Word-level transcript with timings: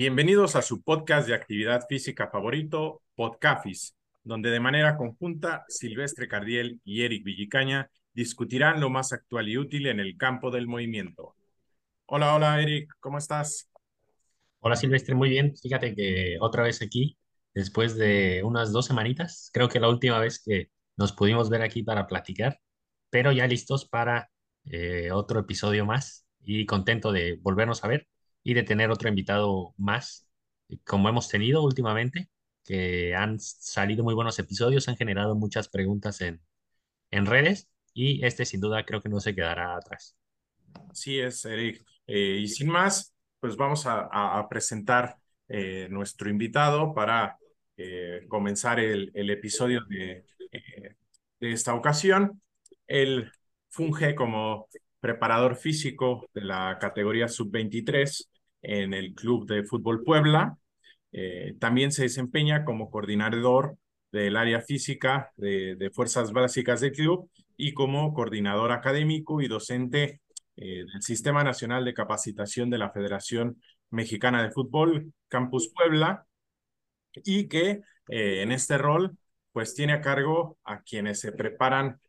Bienvenidos 0.00 0.56
a 0.56 0.62
su 0.62 0.82
podcast 0.82 1.28
de 1.28 1.34
actividad 1.34 1.82
física 1.86 2.30
favorito, 2.30 3.02
Podcafis, 3.14 3.94
donde 4.24 4.48
de 4.48 4.58
manera 4.58 4.96
conjunta 4.96 5.66
Silvestre 5.68 6.26
Cardiel 6.26 6.80
y 6.84 7.02
Eric 7.02 7.22
Villicaña 7.22 7.90
discutirán 8.14 8.80
lo 8.80 8.88
más 8.88 9.12
actual 9.12 9.50
y 9.50 9.58
útil 9.58 9.88
en 9.88 10.00
el 10.00 10.16
campo 10.16 10.50
del 10.50 10.66
movimiento. 10.66 11.36
Hola, 12.06 12.34
hola 12.34 12.62
Eric, 12.62 12.90
¿cómo 12.98 13.18
estás? 13.18 13.70
Hola 14.60 14.74
Silvestre, 14.74 15.14
muy 15.14 15.28
bien. 15.28 15.54
Fíjate 15.54 15.94
que 15.94 16.38
otra 16.40 16.62
vez 16.62 16.80
aquí, 16.80 17.18
después 17.52 17.94
de 17.94 18.40
unas 18.42 18.72
dos 18.72 18.86
semanitas, 18.86 19.50
creo 19.52 19.68
que 19.68 19.80
la 19.80 19.90
última 19.90 20.18
vez 20.18 20.42
que 20.42 20.70
nos 20.96 21.12
pudimos 21.12 21.50
ver 21.50 21.60
aquí 21.60 21.82
para 21.82 22.06
platicar, 22.06 22.58
pero 23.10 23.32
ya 23.32 23.46
listos 23.46 23.86
para 23.86 24.30
eh, 24.64 25.10
otro 25.12 25.40
episodio 25.40 25.84
más 25.84 26.24
y 26.42 26.64
contento 26.64 27.12
de 27.12 27.38
volvernos 27.42 27.84
a 27.84 27.88
ver 27.88 28.08
y 28.42 28.54
de 28.54 28.62
tener 28.62 28.90
otro 28.90 29.08
invitado 29.08 29.74
más, 29.76 30.28
como 30.84 31.08
hemos 31.08 31.28
tenido 31.28 31.62
últimamente, 31.62 32.28
que 32.64 33.14
han 33.14 33.38
salido 33.40 34.04
muy 34.04 34.14
buenos 34.14 34.38
episodios, 34.38 34.88
han 34.88 34.96
generado 34.96 35.34
muchas 35.34 35.68
preguntas 35.68 36.20
en, 36.20 36.40
en 37.10 37.26
redes 37.26 37.68
y 37.94 38.24
este 38.24 38.44
sin 38.44 38.60
duda 38.60 38.84
creo 38.84 39.00
que 39.00 39.08
no 39.08 39.20
se 39.20 39.34
quedará 39.34 39.76
atrás. 39.76 40.16
Así 40.88 41.18
es, 41.18 41.44
Eric. 41.44 41.84
Eh, 42.06 42.38
y 42.42 42.48
sin 42.48 42.68
más, 42.68 43.14
pues 43.40 43.56
vamos 43.56 43.84
a, 43.86 44.46
presentar 44.48 45.16
eh, 45.48 45.88
nuestro 45.90 46.30
invitado 46.30 46.94
para 46.94 47.38
eh, 47.76 48.26
comenzar 48.28 48.78
el, 48.78 49.10
el, 49.14 49.30
episodio 49.30 49.80
de, 49.88 50.24
eh, 50.52 50.96
de 51.40 51.52
esta 51.52 51.74
ocasión. 51.74 52.40
Él 52.86 53.32
funge 53.68 54.14
como 54.14 54.68
preparador 55.00 55.56
físico 55.56 56.28
de 56.34 56.42
la 56.42 56.78
categoría 56.78 57.28
sub-23 57.28 58.28
en 58.62 58.94
el 58.94 59.14
Club 59.14 59.46
de 59.46 59.64
Fútbol 59.64 60.04
Puebla. 60.04 60.56
Eh, 61.12 61.54
también 61.58 61.92
se 61.92 62.02
desempeña 62.02 62.64
como 62.64 62.90
coordinador 62.90 63.76
del 64.12 64.36
área 64.36 64.60
física 64.60 65.32
de, 65.36 65.76
de, 65.76 65.90
Fuerzas 65.90 66.32
Básicas 66.32 66.80
del 66.80 66.92
club 66.92 67.30
y 67.56 67.74
como 67.74 68.12
coordinador 68.14 68.72
académico 68.72 69.40
y 69.40 69.48
docente 69.48 70.20
eh, 70.56 70.84
del 70.84 71.02
Sistema 71.02 71.42
Nacional 71.44 71.84
de 71.84 71.94
Capacitación 71.94 72.70
de 72.70 72.78
la 72.78 72.90
Federación 72.90 73.60
Mexicana 73.90 74.42
de 74.42 74.50
Fútbol, 74.50 75.12
Campus 75.28 75.72
Puebla, 75.74 76.26
y 77.24 77.48
que 77.48 77.80
eh, 78.08 78.42
en 78.42 78.52
este 78.52 78.78
rol 78.78 79.16
pues 79.52 79.74
tiene 79.74 79.94
a 79.94 80.00
cargo 80.00 80.58
a 80.64 80.82
quienes 80.82 81.20
se 81.20 81.32
preparan 81.32 82.00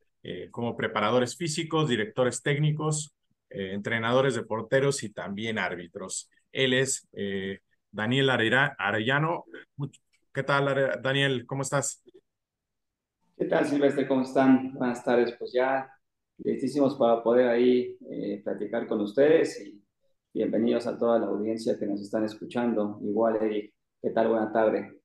como 0.52 0.78
preparadores 0.78 1.36
físicos, 1.36 1.90
directores 1.90 2.44
técnicos, 2.44 3.16
entrenadores 3.50 4.36
de 4.36 4.44
porteros 4.44 5.02
y 5.02 5.10
también 5.10 5.58
árbitros. 5.58 6.30
Él 6.52 6.74
es 6.74 7.08
eh, 7.14 7.60
Daniel 7.92 8.30
Arellano. 8.30 9.46
¿Qué 10.34 10.44
tal, 10.44 11.02
Daniel? 11.02 11.46
¿Cómo 11.46 11.62
estás? 11.62 12.04
¿Qué 13.38 13.46
tal, 13.46 13.66
Silvestre? 13.66 14.08
¿Cómo 14.08 14.22
están? 14.22 14.74
Buenas 14.74 15.04
tardes. 15.04 15.34
Pues 15.38 15.52
ya 15.52 15.92
listísimos 16.38 16.96
para 16.96 17.24
poder 17.24 17.48
ahí 17.48 17.98
eh, 18.10 18.42
platicar 18.44 18.88
con 18.88 19.02
ustedes 19.02 19.60
y 19.62 19.82
bienvenidos 20.34 20.88
a 20.88 20.98
toda 20.98 21.20
la 21.20 21.28
audiencia 21.28 21.78
que 21.78 21.86
nos 21.86 22.02
están 22.02 22.24
escuchando. 22.24 23.00
Igual, 23.04 23.38
Eric, 23.42 23.74
¿qué 24.02 24.10
tal? 24.12 24.30
Buena 24.30 24.52
tarde. 24.52 25.02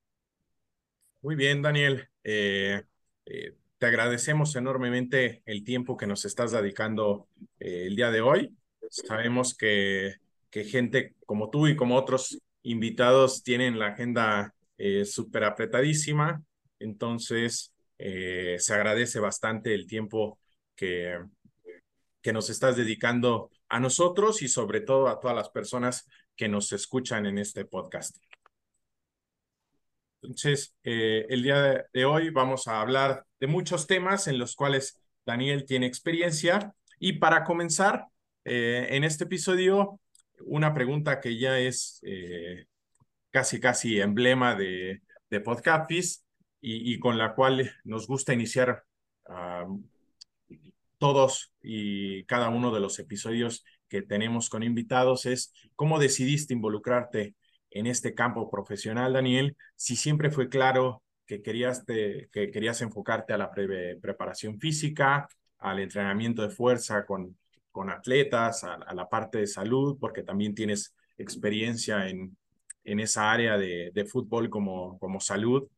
Muy 1.23 1.35
bien, 1.35 1.63
Daniel. 1.63 2.09
Eh, 2.23 2.83
eh, 3.25 3.55
te 3.79 3.87
agradecemos 3.87 4.55
enormemente 4.57 5.43
el 5.47 5.65
tiempo 5.65 5.97
que 5.97 6.07
nos 6.07 6.25
estás 6.25 6.53
dedicando 6.53 7.29
el 7.59 7.97
día 7.97 8.11
de 8.11 8.21
hoy. 8.21 8.57
Sabemos 8.89 9.57
que, 9.57 10.15
que, 10.51 10.65
gente 10.65 11.15
como 11.27 11.51
tú 11.51 11.67
y 11.67 11.77
como 11.77 11.97
otros 11.97 12.39
invitados 12.63 13.43
tienen 13.43 13.79
la 13.79 13.89
agenda 13.89 14.55
eh, 14.79 15.05
súper 15.05 15.45
apretadísima, 15.45 16.43
entonces 16.79 17.73
eh, 17.99 18.57
se 18.59 18.75
agradece 18.75 19.21
bastante 19.21 19.75
el 19.75 19.87
tiempo 19.87 20.39
que, 20.75 21.19
que 22.21 22.33
nos 22.33 22.51
estás 22.51 22.77
dedicando 22.77 23.51
a 23.69 23.81
nosotros 23.81 24.43
y 24.43 24.49
sobre 24.49 24.81
todo 24.81 25.09
a 25.09 25.21
todas 25.21 25.37
las 25.37 25.51
personas 25.51 26.09
que 26.37 26.49
nos 26.49 26.73
escuchan 26.73 27.27
en 27.27 27.39
este 27.39 27.65
podcast. 27.65 28.17
Entonces, 30.23 30.75
eh, 30.83 31.25
el 31.29 31.43
día 31.43 31.87
de 31.93 32.05
hoy 32.05 32.31
vamos 32.31 32.67
a 32.67 32.81
hablar 32.81 33.25
de 33.39 33.47
muchos 33.47 33.87
temas 33.87 34.27
en 34.27 34.39
los 34.39 34.57
cuales 34.57 35.01
Daniel 35.25 35.65
tiene 35.67 35.87
experiencia. 35.87 36.75
Y 36.99 37.15
para 37.15 37.45
comenzar, 37.45 38.07
eh, 38.45 38.89
en 38.91 39.05
este 39.05 39.25
episodio, 39.25 40.01
una 40.45 40.75
pregunta 40.75 41.21
que 41.21 41.39
ya 41.39 41.59
es 41.59 42.01
eh, 42.03 42.67
casi, 43.31 43.61
casi 43.61 44.01
emblema 44.01 44.55
de, 44.55 45.03
de 45.31 45.41
Podcapis 45.41 46.25
y, 46.61 46.95
y, 46.95 46.99
con 46.99 47.19
la 47.19 47.35
cual 47.35 47.71
nos 47.85 48.07
gusta 48.07 48.33
iniciar 48.33 48.85
uh, 49.29 49.83
todos 50.99 51.53
y 51.63 52.25
cada 52.25 52.49
uno 52.49 52.73
de 52.73 52.81
los 52.81 52.99
episodios 52.99 53.65
que 53.89 54.03
tenemos 54.03 54.49
con 54.49 54.63
invitados 54.63 55.27
es 55.27 55.53
cómo 55.75 55.99
decidiste 55.99 56.55
involucrarte 56.55 57.35
en 57.71 57.87
este 57.87 58.15
campo 58.15 58.51
profesional, 58.51 59.13
Daniel, 59.13 59.57
si 59.75 59.97
siempre 59.97 60.31
fue 60.31 60.49
claro 60.49 61.03
que 61.27 61.43
querías, 61.43 61.85
te, 61.85 62.29
que 62.33 62.51
querías 62.51 62.81
enfocarte 62.81 63.33
a 63.33 63.39
la 63.39 63.51
pre 63.51 63.97
preparación 63.97 64.59
física, 64.59 65.29
al 65.59 65.81
entrenamiento 65.81 66.43
de 66.43 66.51
fuerza 66.51 67.05
con, 67.05 67.37
con 67.77 67.91
atletas, 67.91 68.65
a, 68.65 68.95
la 68.95 69.07
parte 69.07 69.37
de 69.37 69.47
salud, 69.47 69.99
porque 70.01 70.23
también 70.23 70.55
tienes 70.55 70.95
experiencia 71.19 72.09
en, 72.09 72.35
en 72.85 73.01
esa 73.01 73.31
área 73.31 73.59
de, 73.59 73.91
de 73.93 74.05
fútbol 74.07 74.49
como, 74.49 74.99
como 74.99 75.21
salud. 75.21 75.69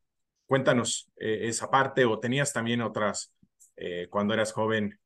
Cuéntanos 0.45 1.11
eh, 1.17 1.49
esa 1.49 1.69
parte 1.69 2.05
o 2.05 2.17
tenías 2.17 2.53
también 2.53 2.81
otras 2.81 3.35
eh, 3.75 4.07
cuando 4.09 4.33
eras 4.33 4.53
joven, 4.53 4.97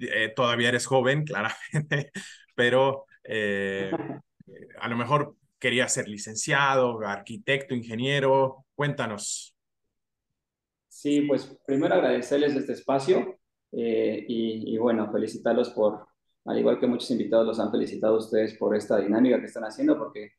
eh, 0.00 0.32
todavía 0.36 0.68
eres 0.68 0.86
joven, 0.86 1.24
claramente, 1.26 2.12
pero 2.54 3.06
a 4.78 4.88
lo 4.88 4.96
mejor 4.96 5.34
quería 5.58 5.88
ser 5.88 6.06
licenciado, 6.06 7.00
arquitecto, 7.00 7.74
ingeniero. 7.74 8.64
Cuéntanos. 8.76 9.56
Sí, 10.86 11.22
pues 11.22 11.58
primero 11.66 11.96
agradecerles 11.96 12.54
este 12.54 12.74
espacio 12.74 13.40
y, 13.72 14.76
bueno, 14.78 15.10
felicitarlos 15.10 15.70
por, 15.70 16.11
al 16.44 16.58
igual 16.58 16.78
que 16.78 16.86
muchos 16.86 17.10
invitados 17.10 17.46
los 17.46 17.60
han 17.60 17.70
felicitado 17.70 18.14
a 18.14 18.18
ustedes 18.18 18.54
por 18.54 18.74
esta 18.76 18.98
dinámica 18.98 19.38
que 19.38 19.46
están 19.46 19.64
haciendo, 19.64 19.98
porque 19.98 20.32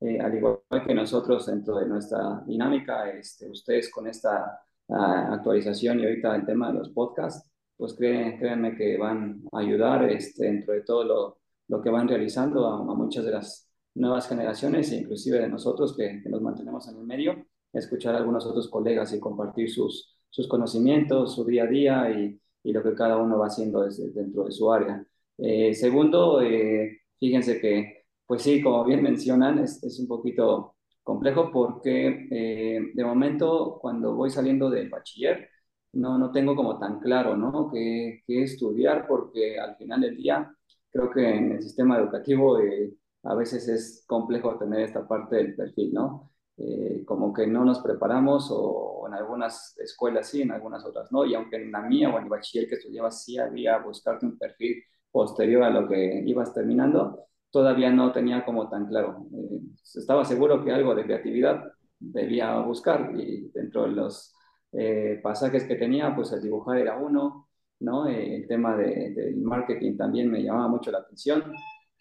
eh, 0.00 0.18
al 0.20 0.34
igual 0.34 0.60
que 0.86 0.94
nosotros 0.94 1.46
dentro 1.46 1.78
de 1.78 1.86
nuestra 1.86 2.42
dinámica, 2.46 3.10
este, 3.10 3.48
ustedes 3.48 3.90
con 3.90 4.06
esta 4.06 4.60
uh, 4.88 4.94
actualización 4.94 6.00
y 6.00 6.04
ahorita 6.04 6.34
el 6.36 6.46
tema 6.46 6.68
de 6.68 6.78
los 6.78 6.88
podcasts, 6.90 7.50
pues 7.76 7.94
creen, 7.94 8.38
créanme 8.38 8.76
que 8.76 8.96
van 8.96 9.42
a 9.52 9.58
ayudar 9.58 10.10
este, 10.10 10.44
dentro 10.44 10.72
de 10.74 10.82
todo 10.82 11.04
lo, 11.04 11.38
lo 11.68 11.82
que 11.82 11.90
van 11.90 12.08
realizando 12.08 12.66
a, 12.66 12.82
muchas 12.94 13.24
de 13.24 13.32
las 13.32 13.70
nuevas 13.94 14.28
generaciones 14.28 14.92
inclusive 14.92 15.38
de 15.40 15.48
nosotros 15.48 15.96
que, 15.96 16.20
que, 16.22 16.28
nos 16.28 16.42
mantenemos 16.42 16.88
en 16.88 16.96
el 16.96 17.04
medio, 17.04 17.46
escuchar 17.72 18.14
a 18.14 18.18
algunos 18.18 18.46
otros 18.46 18.68
colegas 18.68 19.12
y 19.12 19.20
compartir 19.20 19.70
sus, 19.70 20.16
sus 20.30 20.48
conocimientos, 20.48 21.34
su 21.34 21.44
día 21.44 21.64
a 21.64 21.66
día 21.66 22.10
y, 22.10 22.40
y 22.62 22.72
lo 22.72 22.82
que 22.82 22.94
cada 22.94 23.16
uno 23.18 23.38
va 23.38 23.46
haciendo 23.46 23.82
desde, 23.82 24.10
dentro 24.10 24.44
de 24.44 24.52
su 24.52 24.72
área. 24.72 25.04
Eh, 25.42 25.74
segundo, 25.74 26.40
eh, 26.42 27.00
fíjense 27.18 27.60
que, 27.60 28.04
pues 28.26 28.42
sí, 28.42 28.62
como 28.62 28.84
bien 28.84 29.02
mencionan, 29.02 29.58
es, 29.60 29.82
es 29.82 29.98
un 29.98 30.06
poquito 30.08 30.76
complejo 31.02 31.50
porque 31.52 32.28
eh, 32.30 32.80
de 32.94 33.04
momento 33.04 33.78
cuando 33.80 34.14
voy 34.14 34.30
saliendo 34.30 34.68
del 34.70 34.88
bachiller, 34.90 35.48
no, 35.92 36.18
no 36.18 36.30
tengo 36.30 36.54
como 36.54 36.78
tan 36.78 37.00
claro, 37.00 37.36
¿no? 37.36 37.70
¿Qué, 37.72 38.22
qué 38.26 38.42
estudiar? 38.42 39.06
Porque 39.08 39.58
al 39.58 39.76
final 39.76 40.00
del 40.02 40.16
día, 40.16 40.54
creo 40.90 41.10
que 41.10 41.28
en 41.28 41.52
el 41.52 41.62
sistema 41.62 41.98
educativo 41.98 42.58
eh, 42.60 42.92
a 43.24 43.34
veces 43.34 43.68
es 43.68 44.04
complejo 44.06 44.58
tener 44.58 44.80
esta 44.80 45.06
parte 45.08 45.36
del 45.36 45.54
perfil, 45.56 45.92
¿no? 45.92 46.32
Eh, 46.56 47.04
como 47.06 47.32
que 47.32 47.46
no 47.46 47.64
nos 47.64 47.80
preparamos 47.80 48.48
o, 48.50 49.04
en 49.08 49.14
algunas 49.14 49.76
escuelas 49.78 50.28
sí, 50.28 50.42
en 50.42 50.50
algunas 50.52 50.84
otras 50.84 51.10
no, 51.10 51.24
y 51.24 51.34
aunque 51.34 51.56
en 51.56 51.72
la 51.72 51.80
mía 51.82 52.10
o 52.10 52.18
en 52.18 52.24
el 52.24 52.28
bachiller 52.30 52.68
que 52.68 52.74
estudiaba 52.76 53.10
sí 53.10 53.38
había 53.38 53.78
buscarte 53.78 54.26
un 54.26 54.38
perfil 54.38 54.82
posterior 55.10 55.62
a 55.62 55.70
lo 55.70 55.88
que 55.88 56.22
ibas 56.26 56.54
terminando, 56.54 57.26
todavía 57.50 57.90
no 57.90 58.12
tenía 58.12 58.44
como 58.44 58.68
tan 58.68 58.86
claro. 58.86 59.26
Eh, 59.32 59.60
estaba 59.94 60.24
seguro 60.24 60.64
que 60.64 60.72
algo 60.72 60.94
de 60.94 61.04
creatividad 61.04 61.72
debía 61.98 62.58
buscar 62.60 63.12
y 63.16 63.50
dentro 63.52 63.82
de 63.82 63.92
los 63.92 64.34
eh, 64.72 65.20
pasajes 65.22 65.64
que 65.64 65.76
tenía, 65.76 66.14
pues 66.14 66.32
el 66.32 66.42
dibujar 66.42 66.78
era 66.78 66.96
uno, 66.96 67.48
¿no? 67.80 68.06
Eh, 68.06 68.36
el 68.36 68.46
tema 68.46 68.76
de, 68.76 69.10
del 69.10 69.36
marketing 69.38 69.96
también 69.96 70.30
me 70.30 70.42
llamaba 70.42 70.68
mucho 70.68 70.90
la 70.90 70.98
atención 70.98 71.44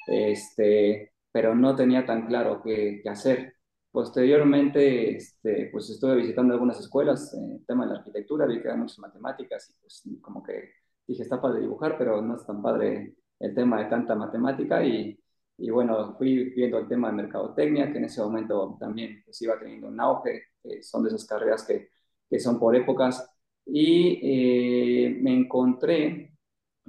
este, 0.10 1.14
pero 1.32 1.56
no 1.56 1.76
tenía 1.76 2.06
tan 2.06 2.26
claro 2.28 2.62
qué, 2.64 3.02
hacer. 3.10 3.56
Posteriormente, 3.92 5.16
este, 5.16 5.70
pues 5.72 5.90
estuve 5.90 6.16
visitando 6.16 6.54
algunas 6.54 6.80
escuelas, 6.80 7.34
en 7.34 7.66
tema 7.66 7.86
de 7.86 7.94
la 7.94 8.00
arquitectura, 8.00 8.46
vi 8.46 8.62
que 8.62 8.68
eran 8.68 8.80
muchas 8.82 9.00
matemáticas 9.00 9.70
y 9.70 9.82
pues 9.82 10.04
como 10.22 10.44
que 10.44 10.72
dije, 11.10 11.24
está 11.24 11.42
padre 11.42 11.62
dibujar, 11.62 11.98
pero 11.98 12.22
no 12.22 12.36
es 12.36 12.46
tan 12.46 12.62
padre 12.62 13.16
el 13.40 13.56
tema 13.56 13.80
de 13.80 13.90
tanta 13.90 14.16
matemática 14.16 14.84
y, 14.84 15.20
y 15.58 15.70
bueno, 15.70 16.16
fui 16.18 16.52
viendo 16.52 16.78
el 16.78 16.88
tema 16.88 17.10
de 17.10 17.16
mercadotecnia, 17.16 17.92
que 17.92 17.98
en 17.98 18.06
ese 18.06 18.22
momento 18.22 18.78
también 18.80 19.22
pues, 19.26 19.42
iba 19.42 19.60
teniendo 19.60 19.88
un 19.88 20.00
auge, 20.00 20.44
son 20.82 21.04
de 21.04 21.10
esas 21.10 21.26
carreras 21.26 21.66
que, 21.66 21.90
que 22.30 22.40
son 22.40 22.60
por 22.60 22.76
épocas, 22.76 23.28
y 23.66 24.20
eh, 24.24 25.18
me 25.22 25.34
encontré 25.34 26.34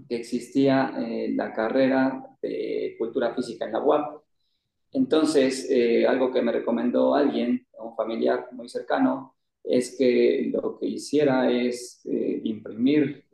que 0.09 0.17
existía 0.17 0.95
eh, 0.99 1.33
la 1.35 1.53
carrera 1.53 2.25
de 2.41 2.97
cultura 2.99 3.35
física 3.35 3.67
en 3.67 3.73
la 3.73 3.83
UAP. 3.83 4.23
Entonces, 4.93 5.69
eh, 5.71 6.07
algo 6.07 6.33
que 6.33 6.43
me 6.43 6.53
recomendó 6.53 7.15
alguien, 7.15 7.67
un 7.79 7.95
familiar 7.97 8.49
muy 8.53 8.69
cercano, 8.69 9.37
es 9.63 9.97
que 9.97 10.51
lo 10.53 10.79
que 10.79 10.87
hiciera 10.87 11.51
es 11.51 12.01
imprimir 12.05 13.27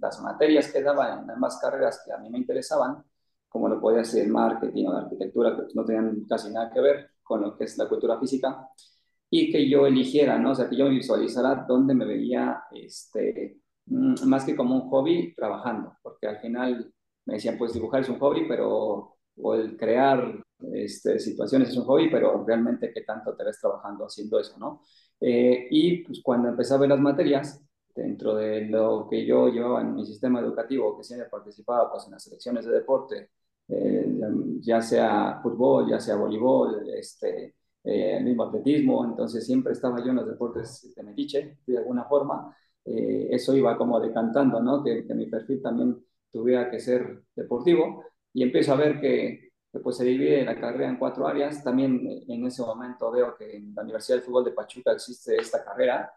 las 0.00 0.20
materias 0.20 0.72
que 0.72 0.82
daban 0.82 1.24
en 1.24 1.30
ambas 1.30 1.58
carreras 1.60 2.02
que 2.04 2.12
a 2.12 2.18
mí 2.18 2.30
me 2.30 2.38
interesaban, 2.38 3.02
como 3.48 3.68
lo 3.68 3.80
podía 3.80 4.04
ser 4.04 4.28
marketing 4.28 4.86
o 4.86 4.92
la 4.92 5.00
arquitectura, 5.00 5.56
que 5.56 5.74
no 5.74 5.84
tenían 5.84 6.24
casi 6.28 6.50
nada 6.50 6.70
que 6.72 6.80
ver 6.80 7.10
con 7.22 7.42
lo 7.42 7.56
que 7.56 7.64
es 7.64 7.76
la 7.78 7.88
cultura 7.88 8.18
física, 8.18 8.68
y 9.30 9.50
que 9.50 9.68
yo 9.68 9.86
eligiera, 9.86 10.38
¿no? 10.38 10.50
O 10.50 10.54
sea, 10.54 10.68
que 10.68 10.76
yo 10.76 10.88
visualizara 10.90 11.64
dónde 11.66 11.94
me 11.94 12.04
veía, 12.04 12.64
este, 12.70 13.60
mm, 13.86 14.26
más 14.26 14.44
que 14.44 14.54
como 14.54 14.74
un 14.74 14.90
hobby, 14.90 15.34
trabajando, 15.34 15.96
porque 16.02 16.26
al 16.26 16.38
final 16.38 16.92
me 17.24 17.34
decían, 17.34 17.56
pues 17.56 17.72
dibujar 17.72 18.02
es 18.02 18.08
un 18.10 18.18
hobby, 18.18 18.46
pero, 18.46 19.16
o 19.36 19.54
el 19.54 19.76
crear 19.76 20.42
este, 20.74 21.18
situaciones 21.18 21.70
es 21.70 21.76
un 21.76 21.84
hobby, 21.84 22.10
pero 22.10 22.44
realmente 22.46 22.92
qué 22.92 23.02
tanto 23.02 23.34
te 23.34 23.44
ves 23.44 23.58
trabajando 23.60 24.04
haciendo 24.04 24.38
eso, 24.38 24.58
¿no? 24.58 24.82
Eh, 25.22 25.68
y 25.70 25.98
pues 26.04 26.20
cuando 26.22 26.48
empecé 26.48 26.74
a 26.74 26.78
ver 26.78 26.88
las 26.88 27.00
materias, 27.00 27.62
dentro 27.94 28.34
de 28.34 28.66
lo 28.66 29.06
que 29.08 29.24
yo 29.26 29.48
llevaba 29.48 29.82
en 29.82 29.94
mi 29.94 30.06
sistema 30.06 30.40
educativo, 30.40 30.96
que 30.96 31.04
siempre 31.04 31.28
participaba 31.28 31.90
pues, 31.90 32.06
en 32.06 32.12
las 32.12 32.24
selecciones 32.24 32.64
de 32.66 32.72
deporte, 32.72 33.30
eh, 33.68 34.06
ya 34.60 34.80
sea 34.82 35.40
fútbol, 35.42 35.88
ya 35.90 36.00
sea 36.00 36.16
voleibol, 36.16 36.88
este, 36.94 37.54
eh, 37.84 38.16
el 38.18 38.24
mismo 38.24 38.44
atletismo, 38.44 39.04
entonces 39.04 39.44
siempre 39.44 39.72
estaba 39.72 39.98
yo 40.04 40.10
en 40.10 40.16
los 40.16 40.26
deportes 40.28 40.92
de 40.94 41.02
metiche, 41.02 41.58
de 41.66 41.78
alguna 41.78 42.04
forma. 42.04 42.54
Eh, 42.84 43.28
eso 43.30 43.56
iba 43.56 43.76
como 43.76 44.00
decantando, 44.00 44.60
¿no? 44.60 44.82
Que, 44.82 45.02
mi 45.14 45.26
perfil 45.26 45.62
también 45.62 46.04
tuviera 46.30 46.70
que 46.70 46.80
ser 46.80 47.22
deportivo 47.34 48.04
y 48.32 48.42
empiezo 48.42 48.72
a 48.72 48.76
ver 48.76 49.00
que, 49.00 49.41
pues 49.80 49.96
se 49.96 50.04
divide 50.04 50.44
la 50.44 50.58
carrera 50.58 50.88
en 50.88 50.98
cuatro 50.98 51.26
áreas. 51.26 51.62
También 51.64 52.24
en 52.28 52.46
ese 52.46 52.62
momento 52.62 53.10
veo 53.10 53.34
que 53.36 53.56
en 53.56 53.74
la 53.74 53.82
Universidad 53.82 54.16
del 54.18 54.24
Fútbol 54.24 54.44
de 54.44 54.52
Pachuca 54.52 54.92
existe 54.92 55.36
esta 55.36 55.64
carrera, 55.64 56.12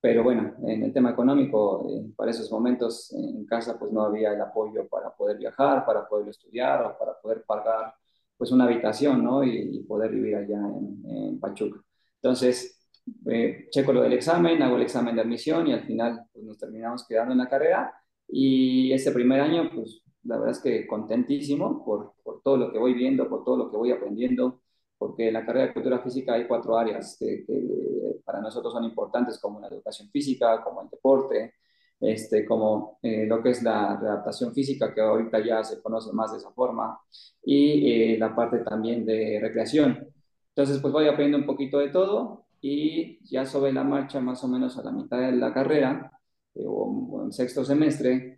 pero 0.00 0.22
bueno, 0.22 0.54
en 0.62 0.84
el 0.84 0.92
tema 0.92 1.10
económico, 1.10 1.86
eh, 1.90 2.12
para 2.16 2.30
esos 2.30 2.50
momentos 2.52 3.12
en 3.12 3.44
casa 3.46 3.78
pues 3.78 3.90
no 3.92 4.02
había 4.02 4.32
el 4.32 4.40
apoyo 4.40 4.86
para 4.88 5.10
poder 5.10 5.38
viajar, 5.38 5.84
para 5.84 6.06
poder 6.06 6.28
estudiar 6.28 6.82
o 6.82 6.98
para 6.98 7.18
poder 7.20 7.44
pagar 7.44 7.94
pues 8.36 8.52
una 8.52 8.64
habitación, 8.64 9.24
¿no? 9.24 9.42
Y, 9.42 9.82
poder 9.88 10.12
vivir 10.12 10.36
allá 10.36 10.56
en, 10.56 11.40
Pachuca. 11.40 11.80
Entonces, 12.22 12.78
eh, 13.26 13.68
checo 13.70 13.92
lo 13.92 14.02
del 14.02 14.12
examen, 14.12 14.62
hago 14.62 14.76
el 14.76 14.82
examen 14.82 15.16
de 15.16 15.22
admisión 15.22 15.66
y 15.66 15.72
al 15.72 15.82
final 15.84 16.24
pues, 16.32 16.44
nos 16.44 16.58
terminamos 16.58 17.06
quedando 17.06 17.32
en 17.32 17.38
la 17.38 17.48
carrera. 17.48 17.94
Y 18.28 18.92
ese 18.92 19.12
primer 19.12 19.40
año, 19.40 19.70
pues 19.74 20.02
la 20.24 20.36
verdad 20.36 20.52
es 20.52 20.60
que 20.60 20.86
contentísimo 20.86 21.84
por, 21.84 22.14
por 22.22 22.42
todo 22.42 22.56
lo 22.56 22.72
que 22.72 22.78
voy 22.78 22.94
viendo, 22.94 23.28
por 23.28 23.44
todo 23.44 23.56
lo 23.56 23.70
que 23.70 23.76
voy 23.76 23.92
aprendiendo, 23.92 24.60
porque 24.98 25.28
en 25.28 25.34
la 25.34 25.46
carrera 25.46 25.68
de 25.68 25.72
cultura 25.74 26.00
física 26.00 26.34
hay 26.34 26.46
cuatro 26.46 26.76
áreas 26.76 27.16
que, 27.18 27.44
que 27.46 28.20
para 28.24 28.40
nosotros 28.40 28.72
son 28.72 28.84
importantes, 28.84 29.38
como 29.38 29.60
la 29.60 29.68
educación 29.68 30.10
física, 30.10 30.62
como 30.62 30.82
el 30.82 30.90
deporte, 30.90 31.54
este, 32.00 32.44
como 32.44 32.98
eh, 33.02 33.26
lo 33.26 33.42
que 33.42 33.50
es 33.50 33.62
la 33.62 33.92
adaptación 33.92 34.52
física, 34.52 34.94
que 34.94 35.00
ahorita 35.00 35.44
ya 35.44 35.64
se 35.64 35.80
conoce 35.82 36.12
más 36.12 36.32
de 36.32 36.38
esa 36.38 36.50
forma, 36.52 37.00
y 37.42 38.12
eh, 38.14 38.18
la 38.18 38.34
parte 38.34 38.58
también 38.58 39.04
de 39.04 39.38
recreación. 39.40 40.06
Entonces, 40.50 40.78
pues 40.80 40.92
voy 40.92 41.06
aprendiendo 41.06 41.38
un 41.38 41.46
poquito 41.46 41.78
de 41.78 41.88
todo 41.88 42.46
y 42.60 43.18
ya 43.28 43.46
sobre 43.46 43.72
la 43.72 43.84
marcha, 43.84 44.20
más 44.20 44.42
o 44.44 44.48
menos 44.48 44.76
a 44.78 44.82
la 44.82 44.92
mitad 44.92 45.18
de 45.18 45.32
la 45.32 45.52
carrera, 45.54 46.12
eh, 46.54 46.64
o, 46.66 47.22
en 47.24 47.32
sexto 47.32 47.64
semestre, 47.64 48.37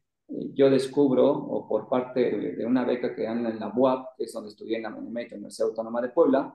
yo 0.55 0.71
descubro, 0.71 1.29
o 1.31 1.69
por 1.69 1.89
parte 1.89 2.55
de, 2.57 2.67
una 2.67 2.85
beca 2.85 3.15
que 3.15 3.23
dan 3.25 3.45
en 3.47 3.59
la 3.59 3.73
UAP, 3.75 4.17
que 4.17 4.25
es 4.25 4.33
donde 4.33 4.51
estudié 4.51 4.77
en 4.77 4.85
la 4.85 4.95
Universidad 4.95 5.69
Autónoma 5.69 6.01
de 6.01 6.11
Puebla, 6.11 6.55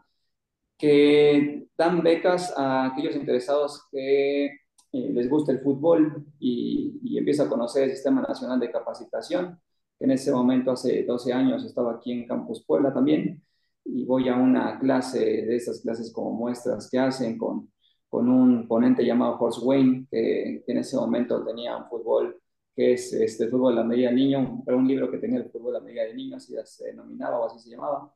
que 0.77 1.67
dan 1.77 2.03
becas 2.03 2.53
a 2.57 2.87
aquellos 2.87 3.15
interesados 3.15 3.87
que 3.91 4.45
eh, 4.45 4.51
les 4.91 5.29
gusta 5.29 5.51
el 5.51 5.61
fútbol 5.61 6.25
y, 6.39 6.99
y, 7.03 7.17
empieza 7.17 7.43
a 7.43 7.49
conocer 7.49 7.83
el 7.83 7.91
Sistema 7.91 8.21
Nacional 8.21 8.59
de 8.59 8.71
Capacitación, 8.71 9.59
en 9.99 10.11
ese 10.11 10.31
momento, 10.31 10.71
hace 10.71 11.03
12 11.03 11.33
años, 11.33 11.63
estaba 11.65 11.93
aquí 11.93 12.11
en 12.11 12.27
Campus 12.27 12.63
Puebla 12.65 12.93
también, 12.93 13.41
y 13.85 14.05
voy 14.05 14.27
a 14.29 14.35
una 14.35 14.79
clase 14.79 15.19
de 15.19 15.55
esas 15.55 15.81
clases 15.81 16.11
como 16.11 16.31
muestras 16.31 16.89
que 16.89 16.99
hacen 16.99 17.37
con, 17.37 17.71
con 18.09 18.29
un 18.29 18.67
ponente 18.67 19.05
llamado 19.05 19.37
Horst 19.39 19.59
Wayne, 19.63 20.07
que, 20.09 20.63
en 20.67 20.77
ese 20.77 20.97
momento 20.97 21.43
tenía 21.45 21.77
un 21.77 21.87
fútbol 21.87 22.41
que 22.75 22.93
es 22.93 23.13
este 23.13 23.47
fútbol 23.47 23.73
a 23.73 23.81
la 23.81 23.83
medida 23.83 24.09
de 24.09 24.15
niño, 24.15 24.61
pero 24.65 24.77
un 24.77 24.87
libro 24.87 25.09
que 25.09 25.17
tenía 25.17 25.39
el 25.39 25.49
fútbol 25.49 25.75
a 25.75 25.79
la 25.79 25.85
medida 25.85 26.03
de 26.03 26.13
niño, 26.13 26.37
así 26.37 26.53
se 26.65 26.87
denominaba 26.87 27.39
o 27.39 27.45
así 27.45 27.59
se 27.59 27.69
llamaba. 27.71 28.13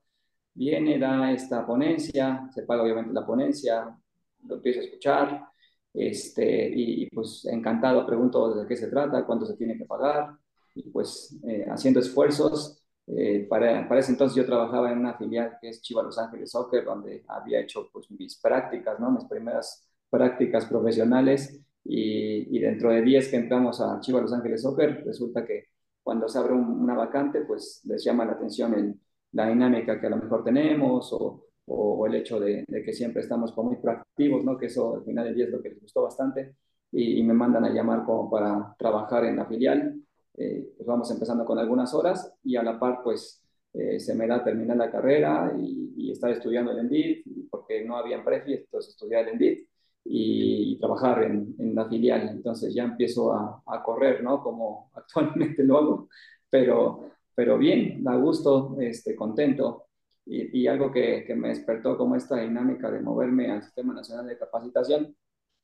Viene, 0.54 1.00
da 1.00 1.32
esta 1.32 1.66
ponencia, 1.66 2.50
se 2.54 2.64
paga 2.64 2.84
obviamente 2.84 3.14
la 3.14 3.26
ponencia, 3.26 3.98
lo 4.46 4.56
empiezo 4.56 4.82
a 4.82 4.84
escuchar, 4.84 5.50
este, 5.94 6.72
y, 6.76 7.10
pues 7.10 7.46
encantado, 7.46 8.06
pregunto 8.06 8.54
de 8.54 8.68
qué 8.68 8.76
se 8.76 8.88
trata, 8.88 9.26
cuánto 9.26 9.46
se 9.46 9.56
tiene 9.56 9.78
que 9.78 9.86
pagar, 9.86 10.36
y 10.76 10.90
pues 10.90 11.38
eh, 11.48 11.66
haciendo 11.70 12.00
esfuerzos. 12.00 12.84
Eh, 13.08 13.48
para, 13.50 13.88
para, 13.88 14.02
ese 14.02 14.12
entonces 14.12 14.36
yo 14.36 14.46
trabajaba 14.46 14.92
en 14.92 15.00
una 15.00 15.16
filial 15.18 15.58
que 15.60 15.70
es 15.70 15.82
Chiva 15.82 16.04
Los 16.04 16.20
Ángeles 16.20 16.52
Soccer, 16.52 16.86
donde 16.86 17.24
había 17.28 17.60
hecho 17.60 17.90
pues 17.92 18.10
mis 18.12 18.40
prácticas, 18.40 19.00
¿no? 19.00 19.10
mis 19.12 19.26
primeras 19.26 19.90
prácticas 20.10 20.66
profesionales, 20.66 21.60
y, 21.92 22.56
y 22.56 22.60
dentro 22.60 22.92
de 22.92 23.02
10 23.02 23.30
que 23.30 23.38
entramos 23.38 23.82
a 23.82 24.00
Chiva 24.00 24.22
Los 24.22 24.32
Ángeles 24.32 24.62
Soccer, 24.62 25.04
resulta 25.06 25.44
que 25.44 25.70
cuando 26.04 26.28
se 26.30 26.38
abre 26.38 26.54
una 26.54 26.94
vacante, 26.94 27.42
pues 27.42 27.82
les 27.86 28.04
llama 28.04 28.26
la 28.26 28.34
atención 28.34 28.76
el, 28.76 29.00
la 29.32 29.48
dinámica 29.50 30.00
que 30.00 30.06
a 30.06 30.12
lo 30.12 30.18
mejor 30.18 30.44
tenemos 30.44 31.12
o, 31.14 31.48
o, 31.66 32.06
el 32.06 32.16
hecho 32.16 32.40
de, 32.40 32.64
que 32.86 32.94
siempre 32.94 33.24
estamos 33.24 33.52
como 33.54 33.72
muy 33.72 33.80
proactivos, 33.80 34.44
¿no? 34.46 34.56
que 34.56 34.68
eso 34.68 34.98
al 34.98 35.04
final 35.04 35.26
del 35.26 35.36
día 35.36 35.46
es 35.46 35.52
lo 35.52 35.64
que 35.64 35.70
les 35.70 35.82
gustó 35.82 36.04
bastante 36.04 36.56
y, 36.92 37.24
me 37.24 37.34
mandan 37.34 37.66
a 37.66 37.74
llamar 37.74 38.04
como 38.06 38.30
para 38.30 38.76
trabajar 38.78 39.26
en 39.26 39.38
la 39.38 39.46
filial. 39.46 40.00
Eh, 40.38 40.72
pues 40.78 40.88
vamos 40.88 41.10
empezando 41.10 41.44
con 41.44 41.58
algunas 41.58 41.94
horas 41.96 42.34
y 42.44 42.56
a 42.56 42.64
la 42.64 42.80
par 42.80 43.00
pues 43.04 43.44
eh, 43.74 44.00
se 44.00 44.14
me 44.14 44.28
da 44.28 44.44
terminar 44.44 44.78
la 44.78 44.92
carrera 44.92 45.54
y, 45.58 45.94
y 45.98 46.12
estar 46.12 46.30
estudiando 46.30 46.72
el 46.72 46.80
ENDIT 46.80 47.50
porque 47.50 47.84
no 47.84 47.98
había 47.98 48.24
prefi, 48.24 48.54
entonces 48.54 48.92
estudiar 48.94 49.24
el 49.24 49.34
ENDIT 49.34 49.70
y, 50.04 50.78
trabajar 50.80 51.24
en, 51.24 51.56
la 51.76 51.88
filial. 51.88 52.30
Entonces 52.30 52.74
ya 52.74 52.84
empiezo 52.84 53.34
a, 53.34 53.62
a 53.66 53.84
correr, 53.84 54.24
¿no? 54.24 54.42
Como 54.42 54.92
actualmente 54.96 55.64
lo 55.64 55.78
hago, 55.78 56.10
pero 56.50 57.10
pero 57.40 57.58
bien, 57.58 58.04
da 58.04 58.18
gusto, 58.18 58.76
este, 58.82 59.16
contento. 59.16 59.86
Y, 60.26 60.68
algo 60.68 60.92
que, 60.92 61.24
que, 61.26 61.36
me 61.36 61.48
despertó 61.48 61.98
como 61.98 62.18
esta 62.18 62.36
dinámica 62.36 62.92
de 62.92 63.00
moverme 63.00 63.50
al 63.50 63.64
Sistema 63.64 63.94
Nacional 63.94 64.28
de 64.28 64.38
Capacitación 64.38 65.16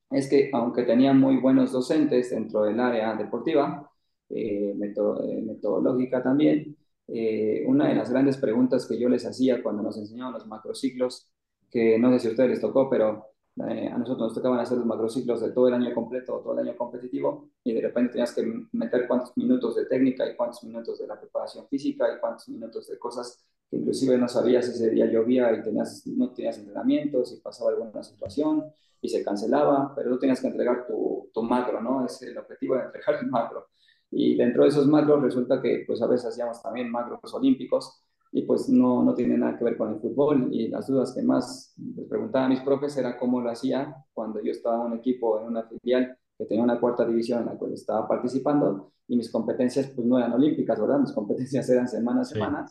es 0.09 0.29
que 0.29 0.49
aunque 0.53 0.83
tenía 0.83 1.11
muy 1.11 1.35
buenos 1.35 1.73
docentes 1.73 2.29
dentro 2.29 2.63
del 2.63 2.79
área 2.79 3.13
deportiva, 3.15 3.91
eh, 4.29 4.73
eh 4.73 5.41
metodológica 5.45 6.23
también, 6.23 6.77
eh, 7.09 7.65
una 7.67 7.89
de 7.89 7.95
las 7.95 8.09
grandes 8.09 8.37
preguntas 8.37 8.87
que 8.87 8.97
yo 8.97 9.09
les 9.09 9.25
hacía 9.25 9.61
cuando 9.61 9.83
nos 9.83 9.97
enseñaban 9.97 10.31
los 10.31 10.47
macrociclos, 10.47 11.29
que 11.69 11.99
no 11.99 12.09
sé 12.13 12.19
si 12.19 12.27
a 12.29 12.31
ustedes 12.31 12.51
les 12.51 12.61
tocó, 12.61 12.89
pero 12.89 13.34
eh, 13.57 13.87
a 13.87 13.97
nosotros 13.97 14.27
nos 14.27 14.33
tocaban 14.33 14.59
hacer 14.59 14.77
los 14.77 14.85
macrociclos 14.85 15.39
de 15.39 15.51
todo 15.51 15.69
el 15.69 15.75
año 15.75 15.93
completo, 15.93 16.41
todo 16.43 16.53
el 16.53 16.67
año 16.67 16.75
competitivo, 16.77 17.51
y 17.63 17.73
de 17.73 17.81
repente 17.81 18.13
tenías 18.13 18.33
que 18.33 18.43
meter 18.73 19.07
cuántos 19.07 19.35
minutos 19.37 19.75
de 19.75 19.85
técnica 19.85 20.29
y 20.29 20.35
cuántos 20.35 20.63
minutos 20.65 20.99
de 20.99 21.07
la 21.07 21.19
preparación 21.19 21.65
física 21.67 22.05
y 22.13 22.19
cuántos 22.19 22.49
minutos 22.49 22.87
de 22.87 22.99
cosas 22.99 23.45
que 23.69 23.77
inclusive 23.77 24.17
no 24.17 24.27
sabías 24.27 24.65
si 24.65 24.71
ese 24.71 24.89
día 24.89 25.05
llovía 25.05 25.53
y 25.53 25.63
tenías, 25.63 26.05
no 26.07 26.31
tenías 26.33 26.57
entrenamientos 26.57 27.31
y 27.31 27.37
pasaba 27.37 27.71
alguna 27.71 28.03
situación 28.03 28.65
y 29.01 29.07
se 29.07 29.23
cancelaba, 29.23 29.93
pero 29.95 30.11
tú 30.11 30.19
tenías 30.19 30.41
que 30.41 30.47
entregar 30.47 30.85
tu, 30.85 31.29
tu 31.33 31.41
macro, 31.41 31.81
¿no? 31.81 32.05
Es 32.05 32.21
el 32.23 32.37
objetivo 32.37 32.75
de 32.75 32.83
entregar 32.83 33.15
el 33.21 33.27
macro. 33.27 33.67
Y 34.11 34.35
dentro 34.35 34.63
de 34.63 34.69
esos 34.69 34.87
macros 34.87 35.21
resulta 35.21 35.61
que 35.61 35.83
pues 35.87 36.01
a 36.01 36.07
veces 36.07 36.27
hacíamos 36.27 36.61
también 36.61 36.91
macros 36.91 37.33
olímpicos 37.33 38.04
y 38.37 38.41
pues 38.41 38.67
no, 38.67 39.01
no 39.01 39.13
tiene 39.15 39.37
nada 39.37 39.57
que 39.57 39.63
ver 39.63 39.77
con 39.77 39.93
el 39.93 39.99
fútbol. 40.01 40.49
Y 40.51 40.67
las 40.67 40.87
dudas 40.87 41.13
que 41.15 41.21
más 41.21 41.73
les 41.95 42.05
preguntaba 42.05 42.47
a 42.47 42.49
mis 42.49 42.59
profes 42.59 42.97
era 42.97 43.17
cómo 43.17 43.39
lo 43.39 43.49
hacía 43.49 43.95
cuando 44.13 44.43
yo 44.43 44.51
estaba 44.51 44.75
en 44.85 44.91
un 44.91 44.97
equipo, 44.97 45.39
en 45.39 45.47
una 45.47 45.63
filial 45.63 46.17
que 46.37 46.43
tenía 46.43 46.65
una 46.65 46.77
cuarta 46.77 47.05
división 47.05 47.39
en 47.39 47.45
la 47.45 47.57
cual 47.57 47.71
estaba 47.71 48.05
participando 48.05 48.91
y 49.07 49.15
mis 49.15 49.31
competencias 49.31 49.87
pues 49.95 50.05
no 50.05 50.17
eran 50.17 50.33
olímpicas, 50.33 50.81
¿verdad? 50.81 50.99
Mis 50.99 51.13
competencias 51.13 51.69
eran 51.69 51.87
semana 51.87 52.21
a 52.21 52.25
semana 52.25 52.65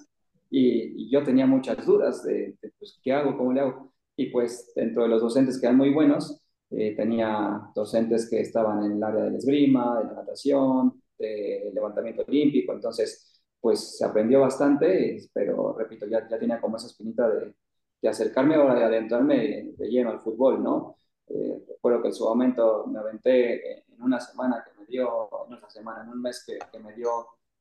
y, 0.51 1.11
yo 1.11 1.25
tenía 1.25 1.47
muchas 1.47 1.85
dudas 1.87 2.23
de, 2.25 2.59
pues, 2.79 3.01
qué 3.03 3.15
hago, 3.15 3.35
cómo 3.39 3.55
le 3.55 3.61
hago. 3.61 3.91
Y 4.17 4.27
pues 4.27 4.71
dentro 4.77 5.05
de 5.05 5.09
los 5.09 5.23
docentes 5.23 5.59
que 5.59 5.65
eran 5.65 5.79
muy 5.79 5.95
buenos, 5.95 6.43
eh, 6.73 6.95
tenía 6.95 7.71
docentes 7.75 8.29
que 8.29 8.41
estaban 8.41 8.85
en 8.85 8.93
el 8.93 9.03
área 9.03 9.25
del 9.25 9.37
esgrima, 9.37 9.99
de 10.01 10.05
la 10.09 10.13
natación, 10.13 11.03
de 11.19 11.71
levantamiento 11.73 12.23
olímpico, 12.29 12.75
entonces 12.75 13.34
pues 13.65 13.97
se 13.97 14.05
aprendió 14.05 14.43
bastante, 14.43 15.17
pero 15.33 15.75
repito, 15.79 16.05
ya, 16.05 16.29
ya 16.29 16.39
tenía 16.39 16.61
como 16.61 16.77
esa 16.77 16.87
espinita 16.87 17.27
de, 17.31 17.55
de 18.03 18.09
acercarme 18.11 18.57
ahora, 18.57 18.75
de 18.75 18.85
adentrarme 18.85 19.73
de 19.75 19.89
lleno 19.89 20.11
al 20.11 20.21
fútbol, 20.21 20.63
¿no? 20.63 20.97
Eh, 21.29 21.65
recuerdo 21.67 22.03
que 22.03 22.09
en 22.09 22.15
su 22.15 22.25
momento 22.25 22.87
me 22.87 22.99
aventé 22.99 23.79
en 23.91 24.03
una 24.03 24.21
semana 24.21 24.63
que 24.63 24.79
me 24.79 24.85
dio, 24.85 25.31
en 25.47 25.55
una 25.55 25.71
semana, 25.71 26.03
en 26.03 26.11
un 26.11 26.21
mes 26.21 26.45
que, 26.47 26.59
que 26.71 26.79
me 26.79 26.93
dio 26.93 27.09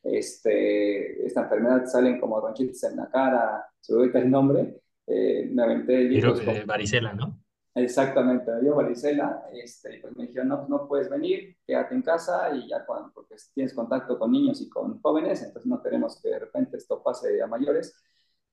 este, 0.04 1.26
esta 1.26 1.44
enfermedad, 1.44 1.86
salen 1.86 2.20
como 2.20 2.42
ronchitas 2.42 2.84
en 2.84 2.98
la 2.98 3.10
cara, 3.10 3.66
se 3.80 3.96
me 3.96 4.20
el 4.20 4.30
nombre, 4.30 4.82
eh, 5.08 5.50
me 5.54 5.64
aventé 5.64 6.00
libros. 6.00 6.42
Pero, 6.42 6.52
eh, 6.52 6.66
varicela, 6.66 7.14
¿no? 7.14 7.40
Exactamente, 7.76 8.52
me 8.52 8.62
dio 8.62 8.76
varicela, 8.76 9.48
este, 9.52 9.98
pues 10.00 10.16
me 10.16 10.28
dijeron, 10.28 10.48
no, 10.50 10.68
no 10.68 10.88
puedes 10.88 11.10
venir, 11.10 11.58
quédate 11.66 11.96
en 11.96 12.04
casa 12.04 12.56
y 12.56 12.70
ya 12.70 12.86
cuando, 12.86 13.12
porque 13.12 13.36
tienes 13.52 13.74
contacto 13.74 14.20
con 14.20 14.32
niños 14.32 14.62
y 14.62 14.70
con 14.70 15.02
jóvenes, 15.02 15.42
entonces 15.42 15.68
no 15.68 15.82
queremos 15.82 16.22
que 16.22 16.30
de 16.30 16.40
repente 16.40 16.78
esto 16.78 17.02
pase 17.02 17.42
a 17.42 17.48
mayores. 17.48 17.96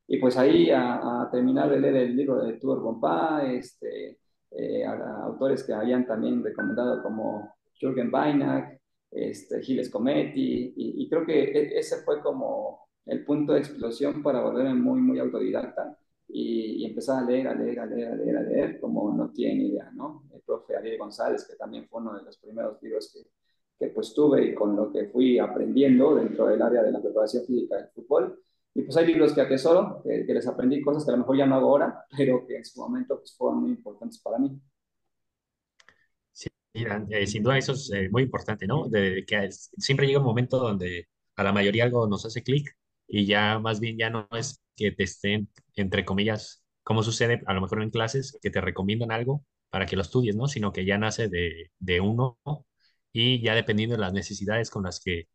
Y 0.06 0.18
pues 0.18 0.36
ahí 0.38 0.70
a, 0.70 1.28
terminar 1.30 1.70
de 1.70 1.80
leer 1.80 1.96
el 1.96 2.16
libro 2.16 2.42
de 2.42 2.54
Tudor 2.54 2.80
Bompa, 2.80 3.44
este, 3.44 4.18
eh, 4.52 4.84
a, 4.86 5.24
autores 5.24 5.64
que 5.64 5.74
habían 5.74 6.06
también 6.06 6.42
recomendado 6.42 7.02
como 7.02 7.54
Jürgen 7.78 8.12
Weinak, 8.12 8.80
este, 9.10 9.62
Giles 9.62 9.90
Cometti, 9.90 10.72
y, 10.76 11.02
y, 11.04 11.08
creo 11.10 11.26
que 11.26 11.44
e, 11.44 11.78
ese 11.78 11.98
fue 12.04 12.22
como 12.22 12.88
el 13.06 13.24
punto 13.24 13.52
de 13.52 13.60
explosión 13.60 14.22
para 14.22 14.40
volverme 14.40 14.74
muy, 14.74 15.00
muy 15.00 15.18
autodidacta 15.18 15.96
y, 16.32 16.84
empezar 16.84 17.22
a 17.22 17.26
leer, 17.26 17.48
a 17.48 17.54
leer, 17.54 17.80
a 17.80 17.86
leer, 17.86 18.08
a 18.08 18.14
leer, 18.16 18.36
a 18.36 18.42
leer, 18.42 18.80
como 18.80 19.12
no 19.14 19.30
tiene 19.30 19.64
idea, 19.64 19.90
¿no? 19.92 20.24
El 20.32 20.40
profe 20.40 20.76
Ariel 20.76 20.98
González, 20.98 21.46
que 21.46 21.56
también 21.56 21.86
fue 21.88 22.00
uno 22.00 22.16
de 22.16 22.22
los 22.22 22.38
primeros 22.38 22.82
libros 22.82 23.12
que, 23.12 23.30
que 23.78 23.92
pues 23.92 24.12
tuve 24.12 24.44
y 24.46 24.54
con 24.54 24.76
lo 24.76 24.92
que 24.92 25.06
fui 25.06 25.38
aprendiendo 25.38 26.14
dentro 26.14 26.46
del 26.46 26.60
área 26.60 26.82
de 26.82 26.92
la 26.92 27.00
preparación 27.00 27.44
física 27.46 27.76
del 27.76 27.88
fútbol. 27.88 28.42
Y 28.74 28.82
pues 28.82 28.96
hay 28.96 29.06
libros 29.06 29.32
que 29.32 29.40
atesoro, 29.40 30.02
que, 30.02 30.24
que 30.26 30.34
les 30.34 30.46
aprendí 30.46 30.80
cosas 30.82 31.04
que 31.04 31.10
a 31.10 31.14
lo 31.14 31.18
mejor 31.18 31.36
ya 31.36 31.46
no 31.46 31.56
hago 31.56 31.70
ahora, 31.70 32.04
pero 32.16 32.46
que 32.46 32.56
en 32.56 32.64
su 32.64 32.80
momento 32.80 33.18
pues 33.18 33.34
fueron 33.36 33.62
muy 33.62 33.70
importantes 33.70 34.20
para 34.20 34.38
mí. 34.38 34.60
Sí, 36.30 36.48
eh, 36.74 37.26
sin 37.26 37.42
duda 37.42 37.58
eso 37.58 37.72
es 37.72 37.90
eh, 37.92 38.08
muy 38.10 38.22
importante, 38.22 38.66
¿no? 38.66 38.88
De 38.88 39.24
que 39.26 39.48
siempre 39.50 40.06
llega 40.06 40.20
un 40.20 40.26
momento 40.26 40.58
donde 40.58 41.08
a 41.36 41.42
la 41.42 41.52
mayoría 41.52 41.84
algo 41.84 42.06
nos 42.06 42.26
hace 42.26 42.42
clic 42.42 42.76
y 43.08 43.26
ya 43.26 43.58
más 43.58 43.80
bien 43.80 43.98
ya 43.98 44.10
no 44.10 44.28
es 44.32 44.59
que 44.80 44.92
te 44.92 45.04
estén, 45.04 45.50
entre 45.76 46.06
comillas, 46.06 46.64
como 46.84 47.04
sucede 47.04 47.42
a 47.46 47.54
lo 47.54 47.62
mejor 47.62 47.82
en 47.84 47.90
clases, 47.92 48.38
que 48.42 48.50
te 48.50 48.62
recomiendan 48.62 49.12
algo 49.12 49.44
para 49.70 49.86
que 49.86 49.96
lo 49.96 50.02
estudies, 50.02 50.36
¿no? 50.36 50.48
Sino 50.48 50.72
que 50.72 50.86
ya 50.86 50.98
nace 50.98 51.28
de, 51.30 51.72
de 51.80 52.00
uno 52.02 52.40
y 53.12 53.42
ya 53.42 53.54
dependiendo 53.54 53.96
de 53.96 54.02
las 54.02 54.12
necesidades 54.12 54.70
con 54.70 54.84
las 54.84 55.00
que 55.00 55.28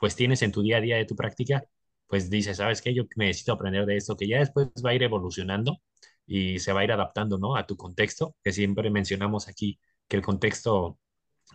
pues 0.00 0.16
tienes 0.16 0.42
en 0.42 0.52
tu 0.52 0.62
día 0.62 0.78
a 0.78 0.80
día 0.80 0.96
de 0.96 1.04
tu 1.06 1.16
práctica, 1.16 1.64
pues 2.06 2.30
dices, 2.30 2.58
¿sabes 2.58 2.82
qué? 2.82 2.94
Yo 2.94 3.04
necesito 3.16 3.52
aprender 3.52 3.86
de 3.86 3.96
esto, 3.96 4.16
que 4.16 4.28
ya 4.28 4.38
después 4.40 4.68
va 4.84 4.90
a 4.90 4.94
ir 4.94 5.02
evolucionando 5.02 5.80
y 6.26 6.58
se 6.60 6.72
va 6.72 6.80
a 6.80 6.84
ir 6.84 6.92
adaptando, 6.92 7.38
¿no? 7.38 7.56
A 7.56 7.66
tu 7.66 7.76
contexto, 7.76 8.36
que 8.44 8.52
siempre 8.52 8.90
mencionamos 8.90 9.48
aquí 9.48 9.80
que 10.08 10.16
el 10.16 10.22
contexto 10.22 10.98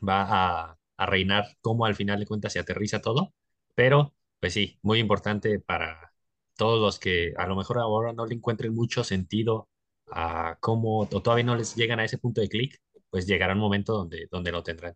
va 0.07 0.23
a, 0.71 0.79
a 0.97 1.07
reinar 1.07 1.45
cómo 1.61 1.85
al 1.87 1.95
final 1.95 2.19
de 2.21 2.27
cuentas 2.27 2.53
se 2.53 2.59
aterriza 2.59 3.01
todo, 3.01 3.33
pero 3.75 4.15
pues 4.41 4.53
sí, 4.53 4.79
muy 4.83 4.99
importante 4.99 5.59
para 5.59 6.12
todos 6.63 6.79
los 6.79 6.97
que 6.97 7.33
a 7.37 7.45
lo 7.45 7.57
mejor 7.57 7.77
ahora 7.79 8.13
no 8.13 8.25
le 8.25 8.35
encuentren 8.35 8.73
mucho 8.73 9.03
sentido 9.03 9.67
a 10.09 10.57
cómo, 10.61 10.99
o 11.01 11.21
todavía 11.21 11.43
no 11.43 11.57
les 11.57 11.75
llegan 11.75 11.99
a 11.99 12.05
ese 12.05 12.17
punto 12.17 12.39
de 12.39 12.47
clic, 12.47 12.79
pues 13.09 13.27
llegará 13.27 13.53
un 13.53 13.59
momento 13.59 13.91
donde, 13.93 14.27
donde 14.31 14.51
lo 14.53 14.63
tendrán. 14.63 14.95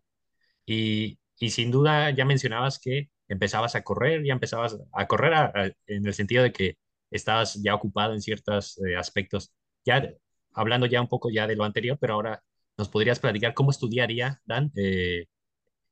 Y, 0.66 1.18
sin 1.36 1.70
duda 1.70 2.10
ya 2.10 2.24
mencionabas 2.24 2.78
que 2.78 3.10
empezabas 3.28 3.74
a 3.76 3.82
correr, 3.82 4.24
ya 4.24 4.32
empezabas 4.32 4.78
a 4.92 5.06
correr 5.06 5.74
en 5.86 6.06
el 6.06 6.14
sentido 6.14 6.42
de 6.42 6.52
que 6.52 6.78
estabas 7.10 7.62
ya 7.62 7.74
ocupado 7.74 8.14
en 8.14 8.22
ciertos 8.22 8.78
eh, 8.86 8.96
aspectos. 8.96 9.52
Ya 9.84 10.08
hablando 10.54 10.86
ya 10.86 11.02
un 11.02 11.08
poco 11.08 11.30
ya 11.30 11.46
de 11.46 11.56
lo 11.56 11.64
anterior, 11.64 11.98
pero 12.00 12.14
ahora 12.14 12.42
nos 12.78 12.88
podrías 12.88 13.20
platicar 13.20 13.52
cómo 13.54 13.70
es 13.72 13.78
tu 13.78 13.88
día 13.90 14.04
a 14.04 14.06
día, 14.06 14.40
Dan, 14.46 14.72
eh, 14.76 15.26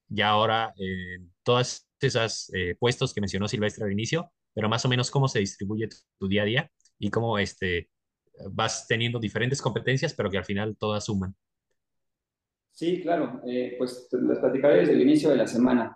ya 0.08 0.30
ahora 0.30 0.72
en 0.78 1.34
todas 1.42 1.86
esos 2.00 2.50
eh, 2.54 2.76
puestos 2.78 3.12
que 3.12 3.20
mencionó 3.20 3.48
Silvestre 3.48 3.84
al 3.84 3.92
inicio, 3.92 4.32
pero 4.56 4.70
más 4.70 4.82
o 4.86 4.88
menos 4.88 5.10
cómo 5.10 5.28
se 5.28 5.40
distribuye 5.40 5.86
tu, 6.18 6.26
día 6.28 6.40
a 6.40 6.46
día 6.46 6.70
y 6.98 7.10
cómo 7.10 7.38
este, 7.38 7.90
vas 8.50 8.86
teniendo 8.88 9.18
diferentes 9.18 9.60
competencias, 9.60 10.14
pero 10.14 10.30
que 10.30 10.38
al 10.38 10.46
final 10.46 10.78
todas 10.78 11.04
suman. 11.04 11.36
Sí, 12.70 13.02
claro, 13.02 13.42
eh, 13.46 13.74
pues 13.76 14.08
les 14.12 14.38
platicaré 14.38 14.78
desde 14.78 14.94
el 14.94 15.02
inicio 15.02 15.28
de 15.28 15.36
la 15.36 15.46
semana. 15.46 15.94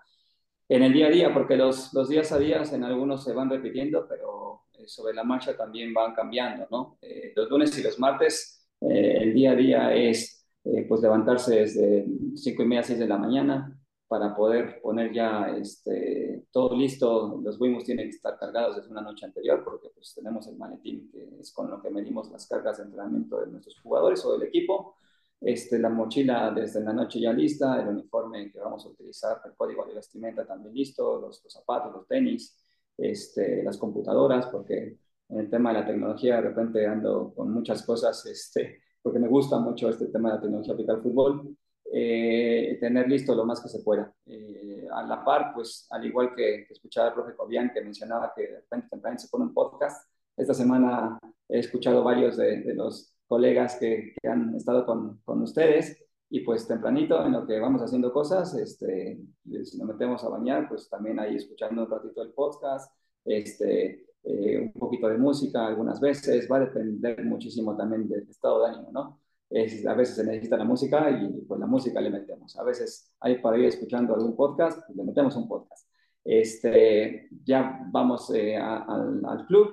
En 0.68 0.82
el 0.82 0.92
día 0.92 1.06
a 1.06 1.10
día, 1.10 1.32
porque 1.32 1.56
los, 1.56 1.94
los 1.94 2.10
días 2.10 2.32
a 2.32 2.38
días 2.38 2.70
en 2.74 2.84
algunos 2.84 3.24
se 3.24 3.32
van 3.32 3.48
repitiendo, 3.48 4.06
pero 4.06 4.64
eh, 4.74 4.86
sobre 4.86 5.14
la 5.14 5.24
marcha 5.24 5.56
también 5.56 5.94
van 5.94 6.14
cambiando, 6.14 6.68
¿no? 6.70 6.98
los 7.34 7.48
lunes 7.48 7.78
y 7.78 7.82
los 7.82 7.98
martes, 7.98 8.68
el 8.82 9.32
día 9.32 9.52
a 9.52 9.56
día 9.56 9.94
es 9.94 10.46
pues 10.86 11.00
levantarse 11.00 11.60
desde 11.60 12.04
cinco 12.34 12.62
y 12.62 12.66
media, 12.66 12.82
seis 12.82 12.98
de 12.98 13.08
la 13.08 13.16
mañana, 13.16 13.79
para 14.10 14.34
poder 14.34 14.80
poner 14.82 15.12
ya 15.12 15.54
este, 15.56 16.44
todo 16.50 16.76
listo. 16.76 17.40
Los 17.44 17.60
Wimos 17.60 17.84
tienen 17.84 18.06
que 18.06 18.16
estar 18.16 18.36
cargados 18.36 18.74
desde 18.74 18.90
una 18.90 19.02
noche 19.02 19.24
anterior 19.24 19.62
porque 19.62 19.88
pues, 19.94 20.12
tenemos 20.16 20.48
el 20.48 20.56
maletín 20.56 21.08
que 21.12 21.38
es 21.38 21.52
con 21.52 21.70
lo 21.70 21.80
que 21.80 21.90
medimos 21.90 22.28
las 22.32 22.44
cargas 22.48 22.78
de 22.78 22.84
entrenamiento 22.86 23.40
de 23.40 23.46
nuestros 23.46 23.78
jugadores 23.78 24.24
o 24.24 24.32
del 24.36 24.48
equipo. 24.48 24.96
Este, 25.40 25.78
la 25.78 25.90
mochila 25.90 26.50
desde 26.50 26.80
la 26.80 26.92
noche 26.92 27.20
ya 27.20 27.32
lista, 27.32 27.80
el 27.80 27.86
uniforme 27.86 28.50
que 28.50 28.58
vamos 28.58 28.84
a 28.84 28.88
utilizar, 28.88 29.42
el 29.44 29.54
código 29.54 29.86
de 29.86 29.94
vestimenta 29.94 30.44
también 30.44 30.74
listo, 30.74 31.20
los, 31.20 31.44
los 31.44 31.52
zapatos, 31.52 31.92
los 31.92 32.08
tenis, 32.08 32.58
este, 32.96 33.62
las 33.62 33.78
computadoras, 33.78 34.46
porque 34.48 34.98
en 35.28 35.38
el 35.38 35.48
tema 35.48 35.72
de 35.72 35.78
la 35.78 35.86
tecnología 35.86 36.34
de 36.34 36.42
repente 36.48 36.84
ando 36.84 37.32
con 37.32 37.52
muchas 37.52 37.86
cosas, 37.86 38.26
este, 38.26 38.80
porque 39.00 39.20
me 39.20 39.28
gusta 39.28 39.60
mucho 39.60 39.88
este 39.88 40.08
tema 40.08 40.30
de 40.30 40.34
la 40.34 40.40
tecnología 40.40 40.72
aplicada 40.72 40.98
al 40.98 41.04
fútbol 41.04 41.56
eh, 41.92 42.78
tener 42.80 43.08
listo 43.08 43.34
lo 43.34 43.44
más 43.44 43.60
que 43.60 43.68
se 43.68 43.82
pueda. 43.82 44.12
Eh, 44.26 44.86
a 44.92 45.02
la 45.02 45.24
par, 45.24 45.52
pues 45.54 45.86
al 45.90 46.04
igual 46.06 46.34
que, 46.34 46.66
escuchaba 46.70 47.08
el 47.08 47.14
profe 47.14 47.36
Cobian 47.36 47.70
que 47.72 47.82
mencionaba 47.82 48.32
que 48.34 48.42
de 48.42 48.56
repente 48.60 48.88
temprano 48.90 49.18
se 49.18 49.28
pone 49.28 49.44
un 49.44 49.54
podcast, 49.54 50.08
esta 50.36 50.54
semana 50.54 51.18
he 51.48 51.58
escuchado 51.58 52.02
varios 52.02 52.36
de, 52.36 52.74
los 52.74 53.14
colegas 53.26 53.76
que, 53.76 54.14
que, 54.20 54.28
han 54.28 54.54
estado 54.54 54.86
con, 54.86 55.20
con, 55.24 55.42
ustedes 55.42 56.02
y 56.30 56.40
pues 56.40 56.66
tempranito 56.66 57.24
en 57.24 57.32
lo 57.32 57.46
que 57.46 57.58
vamos 57.58 57.82
haciendo 57.82 58.12
cosas, 58.12 58.54
este, 58.54 59.20
si 59.64 59.78
nos 59.78 59.88
metemos 59.88 60.22
a 60.24 60.28
bañar, 60.28 60.68
pues 60.68 60.88
también 60.88 61.18
ahí 61.18 61.36
escuchando 61.36 61.82
un 61.82 61.90
ratito 61.90 62.22
el 62.22 62.32
podcast, 62.32 62.92
este, 63.24 64.06
eh, 64.22 64.58
un 64.58 64.72
poquito 64.72 65.08
de 65.08 65.18
música 65.18 65.66
algunas 65.66 66.00
veces, 66.00 66.48
va 66.50 66.58
a 66.58 66.60
depender 66.60 67.24
muchísimo 67.24 67.76
también 67.76 68.08
del 68.08 68.28
estado 68.28 68.62
de 68.62 68.70
ánimo, 68.70 68.90
¿no? 68.92 69.20
A 69.50 69.94
veces 69.94 70.16
se 70.16 70.24
necesita 70.24 70.56
la 70.56 70.64
música 70.64 71.10
y 71.10 71.28
pues 71.42 71.58
la 71.58 71.66
música 71.66 72.00
le 72.00 72.10
metemos. 72.10 72.56
A 72.56 72.62
veces 72.62 73.12
hay 73.20 73.38
para 73.38 73.58
ir 73.58 73.64
escuchando 73.64 74.14
algún 74.14 74.36
podcast, 74.36 74.80
pues, 74.86 74.96
le 74.96 75.04
metemos 75.04 75.34
un 75.36 75.48
podcast. 75.48 75.88
Este, 76.24 77.28
ya 77.44 77.80
vamos 77.90 78.30
eh, 78.34 78.56
al, 78.56 79.24
al, 79.24 79.46
club, 79.46 79.70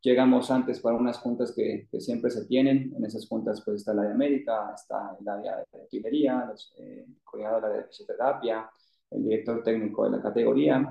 llegamos 0.00 0.50
antes 0.50 0.80
para 0.80 0.96
unas 0.96 1.18
juntas 1.18 1.52
que, 1.54 1.88
que, 1.90 2.00
siempre 2.00 2.30
se 2.30 2.46
tienen. 2.46 2.94
En 2.96 3.04
esas 3.04 3.26
juntas 3.28 3.62
pues 3.64 3.78
está 3.78 3.92
el 3.92 3.98
área 3.98 4.14
médica, 4.14 4.72
está 4.74 5.16
el 5.20 5.28
área 5.28 5.56
de 5.56 5.80
artillería, 5.82 6.50
eh, 6.78 7.04
el 7.06 7.16
coordinador 7.22 7.72
de 7.72 7.84
fisioterapia, 7.84 8.70
el 9.10 9.24
director 9.24 9.62
técnico 9.62 10.04
de 10.04 10.16
la 10.16 10.22
categoría 10.22 10.86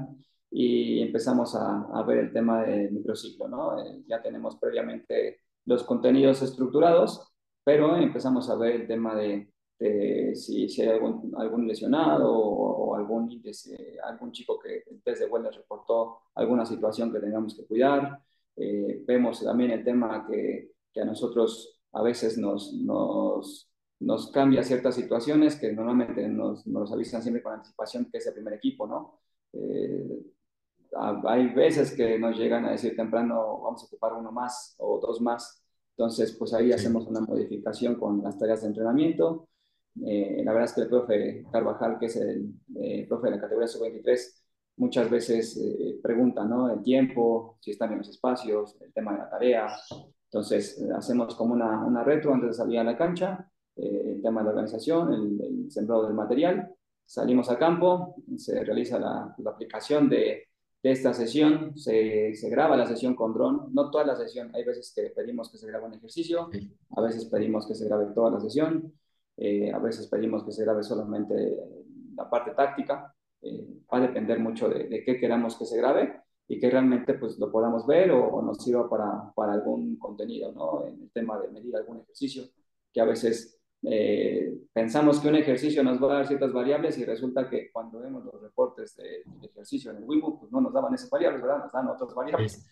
y 0.50 1.02
empezamos 1.02 1.56
a, 1.56 1.88
a 1.94 2.04
ver 2.04 2.20
el 2.20 2.34
tema 2.34 2.64
del 2.64 2.92
microciclo, 2.92 3.48
¿no? 3.48 3.80
Eh, 3.80 4.04
ya 4.08 4.22
tenemos 4.22 4.58
previamente 4.58 5.42
los 5.66 5.84
contenidos 5.84 6.42
estructurados 6.42 7.34
pero 7.68 7.98
empezamos 7.98 8.50
a 8.50 8.56
ver 8.56 8.76
el 8.76 8.88
tema 8.88 9.14
de, 9.14 9.52
si, 10.36 10.70
si, 10.70 10.82
hay 10.82 10.88
algún, 10.88 11.34
algún 11.36 11.68
lesionado 11.68 12.34
o, 12.34 12.96
algún, 12.96 13.30
algún 14.06 14.32
chico 14.32 14.58
que 14.58 14.86
desde 15.04 15.28
vuelta 15.28 15.52
reportó 15.52 16.20
alguna 16.36 16.66
situación 16.66 17.12
que 17.12 17.20
tengamos 17.20 17.58
que 17.58 17.66
cuidar. 17.66 18.22
Eh, 18.56 19.04
vemos 19.06 19.44
también 19.44 19.72
el 19.72 19.84
tema 19.84 20.26
que, 20.26 20.76
que, 20.94 21.02
a 21.02 21.04
nosotros 21.04 21.82
a 21.92 22.02
veces 22.02 22.38
nos, 22.38 22.72
nos, 22.72 23.70
nos, 24.00 24.32
cambia 24.32 24.64
ciertas 24.64 24.96
situaciones 24.96 25.58
que 25.58 25.74
normalmente 25.74 26.26
nos, 26.30 26.66
nos 26.68 26.90
avisan 26.94 27.22
siempre 27.22 27.44
con 27.44 27.52
anticipación 27.52 28.08
que 28.10 28.20
es 28.20 28.28
el 28.28 28.34
primer 28.34 28.54
equipo, 28.54 28.88
¿no? 28.88 29.20
Eh, 29.52 30.22
hay 31.26 31.50
veces 31.50 31.94
que 31.94 32.18
nos 32.18 32.38
llegan 32.38 32.64
a 32.64 32.72
decir 32.72 32.96
temprano 32.96 33.60
vamos 33.62 33.84
a 33.84 33.88
ocupar 33.88 34.14
uno 34.14 34.32
más 34.32 34.74
o 34.78 35.02
dos 35.02 35.20
más 35.20 35.67
entonces, 35.98 36.32
pues 36.34 36.54
ahí 36.54 36.72
hacemos 36.72 37.08
una 37.08 37.22
modificación 37.22 37.96
con 37.96 38.22
las 38.22 38.38
tareas 38.38 38.62
de 38.62 38.68
entrenamiento. 38.68 39.50
Eh, 40.06 40.44
la 40.46 40.54
verdad 40.54 40.70
es 40.70 40.74
que 40.76 40.82
el 40.82 40.90
profe 40.90 41.46
Carvajal, 41.52 41.98
que 41.98 42.06
es 42.06 42.16
el 42.18 42.54
eh, 42.76 43.08
profe 43.10 43.28
de 43.28 43.36
la 43.36 43.42
categoría 43.42 43.68
sub-23, 43.68 44.44
muchas 44.76 45.10
veces 45.10 45.58
eh, 45.58 46.00
pregunta, 46.04 46.46
¿no? 46.46 46.72
El 46.72 46.84
tiempo, 46.84 47.58
si 47.62 47.72
están 47.72 47.94
en 47.94 47.98
los 47.98 48.10
espacios, 48.10 48.78
el 48.80 48.94
tema 48.94 49.14
de 49.14 49.18
la 49.18 49.30
tarea. 49.30 49.76
Entonces, 50.26 50.80
hacemos 50.96 51.34
como 51.34 51.56
una, 51.56 51.84
una 51.84 52.04
retro 52.04 52.32
antes 52.32 52.50
de 52.50 52.54
salir 52.54 52.78
a 52.78 52.84
la 52.84 52.96
cancha, 52.96 53.50
el 53.76 54.22
tema 54.22 54.42
de 54.42 54.46
la 54.46 54.52
organización, 54.52 55.14
el, 55.14 55.72
sembrado 55.72 56.06
del 56.06 56.14
material. 56.14 56.76
Salimos 57.06 57.50
a 57.50 57.58
campo, 57.58 58.18
se 58.36 58.64
realiza 58.64 59.00
la, 59.00 59.34
la 59.40 59.50
aplicación 59.50 60.10
de, 60.10 60.48
de 60.84 60.92
esta 60.92 61.14
sesión. 61.14 61.78
Se, 61.78 62.34
se 62.36 62.50
graba 62.50 62.78
la 62.78 62.86
sesión 62.86 63.16
con 63.16 63.34
dron, 63.34 63.74
no 63.74 63.90
toda 63.90 64.06
la 64.06 64.16
sesión. 64.16 64.52
Hay 64.54 64.64
veces 64.64 64.94
que 64.96 65.10
pedimos 65.16 65.52
que 65.52 65.58
se 65.58 65.68
grabe 65.68 65.86
un 65.86 65.94
ejercicio, 65.94 66.50
a 66.96 67.02
veces 67.02 67.26
pedimos 67.26 67.68
que 67.68 67.76
se 67.76 67.86
grabe 67.86 68.08
toda 68.14 68.32
la 68.32 68.40
sesión, 68.40 68.94
eh, 69.38 69.72
a 69.72 69.80
veces 69.80 70.08
pedimos 70.08 70.44
que 70.44 70.52
se 70.52 70.64
grabe 70.64 70.84
solamente 70.84 71.58
la 72.16 72.30
parte 72.30 72.52
táctica. 72.52 73.14
Eh, 73.42 73.68
va 73.92 74.00
a 74.00 74.02
depender 74.02 74.40
mucho 74.40 74.68
de, 74.68 74.86
de, 74.88 75.04
qué 75.04 75.20
queramos 75.20 75.56
que 75.58 75.66
se 75.66 75.78
grabe 75.78 76.22
y 76.48 76.60
que 76.60 76.72
realmente 76.72 77.14
pues 77.14 77.38
lo 77.38 77.52
podamos 77.52 77.86
ver 77.86 78.10
o, 78.12 78.28
o 78.28 78.42
nos 78.42 78.64
sirva 78.64 78.90
para, 78.90 79.32
para 79.36 79.54
algún 79.54 79.98
contenido, 80.00 80.52
¿no? 80.54 80.88
En 80.88 81.04
el 81.04 81.12
tema 81.12 81.40
de 81.40 81.50
medir 81.50 81.76
algún 81.76 82.00
ejercicio, 82.00 82.46
que 82.92 83.00
a 83.00 83.06
veces 83.06 83.60
eh, 83.84 84.54
pensamos 84.74 85.20
que 85.20 85.30
un 85.30 85.36
ejercicio 85.36 85.84
nos 85.84 86.02
va 86.02 86.12
a 86.12 86.16
dar 86.18 86.28
ciertas 86.28 86.52
variables 86.52 86.98
y 86.98 87.06
resulta 87.06 87.50
que 87.50 87.72
cuando 87.72 88.00
vemos 88.00 88.26
los 88.26 88.42
reportes 88.42 88.96
de, 88.96 89.24
de 89.26 89.48
ejercicio 89.48 89.92
en 89.92 89.98
el 89.98 90.04
Wimo, 90.04 90.40
pues 90.40 90.52
no 90.52 90.62
nos 90.62 90.74
daban 90.74 90.94
esas 90.94 91.10
variables, 91.10 91.42
¿verdad? 91.42 91.60
Nos 91.60 91.72
dan 91.72 91.88
otras 91.88 92.14
variables. 92.14 92.68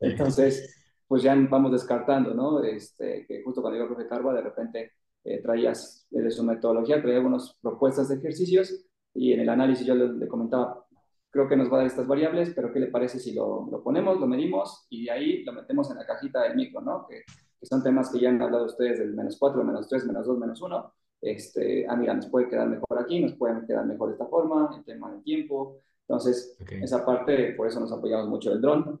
Entonces, 0.00 0.76
pues 1.06 1.22
ya 1.22 1.34
vamos 1.34 1.72
descartando, 1.72 2.34
¿no? 2.34 2.62
Este, 2.62 3.24
que 3.26 3.42
justo 3.42 3.60
cuando 3.60 3.76
iba 3.76 3.86
a 3.86 3.88
profe 3.88 4.08
Carva, 4.08 4.34
de 4.34 4.42
repente 4.42 4.92
eh, 5.24 5.40
traías 5.40 6.06
de 6.10 6.30
su 6.30 6.42
metodología, 6.42 7.00
traía 7.00 7.18
algunas 7.18 7.54
propuestas 7.60 8.08
de 8.08 8.16
ejercicios 8.16 8.86
y 9.14 9.32
en 9.32 9.40
el 9.40 9.48
análisis 9.48 9.86
yo 9.86 9.94
le, 9.94 10.12
le, 10.12 10.28
comentaba, 10.28 10.84
creo 11.30 11.48
que 11.48 11.56
nos 11.56 11.70
va 11.70 11.74
a 11.74 11.78
dar 11.78 11.86
estas 11.86 12.06
variables, 12.06 12.52
pero 12.54 12.72
¿qué 12.72 12.80
le 12.80 12.88
parece 12.88 13.18
si 13.18 13.34
lo, 13.34 13.68
lo 13.70 13.82
ponemos, 13.82 14.18
lo 14.18 14.26
medimos 14.26 14.86
y 14.90 15.04
de 15.04 15.10
ahí 15.10 15.44
lo 15.44 15.52
metemos 15.52 15.90
en 15.90 15.96
la 15.98 16.06
cajita 16.06 16.42
del 16.42 16.56
micro, 16.56 16.80
¿no? 16.80 17.06
Que 17.06 17.22
que 17.60 17.66
son 17.66 17.82
temas 17.82 18.10
que 18.10 18.20
ya 18.20 18.28
han 18.28 18.40
hablado 18.40 18.66
ustedes 18.66 18.98
del 18.98 19.14
menos 19.14 19.36
4, 19.38 19.64
menos 19.64 19.88
3, 19.88 20.06
menos 20.06 20.26
2, 20.26 20.38
menos 20.38 20.60
1. 20.60 20.94
Este, 21.22 21.86
ah, 21.88 21.96
mira, 21.96 22.14
nos 22.14 22.26
puede 22.26 22.48
quedar 22.48 22.68
mejor 22.68 22.98
aquí, 22.98 23.20
nos 23.20 23.34
puede 23.34 23.66
quedar 23.66 23.86
mejor 23.86 24.12
esta 24.12 24.26
forma, 24.26 24.74
el 24.76 24.84
tema 24.84 25.10
del 25.10 25.22
tiempo. 25.22 25.80
Entonces, 26.08 26.56
okay. 26.60 26.82
esa 26.82 27.04
parte, 27.04 27.54
por 27.54 27.66
eso 27.66 27.80
nos 27.80 27.92
apoyamos 27.92 28.28
mucho 28.28 28.50
del 28.50 28.60
dron. 28.60 29.00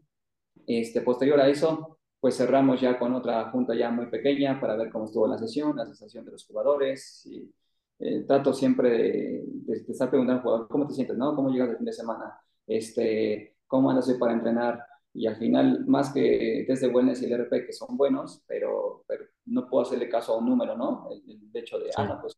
Este, 0.66 1.02
posterior 1.02 1.38
a 1.40 1.48
eso, 1.48 1.98
pues 2.18 2.36
cerramos 2.36 2.80
ya 2.80 2.98
con 2.98 3.14
otra 3.14 3.50
junta 3.50 3.74
ya 3.74 3.90
muy 3.90 4.06
pequeña 4.06 4.60
para 4.60 4.76
ver 4.76 4.90
cómo 4.90 5.04
estuvo 5.04 5.26
la 5.26 5.38
sesión, 5.38 5.76
la 5.76 5.86
sensación 5.86 6.24
de 6.24 6.32
los 6.32 6.46
jugadores. 6.46 7.24
Y, 7.26 7.52
eh, 7.98 8.24
trato 8.26 8.52
siempre 8.52 8.90
de, 8.90 9.44
de, 9.46 9.80
de, 9.80 9.92
estar 9.92 10.10
preguntando 10.10 10.40
al 10.40 10.42
jugador, 10.42 10.68
¿cómo 10.68 10.86
te 10.86 10.94
sientes? 10.94 11.16
¿no? 11.16 11.34
¿Cómo 11.34 11.50
llegas 11.50 11.70
el 11.70 11.76
fin 11.76 11.86
de 11.86 11.92
semana? 11.92 12.38
Este, 12.66 13.56
¿Cómo 13.66 13.90
andas 13.90 14.08
hoy 14.08 14.18
para 14.18 14.32
entrenar? 14.32 14.84
Y 15.16 15.26
al 15.26 15.36
final, 15.36 15.86
más 15.86 16.12
que 16.12 16.64
test 16.66 16.82
de 16.82 16.88
wellness 16.88 17.22
y 17.22 17.24
el 17.24 17.32
RP, 17.40 17.64
que 17.64 17.72
son 17.72 17.96
buenos, 17.96 18.44
pero, 18.46 19.02
pero 19.08 19.24
no 19.46 19.66
puedo 19.66 19.82
hacerle 19.82 20.10
caso 20.10 20.34
a 20.34 20.38
un 20.38 20.46
número, 20.46 20.76
¿no? 20.76 21.08
El, 21.10 21.22
el 21.30 21.50
hecho 21.54 21.78
de, 21.78 21.86
sí. 21.86 21.92
ah, 21.96 22.04
no, 22.04 22.20
pues 22.20 22.36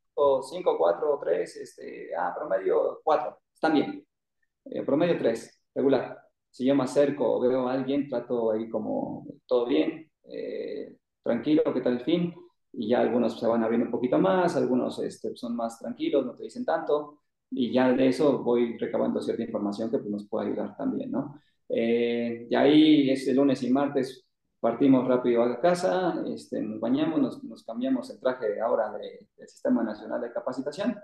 5, 0.48 0.78
4, 0.78 1.18
3, 1.20 1.56
este, 1.56 2.10
ah, 2.16 2.32
promedio 2.36 3.00
4, 3.02 3.38
están 3.52 3.74
bien. 3.74 4.06
Eh, 4.66 4.82
promedio 4.84 5.18
3, 5.18 5.62
regular. 5.74 6.18
Si 6.50 6.64
yo 6.64 6.76
me 6.76 6.84
acerco 6.84 7.36
o 7.36 7.40
veo 7.40 7.68
a 7.68 7.72
alguien, 7.72 8.08
trato 8.08 8.52
ahí 8.52 8.68
como 8.68 9.26
todo 9.46 9.66
bien, 9.66 10.10
eh, 10.24 10.96
tranquilo, 11.22 11.62
¿qué 11.74 11.80
tal 11.80 11.94
el 11.94 12.04
fin? 12.04 12.32
Y 12.72 12.90
ya 12.90 13.00
algunos 13.00 13.40
se 13.40 13.46
van 13.46 13.64
abriendo 13.64 13.86
un 13.86 13.92
poquito 13.92 14.18
más, 14.18 14.54
algunos 14.56 15.00
este, 15.00 15.34
son 15.36 15.56
más 15.56 15.80
tranquilos, 15.80 16.24
no 16.24 16.36
te 16.36 16.44
dicen 16.44 16.64
tanto, 16.64 17.22
y 17.50 17.72
ya 17.72 17.92
de 17.92 18.06
eso 18.08 18.42
voy 18.44 18.78
recabando 18.78 19.20
cierta 19.20 19.42
información 19.42 19.90
que 19.90 19.98
pues, 19.98 20.10
nos 20.10 20.28
puede 20.28 20.48
ayudar 20.48 20.76
también, 20.76 21.10
¿no? 21.10 21.40
Eh, 21.68 22.46
y 22.50 22.54
ahí 22.54 23.10
ese 23.10 23.34
lunes 23.34 23.62
y 23.62 23.70
martes 23.70 24.24
partimos 24.60 25.06
rápido 25.06 25.42
a 25.42 25.60
casa, 25.60 26.22
este, 26.26 26.60
nos 26.60 26.80
bañamos, 26.80 27.20
nos, 27.20 27.44
nos, 27.44 27.64
cambiamos 27.64 28.10
el 28.10 28.18
traje 28.18 28.60
ahora 28.60 28.90
de, 28.92 29.28
del 29.36 29.48
Sistema 29.48 29.82
Nacional 29.82 30.20
de 30.20 30.32
Capacitación, 30.32 30.96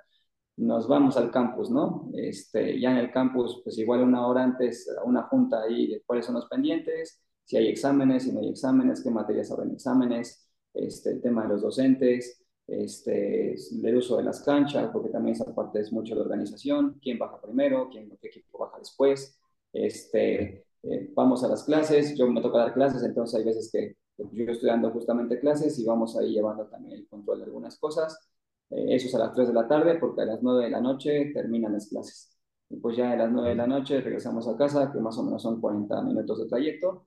nos 0.57 0.89
vamos 0.89 1.17
al 1.17 1.31
campus, 1.31 1.71
¿no? 1.71 2.11
Este, 2.15 2.79
ya 2.81 2.91
en 2.93 2.99
el 2.99 3.11
campus, 3.11 3.61
pues 3.65 3.79
igual 3.79 4.03
una 4.03 4.27
hora 4.27 4.45
antes, 4.45 4.89
una 5.05 5.25
junta 5.25 5.63
ahí 5.63 5.89
de 5.89 6.03
cuáles 6.07 6.27
son 6.27 6.37
los 6.37 6.47
pendientes, 6.47 7.21
si 7.45 7.57
hay 7.57 7.69
exámenes, 7.69 8.25
si 8.25 8.33
no 8.33 8.41
hay 8.41 8.51
exámenes, 8.51 9.03
qué 9.03 9.11
materias 9.11 9.51
habrán 9.51 9.73
exámenes, 9.73 10.49
este, 10.73 11.11
el 11.11 11.21
tema 11.21 11.43
de 11.43 11.49
los 11.51 11.63
docentes, 11.63 12.45
este, 12.67 13.55
el 13.55 13.97
uso 13.97 14.17
de 14.17 14.25
las 14.25 14.43
canchas, 14.43 14.91
porque 14.93 15.11
también 15.11 15.35
esa 15.35 15.55
parte 15.55 15.81
es 15.81 15.93
mucho 15.93 16.15
de 16.15 16.23
organización, 16.23 16.99
quién 17.03 17.19
baja 17.19 17.41
primero, 17.41 17.89
quién, 17.91 18.17
qué 18.21 18.29
equipo 18.29 18.59
baja 18.59 18.79
después, 18.79 19.39
este, 19.75 20.67
eh, 20.83 21.11
vamos 21.15 21.45
a 21.45 21.49
las 21.49 21.65
clases, 21.65 22.17
yo 22.17 22.27
me 22.29 22.41
toca 22.41 22.59
dar 22.59 22.75
clases, 22.75 23.03
entonces 23.03 23.39
hay 23.39 23.45
veces 23.45 23.71
que 23.71 23.97
yo 24.17 24.45
estoy 24.53 24.69
dando 24.69 24.91
justamente 24.91 25.41
clases 25.41 25.79
y 25.79 25.85
vamos 25.85 26.17
ahí 26.17 26.33
llevando 26.33 26.67
también 26.67 27.01
el 27.01 27.09
control 27.09 27.39
de 27.39 27.45
algunas 27.45 27.79
cosas. 27.79 28.31
Eh, 28.71 28.95
eso 28.95 29.09
es 29.09 29.15
a 29.15 29.19
las 29.19 29.33
3 29.33 29.49
de 29.49 29.55
la 29.55 29.69
tarde 29.69 29.97
porque 29.97 30.23
a 30.23 30.27
las 30.27 30.43
9 30.43 30.65
de 30.65 30.71
la 30.71 30.81
noche 30.81 31.33
terminan 31.35 31.73
las 31.73 31.89
clases. 31.89 32.37
Y 32.71 32.77
pues 32.77 32.97
ya 32.97 33.13
a 33.13 33.17
las 33.17 33.31
9 33.31 33.51
de 33.51 33.57
la 33.57 33.67
noche 33.67 34.01
regresamos 34.01 34.49
a 34.49 34.57
casa, 34.57 34.91
que 34.93 35.01
más 35.01 35.19
o 35.19 35.23
menos 35.25 35.43
son 35.43 35.61
40 35.61 36.03
minutos 36.03 36.41
de 36.41 36.49
trayecto. 36.49 37.07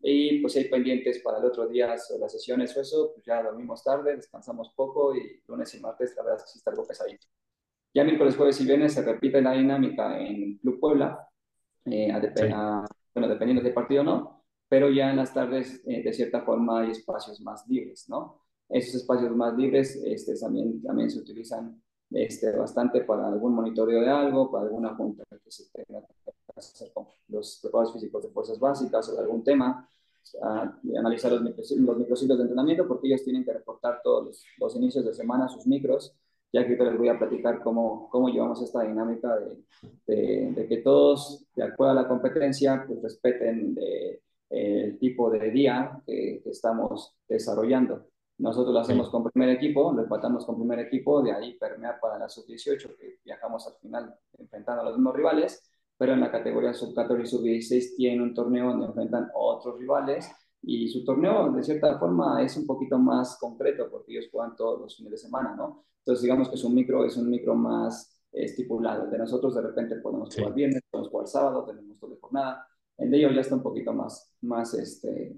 Y 0.00 0.40
pues 0.40 0.52
si 0.52 0.60
hay 0.60 0.68
pendientes 0.68 1.20
para 1.20 1.38
el 1.38 1.44
otro 1.44 1.66
día 1.66 1.88
las 1.88 2.32
sesiones 2.32 2.76
o 2.76 2.80
eso, 2.80 3.12
pues 3.14 3.24
ya 3.26 3.42
dormimos 3.42 3.82
tarde, 3.82 4.16
descansamos 4.16 4.72
poco 4.76 5.14
y 5.14 5.42
lunes 5.48 5.74
y 5.74 5.80
martes 5.80 6.14
la 6.16 6.22
verdad 6.22 6.38
es 6.38 6.44
que 6.44 6.50
sí 6.50 6.58
está 6.58 6.70
algo 6.70 6.86
pesadito. 6.86 7.26
Ya 7.94 8.04
miércoles, 8.04 8.36
jueves 8.36 8.60
y 8.60 8.66
viernes 8.66 8.92
se 8.92 9.02
repite 9.02 9.40
la 9.42 9.52
dinámica 9.52 10.20
en 10.20 10.58
Club 10.58 10.78
Puebla, 10.78 11.28
eh, 11.92 12.12
a, 12.12 12.20
sí. 12.20 12.44
a, 12.52 12.84
bueno, 13.14 13.28
dependiendo 13.28 13.62
del 13.62 13.74
partido 13.74 14.02
o 14.02 14.04
no, 14.04 14.44
pero 14.68 14.90
ya 14.90 15.10
en 15.10 15.16
las 15.16 15.32
tardes, 15.32 15.80
eh, 15.86 16.02
de 16.02 16.12
cierta 16.12 16.42
forma, 16.42 16.80
hay 16.80 16.90
espacios 16.90 17.40
más 17.40 17.66
libres, 17.68 18.08
¿no? 18.08 18.42
Esos 18.68 18.96
espacios 18.96 19.34
más 19.34 19.56
libres 19.56 19.96
este, 20.04 20.36
también, 20.38 20.82
también 20.82 21.10
se 21.10 21.18
utilizan 21.18 21.82
este, 22.10 22.52
bastante 22.52 23.00
para 23.02 23.28
algún 23.28 23.54
monitoreo 23.54 24.00
de 24.00 24.10
algo, 24.10 24.50
para 24.50 24.66
alguna 24.66 24.94
junta 24.94 25.24
que 25.42 25.50
se 25.50 25.70
tenga 25.70 26.00
que 26.06 26.32
hacer 26.54 26.92
con 26.92 27.06
los 27.28 27.60
preparados 27.62 27.94
físicos 27.94 28.22
de 28.22 28.28
fuerzas 28.30 28.58
básicas 28.58 29.08
o 29.08 29.14
de 29.14 29.20
algún 29.20 29.42
tema, 29.42 29.88
a, 30.42 30.78
analizar 30.98 31.32
los, 31.32 31.42
microciclos, 31.42 31.86
los 31.86 31.98
microciclos 31.98 32.38
de 32.38 32.42
entrenamiento, 32.42 32.86
porque 32.86 33.08
ellos 33.08 33.24
tienen 33.24 33.44
que 33.44 33.52
reportar 33.54 34.00
todos 34.02 34.26
los, 34.26 34.44
los 34.58 34.76
inicios 34.76 35.04
de 35.04 35.14
semana 35.14 35.48
sus 35.48 35.66
micros 35.66 36.14
ya 36.52 36.66
que 36.66 36.76
les 36.76 36.96
voy 36.96 37.08
a 37.08 37.18
platicar 37.18 37.62
cómo, 37.62 38.08
cómo 38.10 38.28
llevamos 38.28 38.62
esta 38.62 38.82
dinámica 38.82 39.36
de, 39.36 39.56
de, 40.06 40.52
de, 40.52 40.66
que 40.66 40.78
todos, 40.78 41.46
de 41.54 41.64
acuerdo 41.64 41.92
a 41.92 42.02
la 42.02 42.08
competencia, 42.08 42.84
pues 42.86 43.02
respeten 43.02 43.74
de, 43.74 44.22
el 44.50 44.98
tipo 44.98 45.30
de 45.30 45.50
día 45.50 46.00
que, 46.06 46.40
que, 46.42 46.50
estamos 46.50 47.16
desarrollando. 47.28 48.06
Nosotros 48.38 48.72
lo 48.72 48.80
hacemos 48.80 49.10
con 49.10 49.24
primer 49.24 49.50
equipo, 49.50 49.92
lo 49.92 50.02
empatamos 50.02 50.46
con 50.46 50.56
primer 50.56 50.78
equipo, 50.78 51.22
de 51.22 51.32
ahí 51.32 51.58
permear 51.58 51.98
para 52.00 52.18
la 52.18 52.28
sub-18, 52.28 52.96
que 52.96 53.18
viajamos 53.24 53.66
al 53.66 53.74
final 53.80 54.14
enfrentando 54.38 54.82
a 54.82 54.84
los 54.84 54.94
mismos 54.94 55.16
rivales, 55.16 55.70
pero 55.96 56.12
en 56.12 56.20
la 56.20 56.30
categoría 56.30 56.72
sub-14 56.72 57.22
y 57.22 57.26
sub-16 57.26 57.96
tienen 57.96 58.22
un 58.22 58.34
torneo 58.34 58.68
donde 58.68 58.86
enfrentan 58.86 59.30
otros 59.34 59.78
rivales 59.78 60.30
y 60.62 60.88
su 60.88 61.04
torneo 61.04 61.50
de 61.52 61.62
cierta 61.62 61.98
forma 61.98 62.42
es 62.42 62.56
un 62.56 62.66
poquito 62.66 62.98
más 62.98 63.38
concreto 63.38 63.88
porque 63.90 64.12
ellos 64.12 64.28
juegan 64.30 64.56
todos 64.56 64.80
los 64.80 64.96
fines 64.96 65.12
de 65.12 65.18
semana, 65.18 65.54
¿no? 65.56 65.84
Entonces 66.00 66.22
digamos 66.22 66.48
que 66.48 66.56
es 66.56 66.64
un 66.64 66.74
micro, 66.74 67.04
es 67.04 67.16
un 67.16 67.30
micro 67.30 67.54
más 67.54 68.18
estipulado. 68.32 69.04
El 69.04 69.10
de 69.10 69.18
nosotros 69.18 69.54
de 69.54 69.62
repente 69.62 69.96
podemos 69.96 70.34
jugar 70.34 70.50
sí. 70.50 70.56
viernes, 70.56 70.82
podemos 70.90 71.10
jugar 71.10 71.26
sábado, 71.26 71.64
tenemos 71.64 71.98
doble 71.98 72.16
jornada. 72.20 72.66
El 72.96 73.10
de 73.10 73.18
ellos 73.18 73.34
ya 73.34 73.40
está 73.42 73.54
un 73.54 73.62
poquito 73.62 73.92
más, 73.92 74.34
más, 74.40 74.74
este, 74.74 75.36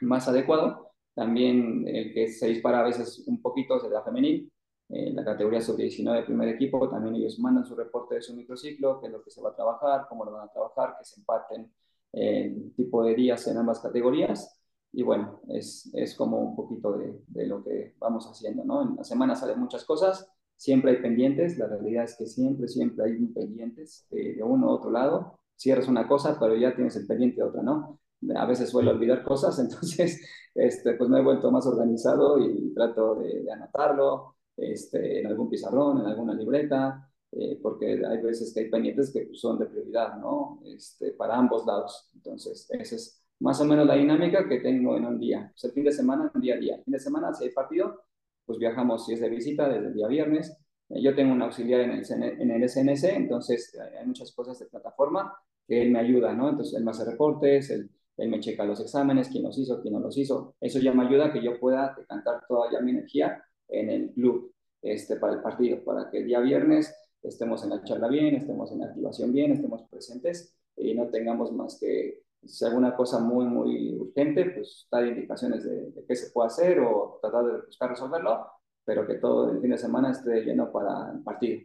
más 0.00 0.28
adecuado. 0.28 0.92
También 1.14 1.86
el 1.86 2.14
que 2.14 2.28
se 2.28 2.48
dispara 2.48 2.80
a 2.80 2.84
veces 2.84 3.24
un 3.26 3.42
poquito 3.42 3.76
es 3.76 3.84
el 3.84 3.90
de 3.90 3.96
la 3.96 4.02
femenil. 4.02 4.52
En 4.90 5.14
la 5.14 5.24
categoría 5.24 5.60
sub-19 5.60 6.24
primer 6.24 6.48
equipo, 6.48 6.88
también 6.88 7.16
ellos 7.16 7.38
mandan 7.38 7.66
su 7.66 7.74
reporte 7.74 8.14
de 8.14 8.22
su 8.22 8.34
microciclo, 8.34 9.00
qué 9.00 9.08
es 9.08 9.12
lo 9.12 9.22
que 9.22 9.30
se 9.30 9.42
va 9.42 9.50
a 9.50 9.54
trabajar, 9.54 10.06
cómo 10.08 10.24
lo 10.24 10.32
van 10.32 10.48
a 10.48 10.52
trabajar, 10.52 10.96
que 10.98 11.04
se 11.04 11.20
empaten 11.20 11.70
el 12.18 12.72
tipo 12.74 13.04
de 13.04 13.14
días 13.14 13.46
en 13.46 13.56
ambas 13.56 13.80
categorías. 13.80 14.60
Y 14.92 15.02
bueno, 15.02 15.40
es, 15.48 15.90
es 15.94 16.14
como 16.14 16.38
un 16.38 16.56
poquito 16.56 16.96
de, 16.96 17.20
de, 17.28 17.46
lo 17.46 17.62
que 17.62 17.94
vamos 17.98 18.26
haciendo, 18.26 18.64
¿no? 18.64 18.82
En 18.82 18.96
la 18.96 19.04
semana 19.04 19.36
salen 19.36 19.60
muchas 19.60 19.84
cosas, 19.84 20.30
siempre 20.56 20.92
hay 20.92 21.02
pendientes, 21.02 21.58
la 21.58 21.66
realidad 21.66 22.04
es 22.04 22.16
que 22.16 22.26
siempre, 22.26 22.68
siempre 22.68 23.04
hay 23.04 23.26
pendientes 23.26 24.06
de, 24.10 24.34
de 24.34 24.42
uno 24.42 24.68
u 24.68 24.70
otro 24.70 24.90
lado. 24.90 25.40
Cierras 25.56 25.88
una 25.88 26.08
cosa, 26.08 26.38
pero 26.40 26.56
ya 26.56 26.74
tienes 26.74 26.96
el 26.96 27.06
pendiente 27.06 27.36
de 27.36 27.48
otra, 27.48 27.62
¿no? 27.62 28.00
A 28.34 28.46
veces 28.46 28.70
suelo 28.70 28.90
olvidar 28.90 29.22
cosas, 29.24 29.58
entonces 29.60 30.20
este, 30.54 30.94
pues 30.94 31.08
me 31.10 31.20
he 31.20 31.22
vuelto 31.22 31.50
más 31.50 31.66
organizado 31.66 32.38
y 32.38 32.72
trato 32.74 33.16
de, 33.16 33.42
de 33.42 33.52
anotarlo 33.52 34.36
este, 34.56 35.20
en 35.20 35.26
algún 35.26 35.48
pizarrón, 35.48 36.00
en 36.00 36.06
alguna 36.06 36.34
libreta, 36.34 37.07
eh, 37.32 37.58
porque 37.62 38.00
hay 38.06 38.22
veces 38.22 38.52
que 38.54 38.60
hay 38.60 38.70
pendientes 38.70 39.12
que 39.12 39.28
son 39.34 39.58
de 39.58 39.66
prioridad, 39.66 40.16
¿no? 40.16 40.60
Este, 40.64 41.12
para 41.12 41.36
ambos 41.36 41.66
lados. 41.66 42.10
Entonces, 42.14 42.66
esa 42.70 42.96
es 42.96 43.22
más 43.40 43.60
o 43.60 43.64
menos 43.64 43.86
la 43.86 43.94
dinámica 43.94 44.48
que 44.48 44.60
tengo 44.60 44.96
en 44.96 45.04
un 45.04 45.18
día. 45.18 45.48
Pues 45.52 45.64
el 45.64 45.72
fin 45.72 45.84
de 45.84 45.92
semana, 45.92 46.30
día 46.34 46.54
a 46.54 46.58
día. 46.58 46.76
El 46.76 46.84
fin 46.84 46.92
de 46.92 47.00
semana, 47.00 47.34
si 47.34 47.44
hay 47.44 47.50
partido, 47.50 48.02
pues 48.46 48.58
viajamos, 48.58 49.04
si 49.04 49.12
es 49.12 49.20
de 49.20 49.28
visita, 49.28 49.68
desde 49.68 49.88
el 49.88 49.94
día 49.94 50.08
viernes. 50.08 50.56
Eh, 50.88 51.02
yo 51.02 51.14
tengo 51.14 51.32
un 51.32 51.42
auxiliar 51.42 51.82
en 51.82 51.90
el, 51.90 52.04
en 52.10 52.50
el 52.50 52.68
SNC, 52.68 53.04
entonces 53.14 53.78
hay 53.78 54.06
muchas 54.06 54.32
cosas 54.32 54.58
de 54.58 54.66
plataforma 54.66 55.34
que 55.66 55.82
él 55.82 55.90
me 55.90 55.98
ayuda, 55.98 56.32
¿no? 56.32 56.48
Entonces, 56.48 56.78
él 56.78 56.84
me 56.84 56.92
hace 56.92 57.04
reportes, 57.04 57.68
él, 57.70 57.90
él 58.16 58.28
me 58.30 58.40
checa 58.40 58.64
los 58.64 58.80
exámenes, 58.80 59.28
quién 59.28 59.44
los 59.44 59.58
hizo, 59.58 59.82
quién 59.82 59.94
no 59.94 60.00
los 60.00 60.16
hizo. 60.16 60.56
Eso 60.60 60.78
ya 60.78 60.94
me 60.94 61.06
ayuda 61.06 61.26
a 61.26 61.32
que 61.32 61.42
yo 61.42 61.60
pueda 61.60 61.94
decantar 61.96 62.42
toda 62.48 62.72
ya 62.72 62.80
mi 62.80 62.92
energía 62.92 63.44
en 63.68 63.90
el 63.90 64.12
club 64.12 64.52
este, 64.80 65.16
para 65.16 65.34
el 65.34 65.42
partido, 65.42 65.84
para 65.84 66.10
que 66.10 66.18
el 66.18 66.26
día 66.26 66.40
viernes 66.40 66.94
estemos 67.22 67.62
en 67.64 67.70
la 67.70 67.82
charla 67.84 68.08
bien, 68.08 68.36
estemos 68.36 68.70
en 68.72 68.80
la 68.80 68.86
activación 68.86 69.32
bien, 69.32 69.52
estemos 69.52 69.82
presentes 69.90 70.54
y, 70.76 70.94
no 70.94 71.08
tengamos 71.08 71.52
más 71.52 71.78
que, 71.80 72.22
si 72.44 72.64
alguna 72.64 72.94
cosa 72.94 73.18
muy, 73.18 73.46
muy 73.46 73.94
urgente, 73.94 74.50
pues 74.50 74.86
dar 74.90 75.06
indicaciones 75.06 75.64
de, 75.64 75.92
qué 76.06 76.14
se 76.14 76.30
puede 76.30 76.46
hacer 76.48 76.80
o 76.80 77.18
tratar 77.20 77.44
de 77.44 77.66
buscar 77.66 77.90
resolverlo, 77.90 78.46
pero 78.84 79.06
que 79.06 79.14
todo 79.14 79.50
el 79.50 79.60
fin 79.60 79.70
de 79.70 79.78
semana 79.78 80.12
esté 80.12 80.42
lleno 80.44 80.70
para 80.72 81.12
el 81.12 81.22
partido. 81.22 81.60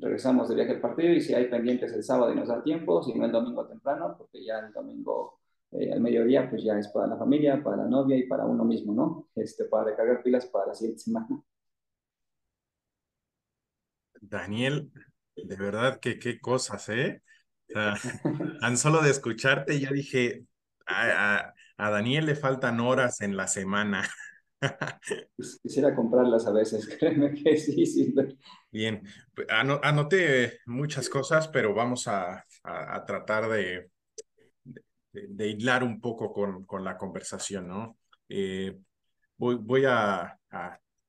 Regresamos 0.00 0.48
de 0.48 0.54
viaje 0.54 0.72
al 0.72 0.80
partido 0.80 1.12
y 1.12 1.20
si 1.20 1.34
hay 1.34 1.48
pendientes 1.48 1.92
el 1.92 2.04
sábado 2.04 2.32
y 2.32 2.36
nos 2.36 2.48
da 2.48 2.62
tiempo, 2.62 3.02
si 3.02 3.12
no 3.14 3.24
el 3.24 3.32
domingo 3.32 3.66
temprano, 3.66 4.14
porque 4.16 4.44
ya 4.44 4.60
el 4.60 4.72
domingo 4.72 5.40
eh, 5.72 5.92
al 5.92 6.00
mediodía, 6.00 6.48
pues 6.48 6.62
ya 6.62 6.78
es 6.78 6.88
para 6.88 7.08
la 7.08 7.16
familia, 7.16 7.60
para 7.62 7.78
la 7.78 7.86
novia 7.86 8.16
y 8.16 8.28
para 8.28 8.46
uno 8.46 8.64
mismo, 8.64 8.94
¿no? 8.94 9.28
Este, 9.34 9.64
para 9.64 9.84
recargar 9.84 10.22
pilas 10.22 10.46
para 10.46 10.68
la 10.68 10.74
siguiente 10.74 11.02
semana. 11.02 11.42
Daniel, 14.28 14.90
de 15.36 15.56
verdad 15.56 16.00
que 16.00 16.18
qué 16.18 16.40
cosas, 16.40 16.88
¿eh? 16.88 17.22
tan 18.60 18.76
solo 18.76 19.02
de 19.02 19.10
escucharte 19.10 19.78
ya 19.80 19.90
dije, 19.90 20.44
a, 20.86 21.54
Daniel 21.76 22.26
le 22.26 22.36
faltan 22.36 22.80
horas 22.80 23.20
en 23.20 23.36
la 23.36 23.46
semana. 23.46 24.08
Pues, 25.36 25.60
quisiera 25.62 25.94
comprarlas 25.94 26.46
a 26.46 26.52
veces, 26.52 26.88
créeme 26.98 27.34
que 27.34 27.58
sí, 27.58 27.84
sí. 27.84 28.14
Bien, 28.72 29.02
pues, 29.34 29.46
anoté 29.50 30.60
muchas 30.64 31.10
cosas, 31.10 31.48
pero 31.48 31.74
vamos 31.74 32.08
a, 32.08 32.46
tratar 33.06 33.50
de, 33.50 33.90
de, 35.12 35.48
hilar 35.48 35.84
un 35.84 36.00
poco 36.00 36.32
con, 36.32 36.64
con 36.64 36.82
la 36.82 36.96
conversación, 36.96 37.68
¿no? 37.68 37.98
Eh, 38.26 38.74
voy, 39.36 39.56
voy 39.56 39.84
a, 39.86 40.38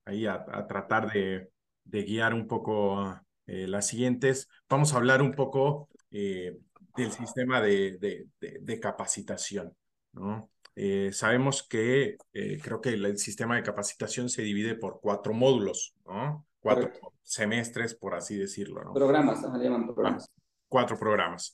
ahí 0.04 0.26
a, 0.26 0.68
tratar 0.68 1.12
de, 1.12 1.50
de 1.86 2.04
guiar 2.04 2.34
un 2.34 2.48
poco 2.48 3.20
eh, 3.48 3.68
las 3.68 3.88
siguientes. 3.88 4.50
Vamos 4.68 4.94
a 4.94 4.98
hablar 4.98 5.22
un 5.22 5.32
poco 5.32 5.90
eh, 6.12 6.58
del 6.98 7.12
sistema 7.12 7.62
de, 7.62 8.28
de, 8.40 8.80
capacitación. 8.80 9.76
¿no? 10.14 10.50
Eh, 10.76 11.12
sabemos 11.14 11.64
que 11.64 12.18
creo 12.62 12.82
que 12.82 12.90
el, 12.90 13.18
sistema 13.18 13.56
de 13.56 13.64
capacitación 13.64 14.30
se 14.30 14.42
divide 14.42 14.76
por 14.76 15.00
cuatro 15.02 15.34
módulos, 15.34 15.96
¿no? 16.06 16.46
cuatro 16.60 16.92
semestres, 17.22 17.96
por 17.96 18.16
así 18.16 18.36
decirlo. 18.36 18.84
¿no? 18.84 18.94
Programas, 18.94 19.42
se 19.42 19.48
llaman 19.48 19.86
programas. 19.86 20.32
cuatro 20.68 20.98
programas. 20.98 21.54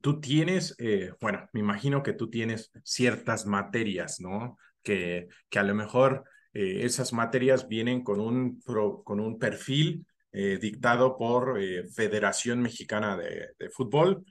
tú 0.00 0.20
tienes, 0.20 0.76
bueno, 1.20 1.48
me 1.52 1.60
imagino 1.60 2.02
que 2.02 2.12
tú 2.12 2.28
tienes 2.28 2.72
ciertas 2.82 3.46
materias, 3.46 4.20
¿no? 4.20 4.58
Que, 4.82 5.28
que 5.48 5.58
a 5.58 5.64
lo 5.64 5.74
mejor 5.74 6.24
eh, 6.58 6.86
esas 6.86 7.12
materias 7.12 7.68
vienen 7.68 8.02
con 8.02 8.18
un, 8.18 8.62
con 8.62 9.20
un 9.20 9.38
perfil 9.38 10.06
eh, 10.32 10.56
dictado 10.58 11.18
por 11.18 11.60
eh, 11.60 11.86
Federación 11.86 12.62
Mexicana 12.62 13.14
de, 13.14 13.68
Fútbol. 13.70 14.24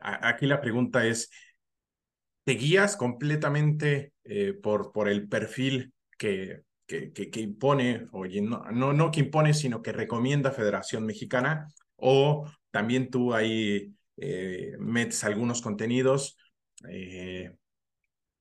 aquí 0.00 0.46
la 0.46 0.60
pregunta 0.60 1.04
es, 1.04 1.30
¿te 2.44 2.52
guías 2.52 2.96
completamente 2.96 4.12
por, 4.62 4.92
por 4.92 5.08
el 5.08 5.28
perfil 5.28 5.92
que, 6.16 6.62
que, 6.86 7.12
que, 7.12 7.40
impone, 7.40 8.06
o 8.12 8.26
no, 8.26 8.70
no, 8.70 8.92
no 8.92 9.10
que 9.10 9.18
impone, 9.18 9.54
sino 9.54 9.82
que 9.82 9.90
recomienda 9.90 10.52
Federación 10.52 11.04
Mexicana? 11.04 11.66
¿O 11.96 12.48
también 12.70 13.10
tú 13.10 13.34
ahí 13.34 13.92
metes 14.78 15.24
algunos 15.24 15.62
contenidos 15.62 16.36
que, 16.78 17.56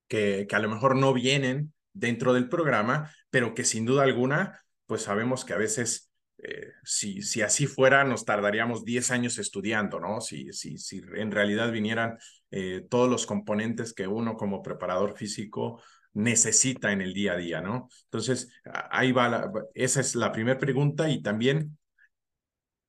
que 0.08 0.48
a 0.52 0.60
lo 0.60 0.70
mejor 0.70 0.96
no 0.96 1.12
vienen 1.12 1.74
dentro 1.94 2.34
del 2.34 2.50
programa, 2.50 3.12
pero 3.30 3.54
que 3.54 3.64
sin 3.64 3.86
duda 3.86 4.04
alguna, 4.04 4.60
pues 4.86 5.04
sabemos 5.04 5.46
que 5.46 5.54
a 5.54 5.58
veces, 5.58 6.12
eh, 6.40 6.72
si, 6.84 7.22
si 7.22 7.42
así 7.42 7.68
fuera, 7.68 8.04
nos 8.04 8.26
tardaríamos 8.26 8.84
10 8.84 9.12
años 9.12 9.38
estudiando, 9.38 10.00
¿no? 10.00 10.22
Si, 10.22 10.52
si, 10.54 10.78
si 10.78 11.02
en 11.16 11.32
realidad 11.32 11.72
vinieran 11.72 12.18
eh, 12.52 12.86
todos 12.90 13.10
los 13.10 13.26
componentes 13.26 13.94
que 13.94 14.08
uno 14.08 14.36
como 14.36 14.62
preparador 14.62 15.16
físico 15.18 15.82
necesita 16.14 16.92
en 16.92 17.02
el 17.02 17.14
día 17.14 17.34
a 17.34 17.38
día, 17.38 17.62
¿no? 17.62 17.90
Entonces, 18.06 18.52
ahí 18.92 19.12
va, 19.12 19.52
esa 19.74 20.02
es 20.02 20.16
la 20.16 20.32
primera 20.32 20.60
pregunta 20.60 21.10
y 21.10 21.22
también 21.22 21.78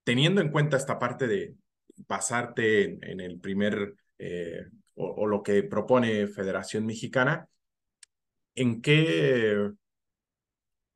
teniendo 0.05 0.41
en 0.41 0.51
cuenta 0.51 0.77
esta 0.77 0.99
parte 0.99 1.27
de 1.27 1.55
basarte 2.07 2.85
en, 2.85 3.21
el 3.21 3.41
primer 3.41 3.95
eh, 4.19 4.67
o, 4.95 5.27
lo 5.27 5.43
que 5.43 5.63
propone 5.63 6.27
Federación 6.27 6.87
Mexicana, 6.87 7.49
¿en 8.55 8.83
qué, 8.83 9.71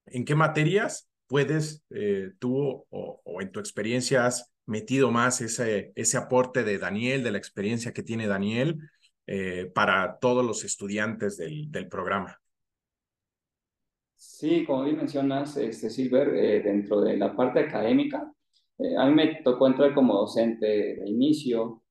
en 0.07 0.25
qué 0.25 0.35
materias 0.35 1.09
puedes 1.27 1.85
eh, 1.91 2.33
tú 2.39 2.85
o, 2.91 3.41
en 3.41 3.53
tu 3.53 3.61
experiencia 3.61 4.27
has 4.27 4.53
metido 4.67 5.11
más 5.11 5.41
ese, 5.41 5.93
ese 5.95 6.17
aporte 6.17 6.65
de 6.65 6.79
Daniel, 6.79 7.23
de 7.23 7.33
la 7.33 7.39
experiencia 7.39 7.93
que 7.93 8.03
tiene 8.03 8.27
Daniel 8.27 8.79
eh, 9.27 9.71
para 9.75 10.19
todos 10.19 10.45
los 10.45 10.65
estudiantes 10.65 11.37
del, 11.37 11.71
del, 11.71 11.89
programa? 11.89 12.39
Sí, 14.17 14.65
como 14.67 14.85
bien 14.85 14.97
mencionas, 14.97 15.57
este, 15.57 15.91
Silver, 15.91 16.35
eh, 16.35 16.61
dentro 16.61 17.01
de 17.01 17.17
la 17.17 17.35
parte 17.35 17.61
académica, 17.61 18.33
a 18.97 19.07
mí 19.07 19.15
me 19.15 19.43
tocó 19.43 19.67
entrar 19.67 19.93
como 19.93 20.15
docente 20.15 20.67
de 20.67 21.09
inicio 21.09 21.83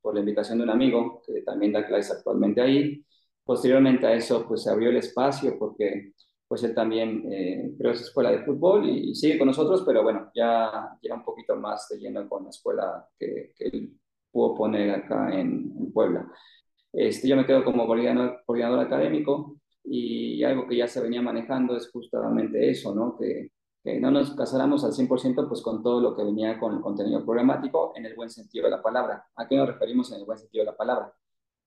por 0.00 0.14
la 0.14 0.20
invitación 0.20 0.58
de 0.58 0.64
un 0.64 0.70
amigo 0.70 1.22
que 1.24 1.42
también 1.42 1.72
da 1.72 1.86
clases 1.86 2.16
actualmente 2.16 2.60
ahí. 2.60 3.04
Posteriormente 3.48 4.06
a 4.06 4.12
eso, 4.12 4.46
pues 4.46 4.62
se 4.62 4.68
abrió 4.68 4.90
el 4.90 4.98
espacio 4.98 5.58
porque 5.58 6.12
pues 6.46 6.62
él 6.64 6.74
también 6.74 7.32
eh, 7.32 7.72
creó 7.78 7.92
esa 7.92 8.02
escuela 8.04 8.30
de 8.30 8.44
fútbol 8.44 8.86
y, 8.86 9.14
sigue 9.14 9.38
con 9.38 9.46
nosotros, 9.46 9.84
pero 9.86 10.02
bueno, 10.02 10.30
ya, 10.34 10.90
ya 11.00 11.14
un 11.14 11.24
poquito 11.24 11.56
más 11.56 11.88
de 11.88 11.96
lleno 11.96 12.28
con 12.28 12.44
la 12.44 12.50
escuela 12.50 13.08
que, 13.18 13.54
él 13.60 13.94
pudo 14.30 14.54
poner 14.54 14.90
acá 14.90 15.34
en, 15.34 15.90
Puebla. 15.94 16.30
Este, 16.92 17.26
yo 17.26 17.36
me 17.36 17.46
quedo 17.46 17.64
como 17.64 17.86
coordinador, 17.86 18.80
académico 18.80 19.56
y 19.82 20.44
algo 20.44 20.68
que 20.68 20.76
ya 20.76 20.86
se 20.86 21.00
venía 21.00 21.22
manejando 21.22 21.74
es 21.74 21.90
justamente 21.90 22.68
eso, 22.68 22.94
¿no? 22.94 23.16
Que, 23.16 23.52
que 23.82 23.98
no 23.98 24.10
nos 24.10 24.36
casáramos 24.36 24.84
al 24.84 24.92
100% 24.92 25.48
pues 25.48 25.62
con 25.62 25.82
todo 25.82 26.02
lo 26.02 26.14
que 26.14 26.22
venía 26.22 26.60
con 26.60 26.74
el 26.74 26.82
contenido 26.82 27.24
programático 27.24 27.94
en 27.96 28.04
el 28.04 28.14
buen 28.14 28.28
sentido 28.28 28.66
de 28.66 28.72
la 28.72 28.82
palabra. 28.82 29.24
¿A 29.36 29.48
qué 29.48 29.56
nos 29.56 29.68
referimos 29.68 30.12
en 30.12 30.18
el 30.18 30.26
buen 30.26 30.36
sentido 30.36 30.66
de 30.66 30.70
la 30.72 30.76
palabra? 30.76 31.14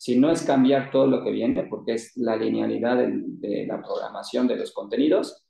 Si 0.02 0.18
no 0.18 0.32
es 0.32 0.42
cambiar 0.42 0.90
todo 0.90 1.06
lo 1.06 1.24
que 1.24 1.30
viene, 1.30 1.68
porque 1.70 1.94
es 1.94 2.18
la 2.18 2.36
linealidad 2.36 2.98
de, 2.98 3.68
la 3.68 3.80
programación 3.80 4.48
de 4.48 4.56
los 4.56 4.72
contenidos, 4.72 5.46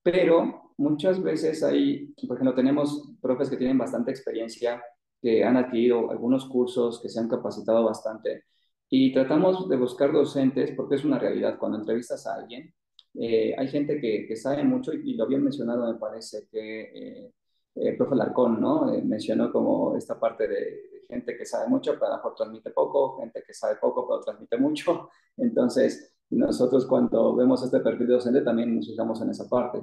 pero 0.00 0.74
muchas 0.76 1.20
veces 1.20 1.64
hay, 1.64 2.14
por 2.28 2.36
ejemplo, 2.36 2.54
tenemos 2.54 3.16
profes 3.20 3.50
que 3.50 3.56
tienen 3.56 3.76
bastante 3.76 4.12
experiencia, 4.12 4.80
que 5.20 5.42
han 5.42 5.56
adquirido 5.56 6.08
algunos 6.08 6.46
cursos, 6.46 7.00
que 7.02 7.08
se 7.08 7.18
han 7.18 7.28
capacitado 7.28 7.82
bastante, 7.82 8.44
y 8.88 9.12
tratamos 9.12 9.68
de 9.68 9.76
buscar 9.76 10.12
docentes, 10.12 10.70
porque 10.76 10.94
es 10.94 11.04
una 11.04 11.18
realidad, 11.18 11.58
cuando 11.58 11.78
entrevistas 11.78 12.28
a 12.28 12.36
alguien, 12.36 12.72
eh, 13.14 13.56
hay 13.58 13.66
gente 13.66 14.00
que, 14.00 14.24
que, 14.28 14.36
sabe 14.36 14.62
mucho, 14.62 14.92
y, 14.92 15.14
lo 15.14 15.24
habían 15.24 15.42
mencionado, 15.42 15.92
me 15.92 15.98
parece, 15.98 16.46
que 16.48 16.82
eh, 16.94 17.32
el 17.76 17.96
profe 17.96 18.16
Larcón, 18.16 18.60
¿no? 18.60 18.92
Eh, 18.92 19.02
mencionó 19.02 19.52
como 19.52 19.96
esta 19.96 20.18
parte 20.18 20.48
de, 20.48 20.96
gente 21.08 21.36
que 21.36 21.46
sabe 21.46 21.68
mucho, 21.68 21.94
pero 21.94 22.14
a 22.14 22.34
transmite 22.34 22.70
poco, 22.70 23.18
gente 23.18 23.42
que 23.46 23.54
sabe 23.54 23.76
poco, 23.76 24.06
pero 24.06 24.20
transmite 24.20 24.56
mucho. 24.58 25.10
Entonces, 25.36 26.14
nosotros 26.30 26.86
cuando 26.86 27.34
vemos 27.36 27.62
este 27.62 27.80
perfil 27.80 28.06
de 28.08 28.14
docente 28.14 28.40
también 28.42 28.74
nos 28.74 28.86
fijamos 28.86 29.20
en 29.22 29.30
esa 29.30 29.48
parte. 29.48 29.82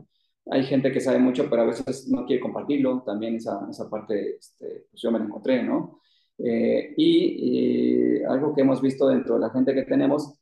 Hay 0.52 0.64
gente 0.66 0.92
que 0.92 1.00
sabe 1.00 1.20
mucho, 1.20 1.50
pero 1.50 1.62
a 1.62 1.66
veces 1.66 2.10
no 2.10 2.26
quiere 2.26 2.42
compartirlo. 2.42 3.02
También 3.06 3.36
esa, 3.36 3.66
esa 3.70 3.90
parte, 3.90 4.38
este, 4.38 4.88
pues 4.92 5.02
yo 5.02 5.12
me 5.12 5.20
la 5.20 5.26
encontré, 5.26 5.64
¿no? 5.64 6.02
Eh, 6.38 6.94
y, 6.98 8.22
algo 8.24 8.54
que 8.56 8.62
hemos 8.62 8.82
visto 8.82 9.08
dentro 9.08 9.36
de 9.36 9.42
la 9.42 9.50
gente 9.52 9.74
que 9.74 9.84
tenemos, 9.84 10.40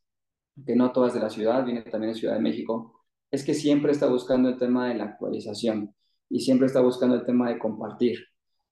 que 0.66 0.76
no 0.76 0.92
todas 0.92 1.14
de 1.14 1.20
la 1.20 1.30
ciudad, 1.30 1.66
viene 1.66 1.82
también 1.84 2.14
de 2.14 2.20
Ciudad 2.20 2.36
de 2.36 2.42
México, 2.42 3.04
es 3.32 3.44
que 3.46 3.54
siempre 3.54 3.92
está 3.92 4.08
buscando 4.08 4.50
el 4.50 4.58
tema 4.58 4.90
de 4.90 4.96
la 4.96 5.06
actualización 5.06 5.96
y 6.32 6.40
siempre 6.40 6.68
está 6.68 6.82
buscando 6.82 7.16
el 7.16 7.26
tema 7.26 7.50
de 7.50 7.60
compartir. 7.60 8.18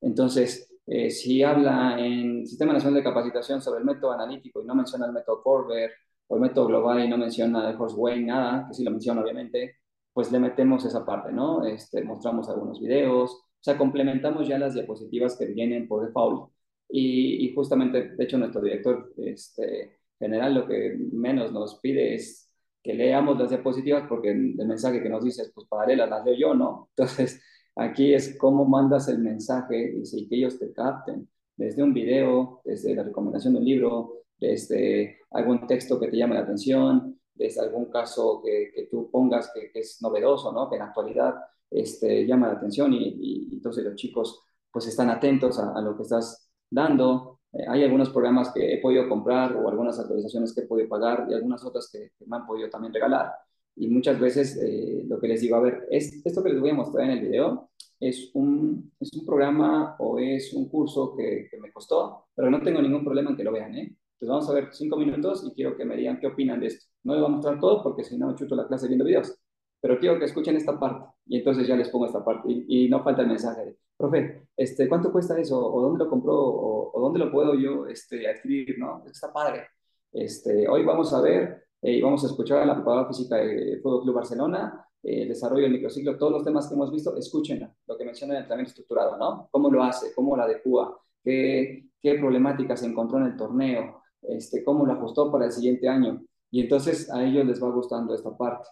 Entonces, 0.02 0.69
eh, 0.88 1.10
si 1.12 1.43
habla 1.43 1.98
en 2.00 2.48
Sistema 2.48 2.74
Nacional 2.74 2.95
de 2.95 3.04
Capacitación 3.04 3.62
sobre 3.62 3.80
el 3.80 3.86
método 3.86 4.13
analítico 4.13 4.62
y 4.62 4.65
no 4.65 4.76
menciona 4.76 5.06
el 5.06 5.13
método 5.13 5.43
Corber 5.43 5.91
o 6.28 6.36
el 6.36 6.41
método 6.41 6.67
global 6.67 7.04
y 7.04 7.10
no 7.10 7.17
menciona 7.17 7.69
el 7.69 7.76
Horseway, 7.80 8.24
nada, 8.24 8.65
que 8.67 8.74
sí 8.74 8.84
lo 8.84 8.91
menciona 8.91 9.22
obviamente, 9.22 9.76
pues 10.13 10.32
le 10.32 10.39
metemos 10.39 10.86
esa 10.86 11.06
parte, 11.06 11.32
¿no? 11.32 11.65
Este, 11.65 12.04
mostramos 12.04 12.50
algunos 12.50 12.80
videos, 12.80 13.32
o 13.32 13.62
sea, 13.62 13.78
complementamos 13.78 14.48
ya 14.48 14.58
las 14.58 14.74
diapositivas 14.74 15.38
que 15.38 15.45
vienen 15.45 15.88
por 15.88 16.06
default. 16.06 16.52
Y, 16.89 17.45
y 17.45 17.54
justamente, 17.54 18.10
de 18.15 18.24
hecho, 18.24 18.38
nuestro 18.38 18.62
director 18.62 19.13
este, 19.17 20.00
general 20.17 20.56
lo 20.56 20.67
que 20.67 20.98
menos 21.12 21.52
nos 21.52 21.80
pide 21.80 22.15
es 22.15 22.49
que 22.84 22.94
leamos 22.94 23.38
las 23.38 23.50
diapositivas 23.50 24.06
porque 24.08 24.32
el 24.32 24.56
mensaje 24.56 25.02
que 25.02 25.10
nos 25.10 25.24
dice 25.24 25.44
es, 25.44 25.52
pues 25.54 25.68
para 25.68 25.96
las 25.96 26.26
leo 26.26 26.36
yo, 26.36 26.54
¿no? 26.54 26.89
Entonces, 26.96 27.42
Aquí 27.80 28.13
es 28.13 28.38
cómo 28.38 28.65
mandas 28.65 29.08
el 29.08 29.20
mensaje 29.20 29.96
y 29.96 30.28
que 30.28 30.36
ellos 30.36 30.60
te 30.60 30.74
capten, 30.74 31.30
desde 31.56 31.82
un 31.82 31.94
video, 31.94 32.62
desde 32.65 32.94
la 32.94 33.04
recomendación 33.04 33.54
de 33.54 33.60
un 33.60 33.65
libro, 33.65 34.24
desde 34.38 35.20
algún 35.32 35.65
texto 35.65 35.98
que 35.98 36.10
te 36.10 36.18
llame 36.18 36.36
la 36.36 36.42
atención, 36.42 37.18
desde 37.34 37.62
algún 37.62 37.86
caso 37.86 38.42
que, 38.44 38.72
que 38.76 38.88
tú 38.92 39.10
pongas 39.10 39.52
que, 39.54 39.72
es 39.74 40.02
novedoso, 40.02 40.52
¿no? 40.52 40.70
que 40.70 40.76
en 40.76 40.82
actualidad 40.82 41.36
este, 41.72 42.26
llama 42.28 42.48
la 42.48 42.56
atención 42.56 42.92
y, 42.94 43.48
entonces 43.54 43.86
los 43.86 43.96
chicos 43.96 44.42
pues 44.72 44.88
están 44.88 45.10
atentos 45.10 45.58
a, 45.58 45.80
lo 45.82 45.96
que 45.96 46.04
estás 46.04 46.52
dando. 46.70 47.38
Eh, 47.54 47.66
hay 47.68 47.84
algunos 47.84 48.10
programas 48.10 48.52
que 48.54 48.74
he 48.74 48.78
podido 48.80 49.08
comprar 49.10 49.56
o 49.56 49.70
algunas 49.70 50.00
actualizaciones 50.00 50.54
que 50.54 50.62
he 50.62 50.68
podido 50.68 50.90
pagar 50.90 51.28
y 51.30 51.34
algunas 51.34 51.64
otras 51.66 51.90
que, 51.92 52.12
me 52.28 52.38
han 52.38 52.46
podido 52.46 52.70
también 52.70 52.94
regalar. 52.94 53.32
Y 53.76 53.88
muchas 53.88 54.20
veces 54.20 54.58
eh, 54.62 55.04
lo 55.08 55.20
que 55.20 55.28
les 55.28 55.42
digo, 55.42 55.56
a 55.56 55.62
ver, 55.62 55.88
es, 55.90 56.22
esto 56.26 56.44
que 56.44 56.50
les 56.50 56.60
voy 56.60 56.72
a 56.72 56.74
mostrar 56.76 57.06
en 57.06 57.12
el 57.12 57.22
video 57.28 57.70
es 58.00 58.32
un, 58.34 58.92
es 59.00 59.14
un 59.14 59.26
programa 59.26 59.96
o 60.00 60.20
es 60.20 60.54
un 60.54 60.70
curso 60.70 61.16
que, 61.16 61.48
que 61.50 61.58
me 61.60 61.72
costó, 61.72 62.28
pero 62.36 62.50
no 62.50 62.62
tengo 62.62 62.82
ningún 62.82 63.04
problema 63.04 63.32
en 63.32 63.38
que 63.38 63.44
lo 63.44 63.52
vean, 63.52 63.76
¿eh? 63.76 63.96
Entonces 64.20 64.30
vamos 64.30 64.50
a 64.50 64.54
ver 64.54 64.74
cinco 64.74 64.98
minutos 64.98 65.46
y 65.50 65.54
quiero 65.54 65.78
que 65.78 65.86
me 65.86 65.96
digan 65.96 66.20
qué 66.20 66.28
opinan 66.28 66.60
de 66.60 66.68
esto. 66.68 66.86
No 67.04 67.14
les 67.14 67.22
voy 67.22 67.32
a 67.32 67.36
mostrar 67.36 67.60
todo 67.60 67.82
porque 67.82 68.04
si 68.04 68.18
no 68.18 68.36
chuto 68.36 68.54
la 68.54 68.68
clase 68.68 68.88
viendo 68.88 69.06
videos, 69.06 69.34
pero 69.80 69.98
quiero 69.98 70.20
que 70.20 70.26
escuchen 70.26 70.58
esta 70.58 70.78
parte 70.78 71.06
y 71.26 71.38
entonces 71.38 71.66
ya 71.66 71.78
les 71.78 71.90
pongo 71.90 72.06
esta 72.06 72.24
parte 72.24 72.50
y, 72.50 72.90
no 72.90 73.02
falta 73.02 73.22
el 73.22 73.30
mensaje 73.30 73.66
de, 73.66 73.78
profe, 74.00 74.48
este, 74.56 74.88
¿cuánto 74.88 75.12
cuesta 75.12 75.38
eso? 75.38 75.60
¿O 75.60 75.82
dónde 75.82 76.06
lo 76.06 76.10
compró? 76.10 76.34
¿O, 76.36 77.00
dónde 77.02 77.20
lo 77.20 77.32
puedo 77.32 77.54
yo 77.54 77.86
este, 77.86 78.28
adquirir? 78.30 78.80
¿no? 78.80 79.04
Está 79.06 79.32
padre. 79.32 79.68
Este, 80.12 80.68
hoy 80.68 80.84
vamos 80.86 81.14
a 81.14 81.22
ver 81.22 81.66
eh, 81.82 81.98
y 81.98 82.02
vamos 82.02 82.24
a 82.24 82.28
escuchar 82.28 82.62
a 82.62 82.66
la 82.66 82.76
preparadora 82.76 83.10
física 83.10 83.36
del 83.36 83.82
Fútbol 83.82 84.04
Club 84.04 84.16
Barcelona, 84.16 84.86
eh, 85.04 85.24
el 85.24 85.28
desarrollo 85.28 85.64
del 85.64 85.74
microciclo, 85.74 86.18
todos 86.18 86.32
los 86.32 86.44
temas 86.46 86.68
que 86.68 86.76
hemos 86.76 86.92
visto, 86.92 87.16
escuchen 87.18 87.70
lo 87.86 87.98
que 87.98 88.06
menciona 88.06 88.34
el 88.34 88.40
entrenamiento 88.40 88.70
estructurado, 88.70 89.18
¿no? 89.18 89.50
¿Cómo 89.52 89.70
lo 89.70 89.84
hace? 89.84 90.14
¿Cómo 90.16 90.36
lo 90.36 90.44
adecua? 90.44 90.98
¿Qué, 91.22 91.90
qué 92.02 92.16
problemáticas 92.16 92.82
encontró 92.84 93.18
en 93.20 93.26
el 93.26 93.36
torneo? 93.36 94.02
Este, 94.22 94.64
¿Cómo 94.64 94.86
lo 94.86 94.94
ajustó 94.94 95.30
para 95.30 95.46
el 95.46 95.52
siguiente 95.52 95.90
año? 95.90 96.22
Y 96.52 96.62
entonces 96.62 97.12
a 97.12 97.24
ellos 97.24 97.46
les 97.46 97.62
va 97.62 97.70
gustando 97.70 98.16
esta 98.16 98.36
parte. 98.36 98.68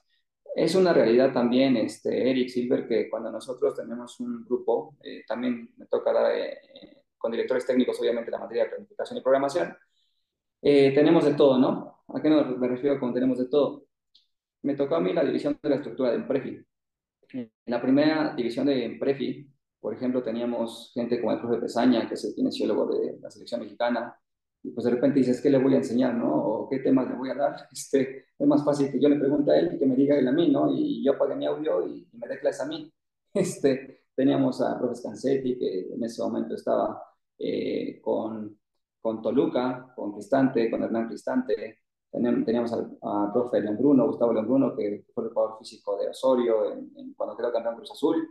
Es 0.57 0.73
una 0.73 0.91
realidad 0.91 1.31
también, 1.31 1.77
este, 1.77 2.31
Eric 2.31 2.49
Silver, 2.49 2.87
que 2.87 3.07
cuando 3.11 3.29
nosotros 3.31 3.75
tenemos 3.75 4.19
un 4.19 4.43
grupo, 4.43 4.97
eh, 5.03 5.23
también 5.27 5.69
me 5.77 5.85
toca 5.85 6.11
dar 6.11 6.35
eh, 6.35 7.03
con 7.15 7.31
directores 7.31 7.63
técnicos, 7.63 7.99
obviamente, 7.99 8.31
la 8.31 8.39
materia 8.39 8.63
de 8.63 8.69
planificación 8.71 9.19
y 9.19 9.21
programación, 9.21 9.77
eh, 10.63 10.91
tenemos 10.95 11.25
de 11.25 11.35
todo, 11.35 11.59
¿no? 11.59 12.01
¿A 12.07 12.19
qué 12.19 12.29
me 12.31 12.67
refiero 12.67 12.99
con 12.99 13.13
tenemos 13.13 13.37
de 13.37 13.49
todo? 13.49 13.85
Me 14.63 14.73
tocó 14.73 14.95
a 14.95 14.99
mí 14.99 15.13
la 15.13 15.23
división 15.23 15.59
de 15.61 15.69
la 15.69 15.75
estructura 15.75 16.09
de 16.09 16.15
Emprefi. 16.15 16.59
En 17.33 17.51
la 17.67 17.79
primera 17.79 18.33
división 18.35 18.65
de 18.65 18.83
Emprefi, 18.83 19.47
por 19.79 19.93
ejemplo, 19.93 20.23
teníamos 20.23 20.89
gente 20.91 21.21
como 21.21 21.33
el 21.33 21.39
profe 21.39 21.61
Pesaña, 21.61 22.07
que 22.07 22.15
es 22.15 22.25
el 22.25 22.33
kinesiólogo 22.33 22.97
de 22.97 23.19
la 23.19 23.29
selección 23.29 23.61
mexicana, 23.61 24.19
y 24.67 24.71
pues 24.71 24.83
de 24.83 24.91
repente 24.91 25.19
dices, 25.19 25.41
¿qué 25.41 25.49
le 25.49 25.63
voy 25.63 25.75
a 25.75 25.77
enseñar, 25.77 26.13
no? 26.13 26.35
O 26.35 26.69
qué 26.69 26.79
temas 26.79 27.09
le 27.09 27.15
voy 27.15 27.29
a 27.29 27.35
dar. 27.35 27.55
Este, 27.71 28.25
es 28.37 28.47
más 28.47 28.63
fácil 28.65 28.91
que 28.91 28.99
yo 28.99 29.07
le 29.07 29.17
pregunte 29.17 29.51
a 29.51 29.59
él 29.59 29.73
y 29.73 29.79
que 29.79 29.85
me 29.85 29.95
diga 29.95 30.17
él 30.17 30.27
a 30.27 30.31
mí, 30.31 30.49
¿no? 30.49 30.69
Y 30.71 31.03
yo 31.03 31.13
apague 31.13 31.35
mi 31.35 31.45
audio 31.45 31.87
y, 31.87 32.05
me 32.13 32.27
dé 32.27 32.39
clase 32.39 32.63
a 32.63 32.65
mí. 32.65 32.91
Este, 33.33 34.05
teníamos 34.15 34.61
a 34.61 34.77
profes 34.79 35.01
Cancetti, 35.01 35.59
que 35.59 35.93
en 35.93 36.03
ese 36.03 36.21
momento 36.23 36.55
estaba 36.55 37.01
eh, 37.37 38.01
con, 38.01 38.59
con 38.99 39.21
Toluca, 39.21 39.93
con 39.95 40.11
Cristante, 40.13 40.69
con 40.71 40.83
Hernán 40.83 41.07
Cristante. 41.07 41.79
Teníamos, 42.11 42.73
a, 42.73 43.31
profe 43.31 43.61
León 43.61 43.77
Bruno, 43.77 44.07
Gustavo 44.07 44.33
León 44.33 44.47
Bruno, 44.47 44.75
que 44.75 45.05
fue 45.13 45.25
el 45.25 45.29
jugador 45.29 45.59
físico 45.59 45.97
de 45.97 46.09
Osorio 46.09 46.73
en, 46.73 47.13
cuando 47.15 47.37
quedó 47.37 47.53
campeón 47.53 47.75
Cruz 47.75 47.91
Azul. 47.91 48.27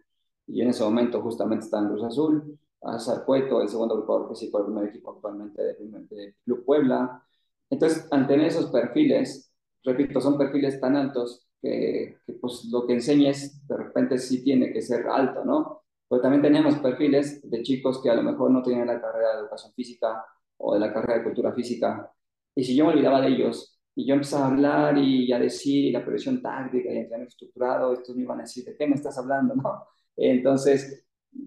Y 0.49 0.61
en 0.61 0.69
ese 0.69 0.83
momento 0.83 1.23
justamente 1.23 1.65
estaba 1.65 1.85
en 1.85 1.91
Cruz 1.91 2.05
Azul 2.05 2.59
a 2.87 2.99
Sarcueto, 2.99 3.61
el 3.61 3.69
segundo 3.69 4.01
jugador 4.03 4.29
físico 4.31 4.59
del 4.59 4.67
primer 4.67 4.89
equipo 4.89 5.13
actualmente 5.13 5.63
del 5.63 6.35
Club 6.45 6.65
Puebla. 6.65 7.23
Entonces, 7.69 8.07
ante 8.11 8.47
esos 8.47 8.71
perfiles, 8.71 9.53
repito, 9.85 10.21
son 10.21 10.39
perfiles 10.39 10.81
tan 10.81 10.97
altos 10.97 11.49
que, 11.61 12.19
pues 12.41 12.67
lo 12.71 12.87
que 12.87 12.95
enseñes 12.95 13.67
de 13.67 13.77
repente 13.77 14.19
sí 14.19 14.45
tiene 14.45 14.73
que 14.73 14.83
ser 14.83 15.07
alto, 15.09 15.45
¿no? 15.45 15.83
Pero 16.09 16.23
también 16.23 16.43
tenemos 16.43 16.79
perfiles 16.79 17.41
de 17.51 17.63
chicos 17.63 18.01
que 18.03 18.11
a 18.11 18.15
lo 18.15 18.23
mejor 18.23 18.51
no 18.51 18.63
tienen 18.63 18.87
la 18.87 19.01
carrera 19.01 19.35
de 19.35 19.41
educación 19.41 19.73
física 19.75 20.25
o 20.59 20.75
de 20.75 20.81
la 20.81 20.93
carrera 20.93 21.19
de 21.19 21.25
cultura 21.25 21.53
física. 21.53 22.13
Y 22.55 22.65
si 22.65 22.77
yo 22.77 22.85
me 22.87 22.93
olvidaba 22.93 23.21
de 23.21 23.29
ellos 23.29 23.81
y 23.95 24.07
yo 24.07 24.15
empezaba 24.15 24.47
a 24.47 24.49
hablar 24.51 24.99
y 24.99 25.33
a 25.33 25.39
decir 25.39 25.93
la 25.93 26.05
previsión 26.05 26.41
táctica 26.41 26.93
y 26.93 26.99
entrenamiento 26.99 27.33
estructurado, 27.33 27.93
estos 27.93 28.15
me 28.15 28.23
iban 28.23 28.39
a 28.39 28.43
decir, 28.43 28.65
¿de 28.65 28.77
qué 28.77 28.87
me 28.87 28.95
estás 28.95 29.19
hablando? 29.19 29.55
¿no? 29.57 29.85
Entonces, 30.17 31.06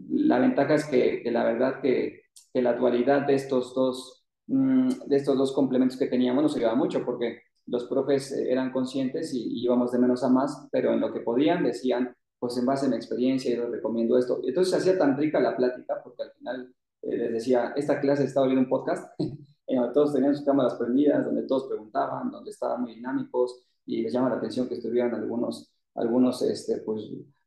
la 0.10 0.40
ventaja 0.40 0.76
es 0.76 0.86
que, 0.86 1.24
la 1.32 1.44
verdad 1.44 1.82
que, 1.82 2.22
que, 2.54 2.62
la 2.62 2.74
dualidad 2.74 3.26
de 3.26 3.36
estos 3.36 3.74
dos, 3.74 4.26
mm, 4.48 4.90
de 5.08 5.16
estos 5.16 5.38
dos 5.38 5.54
complementos 5.54 5.98
que 5.98 6.08
teníamos 6.08 6.44
nos 6.44 6.56
ayudaba 6.56 6.76
mucho 6.76 7.06
porque 7.06 7.42
los 7.70 7.86
profes 7.86 8.32
eh, 8.32 8.52
eran 8.52 8.72
conscientes 8.72 9.34
y, 9.34 9.64
íbamos 9.64 9.92
de 9.92 10.00
menos 10.00 10.24
a 10.24 10.30
más, 10.30 10.68
pero 10.72 10.94
en 10.94 11.00
lo 11.00 11.14
que 11.14 11.22
podían 11.22 11.64
decían, 11.64 12.16
pues 12.40 12.58
en 12.58 12.66
base 12.66 12.86
a 12.86 12.90
mi 12.90 12.96
experiencia 12.96 13.56
yo 13.56 13.68
recomiendo 13.68 14.18
esto. 14.18 14.42
Entonces 14.44 14.72
se 14.72 14.78
hacía 14.78 14.98
tan 14.98 15.18
rica 15.18 15.40
la 15.40 15.56
plática 15.56 16.02
porque 16.04 16.24
al 16.24 16.32
final 16.32 16.74
eh, 17.02 17.18
les 17.18 17.32
decía, 17.34 17.74
esta 17.76 18.00
clase 18.00 18.24
estaba 18.24 18.48
viendo 18.48 18.64
un 18.64 18.70
podcast 18.70 19.12
en 19.20 19.78
donde 19.78 19.94
todos 19.94 20.14
tenían 20.14 20.36
sus 20.36 20.46
cámaras 20.46 20.76
prendidas, 20.76 21.26
donde 21.26 21.44
todos 21.44 21.68
preguntaban, 21.68 22.32
donde 22.32 22.50
estaban 22.50 22.82
muy 22.82 22.96
dinámicos 22.96 23.64
y 23.86 24.02
les 24.02 24.14
llama 24.14 24.30
la 24.30 24.36
atención 24.38 24.68
que 24.68 24.76
estuvieran 24.76 25.14
algunos, 25.14 25.72
algunos 25.96 26.42
este, 26.42 26.78
pues, 26.78 27.04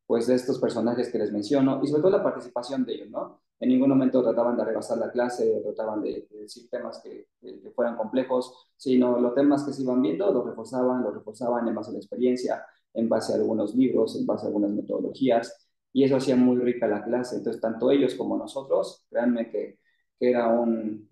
pues 0.07 0.27
de 0.27 0.35
estos 0.35 0.59
personajes 0.59 1.11
que 1.11 1.19
les 1.19 1.33
menciono 1.33 1.81
y 1.83 1.87
sobre 1.87 2.03
todo 2.03 2.13
la 2.13 2.23
participación 2.23 2.85
de 2.85 2.95
ellos, 2.95 3.11
¿no? 3.11 3.41
En 3.61 3.69
ningún 3.69 3.91
momento 3.91 4.23
trataban 4.23 4.57
de 4.57 4.65
rebasar 4.65 4.99
la 4.99 5.11
clase 5.11 5.61
trataban 5.63 6.03
de, 6.03 6.27
decir 6.31 6.69
temas 6.69 7.01
que, 7.03 7.29
que, 7.41 7.71
fueran 7.71 7.97
complejos, 7.97 8.71
sino 8.77 9.19
los 9.21 9.35
temas 9.35 9.65
que 9.65 9.73
se 9.73 9.83
iban 9.83 10.03
viendo 10.03 10.33
los 10.33 10.45
reforzaban, 10.45 11.03
los 11.03 11.15
reforzaban 11.15 11.69
en 11.69 11.75
base 11.75 11.91
a 11.91 11.93
la 11.93 11.99
experiencia, 11.99 12.67
en 12.95 13.09
base 13.09 13.33
a 13.33 13.37
algunos 13.37 13.75
libros, 13.75 14.17
en 14.19 14.27
base 14.27 14.45
a 14.45 14.49
algunas 14.49 14.73
metodologías 14.73 15.69
y 15.93 16.05
eso 16.05 16.17
hacía 16.17 16.37
muy 16.37 16.59
rica 16.59 16.87
la 16.87 17.05
clase. 17.05 17.37
Entonces, 17.37 17.61
tanto 17.61 17.91
ellos 17.91 18.15
como 18.15 18.37
nosotros, 18.37 19.07
créanme 19.11 19.51
que, 19.51 19.79
que 20.19 20.31
era 20.31 20.49
un, 20.49 21.09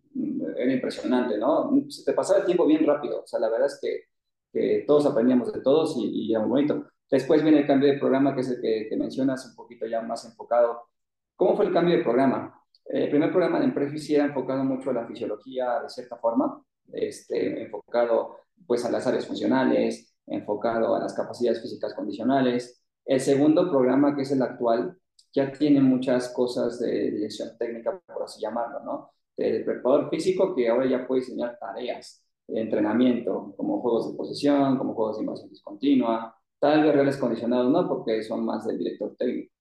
era 0.56 0.72
impresionante, 0.72 1.38
¿no? 1.38 1.70
Se 1.88 2.04
te 2.04 2.12
pasaba 2.12 2.40
el 2.40 2.46
tiempo 2.46 2.66
bien 2.66 2.84
rápido, 2.86 3.22
o 3.22 3.26
sea, 3.26 3.40
la 3.40 3.48
verdad 3.48 3.66
es 3.66 3.78
que, 3.80 4.04
que 4.52 4.84
todos 4.86 5.06
aprendíamos 5.06 5.52
de 5.52 5.60
todos 5.60 5.96
y, 5.98 6.26
y 6.26 6.30
era 6.32 6.40
muy 6.40 6.50
bonito. 6.50 6.89
Después 7.10 7.42
viene 7.42 7.58
el 7.60 7.66
cambio 7.66 7.92
de 7.92 7.98
programa, 7.98 8.34
que 8.34 8.42
es 8.42 8.50
el 8.50 8.60
que, 8.60 8.96
mencionas, 8.96 9.44
un 9.46 9.56
poquito 9.56 9.86
ya 9.86 10.00
más 10.00 10.24
enfocado. 10.24 10.88
¿Cómo 11.34 11.56
fue 11.56 11.66
el 11.66 11.72
cambio 11.72 11.96
de 11.96 12.04
programa? 12.04 12.62
El 12.84 13.08
primer 13.10 13.30
programa 13.30 13.58
de 13.58 13.66
Emprefis 13.66 14.10
era 14.10 14.26
enfocado 14.26 14.62
mucho 14.64 14.90
a 14.90 14.94
la 14.94 15.06
fisiología 15.06 15.80
de 15.80 15.88
cierta 15.88 16.16
forma, 16.16 16.62
este, 16.92 17.62
enfocado 17.62 18.36
pues 18.66 18.84
a 18.84 18.90
las 18.90 19.06
áreas 19.06 19.26
funcionales, 19.26 20.14
enfocado 20.26 20.94
a 20.94 21.00
las 21.00 21.14
capacidades 21.14 21.60
físicas 21.60 21.94
condicionales. 21.94 22.82
El 23.04 23.20
segundo 23.20 23.68
programa, 23.70 24.14
que 24.14 24.22
es 24.22 24.30
el 24.30 24.42
actual, 24.42 24.96
ya 25.32 25.50
tiene 25.52 25.80
muchas 25.80 26.32
cosas 26.32 26.78
de 26.78 27.10
dirección 27.10 27.56
técnica, 27.58 28.00
por 28.06 28.22
así 28.22 28.40
llamarlo, 28.40 28.80
¿no? 28.80 29.10
El 29.36 29.64
preparador 29.64 30.10
físico 30.10 30.54
que 30.54 30.68
ahora 30.68 30.86
ya 30.86 31.06
puede 31.06 31.22
diseñar 31.22 31.58
tareas 31.58 32.24
de 32.46 32.60
entrenamiento, 32.60 33.54
como 33.56 33.80
juegos 33.80 34.10
de 34.10 34.16
posesión, 34.16 34.76
como 34.76 34.94
juegos 34.94 35.16
de 35.16 35.22
invasión 35.22 35.48
discontinua, 35.48 36.36
Tal 36.60 36.82
vez 36.82 36.92
reales 36.94 37.16
condicionados 37.16 37.70
no, 37.72 37.88
porque 37.88 38.22
son 38.22 38.44
más 38.44 38.66
del 38.66 38.78
director 38.78 39.16
técnico. 39.16 39.52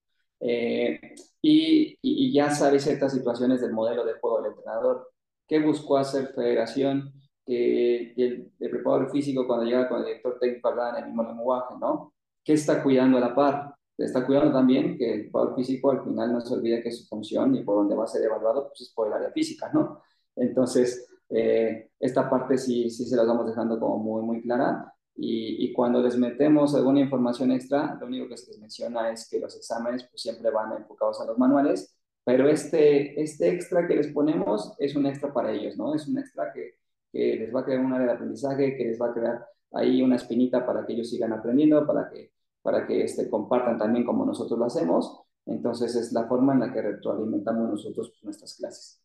Eh, 0.41 0.99
y, 1.41 2.33
ya 2.33 2.51
sabe 2.51 2.79
ciertas 2.79 3.13
situaciones 3.13 3.61
del 3.61 3.73
modelo 3.73 4.05
de 4.05 4.13
juego 4.19 4.41
del 4.41 4.51
entrenador. 4.51 5.11
¿Qué 5.47 5.59
buscó 5.59 5.97
hacer 5.97 6.27
Federación? 6.35 7.13
Que, 7.45 8.13
el, 8.17 8.51
preparador 8.59 9.11
físico 9.11 9.47
cuando 9.47 9.65
llega 9.65 9.87
con 9.89 9.99
el 9.99 10.05
director 10.05 10.37
técnico 10.39 10.67
hablaban 10.69 10.97
el 10.97 11.05
mismo 11.07 11.23
lenguaje, 11.23 11.75
¿no? 11.79 12.13
¿Qué 12.43 12.53
está 12.53 12.83
cuidando 12.83 13.17
a 13.17 13.21
la 13.21 13.35
par? 13.35 13.75
Está 13.97 14.25
cuidando 14.25 14.51
también 14.53 14.97
que 14.97 15.13
el 15.13 15.21
preparador 15.23 15.55
físico 15.55 15.91
al 15.91 16.03
final 16.03 16.33
no 16.33 16.41
se 16.41 16.53
olvide 16.53 16.83
que 16.83 16.91
su 16.91 17.05
función 17.07 17.55
y 17.55 17.63
por 17.63 17.75
donde 17.77 17.95
va 17.95 18.05
a 18.05 18.07
ser 18.07 18.23
evaluado 18.23 18.67
pues 18.69 18.81
es 18.81 18.93
por 18.93 19.07
el 19.07 19.13
área 19.13 19.31
física, 19.31 19.71
¿no? 19.73 20.01
Entonces, 20.35 21.07
eh, 21.29 21.91
esta 21.99 22.29
parte 22.29 22.57
sí, 22.57 22.89
sí 22.89 23.05
se 23.05 23.15
la 23.15 23.23
vamos 23.23 23.47
dejando 23.47 23.79
como 23.79 23.97
muy, 23.99 24.21
muy 24.23 24.41
clara 24.41 24.93
y, 25.21 25.73
cuando 25.73 26.01
les 26.01 26.17
metemos 26.17 26.73
alguna 26.75 27.01
información 27.01 27.51
extra, 27.51 27.97
lo 27.99 28.07
único 28.07 28.29
que 28.29 28.37
se 28.37 28.51
les 28.51 28.59
menciona 28.59 29.11
es 29.11 29.27
que 29.29 29.39
los 29.39 29.55
exámenes 29.55 30.07
pues, 30.09 30.21
siempre 30.21 30.49
van 30.49 30.71
enfocados 30.77 31.19
a 31.19 31.25
los 31.25 31.37
manuales, 31.37 31.93
pero 32.23 32.47
este, 32.47 33.21
este 33.21 33.49
extra 33.49 33.85
que 33.85 33.95
les 33.95 34.07
ponemos 34.13 34.75
es 34.79 34.95
un 34.95 35.05
extra 35.05 35.33
para 35.33 35.51
ellos, 35.51 35.75
¿no? 35.77 35.93
Es 35.93 36.07
un 36.07 36.17
extra 36.19 36.53
que, 36.53 36.75
que 37.11 37.35
les 37.35 37.53
va 37.53 37.61
a 37.61 37.65
crear 37.65 37.81
un 37.81 37.91
área 37.91 38.07
de 38.07 38.13
aprendizaje, 38.13 38.77
que 38.77 38.85
les 38.85 39.01
va 39.01 39.07
a 39.07 39.13
crear 39.13 39.45
ahí 39.73 40.01
una 40.01 40.15
espinita 40.15 40.65
para 40.65 40.85
que 40.85 40.93
ellos 40.93 41.09
sigan 41.09 41.33
aprendiendo, 41.33 41.85
para 41.85 42.09
que, 42.09 42.31
para 42.61 42.87
que 42.87 43.03
este, 43.03 43.29
compartan 43.29 43.77
también 43.77 44.05
como 44.05 44.25
nosotros 44.25 44.57
lo 44.57 44.65
hacemos. 44.65 45.21
Entonces 45.45 45.95
es 45.95 46.13
la 46.13 46.27
forma 46.27 46.53
en 46.53 46.61
la 46.61 46.71
que 46.71 46.81
retroalimentamos 46.81 47.69
nosotros 47.69 48.09
pues, 48.11 48.23
nuestras 48.23 48.55
clases. 48.55 49.03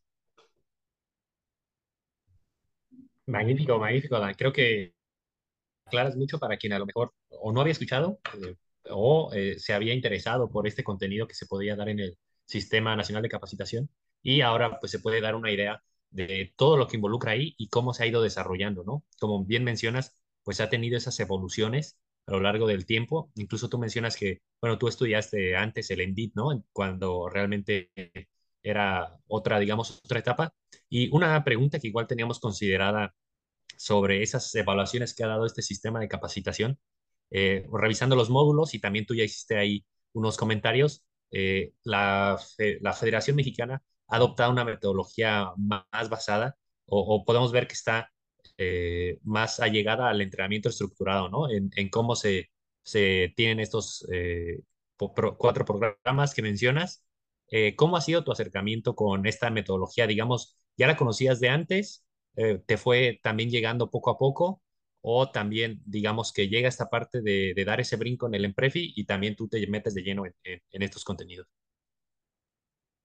Magnífico, 3.26 3.78
magnífico. 3.78 4.16
Creo 4.36 4.52
que 4.52 4.94
claras 5.90 6.16
mucho 6.16 6.38
para 6.38 6.56
quien 6.56 6.72
a 6.72 6.78
lo 6.78 6.86
mejor 6.86 7.12
o 7.28 7.52
no 7.52 7.60
había 7.60 7.72
escuchado 7.72 8.20
eh, 8.42 8.54
o 8.90 9.30
eh, 9.34 9.58
se 9.58 9.72
había 9.74 9.94
interesado 9.94 10.50
por 10.50 10.66
este 10.66 10.84
contenido 10.84 11.26
que 11.26 11.34
se 11.34 11.46
podía 11.46 11.76
dar 11.76 11.88
en 11.88 12.00
el 12.00 12.18
Sistema 12.46 12.96
Nacional 12.96 13.22
de 13.22 13.28
Capacitación 13.28 13.90
y 14.22 14.40
ahora 14.42 14.80
pues 14.80 14.92
se 14.92 14.98
puede 14.98 15.20
dar 15.20 15.34
una 15.34 15.50
idea 15.50 15.82
de 16.10 16.52
todo 16.56 16.76
lo 16.76 16.86
que 16.86 16.96
involucra 16.96 17.32
ahí 17.32 17.54
y 17.58 17.68
cómo 17.68 17.92
se 17.94 18.04
ha 18.04 18.06
ido 18.06 18.22
desarrollando, 18.22 18.84
¿no? 18.84 19.04
Como 19.18 19.44
bien 19.44 19.64
mencionas, 19.64 20.16
pues 20.44 20.60
ha 20.60 20.70
tenido 20.70 20.96
esas 20.96 21.18
evoluciones 21.20 21.98
a 22.26 22.32
lo 22.32 22.40
largo 22.40 22.66
del 22.66 22.86
tiempo. 22.86 23.30
Incluso 23.34 23.68
tú 23.68 23.78
mencionas 23.78 24.16
que, 24.16 24.40
bueno, 24.60 24.78
tú 24.78 24.88
estudiaste 24.88 25.56
antes 25.56 25.90
el 25.90 26.00
ENDIT, 26.00 26.34
¿no? 26.36 26.64
Cuando 26.72 27.28
realmente 27.28 27.90
era 28.62 29.18
otra, 29.26 29.58
digamos, 29.58 30.00
otra 30.04 30.20
etapa. 30.20 30.54
Y 30.88 31.10
una 31.14 31.42
pregunta 31.44 31.78
que 31.78 31.88
igual 31.88 32.06
teníamos 32.06 32.40
considerada 32.40 33.14
sobre 33.76 34.22
esas 34.22 34.54
evaluaciones 34.54 35.14
que 35.14 35.24
ha 35.24 35.28
dado 35.28 35.46
este 35.46 35.62
sistema 35.62 36.00
de 36.00 36.08
capacitación, 36.08 36.78
eh, 37.30 37.66
revisando 37.72 38.16
los 38.16 38.30
módulos 38.30 38.74
y 38.74 38.80
también 38.80 39.06
tú 39.06 39.14
ya 39.14 39.24
hiciste 39.24 39.56
ahí 39.58 39.84
unos 40.12 40.36
comentarios, 40.36 41.04
eh, 41.30 41.72
la, 41.82 42.38
Federación 42.98 43.36
Mexicana 43.36 43.82
ha 44.08 44.16
adoptado 44.16 44.52
una 44.52 44.64
metodología 44.64 45.52
más 45.56 46.08
basada 46.08 46.56
o, 46.86 47.24
podemos 47.24 47.50
ver 47.50 47.66
que 47.66 47.74
está 47.74 48.12
eh, 48.58 49.18
más 49.22 49.58
allegada 49.60 50.08
al 50.10 50.20
entrenamiento 50.20 50.68
estructurado, 50.68 51.28
¿no? 51.28 51.48
En, 51.50 51.88
cómo 51.88 52.14
se, 52.14 52.50
se, 52.82 53.32
tienen 53.36 53.58
estos 53.60 54.06
cuatro 54.96 55.64
programas 55.64 56.34
que 56.34 56.42
mencionas. 56.42 57.04
¿Cómo 57.76 57.96
ha 57.96 58.00
sido 58.00 58.24
tu 58.24 58.32
acercamiento 58.32 58.94
con 58.94 59.26
esta 59.26 59.50
metodología? 59.50 60.06
Digamos, 60.06 60.58
¿ya 60.76 60.86
la 60.86 60.96
conocías 60.96 61.40
de 61.40 61.48
antes? 61.48 62.04
Eh, 62.36 62.60
te 62.66 62.76
fue 62.76 63.20
también 63.22 63.50
llegando 63.50 63.90
poco 63.90 64.10
a 64.10 64.18
poco 64.18 64.60
o 65.02 65.30
también 65.30 65.80
digamos 65.84 66.32
que 66.32 66.48
llega 66.48 66.68
esta 66.68 66.88
parte 66.88 67.20
de, 67.20 67.54
dar 67.64 67.80
ese 67.80 67.96
brinco 67.96 68.26
en 68.26 68.34
el 68.34 68.44
Emprefi 68.44 68.92
y 68.96 69.04
también 69.04 69.36
tú 69.36 69.48
te 69.48 69.64
metes 69.66 69.94
de 69.94 70.02
lleno 70.02 70.24
en, 70.24 70.82
estos 70.82 71.04
contenidos. 71.04 71.46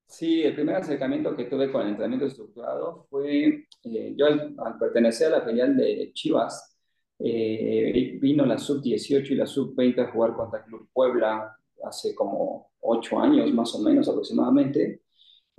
Sí, 0.07 0.41
el 0.41 0.55
primer 0.55 0.77
acercamiento 0.77 1.35
que 1.35 1.45
tuve 1.45 1.71
con 1.71 1.81
el 1.81 1.89
entrenamiento 1.89 2.25
estructurado 2.25 3.05
fue, 3.09 3.67
eh, 3.83 4.13
yo 4.15 4.25
al, 4.25 4.55
pertenecer 4.79 5.27
a 5.27 5.39
la 5.39 5.45
filial 5.45 5.75
de 5.75 6.11
Chivas, 6.13 6.77
eh, 7.19 8.17
vino 8.19 8.45
la 8.45 8.57
sub-18 8.57 9.31
y 9.31 9.35
la 9.35 9.45
sub-20 9.45 9.99
a 9.99 10.11
jugar 10.11 10.33
contra 10.33 10.63
Club 10.63 10.89
Puebla 10.93 11.53
hace 11.83 12.15
como 12.15 12.71
ocho 12.79 13.19
años 13.19 13.51
más 13.53 13.75
o 13.75 13.79
menos 13.79 14.07
aproximadamente. 14.07 15.01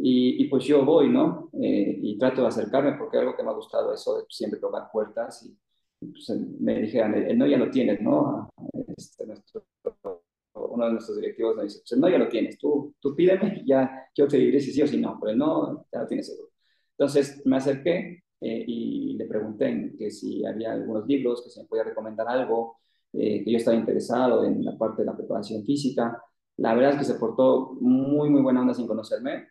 Y, 0.03 0.49
pues 0.49 0.65
yo 0.65 0.83
voy, 0.83 1.11
¿no? 1.11 1.51
Eh, 1.61 1.99
y 2.01 2.19
trato 2.19 2.41
de 2.41 2.49
acercarme 2.49 2.95
porque 2.95 3.19
algo 3.19 3.37
que 3.37 3.43
me 3.43 3.51
ha 3.51 3.55
gustado 3.55 3.93
eso 3.93 4.17
de 4.17 4.25
siempre 4.31 4.59
tocar 4.59 4.91
puertas 4.91 5.45
y, 5.45 6.07
pues, 6.07 6.31
me 6.59 6.81
dijeron, 6.81 7.15
el, 7.15 7.37
no 7.37 7.47
ya 7.47 7.59
lo 7.59 7.71
tienes, 7.71 8.01
¿no? 8.01 8.49
Este, 8.97 9.27
nuestro, 9.27 9.67
uno 10.55 10.87
de 10.87 10.93
nuestros 10.93 11.19
directivos 11.19 11.55
me 11.55 11.65
dice, 11.65 11.81
pues 11.81 11.93
el 11.93 12.01
no 12.01 12.09
ya 12.09 12.17
lo 12.17 12.29
tienes, 12.29 12.57
tú, 12.57 12.95
tú 12.99 13.15
pídeme, 13.15 13.63
ya 13.67 14.09
yo 14.15 14.27
te 14.27 14.39
diré 14.39 14.59
si 14.61 14.73
sí 14.73 14.81
o 14.83 14.87
si 14.87 14.99
no, 14.99 15.19
pero 15.21 15.33
el 15.33 15.39
no 15.39 15.87
ya 15.93 16.01
lo 16.01 16.07
tienes 16.07 16.29
seguro. 16.29 16.49
Entonces 16.93 17.43
me 17.45 17.57
acerqué 17.57 18.23
eh, 18.41 18.65
y 18.67 19.15
le 19.19 19.27
pregunté 19.27 19.93
que 19.99 20.11
si 20.11 20.47
había 20.47 20.73
algunos 20.73 21.07
libros, 21.07 21.43
que 21.45 21.51
si 21.51 21.61
me 21.61 21.67
podía 21.67 21.85
recomendar 21.85 22.27
algo, 22.27 22.79
eh, 23.13 23.45
que 23.45 23.53
yo 23.53 23.59
estaba 23.59 23.77
interesado 23.77 24.45
en 24.45 24.65
la 24.65 24.79
parte 24.79 25.03
de 25.03 25.07
la 25.07 25.17
preparación 25.17 25.63
física. 25.63 26.23
La 26.57 26.75
verdad 26.75 26.93
es 26.93 26.99
que 27.01 27.05
se 27.05 27.19
portó 27.19 27.77
muy, 27.81 28.31
muy 28.31 28.41
buena 28.41 28.63
onda 28.63 28.73
sin 28.73 28.87
conocerme 28.87 29.49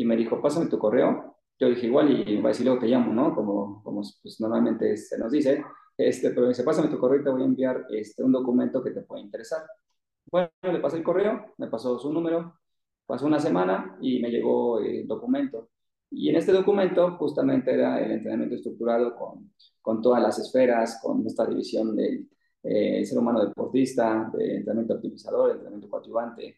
y 0.00 0.04
me 0.06 0.16
dijo, 0.16 0.40
pásame 0.40 0.66
tu 0.66 0.78
correo. 0.78 1.36
Yo 1.58 1.68
dije, 1.68 1.86
igual, 1.86 2.26
y 2.26 2.40
va 2.40 2.48
a 2.48 2.52
decir, 2.52 2.64
luego 2.64 2.80
te 2.80 2.86
llamo, 2.86 3.12
¿no? 3.12 3.34
Como, 3.34 3.82
como 3.84 4.00
pues, 4.22 4.40
normalmente 4.40 4.96
se 4.96 5.18
nos 5.18 5.30
dice. 5.30 5.62
Este, 5.94 6.30
pero 6.30 6.42
me 6.42 6.48
dice, 6.48 6.64
pásame 6.64 6.88
tu 6.88 6.98
correo 6.98 7.20
y 7.20 7.24
te 7.24 7.28
voy 7.28 7.42
a 7.42 7.44
enviar 7.44 7.84
este, 7.90 8.24
un 8.24 8.32
documento 8.32 8.82
que 8.82 8.92
te 8.92 9.02
puede 9.02 9.20
interesar. 9.24 9.60
Bueno, 10.30 10.48
le 10.62 10.80
pasé 10.80 10.96
el 10.96 11.02
correo, 11.02 11.52
me 11.58 11.66
pasó 11.66 11.98
su 11.98 12.10
número, 12.10 12.54
pasó 13.04 13.26
una 13.26 13.38
semana 13.38 13.98
y 14.00 14.20
me 14.22 14.30
llegó 14.30 14.80
el 14.80 15.06
documento. 15.06 15.68
Y 16.08 16.30
en 16.30 16.36
este 16.36 16.52
documento 16.52 17.18
justamente 17.18 17.74
era 17.74 18.00
el 18.02 18.12
entrenamiento 18.12 18.54
estructurado 18.54 19.14
con, 19.14 19.52
con 19.82 20.00
todas 20.00 20.22
las 20.22 20.38
esferas, 20.38 20.98
con 21.02 21.26
esta 21.26 21.44
división 21.44 21.94
del 21.94 22.26
eh, 22.62 23.04
ser 23.04 23.18
humano 23.18 23.46
deportista, 23.46 24.30
de 24.32 24.56
entrenamiento 24.56 24.94
optimizador, 24.94 25.50
entrenamiento 25.50 25.90
coadyuvante, 25.90 26.56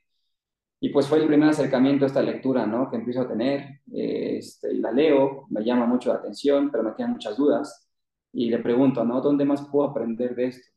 y 0.85 0.89
pues 0.89 1.07
fue 1.07 1.19
el 1.19 1.29
primer 1.29 1.49
acercamiento 1.49 2.05
a 2.05 2.09
esta 2.09 2.23
lectura, 2.23 2.67
¿no? 2.67 2.91
Que 2.91 2.97
empiezo 2.97 3.21
a 3.21 3.29
tener, 3.29 3.83
este, 3.93 4.75
la 4.75 4.91
leo, 4.91 5.47
me 5.49 5.63
llama 5.65 5.87
mucho 5.87 6.09
la 6.09 6.17
atención, 6.19 6.73
pero 6.73 6.83
me 6.83 6.93
quedan 6.97 7.13
muchas 7.13 7.37
dudas. 7.37 7.89
Y 8.33 8.51
le 8.51 8.59
pregunto, 8.59 9.05
¿no? 9.05 9.21
¿Dónde 9.21 9.45
más 9.45 9.65
puedo 9.69 9.89
aprender 9.89 10.35
de 10.35 10.47
esto? 10.47 10.69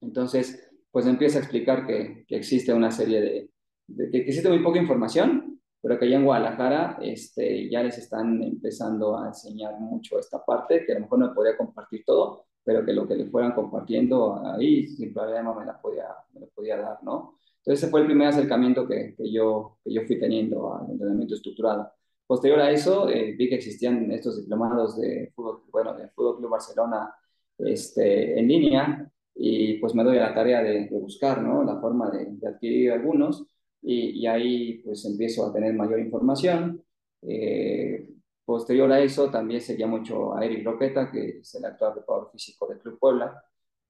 Entonces, 0.00 0.72
pues 0.90 1.06
empieza 1.06 1.36
a 1.36 1.42
explicar 1.42 1.86
que, 1.86 2.24
existe 2.30 2.72
una 2.72 2.90
serie 2.90 3.20
de, 3.20 3.50
de, 3.88 4.10
que 4.10 4.18
existe 4.20 4.48
muy 4.48 4.60
poca 4.60 4.80
información, 4.80 5.60
pero 5.82 5.98
que 5.98 6.08
ya 6.08 6.16
en 6.16 6.24
Guadalajara 6.24 6.98
este, 7.02 7.68
ya 7.68 7.82
les 7.82 7.98
están 7.98 8.42
empezando 8.42 9.18
a 9.18 9.26
enseñar 9.26 9.78
mucho 9.78 10.18
esta 10.18 10.42
parte, 10.42 10.86
que 10.86 10.92
a 10.92 10.94
lo 10.94 11.02
mejor 11.02 11.18
no 11.18 11.34
podía 11.34 11.58
compartir 11.58 12.04
todo, 12.06 12.46
pero 12.64 12.86
que 12.86 12.94
lo 12.94 13.06
que 13.06 13.16
le 13.16 13.26
fueran 13.26 13.52
compartiendo 13.52 14.42
ahí 14.46 14.86
sin 14.86 15.12
problema 15.12 15.54
me 15.54 15.66
la 15.66 15.78
podía, 15.78 16.06
me 16.32 16.40
la 16.40 16.46
podía 16.46 16.78
dar, 16.78 17.02
¿no? 17.02 17.36
Entonces 17.66 17.82
ese 17.82 17.90
fue 17.90 18.00
el 18.00 18.06
primer 18.06 18.28
acercamiento 18.28 18.86
que, 18.86 19.14
que, 19.16 19.32
yo, 19.32 19.78
que 19.84 19.92
yo 19.92 20.02
fui 20.06 20.20
teniendo 20.20 20.72
al 20.72 20.88
entrenamiento 20.88 21.34
estructurado. 21.34 21.90
Posterior 22.24 22.60
a 22.60 22.70
eso, 22.70 23.08
eh, 23.08 23.32
vi 23.36 23.48
que 23.48 23.56
existían 23.56 24.10
estos 24.12 24.36
diplomados 24.40 24.96
de 25.00 25.32
fútbol, 25.34 25.62
bueno, 25.72 25.94
de 25.96 26.08
Fútbol 26.10 26.38
Club 26.38 26.50
Barcelona 26.50 27.12
este, 27.58 28.38
en 28.38 28.48
línea 28.48 29.10
y 29.34 29.74
pues 29.78 29.94
me 29.96 30.04
doy 30.04 30.18
a 30.18 30.28
la 30.28 30.34
tarea 30.34 30.62
de, 30.62 30.88
buscar, 30.90 31.42
¿no? 31.42 31.64
La 31.64 31.80
forma 31.80 32.10
de, 32.10 32.26
de 32.30 32.48
adquirir 32.48 32.92
algunos 32.92 33.44
y, 33.82 34.20
y, 34.20 34.26
ahí 34.26 34.78
pues 34.84 35.04
empiezo 35.04 35.46
a 35.46 35.52
tener 35.52 35.74
mayor 35.74 36.00
información. 36.00 36.82
Eh, 37.22 38.08
posterior 38.44 38.90
a 38.92 39.00
eso 39.00 39.30
también 39.30 39.60
seguía 39.60 39.86
mucho 39.86 40.36
a 40.36 40.44
Eric 40.44 40.64
Roqueta, 40.64 41.10
que 41.10 41.40
es 41.40 41.54
el 41.56 41.64
actual 41.64 41.94
preparador 41.94 42.30
físico 42.32 42.66
del 42.68 42.78
Club 42.78 42.98
Puebla, 42.98 43.42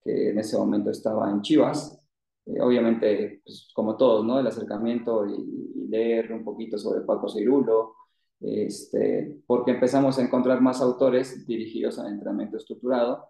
que 0.03 0.31
en 0.31 0.39
ese 0.39 0.57
momento 0.57 0.91
estaba 0.91 1.31
en 1.31 1.43
Chivas. 1.43 2.01
Eh, 2.47 2.61
obviamente, 2.61 3.41
pues, 3.45 3.69
como 3.75 3.97
todos, 3.97 4.25
¿no? 4.25 4.39
El 4.39 4.47
acercamiento 4.47 5.27
y, 5.27 5.67
leer 5.89 6.33
un 6.33 6.43
poquito 6.45 6.77
sobre 6.79 7.03
Paco 7.03 7.29
Cirulo, 7.29 7.95
este, 8.41 9.37
porque 9.47 9.71
empezamos 9.71 10.19
a 10.19 10.23
encontrar 10.23 10.61
más 10.61 10.81
autores 10.81 11.47
dirigidos 11.47 11.99
al 12.01 12.09
entrenamiento 12.09 12.57
estructurado 12.57 13.29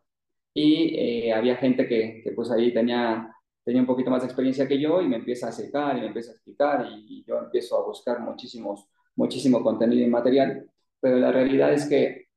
y 0.55 0.97
eh, 0.97 1.33
había 1.35 1.57
gente 1.57 1.87
que, 1.87 2.23
que, 2.25 2.33
pues 2.33 2.51
ahí 2.51 2.73
tenía, 2.73 3.31
tenía 3.63 3.83
un 3.83 3.87
poquito 3.87 4.11
más 4.11 4.23
de 4.23 4.29
experiencia 4.29 4.67
que 4.67 4.81
yo 4.81 5.03
y 5.03 5.09
me 5.09 5.17
empieza 5.17 5.47
a 5.47 5.49
acercar 5.51 5.99
y 5.99 6.01
me 6.01 6.07
empieza 6.07 6.31
a 6.31 6.35
explicar 6.35 6.89
y, 6.91 7.25
yo 7.27 7.39
empiezo 7.39 7.77
a 7.77 7.85
buscar 7.85 8.21
muchísimos, 8.21 8.89
muchísimo 9.17 9.63
contenido 9.63 10.03
y 10.07 10.11
material, 10.11 10.71
pero 10.99 11.19
la 11.19 11.31
realidad 11.31 11.75
es 11.75 11.87
que 11.87 12.29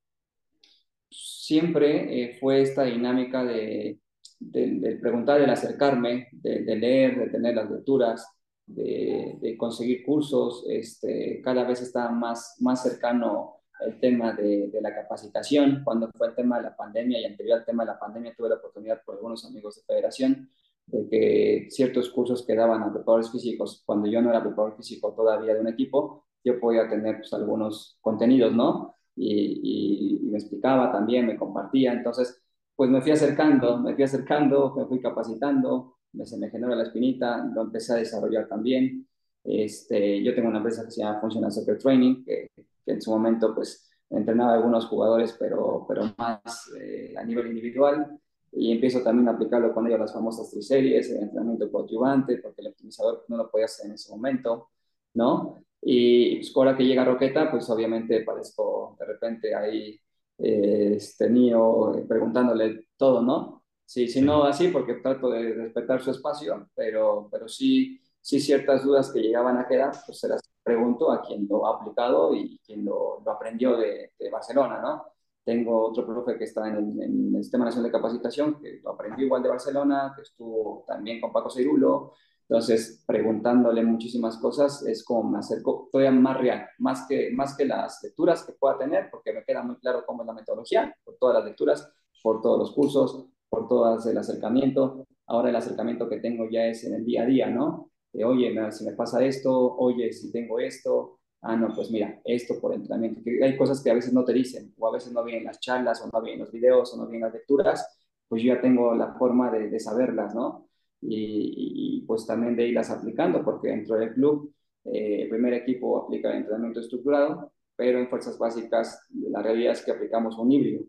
siempre 1.10 2.24
eh, 2.24 2.38
fue 2.38 2.60
esta 2.60 2.84
dinámica 2.84 3.42
de 3.44 4.00
de, 4.40 4.98
preguntar, 5.00 5.40
del 5.40 5.50
acercarme, 5.50 6.28
de, 6.32 6.76
leer, 6.76 7.18
de 7.18 7.28
tener 7.28 7.54
las 7.54 7.70
lecturas, 7.70 8.26
de, 8.66 9.54
conseguir 9.58 10.04
cursos, 10.04 10.64
este, 10.68 11.40
cada 11.42 11.64
vez 11.64 11.82
está 11.82 12.10
más, 12.10 12.56
más 12.60 12.82
cercano 12.82 13.60
el 13.80 14.00
tema 14.00 14.32
de, 14.32 14.70
la 14.80 14.94
capacitación. 14.94 15.82
Cuando 15.84 16.10
fue 16.16 16.28
el 16.28 16.34
tema 16.34 16.56
de 16.58 16.64
la 16.64 16.76
pandemia 16.76 17.20
y 17.20 17.24
anterior 17.24 17.58
al 17.58 17.64
tema 17.64 17.84
de 17.84 17.92
la 17.92 17.98
pandemia, 17.98 18.34
tuve 18.34 18.48
la 18.48 18.56
oportunidad 18.56 19.02
por 19.04 19.16
algunos 19.16 19.44
amigos 19.44 19.76
de 19.76 19.82
federación 19.82 20.50
de 20.86 21.08
que 21.08 21.66
ciertos 21.70 22.10
cursos 22.10 22.44
que 22.44 22.54
daban 22.54 22.82
a 22.82 22.92
preparadores 22.92 23.30
físicos, 23.30 23.82
cuando 23.86 24.08
yo 24.08 24.20
no 24.20 24.30
era 24.30 24.42
preparador 24.42 24.76
físico 24.76 25.12
todavía 25.14 25.54
de 25.54 25.60
un 25.60 25.68
equipo, 25.68 26.24
yo 26.42 26.58
podía 26.58 26.88
tener 26.88 27.18
pues, 27.18 27.32
algunos 27.32 27.98
contenidos, 28.00 28.52
¿no? 28.52 28.96
Y, 29.14 30.18
y, 30.24 30.30
me 30.30 30.38
explicaba 30.38 30.90
también, 30.90 31.26
me 31.26 31.36
compartía. 31.36 31.92
Entonces, 31.92 32.42
pues 32.80 32.88
me 32.88 33.02
fui 33.02 33.10
acercando, 33.10 33.76
me 33.76 33.94
fui 33.94 34.04
acercando, 34.04 34.74
me 34.74 34.86
fui 34.86 35.02
capacitando, 35.02 35.98
me, 36.12 36.24
se 36.24 36.38
me 36.38 36.48
generó 36.48 36.74
la 36.74 36.84
espinita, 36.84 37.44
lo 37.54 37.60
empecé 37.60 37.92
a 37.92 37.96
desarrollar 37.96 38.48
también. 38.48 39.06
Este, 39.44 40.24
yo 40.24 40.34
tengo 40.34 40.48
una 40.48 40.60
empresa 40.60 40.86
que 40.86 40.90
se 40.90 41.02
llama 41.02 41.20
Functional 41.20 41.52
Soccer 41.52 41.76
Training, 41.76 42.24
que, 42.24 42.48
en 42.86 43.02
su 43.02 43.10
momento 43.10 43.54
pues 43.54 43.86
entrenaba 44.08 44.52
a 44.52 44.54
algunos 44.54 44.86
jugadores, 44.86 45.36
pero, 45.38 45.84
pero 45.86 46.04
más 46.16 46.70
eh, 46.80 47.12
a 47.18 47.22
nivel 47.22 47.48
individual. 47.48 48.18
Y 48.50 48.72
empiezo 48.72 49.02
también 49.02 49.28
a 49.28 49.32
aplicarlo 49.32 49.74
con 49.74 49.86
ellos 49.86 50.00
las 50.00 50.14
famosas 50.14 50.50
triseries, 50.50 51.10
el 51.10 51.24
entrenamiento 51.24 51.70
coadyuvante, 51.70 52.38
porque 52.38 52.62
el 52.62 52.68
optimizador 52.68 53.26
no 53.28 53.36
lo 53.36 53.50
podía 53.50 53.66
hacer 53.66 53.88
en 53.88 53.92
ese 53.92 54.10
momento, 54.10 54.70
¿no? 55.12 55.62
Y 55.82 56.36
pues, 56.36 56.50
ahora 56.56 56.74
que 56.74 56.86
llega 56.86 57.04
Roqueta, 57.04 57.50
pues 57.50 57.68
obviamente 57.68 58.22
parezco 58.22 58.96
de 58.98 59.04
repente 59.04 59.54
ahí 59.54 60.00
eh, 60.42 60.94
este, 60.96 61.28
Nio 61.30 61.92
preguntándole 62.08 62.88
todo, 62.96 63.22
¿no? 63.22 63.64
Sí, 63.84 64.08
sí, 64.08 64.20
no 64.20 64.44
así 64.44 64.68
porque 64.68 64.94
trato 64.94 65.30
de 65.30 65.52
respetar 65.54 66.00
su 66.00 66.10
espacio, 66.12 66.68
pero, 66.74 67.28
pero 67.30 67.48
sí, 67.48 68.00
sí 68.20 68.38
ciertas 68.40 68.84
dudas 68.84 69.10
que 69.12 69.20
llegaban 69.20 69.58
a 69.58 69.66
quedar, 69.66 69.92
pues 70.06 70.20
se 70.20 70.28
las 70.28 70.40
pregunto 70.62 71.10
a 71.10 71.22
quien 71.22 71.46
lo 71.48 71.66
ha 71.66 71.76
aplicado 71.76 72.34
y 72.34 72.58
quien 72.64 72.84
lo, 72.84 73.20
lo 73.24 73.30
aprendió 73.32 73.76
de, 73.76 74.12
de, 74.18 74.30
Barcelona, 74.30 74.80
¿no? 74.80 75.06
Tengo 75.44 75.88
otro 75.88 76.06
profe 76.06 76.38
que 76.38 76.44
está 76.44 76.68
en 76.68 76.76
el, 76.76 77.02
en 77.02 77.34
el, 77.34 77.42
Sistema 77.42 77.64
Nacional 77.64 77.90
de 77.90 77.98
Capacitación, 77.98 78.60
que 78.60 78.80
lo 78.82 78.90
aprendió 78.90 79.26
igual 79.26 79.42
de 79.42 79.48
Barcelona, 79.48 80.12
que 80.14 80.22
estuvo 80.22 80.84
también 80.86 81.20
con 81.20 81.32
Paco 81.32 81.50
Cirulo, 81.50 82.12
entonces, 82.50 83.04
preguntándole 83.06 83.84
muchísimas 83.84 84.36
cosas 84.38 84.84
es 84.84 85.04
como 85.04 85.30
me 85.30 85.38
acerco 85.38 85.88
todavía 85.92 86.10
más 86.10 86.36
real, 86.36 86.66
más 86.78 87.06
que, 87.06 87.30
más 87.30 87.56
que 87.56 87.64
las 87.64 88.02
lecturas 88.02 88.42
que 88.44 88.54
pueda 88.54 88.76
tener, 88.76 89.08
porque 89.08 89.32
me 89.32 89.44
queda 89.44 89.62
muy 89.62 89.76
claro 89.76 90.02
cómo 90.04 90.22
es 90.22 90.26
la 90.26 90.32
metodología, 90.32 90.92
por 91.04 91.16
todas 91.16 91.36
las 91.36 91.44
lecturas, 91.44 91.88
por 92.20 92.42
todos 92.42 92.58
los 92.58 92.72
cursos, 92.72 93.24
por 93.48 93.68
todo 93.68 93.96
el 94.04 94.18
acercamiento. 94.18 95.06
Ahora 95.28 95.50
el 95.50 95.54
acercamiento 95.54 96.08
que 96.08 96.16
tengo 96.16 96.50
ya 96.50 96.66
es 96.66 96.82
en 96.82 96.94
el 96.94 97.04
día 97.04 97.22
a 97.22 97.26
día, 97.26 97.48
¿no? 97.48 97.92
De, 98.12 98.24
oye, 98.24 98.52
si 98.72 98.84
me 98.84 98.94
pasa 98.94 99.24
esto, 99.24 99.76
oye, 99.76 100.12
si 100.12 100.32
tengo 100.32 100.58
esto, 100.58 101.20
ah, 101.42 101.54
no, 101.54 101.72
pues 101.72 101.88
mira, 101.92 102.20
esto 102.24 102.60
por 102.60 102.74
entrenamiento, 102.74 103.20
que 103.22 103.44
hay 103.44 103.56
cosas 103.56 103.80
que 103.80 103.92
a 103.92 103.94
veces 103.94 104.12
no 104.12 104.24
te 104.24 104.32
dicen, 104.32 104.74
o 104.76 104.88
a 104.88 104.92
veces 104.92 105.12
no 105.12 105.22
vienen 105.22 105.44
las 105.44 105.60
charlas, 105.60 106.02
o 106.02 106.10
no 106.12 106.20
vienen 106.20 106.40
los 106.40 106.50
videos, 106.50 106.92
o 106.94 106.96
no 106.96 107.04
vienen 107.06 107.28
las 107.28 107.34
lecturas, 107.34 107.96
pues 108.26 108.42
yo 108.42 108.54
ya 108.54 108.60
tengo 108.60 108.92
la 108.96 109.14
forma 109.14 109.52
de, 109.52 109.70
de 109.70 109.78
saberlas, 109.78 110.34
¿no? 110.34 110.69
Y, 111.02 111.98
y, 111.98 112.00
pues 112.02 112.26
también 112.26 112.56
de 112.56 112.68
irlas 112.68 112.90
aplicando, 112.90 113.42
porque 113.44 113.68
dentro 113.68 113.96
del 113.96 114.12
club, 114.12 114.52
eh, 114.84 115.22
el 115.22 115.28
primer 115.28 115.54
equipo 115.54 116.02
aplica 116.04 116.30
el 116.30 116.38
entrenamiento 116.38 116.80
estructurado, 116.80 117.52
pero 117.76 117.98
en 117.98 118.08
fuerzas 118.08 118.38
básicas 118.38 119.06
la 119.10 119.42
realidad 119.42 119.72
es 119.72 119.84
que 119.84 119.92
aplicamos 119.92 120.36
un 120.38 120.52
híbrido, 120.52 120.84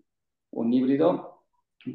un 0.51 0.73
híbrido 0.73 1.45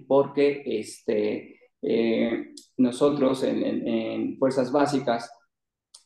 porque 0.06 0.62
este, 0.66 1.60
eh, 1.82 2.54
nosotros 2.78 3.42
en, 3.44 4.36
fuerzas 4.38 4.72
básicas, 4.72 5.30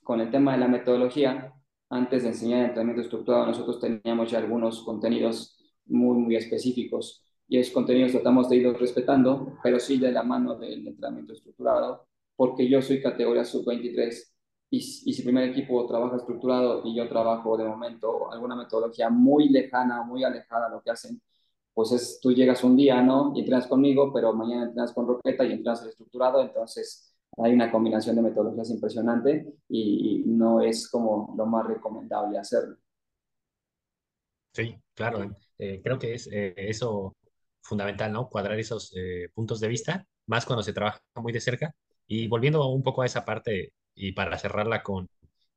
con 0.03 0.21
el 0.21 0.31
tema 0.31 0.53
de 0.53 0.59
la 0.59 0.69
metodología, 0.69 1.53
antes 1.89 2.23
de 2.23 2.31
enseñar 2.31 2.65
entrenamiento 2.65 3.03
estructurado, 3.03 3.47
nosotros 3.47 3.81
teníamos 3.81 4.31
ya 4.31 4.39
algunos 4.39 4.83
contenidos 4.83 5.57
muy, 5.87 6.19
muy 6.19 6.37
específicos 6.37 7.25
y 7.51 7.59
esos 7.59 7.75
contenidos 7.75 8.13
tratamos 8.13 8.49
de 8.49 8.59
irlos 8.59 8.79
respetando, 8.79 9.59
pero 9.61 9.81
sí 9.81 9.99
de 9.99 10.13
la 10.13 10.23
mano 10.23 10.55
del 10.55 10.87
entrenamiento 10.87 11.33
estructurado, 11.33 12.07
porque 12.37 12.69
yo 12.69 12.81
soy 12.81 13.03
categoría 13.03 13.45
sub-23 13.45 14.33
y, 14.71 14.77
y, 14.77 15.13
si 15.13 15.23
primer 15.23 15.51
equipo 15.51 15.85
trabaja 15.85 16.15
estructurado 16.15 16.83
y 16.85 16.95
yo 16.95 17.09
trabajo 17.09 17.57
de 17.57 17.65
momento 17.65 18.31
alguna 18.31 18.55
metodología 18.55 19.11
muy 19.11 19.49
lejana, 19.49 20.05
muy 20.05 20.23
alejada 20.23 20.69
de 20.69 20.77
lo 20.77 20.81
que 20.81 20.93
hacen, 20.93 21.21
pues 21.75 21.91
es, 21.91 22.21
tú 22.23 22.33
llegas 22.33 22.63
un 22.63 22.77
día, 22.77 23.03
¿no? 23.03 23.33
Y 23.35 23.41
entrenas 23.41 23.67
conmigo, 23.67 24.13
pero 24.13 24.33
mañana 24.33 24.67
entrenas 24.67 24.93
con 24.93 25.09
Roqueta 25.09 25.45
y 25.45 25.53
entrenas 25.53 25.85
estructurado, 25.85 26.41
entonces 26.43 27.17
hay 27.37 27.53
una 27.53 27.73
combinación 27.73 28.15
de 28.15 28.23
metodologías 28.23 28.71
impresionante 28.71 29.55
y, 29.69 30.23
no 30.25 30.61
es 30.61 30.89
como 30.89 31.35
lo 31.37 31.47
más 31.47 31.67
recomendable 31.67 32.39
hacerlo. 32.39 32.77
Sí, 34.53 34.77
claro. 34.95 35.29
Eh, 35.59 35.81
creo 35.83 35.99
que 35.99 36.15
es 36.15 36.29
eh, 36.33 36.55
eso 36.57 37.17
fundamental, 37.63 38.13
¿no? 38.13 38.29
Cuadrar 38.29 38.59
esos 38.59 38.93
eh, 38.97 39.29
puntos 39.35 39.61
de 39.61 39.69
vista, 39.69 40.07
más 40.27 40.47
cuando 40.47 40.63
se 40.63 40.73
trabaja 40.73 41.01
muy 41.17 41.33
de 41.33 41.41
cerca. 41.41 41.75
Y 42.07 42.29
volviendo 42.29 42.67
un 42.69 42.83
poco 42.83 43.03
a 43.03 43.07
esa 43.07 43.25
parte 43.25 43.73
y 43.95 44.13
para 44.13 44.39
cerrarla 44.39 44.83
con 44.83 45.09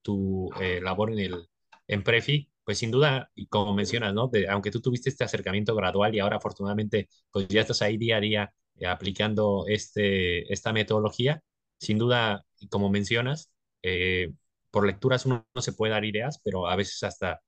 tu 0.02 0.50
eh, 0.62 0.82
labor 0.82 1.12
en 1.12 1.20
el 1.20 1.48
en 1.88 2.04
Prefi, 2.04 2.50
pues 2.64 2.78
sin 2.78 2.92
duda, 2.92 3.30
y 3.36 3.48
como 3.48 3.74
mencionas, 3.74 4.14
¿no? 4.14 4.28
De, 4.28 4.48
aunque 4.48 4.72
tú 4.72 4.82
tuviste 4.82 5.10
este 5.10 5.24
acercamiento 5.24 5.76
gradual 5.76 6.16
y 6.16 6.20
ahora 6.20 6.38
afortunadamente 6.38 7.10
pues 7.32 7.48
ya 7.48 7.62
estás 7.62 7.82
ahí 7.82 7.98
día 7.98 8.18
a 8.18 8.20
día 8.22 8.54
eh, 8.78 8.88
aplicando 8.88 9.66
este, 9.68 10.52
esta 10.52 10.74
metodología, 10.74 11.42
sin 11.78 11.98
duda, 11.98 12.46
como 12.70 12.90
mencionas, 12.90 13.52
eh, 13.82 14.32
por 14.72 14.86
lecturas 14.88 15.26
uno 15.26 15.46
no 15.54 15.62
se 15.62 15.74
puede 15.74 15.94
dar 15.94 16.06
ideas, 16.06 16.40
pero 16.44 16.68
a 16.68 16.76
veces 16.76 17.04
hasta 17.04 17.42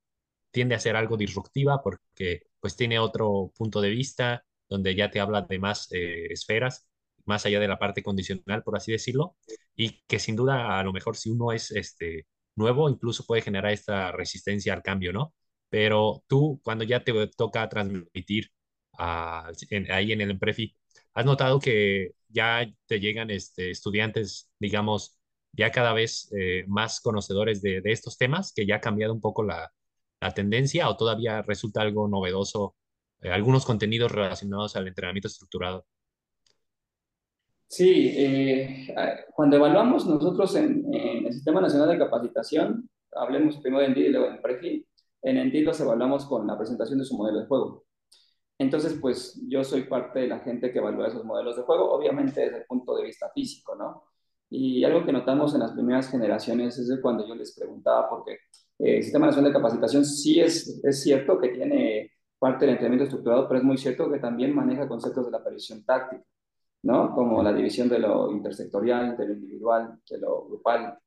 tiende 0.56 0.76
a 0.76 0.80
ser 0.80 0.96
algo 0.96 1.18
disruptiva 1.18 1.82
porque 1.84 2.44
pues 2.62 2.78
tiene 2.78 2.98
otro 2.98 3.52
punto 3.58 3.82
de 3.82 3.90
vista 3.90 4.46
donde 4.70 4.96
ya 4.96 5.12
te 5.12 5.20
habla 5.20 5.42
de 5.42 5.60
más 5.60 5.92
eh, 5.92 6.28
esferas, 6.32 6.88
más 7.26 7.46
allá 7.46 7.60
de 7.60 7.68
la 7.68 7.78
parte 7.78 8.02
condicional, 8.02 8.64
por 8.64 8.78
así 8.78 8.94
decirlo, 8.94 9.36
y 9.76 10.02
que 10.08 10.18
sin 10.18 10.38
duda 10.38 10.80
a 10.80 10.84
lo 10.84 10.94
mejor 10.94 11.18
si 11.18 11.30
uno 11.30 11.52
es 11.52 11.72
este, 11.72 12.28
nuevo, 12.56 12.90
incluso 12.90 13.26
puede 13.26 13.42
generar 13.42 13.74
esta 13.74 14.12
resistencia 14.14 14.74
al 14.74 14.82
cambio, 14.82 15.12
¿no? 15.12 15.34
Pero 15.70 16.24
tú, 16.28 16.62
cuando 16.64 16.86
ya 16.86 17.04
te 17.04 17.12
toca 17.36 17.68
transmitir 17.68 18.50
en, 19.70 19.92
ahí 19.92 20.12
en 20.14 20.22
el 20.22 20.32
Emprefi, 20.32 20.74
¿has 21.14 21.26
notado 21.26 21.60
que 21.60 22.12
ya 22.30 22.66
te 22.88 23.00
llegan 23.02 23.30
este, 23.30 23.72
estudiantes, 23.72 24.50
digamos, 24.60 25.20
ya 25.52 25.72
cada 25.72 25.94
vez 25.94 26.32
eh, 26.38 26.64
más 26.68 27.02
conocedores 27.02 27.62
de, 27.62 27.82
de, 27.82 27.92
estos 27.92 28.18
temas, 28.18 28.54
que 28.54 28.66
ya 28.66 28.78
ha 28.78 28.82
cambiado 28.82 29.14
un 29.14 29.22
poco 29.22 29.44
la, 29.44 29.72
la 30.26 30.34
tendencia 30.34 30.90
o 30.90 30.98
todavía 30.98 31.42
resulta 31.44 31.82
algo 31.82 32.08
novedoso, 32.08 32.76
eh, 33.22 33.30
algunos 33.30 33.66
contenidos 33.66 34.12
relacionados 34.12 34.76
al 34.76 34.88
entrenamiento 34.88 35.28
estructurado? 35.28 35.86
Sí, 37.68 38.14
eh, 38.16 38.96
cuando 39.34 39.58
evaluamos 39.58 40.06
nosotros 40.06 40.56
en, 40.56 40.86
el 40.94 41.34
Sistema 41.34 41.62
Nacional 41.62 41.90
de 41.90 41.98
Capacitación, 41.98 42.90
hablemos 43.14 43.58
primero 43.58 43.82
de 43.82 43.88
Endido 43.88 44.08
y 44.08 44.12
luego 44.12 44.28
en 44.28 44.42
Prefi, 44.42 44.88
en 45.22 45.38
Endido 45.38 45.68
los 45.68 45.80
evaluamos 45.80 46.26
con 46.26 46.48
la 46.48 46.58
presentación 46.58 47.00
de 47.00 47.06
su 47.06 47.18
modelo 47.18 47.40
de 47.40 47.48
juego. 47.48 47.86
Entonces, 48.58 48.98
pues 49.02 49.40
yo 49.48 49.64
soy 49.64 49.84
parte 49.84 50.22
de 50.22 50.28
la 50.28 50.40
gente 50.40 50.72
que 50.72 50.80
evalúa 50.80 51.08
esos 51.08 51.26
modelos 51.26 51.58
de 51.58 51.64
juego, 51.64 51.92
obviamente 51.92 52.42
desde 52.42 52.60
el 52.60 52.66
punto 52.66 52.96
de 52.96 53.04
vista 53.04 53.30
físico, 53.34 53.76
¿no? 53.76 54.06
Y 54.50 54.84
algo 54.84 55.06
que 55.06 55.12
notamos 55.12 55.54
en 55.54 55.60
las 55.62 55.74
primeras 55.74 56.10
generaciones 56.10 56.78
es 56.78 56.88
de 56.88 57.02
cuando 57.02 57.28
yo 57.28 57.36
les 57.36 57.54
preguntaba, 57.56 58.10
porque 58.10 58.38
el 58.80 59.04
Sistema 59.04 59.28
Nacional 59.28 59.52
de 59.52 59.58
Capacitación 59.58 60.06
sí 60.06 60.40
es, 60.40 60.82
es 60.84 61.02
cierto 61.02 61.40
que 61.40 61.50
tiene 61.50 62.12
parte 62.38 62.66
del 62.66 62.74
entrenamiento 62.74 63.06
estructurado, 63.06 63.48
pero 63.48 63.60
es 63.60 63.66
muy 63.66 63.78
cierto 63.78 64.12
que 64.12 64.20
también 64.20 64.54
maneja 64.54 64.88
conceptos 64.88 65.26
de 65.26 65.32
la 65.32 65.44
previsión 65.44 65.84
táctica, 65.86 66.24
¿no? 66.84 67.14
Como 67.16 67.42
la 67.42 67.54
división 67.54 67.90
de 67.90 68.00
lo 68.00 68.32
intersectorial, 68.32 69.18
de 69.18 69.28
lo 69.28 69.34
individual, 69.34 70.00
de 70.10 70.20
lo 70.20 70.46
grupal, 70.46 70.98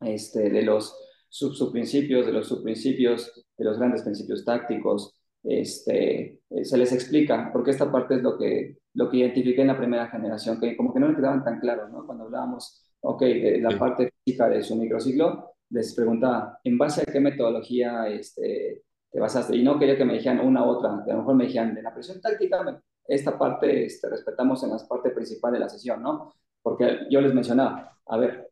este, 0.00 0.50
de 0.50 0.62
los 0.62 0.94
sub 1.28 1.54
subprincipios, 1.54 2.26
de 2.26 2.32
los 2.32 2.48
subprincipios, 2.48 3.46
de 3.56 3.64
los 3.64 3.78
grandes 3.78 4.02
principios 4.02 4.44
tácticos, 4.44 5.14
este, 5.42 6.40
eh, 6.50 6.64
se 6.64 6.78
les 6.78 6.92
explica, 6.92 7.50
porque 7.52 7.70
esta 7.70 7.90
parte 7.90 8.16
es 8.16 8.22
lo 8.22 8.38
que, 8.38 8.78
lo 8.94 9.10
que 9.10 9.18
identifiqué 9.18 9.62
en 9.62 9.68
la 9.68 9.78
primera 9.78 10.08
generación, 10.08 10.60
que 10.60 10.76
como 10.76 10.92
que 10.92 11.00
no 11.00 11.08
me 11.08 11.16
quedaban 11.16 11.44
tan 11.44 11.60
claros, 11.60 11.90
¿no? 11.90 12.06
Cuando 12.06 12.24
hablábamos, 12.24 12.82
ok, 13.00 13.22
de 13.22 13.60
la 13.60 13.78
parte 13.78 14.12
física 14.24 14.48
de 14.48 14.62
su 14.62 14.76
microciclo, 14.76 15.53
les 15.70 15.94
preguntaba, 15.94 16.58
¿en 16.64 16.78
base 16.78 17.02
a 17.02 17.12
qué 17.12 17.20
metodología 17.20 18.08
este, 18.08 18.84
te 19.10 19.20
basaste? 19.20 19.56
Y 19.56 19.62
no 19.62 19.78
quería 19.78 19.96
que 19.96 20.04
me 20.04 20.14
dijeran 20.14 20.40
una 20.40 20.64
u 20.64 20.68
otra, 20.68 20.90
a 20.90 21.06
lo 21.06 21.18
mejor 21.18 21.34
me 21.34 21.46
dijeran, 21.46 21.74
de 21.74 21.82
la 21.82 21.92
presión 21.92 22.20
táctica, 22.20 22.82
esta 23.06 23.38
parte 23.38 23.84
este, 23.86 24.08
respetamos 24.08 24.62
en 24.62 24.70
la 24.70 24.78
parte 24.88 25.10
principal 25.10 25.52
de 25.52 25.60
la 25.60 25.68
sesión, 25.68 26.02
¿no? 26.02 26.34
Porque 26.62 27.06
yo 27.10 27.20
les 27.20 27.34
mencionaba, 27.34 27.98
a 28.06 28.16
ver, 28.16 28.50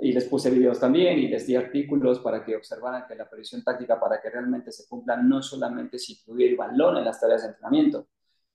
y 0.00 0.12
les 0.12 0.24
puse 0.26 0.50
videos 0.50 0.78
también 0.78 1.18
y 1.18 1.28
les 1.28 1.46
di 1.46 1.56
artículos 1.56 2.20
para 2.20 2.44
que 2.44 2.56
observaran 2.56 3.04
que 3.08 3.14
la 3.14 3.28
previsión 3.28 3.62
táctica 3.62 3.98
para 3.98 4.20
que 4.20 4.30
realmente 4.30 4.70
se 4.70 4.86
cumpla 4.88 5.16
no 5.16 5.42
solamente 5.42 5.98
si 5.98 6.12
incluir 6.12 6.50
el 6.50 6.56
balón 6.56 6.98
en 6.98 7.04
las 7.04 7.20
tareas 7.20 7.42
de 7.42 7.48
entrenamiento, 7.48 8.08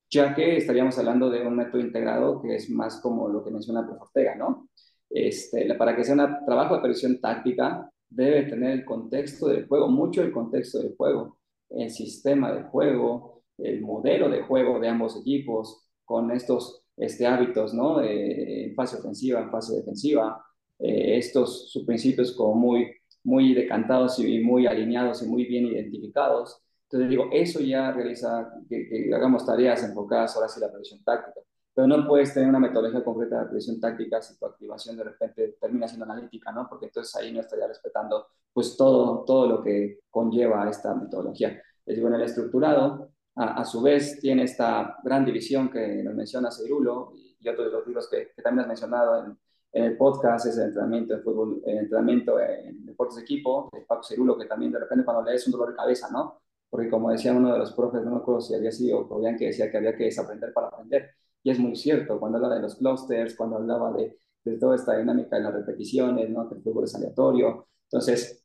ya 0.10 0.34
que 0.36 0.58
estaríamos 0.58 0.98
hablando 0.98 1.30
de 1.30 1.46
un 1.46 1.56
método 1.56 1.82
integrado 1.82 2.42
que 2.42 2.56
es 2.56 2.70
más 2.70 3.00
como 3.02 3.28
lo 3.30 3.44
que 3.44 3.52
menciona 3.52 3.82
el 3.82 4.38
¿no? 4.38 4.70
Este, 5.10 5.74
para 5.76 5.96
que 5.96 6.04
sea 6.04 6.14
un 6.14 6.46
trabajo 6.46 6.76
de 6.76 6.82
previsión 6.82 7.20
táctica 7.20 7.90
debe 8.10 8.44
tener 8.44 8.72
el 8.72 8.86
contexto 8.86 9.48
del 9.48 9.68
juego, 9.68 9.88
mucho 9.88 10.22
el 10.22 10.32
contexto 10.32 10.80
del 10.80 10.96
juego, 10.96 11.38
el 11.70 11.90
sistema 11.90 12.52
de 12.54 12.64
juego, 12.64 13.44
el 13.58 13.82
modelo 13.82 14.30
de 14.30 14.42
juego 14.42 14.80
de 14.80 14.88
ambos 14.88 15.18
equipos, 15.20 15.86
con 16.06 16.32
estos 16.32 16.84
este, 16.98 17.28
hábitos, 17.28 17.74
¿no? 17.74 18.02
En 18.02 18.74
fase 18.76 18.98
ofensiva, 18.98 19.42
en 19.42 19.52
fase 19.52 19.76
defensiva, 19.76 20.44
eh, 20.80 21.18
estos 21.18 21.72
sus 21.72 21.86
principios 21.86 22.32
como 22.32 22.56
muy, 22.56 22.92
muy 23.24 23.54
decantados 23.54 24.20
y 24.20 24.40
muy 24.40 24.66
alineados 24.66 25.22
y 25.24 25.28
muy 25.28 25.46
bien 25.46 25.68
identificados. 25.68 26.62
Entonces 26.84 27.10
digo, 27.10 27.30
eso 27.32 27.60
ya 27.60 27.92
realiza 27.92 28.52
que, 28.68 28.88
que 28.88 29.14
hagamos 29.14 29.46
tareas 29.46 29.84
enfocadas 29.84 30.36
ahora 30.36 30.50
sí 30.50 30.60
la 30.60 30.70
previsión 30.72 31.04
táctica. 31.04 31.42
Pero 31.80 31.88
no 31.88 32.06
puedes 32.06 32.34
tener 32.34 32.50
una 32.50 32.60
metodología 32.60 33.02
concreta 33.02 33.40
de 33.40 33.46
previsión 33.46 33.80
táctica 33.80 34.22
si 34.22 34.38
tu 34.38 34.46
activación 34.46 34.98
de 34.98 35.06
repente 35.06 35.56
termina 35.62 35.88
siendo 35.88 36.04
analítica, 36.04 36.52
¿no? 36.52 36.68
Porque 36.68 36.88
entonces 36.88 37.16
ahí 37.16 37.32
no 37.32 37.40
estaría 37.40 37.68
respetando 37.68 38.28
pues 38.52 38.76
todo, 38.76 39.24
todo 39.24 39.48
lo 39.48 39.64
que 39.64 40.02
conlleva 40.10 40.70
esta 40.70 40.94
metodología. 40.94 41.64
Les 41.86 41.96
digo, 41.96 42.10
en 42.10 42.16
el 42.16 42.24
estructurado, 42.24 43.12
a, 43.34 43.64
su 43.64 43.82
vez, 43.82 44.20
tiene 44.20 44.44
esta 44.44 44.98
gran 45.02 45.24
división 45.24 45.72
que 45.72 46.04
nos 46.04 46.16
menciona 46.16 46.52
Ceirulo 46.52 47.14
y, 47.16 47.38
y 47.40 47.48
otros 47.48 47.68
de 47.68 47.72
los 47.72 47.88
libros 47.88 48.10
que, 48.10 48.34
también 48.44 48.64
has 48.64 48.68
mencionado 48.68 49.24
en, 49.24 49.38
en 49.72 49.84
el 49.86 49.96
podcast 49.96 50.48
es 50.48 50.58
el 50.58 50.66
entrenamiento 50.66 51.16
de 51.16 51.22
fútbol, 51.22 51.62
el 51.66 51.78
entrenamiento 51.78 52.42
en 52.42 52.86
deportes 52.88 53.16
de 53.16 53.22
equipo, 53.22 53.70
de 53.72 53.86
Paco 53.88 54.04
Cerulo, 54.04 54.38
que 54.38 54.48
también 54.48 54.74
de 54.74 54.80
repente 54.80 55.06
cuando 55.06 55.24
lees 55.24 55.48
un 55.48 55.54
dolor 55.54 55.70
de 55.70 55.78
cabeza, 55.78 56.10
¿no? 56.12 56.42
Porque 56.70 56.90
como 56.90 57.10
decía 57.10 57.32
uno 57.32 57.54
de 57.54 57.60
los 57.60 57.72
profes, 57.72 58.04
no 58.04 58.12
me 58.12 58.18
acuerdo 58.18 58.42
si 58.42 58.54
había 58.54 58.74
sido 58.74 59.08
Fabián, 59.08 59.38
que 59.38 59.46
decía 59.46 59.72
que 59.72 59.78
había 59.78 59.96
que 59.96 60.04
desaprender 60.04 60.52
para 60.52 60.68
aprender. 60.68 61.16
Y 61.44 61.52
es 61.52 61.60
muy 61.60 61.76
cierto, 61.76 62.20
cuando 62.20 62.38
habla 62.38 62.56
de 62.56 62.62
los 62.62 62.76
clusters, 62.76 63.36
cuando 63.36 63.58
hablaba 63.58 63.94
de, 63.94 64.18
de 64.44 64.58
toda 64.58 64.76
esta 64.76 64.98
dinámica 64.98 65.38
de 65.38 65.44
las 65.44 65.54
repeticiones, 65.54 66.30
¿no? 66.30 66.48
Que 66.50 66.56
el 66.56 66.62
fútbol 66.62 66.86
es 66.86 66.96
aleatorio. 66.96 67.68
Entonces, 67.86 68.44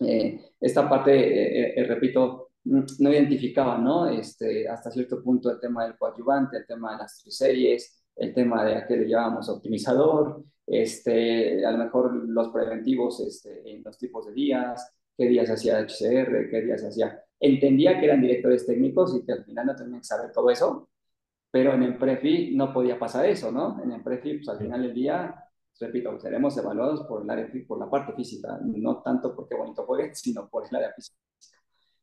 eh, 0.00 0.40
esta 0.60 0.88
parte, 0.88 1.12
eh, 1.12 1.74
eh, 1.76 1.84
repito, 1.84 2.50
no 2.64 3.10
identificaba, 3.12 3.78
¿no? 3.78 4.08
Este, 4.08 4.68
hasta 4.68 4.90
cierto 4.90 5.22
punto 5.22 5.50
el 5.50 5.60
tema 5.60 5.84
del 5.84 5.96
coadyuvante, 5.96 6.58
el 6.58 6.66
tema 6.66 6.92
de 6.92 6.98
las 6.98 7.22
triseries, 7.22 8.04
el 8.16 8.34
tema 8.34 8.64
de 8.64 8.74
a 8.76 8.86
qué 8.86 8.96
le 8.96 9.08
llamamos 9.08 9.48
optimizador, 9.48 10.44
este, 10.66 11.64
a 11.64 11.72
lo 11.72 11.78
mejor 11.78 12.14
los 12.28 12.48
preventivos 12.50 13.20
este, 13.20 13.62
en 13.70 13.82
los 13.82 13.98
tipos 13.98 14.26
de 14.26 14.32
días, 14.32 14.92
qué 15.16 15.26
días 15.26 15.50
hacía 15.50 15.78
HCR, 15.80 16.50
qué 16.50 16.62
días 16.62 16.84
hacía. 16.84 17.22
Entendía 17.38 17.98
que 17.98 18.06
eran 18.06 18.20
directores 18.20 18.66
técnicos 18.66 19.16
y 19.16 19.24
que 19.24 19.32
al 19.32 19.44
final 19.44 19.66
no 19.66 19.76
tenían 19.76 20.00
que 20.00 20.06
saber 20.06 20.30
todo 20.32 20.50
eso, 20.50 20.90
pero 21.50 21.74
en 21.74 21.82
el 21.82 21.98
Prefi 21.98 22.54
no 22.54 22.72
podía 22.72 22.98
pasar 22.98 23.26
eso, 23.26 23.50
¿no? 23.50 23.82
En 23.82 23.92
el 23.92 24.02
Prefi, 24.02 24.34
pues 24.34 24.48
al 24.48 24.58
final 24.58 24.82
del 24.82 24.94
día, 24.94 25.34
repito, 25.80 26.18
seremos 26.20 26.56
evaluados 26.56 27.06
por, 27.06 27.22
el 27.22 27.30
área, 27.30 27.48
por 27.66 27.78
la 27.78 27.90
parte 27.90 28.12
física, 28.12 28.58
no 28.62 29.02
tanto 29.02 29.34
porque 29.34 29.56
bonito 29.56 29.84
juegue, 29.84 30.10
sino 30.14 30.48
por 30.48 30.64
el 30.68 30.76
área 30.76 30.92
física 30.92 31.16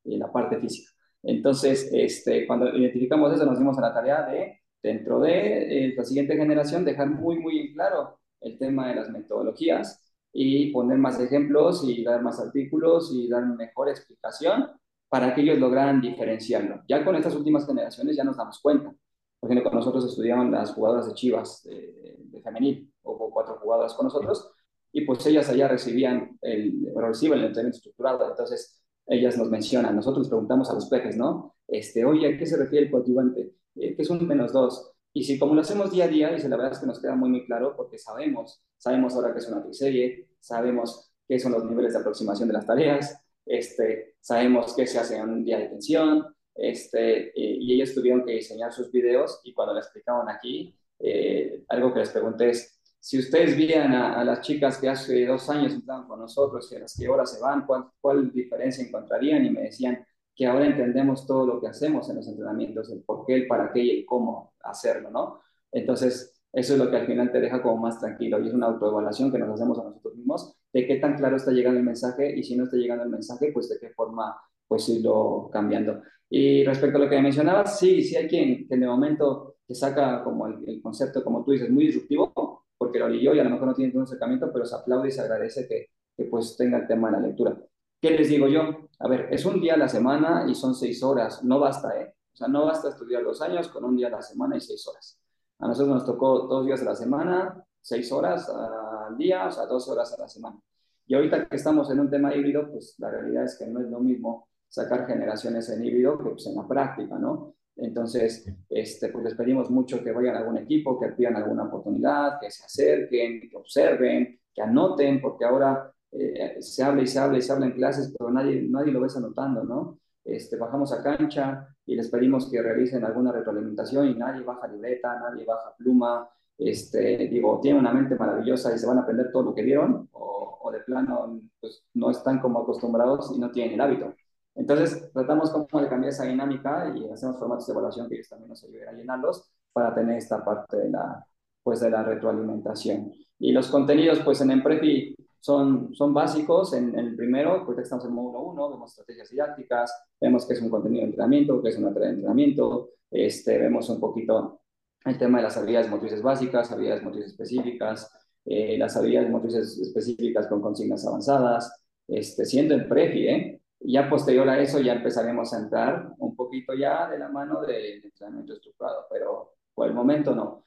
y 0.03 0.17
la 0.17 0.31
parte 0.31 0.59
física. 0.59 0.91
Entonces, 1.23 1.89
este, 1.91 2.47
cuando 2.47 2.69
identificamos 2.75 3.33
eso, 3.33 3.45
nos 3.45 3.59
dimos 3.59 3.77
a 3.77 3.81
la 3.81 3.93
tarea 3.93 4.23
de, 4.23 4.61
dentro 4.81 5.19
de 5.19 5.87
eh, 5.87 5.93
la 5.95 6.05
siguiente 6.05 6.35
generación, 6.35 6.85
dejar 6.85 7.09
muy, 7.09 7.39
muy 7.39 7.73
claro 7.73 8.19
el 8.41 8.57
tema 8.57 8.87
de 8.89 8.95
las 8.95 9.09
metodologías 9.09 10.03
y 10.31 10.71
poner 10.71 10.97
más 10.97 11.19
ejemplos 11.19 11.83
y 11.83 12.03
dar 12.03 12.21
más 12.21 12.39
artículos 12.39 13.11
y 13.13 13.27
dar 13.27 13.45
mejor 13.45 13.89
explicación 13.89 14.67
para 15.09 15.33
que 15.33 15.41
ellos 15.41 15.57
lograran 15.57 16.01
diferenciarlo. 16.01 16.83
Ya 16.87 17.03
con 17.03 17.15
estas 17.15 17.35
últimas 17.35 17.65
generaciones 17.65 18.15
ya 18.15 18.23
nos 18.23 18.37
damos 18.37 18.59
cuenta. 18.61 18.93
Por 19.39 19.51
ejemplo, 19.51 19.69
con 19.69 19.79
nosotros 19.79 20.05
estudiaban 20.05 20.51
las 20.51 20.71
jugadoras 20.71 21.07
de 21.07 21.13
Chivas 21.13 21.63
de, 21.63 22.17
de 22.17 22.41
femenil, 22.41 22.91
hubo 23.03 23.31
cuatro 23.31 23.57
jugadoras 23.59 23.93
con 23.93 24.05
nosotros, 24.05 24.51
y 24.91 25.01
pues 25.05 25.25
ellas 25.25 25.49
allá 25.49 25.67
recibían 25.67 26.37
el, 26.41 26.91
reciben 26.95 27.39
el 27.39 27.45
entrenamiento 27.45 27.77
estructurado, 27.77 28.29
entonces 28.29 28.81
ellas 29.05 29.37
nos 29.37 29.49
mencionan, 29.49 29.95
nosotros 29.95 30.27
preguntamos 30.27 30.69
a 30.69 30.73
los 30.73 30.87
peces, 30.87 31.15
¿no? 31.15 31.55
Este, 31.67 32.03
oye, 32.05 32.33
¿a 32.33 32.37
qué 32.37 32.45
se 32.45 32.57
refiere 32.57 32.85
el 32.85 32.91
coadyuvante? 32.91 33.53
Eh, 33.75 33.95
¿Qué 33.95 34.01
es 34.01 34.09
un 34.09 34.25
menos 34.27 34.51
dos? 34.51 34.93
Y 35.13 35.23
si 35.23 35.39
como 35.39 35.55
lo 35.55 35.61
hacemos 35.61 35.91
día 35.91 36.05
a 36.05 36.07
día, 36.07 36.37
y 36.37 36.41
la 36.47 36.57
verdad 36.57 36.73
es 36.73 36.79
que 36.79 36.85
nos 36.85 36.99
queda 36.99 37.15
muy, 37.15 37.29
muy 37.29 37.45
claro, 37.45 37.75
porque 37.75 37.97
sabemos, 37.97 38.63
sabemos 38.77 39.15
ahora 39.15 39.33
que 39.33 39.39
es 39.39 39.47
una 39.47 39.63
triserie, 39.63 40.29
sabemos 40.39 41.11
qué 41.27 41.39
son 41.39 41.53
los 41.53 41.63
niveles 41.65 41.93
de 41.93 41.99
aproximación 41.99 42.47
de 42.47 42.53
las 42.53 42.65
tareas, 42.65 43.23
este, 43.45 44.15
sabemos 44.19 44.75
qué 44.75 44.85
se 44.85 44.99
hace 44.99 45.17
en 45.17 45.29
un 45.29 45.43
día 45.43 45.57
de 45.57 45.67
tensión, 45.67 46.25
este, 46.57 47.31
y 47.35 47.73
ellos 47.73 47.93
tuvieron 47.93 48.25
que 48.25 48.33
diseñar 48.33 48.73
sus 48.73 48.91
videos 48.91 49.39
y 49.43 49.53
cuando 49.53 49.73
le 49.73 49.79
explicaban 49.79 50.27
aquí, 50.29 50.75
eh, 50.99 51.63
algo 51.69 51.93
que 51.93 51.99
les 51.99 52.09
pregunté 52.09 52.49
es, 52.49 52.79
si 52.99 53.19
ustedes 53.19 53.55
vieran 53.55 53.93
a, 53.93 54.23
las 54.23 54.41
chicas 54.41 54.79
que 54.79 54.89
hace 54.89 55.25
dos 55.25 55.49
años 55.49 55.73
estaban 55.73 56.07
con 56.07 56.19
nosotros 56.19 56.69
y 56.71 56.75
a 56.75 56.79
las 56.79 56.97
que 56.97 57.05
ahora 57.05 57.25
se 57.25 57.39
van, 57.39 57.65
¿cuál, 57.65 57.85
¿cuál 58.01 58.31
diferencia 58.33 58.83
encontrarían? 58.83 59.45
Y 59.45 59.51
me 59.51 59.61
decían 59.61 60.05
que 60.35 60.45
ahora 60.45 60.65
entendemos 60.65 61.25
todo 61.25 61.45
lo 61.45 61.61
que 61.61 61.67
hacemos 61.67 62.09
en 62.09 62.17
los 62.17 62.27
entrenamientos, 62.27 62.91
el 62.91 63.03
por 63.03 63.25
qué, 63.25 63.35
el 63.35 63.47
para 63.47 63.71
qué 63.71 63.79
y 63.81 63.99
el 63.99 64.05
cómo 64.05 64.53
hacerlo, 64.61 65.09
¿no? 65.09 65.41
Entonces, 65.71 66.41
eso 66.51 66.73
es 66.73 66.79
lo 66.79 66.89
que 66.89 66.97
al 66.97 67.05
final 67.05 67.31
te 67.31 67.39
deja 67.39 67.61
como 67.61 67.77
más 67.77 67.99
tranquilo 67.99 68.39
y 68.39 68.47
es 68.47 68.53
una 68.53 68.67
autoevaluación 68.67 69.31
que 69.31 69.37
nos 69.37 69.49
hacemos 69.49 69.79
a 69.79 69.83
nosotros 69.83 70.15
mismos 70.15 70.55
de 70.73 70.85
qué 70.87 70.97
tan 70.97 71.15
claro 71.15 71.37
está 71.37 71.51
llegando 71.51 71.79
el 71.79 71.85
mensaje 71.85 72.35
y 72.35 72.43
si 72.43 72.55
no 72.55 72.65
está 72.65 72.77
llegando 72.77 73.03
el 73.03 73.09
mensaje, 73.09 73.51
pues 73.53 73.69
de 73.69 73.79
qué 73.79 73.89
forma 73.91 74.35
pues 74.67 74.87
irlo 74.89 75.49
cambiando. 75.51 76.01
Y 76.29 76.63
respecto 76.63 76.97
a 76.97 77.01
lo 77.01 77.09
que 77.09 77.21
mencionabas, 77.21 77.79
sí, 77.79 78.03
sí 78.03 78.15
hay 78.15 78.27
quien, 78.27 78.67
que 78.67 78.75
en 78.75 78.83
el 78.83 78.89
momento 78.89 79.55
te 79.65 79.75
saca 79.75 80.23
como 80.23 80.47
el, 80.47 80.81
concepto, 80.81 81.23
como 81.23 81.43
tú 81.43 81.51
dices, 81.51 81.69
muy 81.69 81.87
disruptivo, 81.87 82.65
porque 82.77 82.99
lo 82.99 83.07
leyó 83.07 83.33
y 83.33 83.39
a 83.39 83.43
lo 83.43 83.49
mejor 83.49 83.67
no 83.67 83.73
tiene 83.73 83.93
un 83.95 84.03
acercamiento, 84.03 84.51
pero 84.51 84.65
se 84.65 84.75
aplaude 84.75 85.09
y 85.09 85.11
se 85.11 85.21
agradece 85.21 85.67
que, 85.67 85.87
que 86.15 86.25
pues 86.25 86.55
tenga 86.57 86.79
el 86.79 86.87
tema 86.87 87.09
de 87.09 87.17
la 87.17 87.27
lectura. 87.27 87.57
¿Qué 87.99 88.11
les 88.11 88.29
digo 88.29 88.47
yo? 88.47 88.89
A 88.99 89.07
ver, 89.07 89.27
es 89.31 89.45
un 89.45 89.59
día 89.59 89.73
a 89.73 89.77
la 89.77 89.87
semana 89.87 90.45
y 90.47 90.55
son 90.55 90.75
seis 90.75 91.01
horas, 91.01 91.43
no 91.43 91.59
basta, 91.59 91.99
¿eh? 91.99 92.13
O 92.33 92.37
sea, 92.37 92.47
no 92.47 92.65
basta 92.65 92.89
estudiar 92.89 93.23
los 93.23 93.41
años 93.41 93.67
con 93.69 93.83
un 93.83 93.95
día 93.97 94.07
a 94.07 94.11
la 94.11 94.21
semana 94.21 94.57
y 94.57 94.61
seis 94.61 94.87
horas. 94.87 95.19
A 95.59 95.67
nosotros 95.67 95.95
nos 95.95 96.05
tocó 96.05 96.41
dos 96.41 96.65
días 96.65 96.81
a 96.83 96.85
la 96.85 96.95
semana, 96.95 97.63
seis 97.81 98.11
horas 98.11 98.47
al 98.49 99.17
día, 99.17 99.47
o 99.47 99.51
sea, 99.51 99.65
dos 99.65 99.87
horas 99.89 100.13
a 100.13 100.21
la 100.21 100.27
semana. 100.27 100.59
Y 101.07 101.15
ahorita 101.15 101.47
que 101.47 101.55
estamos 101.55 101.89
en 101.89 101.99
un 101.99 102.09
tema 102.09 102.35
híbrido, 102.35 102.69
pues 102.69 102.95
la 102.99 103.09
realidad 103.09 103.45
es 103.45 103.57
que 103.57 103.65
no 103.65 103.79
es 103.79 103.89
lo 103.89 103.99
mismo 103.99 104.49
sacar 104.69 105.07
generaciones 105.07 105.69
en 105.69 105.83
híbrido 105.83 106.17
pues, 106.19 106.47
en 106.47 106.55
la 106.55 106.67
práctica, 106.67 107.17
¿no? 107.17 107.55
Entonces, 107.75 108.45
este, 108.69 109.09
pues 109.09 109.23
les 109.23 109.35
pedimos 109.35 109.69
mucho 109.69 110.03
que 110.03 110.11
vayan 110.11 110.35
a 110.35 110.39
algún 110.39 110.57
equipo, 110.57 110.99
que 110.99 111.09
pidan 111.09 111.35
alguna 111.35 111.65
oportunidad, 111.65 112.39
que 112.39 112.49
se 112.49 112.65
acerquen, 112.65 113.47
que 113.49 113.55
observen, 113.55 114.39
que 114.53 114.61
anoten, 114.61 115.21
porque 115.21 115.45
ahora 115.45 115.91
eh, 116.11 116.57
se 116.59 116.83
habla 116.83 117.03
y 117.03 117.07
se 117.07 117.19
habla 117.19 117.37
y 117.37 117.41
se 117.41 117.53
habla 117.53 117.67
en 117.67 117.73
clases, 117.73 118.13
pero 118.17 118.31
nadie, 118.31 118.63
nadie 118.67 118.91
lo 118.91 119.01
ves 119.01 119.15
anotando, 119.15 119.63
¿no? 119.63 119.99
Este, 120.23 120.57
bajamos 120.57 120.91
a 120.91 121.03
cancha 121.03 121.67
y 121.85 121.95
les 121.95 122.09
pedimos 122.09 122.49
que 122.49 122.61
realicen 122.61 123.05
alguna 123.05 123.31
retroalimentación 123.31 124.07
y 124.07 124.15
nadie 124.15 124.41
baja 124.43 124.67
libreta, 124.67 125.19
nadie 125.19 125.45
baja 125.45 125.73
pluma, 125.77 126.27
este, 126.57 127.27
digo, 127.29 127.59
tienen 127.61 127.79
una 127.79 127.93
mente 127.93 128.15
maravillosa 128.15 128.73
y 128.75 128.79
se 128.79 128.87
van 128.87 128.97
a 128.97 129.01
aprender 129.01 129.31
todo 129.31 129.43
lo 129.43 129.53
que 129.53 129.61
vieron, 129.61 130.09
o, 130.11 130.59
o 130.63 130.71
de 130.71 130.79
plano 130.79 131.39
pues, 131.61 131.85
no 131.93 132.09
están 132.09 132.39
como 132.39 132.59
acostumbrados 132.59 133.31
y 133.35 133.39
no 133.39 133.51
tienen 133.51 133.75
el 133.75 133.81
hábito. 133.81 134.15
Entonces, 134.57 135.11
tratamos 135.13 135.51
como 135.51 135.81
de 135.81 135.87
cambiar 135.87 136.09
esa 136.09 136.25
dinámica 136.25 136.93
y 136.95 137.09
hacemos 137.09 137.37
formatos 137.37 137.67
de 137.67 137.73
evaluación 137.73 138.09
que 138.09 138.15
ellos 138.15 138.29
también 138.29 138.49
nos 138.49 138.63
ayuden 138.63 138.89
a 138.89 138.93
llenarlos 138.93 139.49
para 139.71 139.93
tener 139.93 140.17
esta 140.17 140.43
parte 140.43 140.77
de 140.77 140.89
la, 140.89 141.25
pues, 141.63 141.79
de 141.79 141.91
la 141.91 142.03
retroalimentación. 142.03 143.13
Y 143.39 143.51
los 143.51 143.67
contenidos, 143.69 144.19
pues 144.21 144.41
en 144.41 144.51
Emprefi 144.51 145.15
son, 145.39 145.93
son 145.93 146.13
básicos. 146.13 146.73
En, 146.73 146.97
el 146.97 147.15
primero, 147.15 147.63
porque 147.65 147.83
estamos 147.83 148.05
en 148.05 148.13
módulo 148.13 148.41
1, 148.41 148.69
vemos 148.71 148.91
estrategias 148.91 149.29
didácticas, 149.29 149.93
vemos 150.19 150.45
que 150.45 150.53
es 150.53 150.61
un 150.61 150.69
contenido 150.69 151.01
de 151.01 151.09
entrenamiento, 151.09 151.61
que 151.61 151.69
es 151.69 151.77
una 151.77 151.93
tarea 151.93 152.09
de 152.09 152.15
entrenamiento, 152.15 152.89
este, 153.11 153.59
vemos 153.59 153.87
un 153.89 153.99
poquito 153.99 154.61
el 155.05 155.17
tema 155.17 155.37
de 155.37 155.43
las 155.43 155.55
habilidades 155.55 155.89
motrices 155.89 156.21
básicas, 156.21 156.71
habilidades 156.71 157.03
motrices 157.03 157.31
específicas, 157.31 158.11
eh, 158.43 158.77
las 158.77 158.97
habilidades 158.97 159.29
motrices 159.29 159.77
específicas 159.79 160.47
con 160.47 160.61
consignas 160.61 161.05
avanzadas, 161.05 161.79
este, 162.07 162.45
siendo 162.45 162.73
en 162.73 162.89
prefi, 162.89 163.27
¿eh? 163.27 163.56
Ya 163.79 164.09
posterior 164.09 164.47
a 164.49 164.59
eso 164.59 164.79
ya 164.79 164.93
empezaremos 164.93 165.53
a 165.53 165.59
entrar 165.59 166.09
un 166.17 166.35
poquito 166.35 166.73
ya 166.73 167.09
de 167.09 167.19
la 167.19 167.29
mano 167.29 167.61
del 167.61 168.03
entrenamiento 168.03 168.53
estructurado, 168.53 169.05
pero 169.09 169.53
por 169.73 169.87
el 169.87 169.93
momento 169.93 170.33
no. 170.33 170.63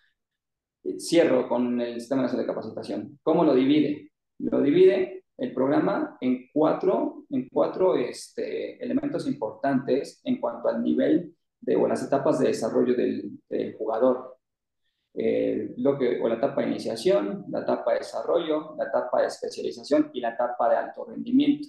Cierro 0.99 1.49
con 1.49 1.81
el 1.81 2.01
Sistema 2.01 2.27
de 2.27 2.47
Capacitación. 2.47 3.19
¿Cómo 3.23 3.45
lo 3.45 3.55
divide? 3.55 4.13
Lo 4.39 4.63
divide 4.63 5.25
el 5.37 5.53
programa 5.55 6.19
en 6.21 6.49
cuatro, 6.53 7.25
en 7.31 7.49
cuatro 7.49 7.97
este, 7.97 8.83
elementos 8.83 9.27
importantes 9.27 10.21
en 10.25 10.39
cuanto 10.39 10.69
al 10.69 10.83
nivel 10.83 11.35
de, 11.61 11.77
o 11.77 11.89
las 11.89 12.03
etapas 12.03 12.39
de 12.39 12.49
desarrollo 12.49 12.95
del, 12.95 13.41
jugador. 13.77 14.37
Eh, 15.15 15.75
lo 15.79 15.99
que, 15.99 16.21
o 16.21 16.29
la 16.29 16.37
etapa 16.37 16.61
de 16.61 16.69
iniciación, 16.69 17.47
la 17.49 17.61
etapa 17.63 17.93
de 17.93 17.99
desarrollo, 17.99 18.77
la 18.77 18.85
etapa 18.85 19.23
de 19.23 19.27
especialización 19.27 20.11
y 20.13 20.21
la 20.21 20.31
etapa 20.31 20.71
de 20.71 20.77
alto 20.77 21.05
rendimiento. 21.05 21.69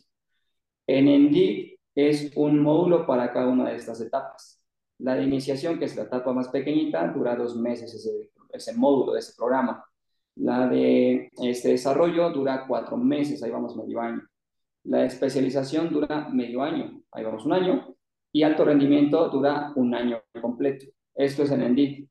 ENDIC 0.98 1.80
es 1.96 2.32
un 2.36 2.60
módulo 2.60 3.06
para 3.06 3.32
cada 3.32 3.48
una 3.48 3.70
de 3.70 3.76
estas 3.76 4.02
etapas. 4.02 4.62
La 5.00 5.16
de 5.16 5.24
iniciación, 5.24 5.80
que 5.80 5.86
es 5.86 5.96
la 5.96 6.04
etapa 6.04 6.34
más 6.34 6.50
pequeñita, 6.50 7.08
dura 7.08 7.36
dos 7.36 7.56
meses 7.56 7.94
ese, 7.94 8.32
ese 8.52 8.74
módulo 8.74 9.14
de 9.14 9.20
ese 9.20 9.34
programa. 9.36 9.84
La 10.36 10.68
de 10.68 11.30
este 11.42 11.70
desarrollo 11.70 12.30
dura 12.30 12.66
cuatro 12.68 12.98
meses, 12.98 13.44
ahí 13.44 13.52
vamos 13.52 13.76
medio 13.76 14.00
año. 14.00 14.22
La 14.84 15.00
de 15.00 15.08
especialización 15.08 15.90
dura 15.92 16.30
medio 16.30 16.64
año, 16.64 17.02
ahí 17.12 17.24
vamos 17.24 17.46
un 17.46 17.54
año. 17.54 17.96
Y 18.32 18.44
alto 18.44 18.64
rendimiento 18.64 19.28
dura 19.30 19.74
un 19.76 19.94
año 19.94 20.22
completo. 20.42 20.86
Esto 21.14 21.44
es 21.44 21.52
en 21.52 21.64
ENDIC. 21.64 22.10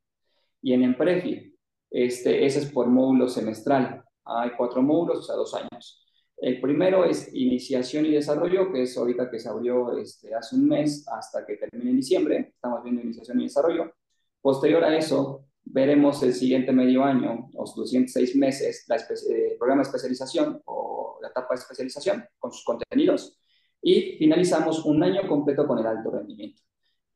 Y 0.63 0.75
en 0.75 0.83
EMPREFI, 0.83 1.57
este, 1.91 2.45
ese 2.45 2.59
es 2.61 2.67
por 2.67 2.87
módulo 2.87 3.29
semestral. 3.29 4.05
Hay 4.25 4.51
cuatro 4.57 4.83
módulos, 4.83 5.21
o 5.21 5.23
sea, 5.23 5.37
dos 5.37 5.55
años. 5.55 6.07
El 6.41 6.59
primero 6.59 7.05
es 7.05 7.33
iniciación 7.35 8.07
y 8.07 8.13
desarrollo, 8.13 8.73
que 8.73 8.83
es 8.83 8.97
ahorita 8.97 9.31
que 9.31 9.39
se 9.39 9.49
abrió 9.49 9.97
este, 9.99 10.35
hace 10.35 10.57
un 10.57 10.69
mes 10.69 11.07
hasta 11.07 11.45
que 11.45 11.57
termine 11.57 11.91
en 11.91 11.97
diciembre. 11.97 12.53
Estamos 12.55 12.83
viendo 12.83 13.03
iniciación 13.03 13.41
y 13.41 13.45
desarrollo. 13.45 13.93
Posterior 14.41 14.83
a 14.83 14.97
eso, 14.97 15.45
veremos 15.63 16.23
el 16.23 16.33
siguiente 16.33 16.73
medio 16.73 17.05
año, 17.05 17.51
o 17.55 17.65
los 17.77 17.91
siguientes 17.91 18.15
seis 18.15 18.35
meses, 18.35 18.87
el 18.89 19.37
eh, 19.37 19.57
programa 19.59 19.83
de 19.83 19.89
especialización 19.89 20.63
o 20.65 21.19
la 21.21 21.29
etapa 21.29 21.49
de 21.51 21.61
especialización 21.61 22.25
con 22.39 22.51
sus 22.51 22.65
contenidos. 22.65 23.39
Y 23.83 24.17
finalizamos 24.17 24.87
un 24.87 25.03
año 25.03 25.29
completo 25.29 25.67
con 25.67 25.79
el 25.79 25.87
alto 25.87 26.11
rendimiento. 26.11 26.63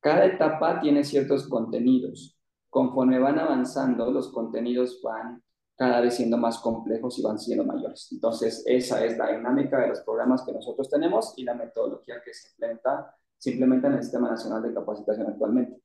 Cada 0.00 0.26
etapa 0.26 0.80
tiene 0.80 1.02
ciertos 1.02 1.48
contenidos. 1.48 2.38
Conforme 2.68 3.18
van 3.18 3.38
avanzando, 3.38 4.10
los 4.10 4.30
contenidos 4.30 5.00
van 5.02 5.42
cada 5.76 6.00
vez 6.00 6.14
siendo 6.16 6.36
más 6.36 6.58
complejos 6.58 7.18
y 7.18 7.22
van 7.22 7.38
siendo 7.38 7.64
mayores. 7.64 8.08
Entonces, 8.12 8.62
esa 8.66 9.04
es 9.04 9.18
la 9.18 9.32
dinámica 9.36 9.80
de 9.80 9.88
los 9.88 10.00
programas 10.00 10.44
que 10.44 10.52
nosotros 10.52 10.88
tenemos 10.88 11.34
y 11.36 11.44
la 11.44 11.54
metodología 11.54 12.22
que 12.24 12.32
se 12.32 12.50
implementa, 12.50 13.16
se 13.36 13.50
implementa 13.50 13.88
en 13.88 13.94
el 13.94 14.02
Sistema 14.02 14.30
Nacional 14.30 14.62
de 14.62 14.74
Capacitación 14.74 15.26
actualmente. 15.28 15.80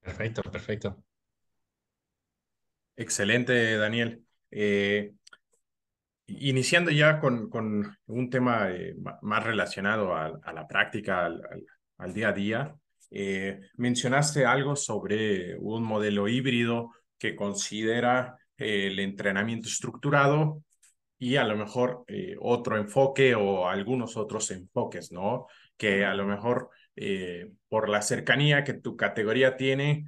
Perfecto, 0.00 0.42
perfecto. 0.42 1.04
Excelente, 2.96 3.76
Daniel. 3.76 4.24
Eh, 4.50 5.14
iniciando 6.26 6.90
ya 6.90 7.20
con, 7.20 7.48
con 7.48 7.96
un 8.06 8.30
tema 8.30 8.70
eh, 8.70 8.96
más 9.22 9.44
relacionado 9.44 10.14
a, 10.14 10.40
a 10.42 10.52
la 10.52 10.66
práctica, 10.66 11.26
al, 11.26 11.42
al, 11.98 12.12
día 12.12 12.28
a 12.28 12.32
día, 12.32 12.76
eh, 13.10 13.60
mencionaste 13.76 14.44
algo 14.44 14.76
sobre 14.76 15.56
un 15.58 15.84
modelo 15.84 16.28
híbrido 16.28 16.90
que 17.18 17.36
considera 17.36 18.38
eh, 18.56 18.88
el 18.88 18.98
entrenamiento 19.00 19.68
estructurado 19.68 20.62
y 21.18 21.36
a 21.36 21.44
lo 21.44 21.56
mejor 21.56 22.04
eh, 22.06 22.36
otro 22.40 22.76
enfoque 22.76 23.34
o 23.34 23.68
algunos 23.68 24.16
otros 24.16 24.50
enfoques, 24.50 25.12
¿no? 25.12 25.46
Que 25.76 26.04
a 26.04 26.14
lo 26.14 26.26
mejor 26.26 26.70
eh, 26.96 27.50
por 27.68 27.88
la 27.88 28.02
cercanía 28.02 28.64
que 28.64 28.74
tu 28.74 28.96
categoría 28.96 29.56
tiene 29.56 30.04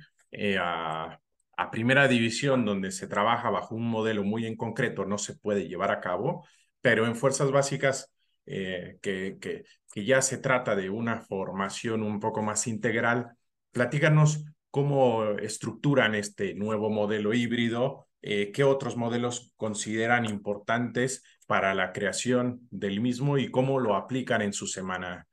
a, 0.60 1.18
a 1.56 1.70
primera 1.70 2.06
división, 2.06 2.64
donde 2.64 2.92
se 2.92 3.08
trabaja 3.08 3.50
bajo 3.50 3.74
un 3.74 3.88
modelo 3.88 4.22
muy 4.22 4.46
en 4.46 4.56
concreto, 4.56 5.04
no 5.04 5.18
se 5.18 5.34
puede 5.36 5.68
llevar 5.68 5.90
a 5.90 6.00
cabo, 6.00 6.46
pero 6.80 7.06
en 7.06 7.16
fuerzas 7.16 7.50
básicas, 7.50 8.12
que, 8.46 8.98
que, 9.40 9.64
que 9.92 10.04
ya 10.04 10.22
se 10.22 10.38
trata 10.38 10.74
de 10.74 10.90
una 10.90 11.20
formación 11.20 12.02
un 12.02 12.18
poco 12.18 12.42
más 12.42 12.66
integral, 12.66 13.36
platícanos 13.70 14.44
cómo 14.70 15.24
estructuran 15.38 16.14
este 16.14 16.54
nuevo 16.54 16.90
modelo 16.90 17.34
híbrido, 17.34 18.06
eh, 18.22 18.52
qué 18.52 18.64
otros 18.64 18.96
modelos 18.96 19.52
consideran 19.56 20.24
importantes 20.24 21.22
para 21.46 21.74
la 21.74 21.92
creación 21.92 22.68
del 22.70 23.00
mismo 23.00 23.38
y 23.38 23.50
cómo 23.50 23.80
lo 23.80 23.94
aplican 23.94 24.42
en 24.42 24.52
su 24.52 24.66
semana, 24.66 25.26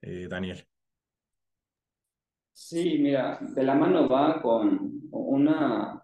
eh, 0.00 0.26
Daniel. 0.28 0.66
Sí, 2.52 2.98
mira, 2.98 3.38
de 3.40 3.62
la 3.62 3.74
mano 3.74 4.08
va 4.08 4.40
con 4.42 5.00
una 5.10 6.02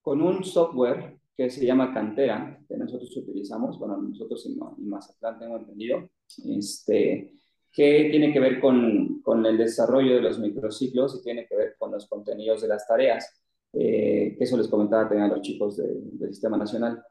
con 0.00 0.22
un 0.22 0.42
software 0.44 1.18
que 1.36 1.50
se 1.50 1.64
llama 1.64 1.92
Cantera, 1.92 2.58
que 2.68 2.76
nosotros 2.76 3.16
utilizamos, 3.16 3.78
bueno, 3.78 3.96
nosotros 3.96 4.46
en, 4.46 4.58
Mazatlán 4.88 5.38
tengo 5.38 5.56
entendido, 5.56 6.10
este, 6.44 7.34
que 7.72 8.08
tiene 8.10 8.32
que 8.32 8.40
ver 8.40 8.60
con, 8.60 9.20
con, 9.22 9.44
el 9.46 9.56
desarrollo 9.56 10.16
de 10.16 10.22
los 10.22 10.38
microciclos 10.38 11.16
y 11.16 11.22
tiene 11.22 11.46
que 11.46 11.56
ver 11.56 11.76
con 11.78 11.92
los 11.92 12.08
contenidos 12.08 12.62
de 12.62 12.68
las 12.68 12.86
tareas, 12.86 13.40
eh, 13.72 14.36
eso 14.38 14.56
les 14.56 14.68
comentaba 14.68 15.08
también 15.08 15.30
a 15.30 15.34
los 15.34 15.42
chicos 15.42 15.76
del 15.76 16.28
Sistema 16.30 16.56
Nacional. 16.56 17.02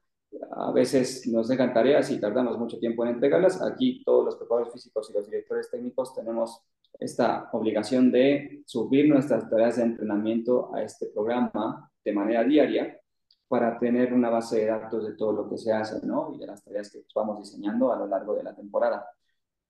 A 0.51 0.71
veces 0.71 1.27
nos 1.27 1.47
dejan 1.47 1.73
tareas 1.73 2.11
y 2.11 2.19
tardamos 2.19 2.57
mucho 2.57 2.77
tiempo 2.79 3.03
en 3.03 3.11
entregarlas. 3.11 3.61
Aquí 3.61 4.03
todos 4.03 4.25
los 4.25 4.35
preparadores 4.35 4.73
físicos 4.73 5.09
y 5.09 5.13
los 5.13 5.25
directores 5.25 5.69
técnicos 5.71 6.13
tenemos 6.13 6.61
esta 6.99 7.49
obligación 7.53 8.11
de 8.11 8.61
subir 8.65 9.07
nuestras 9.07 9.49
tareas 9.49 9.77
de 9.77 9.83
entrenamiento 9.83 10.73
a 10.75 10.83
este 10.83 11.07
programa 11.07 11.89
de 12.03 12.13
manera 12.13 12.43
diaria 12.43 12.99
para 13.47 13.79
tener 13.79 14.13
una 14.13 14.29
base 14.29 14.59
de 14.59 14.65
datos 14.67 15.07
de 15.07 15.13
todo 15.13 15.31
lo 15.31 15.49
que 15.49 15.57
se 15.57 15.71
hace, 15.71 16.05
¿no? 16.05 16.31
Y 16.35 16.37
de 16.37 16.47
las 16.47 16.63
tareas 16.63 16.91
que 16.91 17.03
vamos 17.15 17.39
diseñando 17.39 17.91
a 17.91 17.97
lo 17.97 18.05
largo 18.05 18.35
de 18.35 18.43
la 18.43 18.55
temporada. 18.55 19.07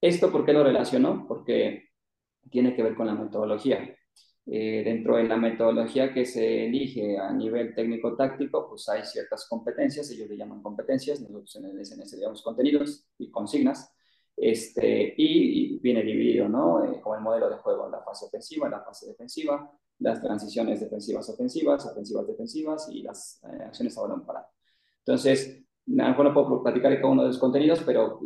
¿Esto 0.01 0.31
por 0.31 0.45
qué 0.45 0.53
lo 0.53 0.63
relaciono? 0.63 1.25
Porque 1.27 1.89
tiene 2.49 2.75
que 2.75 2.83
ver 2.83 2.95
con 2.95 3.07
la 3.07 3.15
metodología. 3.15 3.95
Eh, 4.51 4.81
dentro 4.83 5.17
de 5.17 5.25
la 5.25 5.37
metodología 5.37 6.11
que 6.11 6.25
se 6.25 6.65
elige 6.65 7.17
a 7.19 7.31
nivel 7.31 7.75
técnico-táctico, 7.75 8.67
pues 8.67 8.89
hay 8.89 9.05
ciertas 9.05 9.47
competencias, 9.47 10.09
ellos 10.09 10.27
le 10.27 10.37
llaman 10.37 10.63
competencias, 10.63 11.21
nosotros 11.21 11.55
en 11.57 11.65
el 11.65 11.85
SNS 11.85 12.13
le 12.13 12.21
llamamos 12.21 12.41
contenidos 12.41 13.07
y 13.19 13.29
consignas, 13.29 13.93
este, 14.35 15.13
y, 15.17 15.77
viene 15.79 16.01
dividido, 16.01 16.49
¿no? 16.49 16.83
Eh, 16.83 16.99
como 17.01 17.15
el 17.15 17.21
modelo 17.21 17.49
de 17.49 17.57
juego, 17.57 17.89
la 17.89 18.01
fase 18.01 18.25
ofensiva, 18.25 18.69
la 18.69 18.81
fase 18.81 19.07
defensiva, 19.07 19.71
las 19.99 20.21
transiciones 20.21 20.79
defensivas 20.79 21.29
ofensivas, 21.29 21.85
ofensivas 21.85 22.25
defensivas 22.25 22.89
y 22.89 23.03
las 23.03 23.43
eh, 23.43 23.63
acciones 23.65 23.95
a 23.97 24.01
balón 24.01 24.25
parado. 24.25 24.47
Entonces, 25.05 25.63
a 25.87 25.91
lo 25.91 26.09
mejor 26.09 26.25
no 26.25 26.33
puedo 26.33 26.63
platicar 26.63 26.91
de 26.91 26.97
cada 27.01 27.11
uno 27.11 27.21
de 27.23 27.27
los 27.27 27.37
contenidos, 27.37 27.83
pero 27.85 28.19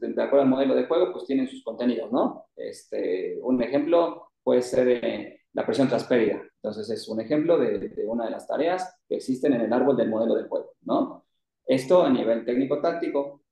de 0.00 0.22
acuerdo 0.22 0.42
al 0.42 0.48
modelo 0.48 0.74
de 0.74 0.86
juego, 0.86 1.12
pues 1.12 1.26
tienen 1.26 1.48
sus 1.48 1.62
contenidos, 1.62 2.10
¿no? 2.12 2.46
Este, 2.56 3.38
un 3.42 3.62
ejemplo 3.62 4.30
puede 4.42 4.62
ser 4.62 4.88
eh, 4.88 5.40
la 5.52 5.64
presión 5.64 5.88
tras 5.88 6.04
pérdida. 6.04 6.42
Entonces, 6.62 6.88
es 6.90 7.08
un 7.08 7.20
ejemplo 7.20 7.58
de, 7.58 7.78
de, 7.78 8.06
una 8.06 8.24
de 8.26 8.30
las 8.30 8.46
tareas 8.46 8.98
que 9.08 9.16
existen 9.16 9.52
en 9.54 9.62
el 9.62 9.72
árbol 9.72 9.96
del 9.96 10.10
modelo 10.10 10.34
de 10.34 10.44
juego, 10.44 10.72
¿no? 10.82 11.24
Esto 11.66 12.02
a 12.02 12.10
nivel 12.10 12.44
técnico-táctico. 12.44 13.42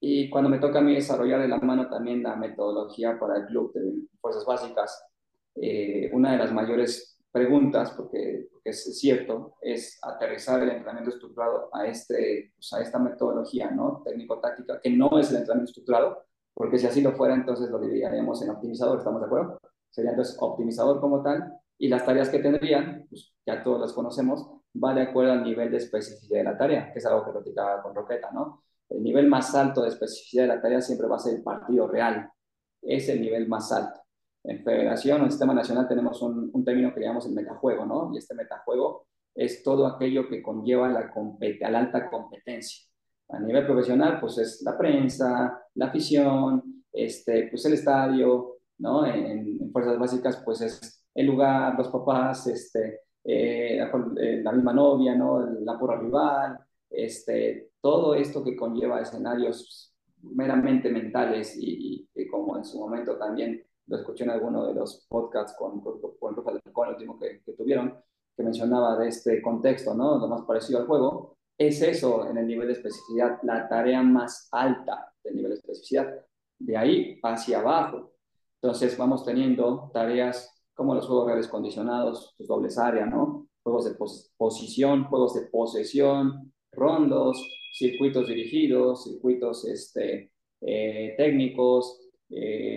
Y 0.00 0.30
cuando 0.30 0.48
me 0.48 0.58
toca 0.58 0.78
a 0.78 0.82
mí 0.82 0.94
desarrollar 0.94 1.40
de 1.40 1.48
la 1.48 1.58
mano 1.58 1.88
también 1.88 2.22
la 2.22 2.34
metodología 2.36 3.18
para 3.18 3.36
el 3.36 3.46
club 3.46 3.72
de 3.74 4.08
fuerzas 4.20 4.46
básicas, 4.46 5.04
eh, 5.56 6.10
una 6.12 6.32
de 6.32 6.38
las 6.38 6.52
mayores 6.52 7.19
preguntas, 7.32 7.92
porque, 7.92 8.48
es 8.64 8.98
cierto, 8.98 9.54
es 9.60 9.98
aterrizar 10.02 10.62
el 10.62 10.70
entrenamiento 10.70 11.10
estructurado 11.10 11.68
a, 11.72 11.86
este, 11.86 12.52
pues, 12.56 12.72
a 12.72 12.80
esta 12.80 12.98
metodología 12.98 13.70
¿no? 13.70 14.02
técnico-táctica, 14.04 14.80
que 14.80 14.90
no 14.90 15.18
es 15.18 15.30
el 15.30 15.38
entrenamiento 15.38 15.70
estructurado, 15.70 16.24
porque 16.54 16.78
si 16.78 16.86
así 16.86 17.00
lo 17.00 17.12
fuera, 17.12 17.34
entonces 17.34 17.70
lo 17.70 17.78
dividiríamos 17.78 18.42
en 18.42 18.50
optimizador, 18.50 18.98
¿estamos 18.98 19.20
de 19.20 19.26
acuerdo? 19.26 19.60
Sería 19.90 20.10
entonces 20.10 20.36
optimizador 20.40 21.00
como 21.00 21.22
tal, 21.22 21.52
y 21.78 21.88
las 21.88 22.04
tareas 22.04 22.28
que 22.28 22.40
tendrían, 22.40 23.06
pues 23.08 23.32
ya 23.46 23.62
todos 23.62 23.80
las 23.80 23.92
conocemos, 23.92 24.46
va 24.72 24.94
de 24.94 25.02
acuerdo 25.02 25.32
al 25.32 25.42
nivel 25.42 25.70
de 25.70 25.78
especificidad 25.78 26.38
de 26.38 26.44
la 26.44 26.58
tarea, 26.58 26.92
que 26.92 26.98
es 26.98 27.06
algo 27.06 27.24
que 27.24 27.32
platicaba 27.32 27.82
con 27.82 27.94
Roqueta, 27.94 28.30
¿no? 28.32 28.64
El 28.88 29.02
nivel 29.02 29.28
más 29.28 29.54
alto 29.54 29.82
de 29.82 29.88
especificidad 29.88 30.44
de 30.44 30.48
la 30.48 30.60
tarea 30.60 30.80
siempre 30.80 31.06
va 31.06 31.16
a 31.16 31.20
ser 31.20 31.36
el 31.36 31.42
partido 31.42 31.86
real, 31.86 32.30
es 32.82 33.08
el 33.08 33.20
nivel 33.20 33.48
más 33.48 33.70
alto 33.72 34.00
en 34.44 34.64
federación 34.64 35.20
o 35.20 35.24
en 35.24 35.30
sistema 35.30 35.54
nacional 35.54 35.88
tenemos 35.88 36.22
un, 36.22 36.50
un, 36.52 36.64
término 36.64 36.94
que 36.94 37.00
llamamos 37.00 37.26
el 37.26 37.34
metajuego, 37.34 37.84
¿no? 37.84 38.10
Y 38.12 38.18
este 38.18 38.34
metajuego 38.34 39.06
es 39.34 39.62
todo 39.62 39.86
aquello 39.86 40.28
que 40.28 40.42
conlleva 40.42 40.88
la, 40.88 41.12
la 41.70 41.78
alta 41.78 42.10
competencia. 42.10 42.86
A 43.28 43.38
nivel 43.38 43.64
profesional, 43.64 44.18
pues 44.20 44.38
es 44.38 44.62
la 44.62 44.76
prensa, 44.76 45.62
la 45.74 45.86
afición, 45.86 46.84
este, 46.92 47.48
pues 47.48 47.64
el 47.66 47.74
estadio, 47.74 48.58
¿no? 48.78 49.06
En, 49.06 49.70
fuerzas 49.72 49.98
básicas, 49.98 50.42
pues 50.44 50.60
es 50.62 51.06
el 51.14 51.26
lugar, 51.26 51.76
los 51.78 51.88
papás, 51.88 52.46
este, 52.48 53.02
eh, 53.24 53.78
eh, 53.78 54.40
la, 54.42 54.52
misma 54.52 54.72
novia, 54.72 55.14
¿no? 55.14 55.46
La 55.60 55.78
pura 55.78 55.98
rival, 55.98 56.58
este, 56.88 57.70
todo 57.80 58.14
esto 58.14 58.42
que 58.42 58.56
conlleva 58.56 59.00
escenarios 59.00 59.94
meramente 60.22 60.90
mentales 60.90 61.56
y, 61.56 62.08
y 62.14 62.26
como 62.26 62.56
en 62.56 62.64
su 62.64 62.78
momento 62.78 63.16
también 63.16 63.64
lo 63.90 63.96
escuché 63.96 64.22
en 64.24 64.30
alguno 64.30 64.66
de 64.66 64.74
los 64.74 65.04
podcasts 65.08 65.56
con, 65.58 65.80
con, 65.80 66.00
con, 66.00 66.34
el 66.88 66.94
último 66.94 67.18
que, 67.18 67.42
que, 67.44 67.52
tuvieron, 67.54 67.98
que 68.36 68.42
mencionaba 68.44 68.96
de 68.96 69.08
este 69.08 69.42
contexto, 69.42 69.94
¿no? 69.94 70.16
Lo 70.16 70.28
más 70.28 70.42
parecido 70.42 70.78
al 70.78 70.86
juego, 70.86 71.36
es 71.58 71.82
eso 71.82 72.30
en 72.30 72.38
el 72.38 72.46
nivel 72.46 72.68
de 72.68 72.74
especificidad, 72.74 73.40
la 73.42 73.68
tarea 73.68 74.00
más 74.02 74.48
alta 74.52 75.12
del 75.24 75.36
nivel 75.36 75.50
de 75.50 75.56
especificidad. 75.56 76.24
De 76.58 76.76
ahí 76.76 77.18
hacia 77.22 77.58
abajo. 77.58 78.12
Entonces 78.62 78.96
vamos 78.96 79.24
teniendo 79.24 79.90
tareas 79.92 80.48
como 80.74 80.94
los 80.94 81.06
juegos 81.06 81.26
reales 81.26 81.48
condicionados, 81.48 82.32
sus 82.36 82.46
dobles 82.46 82.78
área, 82.78 83.06
¿no? 83.06 83.48
Juegos 83.62 83.86
de 83.86 83.96
posición, 84.38 85.04
juegos 85.04 85.34
de 85.34 85.48
posesión, 85.48 86.52
rondos, 86.72 87.44
circuitos 87.76 88.28
dirigidos, 88.28 89.04
circuitos 89.04 89.66
este, 89.66 90.32
eh, 90.60 91.14
técnicos, 91.16 92.00
eh, 92.30 92.69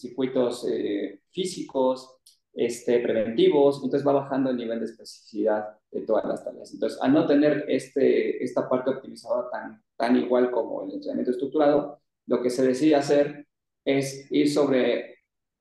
circuitos 0.00 0.66
eh, 0.68 1.20
físicos, 1.30 2.16
este, 2.52 2.98
preventivos, 3.00 3.76
entonces 3.76 4.06
va 4.06 4.12
bajando 4.12 4.50
el 4.50 4.56
nivel 4.56 4.80
de 4.80 4.86
especificidad 4.86 5.78
de 5.90 6.00
todas 6.02 6.24
las 6.24 6.44
tareas. 6.44 6.72
Entonces, 6.72 6.98
al 7.00 7.12
no 7.12 7.26
tener 7.26 7.64
este, 7.68 8.42
esta 8.42 8.68
parte 8.68 8.90
optimizada 8.90 9.48
tan, 9.50 9.82
tan 9.96 10.16
igual 10.16 10.50
como 10.50 10.84
el 10.84 10.94
entrenamiento 10.94 11.30
estructurado, 11.30 12.00
lo 12.26 12.42
que 12.42 12.50
se 12.50 12.66
decide 12.66 12.96
hacer 12.96 13.46
es 13.84 14.30
ir 14.30 14.50
sobre 14.50 15.18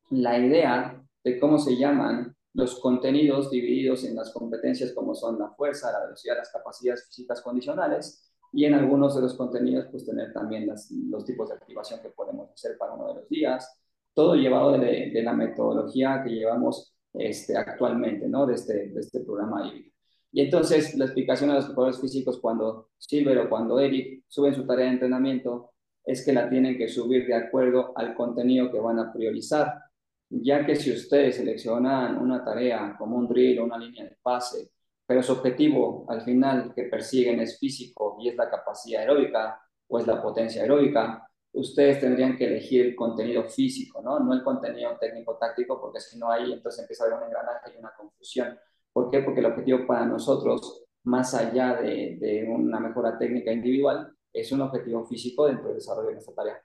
la 0.09 0.39
idea 0.39 1.03
de 1.23 1.39
cómo 1.39 1.59
se 1.59 1.77
llaman 1.77 2.35
los 2.53 2.79
contenidos 2.79 3.51
divididos 3.51 4.03
en 4.03 4.15
las 4.15 4.31
competencias 4.31 4.91
como 4.93 5.13
son 5.13 5.37
la 5.37 5.49
fuerza, 5.51 5.91
la 5.91 6.03
velocidad, 6.05 6.37
las 6.37 6.51
capacidades 6.51 7.05
físicas 7.07 7.41
condicionales, 7.41 8.29
y 8.51 8.65
en 8.65 8.73
algunos 8.73 9.15
de 9.15 9.21
los 9.21 9.35
contenidos 9.35 9.87
pues 9.91 10.05
tener 10.05 10.33
también 10.33 10.67
las, 10.67 10.89
los 10.91 11.23
tipos 11.23 11.49
de 11.49 11.55
activación 11.55 12.01
que 12.01 12.09
podemos 12.09 12.49
hacer 12.51 12.77
para 12.77 12.93
uno 12.93 13.09
de 13.09 13.21
los 13.21 13.29
días, 13.29 13.79
todo 14.19 14.35
llevado 14.35 14.77
de, 14.77 15.21
la 15.23 15.31
metodología 15.31 16.21
que 16.21 16.31
llevamos 16.31 16.93
este, 17.13 17.55
actualmente, 17.55 18.27
¿no? 18.27 18.45
De 18.45 18.55
este, 18.55 18.91
este 18.99 19.21
programa. 19.21 19.71
Y 20.29 20.41
entonces 20.41 20.93
la 20.97 21.05
explicación 21.05 21.51
a 21.51 21.55
los 21.55 21.67
preparadores 21.67 22.01
físicos 22.01 22.37
cuando 22.41 22.89
Silver 22.97 23.37
o 23.37 23.49
cuando 23.49 23.79
Eric 23.79 24.25
suben 24.27 24.53
su 24.53 24.67
tarea 24.67 24.87
de 24.87 24.91
entrenamiento 24.91 25.71
es 26.03 26.25
que 26.25 26.33
la 26.33 26.49
tienen 26.49 26.77
que 26.77 26.89
subir 26.89 27.27
de 27.27 27.33
acuerdo 27.33 27.93
al 27.95 28.13
contenido 28.13 28.69
que 28.69 28.81
van 28.81 28.99
a 28.99 29.13
priorizar, 29.13 29.73
ya 30.29 30.65
que 30.65 30.75
si 30.75 30.91
ustedes 30.91 31.37
seleccionan 31.37 32.17
una 32.17 32.43
tarea 32.43 32.97
como 32.99 33.15
un 33.15 33.29
drill 33.29 33.59
o 33.59 33.63
una 33.63 33.77
línea 33.77 34.03
de 34.03 34.17
pase 34.21 34.69
pero 35.07 35.23
su 35.23 35.31
objetivo 35.31 36.05
al 36.07 36.21
final 36.21 36.71
que 36.75 36.83
persiguen 36.83 37.39
es 37.39 37.57
físico 37.57 38.17
y 38.19 38.27
es 38.29 38.35
la 38.35 38.47
capacidad 38.47 39.01
aeróbica 39.01 39.59
o 39.87 39.97
es 39.97 40.05
la 40.05 40.21
potencia 40.21 40.61
aeróbica, 40.61 41.27
ustedes 41.53 41.99
tendrían 41.99 42.37
que 42.37 42.45
elegir 42.45 42.85
el 42.85 42.95
contenido 42.95 43.43
físico, 43.49 44.01
¿no? 44.01 44.19
No 44.19 44.33
el 44.33 44.43
contenido 44.43 44.97
técnico-táctico, 44.99 45.79
porque 45.79 45.99
si 45.99 46.17
no 46.17 46.31
hay, 46.31 46.53
entonces 46.53 46.81
empieza 46.81 47.03
a 47.03 47.07
haber 47.07 47.19
un 47.19 47.25
engranaje 47.25 47.73
y 47.75 47.79
una 47.79 47.93
confusión. 47.95 48.57
¿Por 48.93 49.09
qué? 49.09 49.19
Porque 49.21 49.39
el 49.39 49.47
objetivo 49.47 49.85
para 49.87 50.05
nosotros, 50.05 50.85
más 51.03 51.33
allá 51.33 51.75
de, 51.81 52.45
una 52.49 52.79
mejora 52.79 53.17
técnica 53.17 53.51
individual, 53.51 54.13
es 54.31 54.51
un 54.51 54.61
objetivo 54.61 55.05
físico 55.05 55.47
dentro 55.47 55.67
del 55.67 55.75
desarrollo 55.75 56.09
de 56.09 56.13
nuestra 56.15 56.35
tarea. 56.35 56.61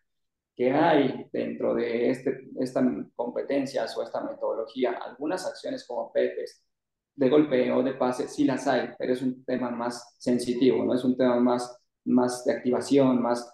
¿Qué 0.55 0.70
hay 0.70 1.28
dentro 1.32 1.74
de 1.74 2.11
este, 2.11 2.49
esta 2.61 2.82
competencias 3.16 3.97
o 3.97 4.03
esta 4.03 4.22
metodología? 4.22 4.93
Algunas 4.93 5.47
acciones 5.47 5.85
como 5.87 6.12
PEPs, 6.12 6.62
de 7.16 7.28
golpeo, 7.28 7.82
de 7.82 7.95
pase, 7.95 8.28
sí 8.28 8.45
las 8.45 8.66
hay, 8.66 8.91
pero 8.99 9.12
es 9.12 9.22
un 9.22 9.45
tema 9.45 9.70
más 9.70 10.16
sensitivo, 10.18 10.85
¿no? 10.85 10.95
Es 10.95 11.05
un 11.05 11.16
tema 11.16 11.39
más, 11.41 11.76
más 12.05 12.45
de 12.45 12.53
activación, 12.53 13.22
más 13.22 13.54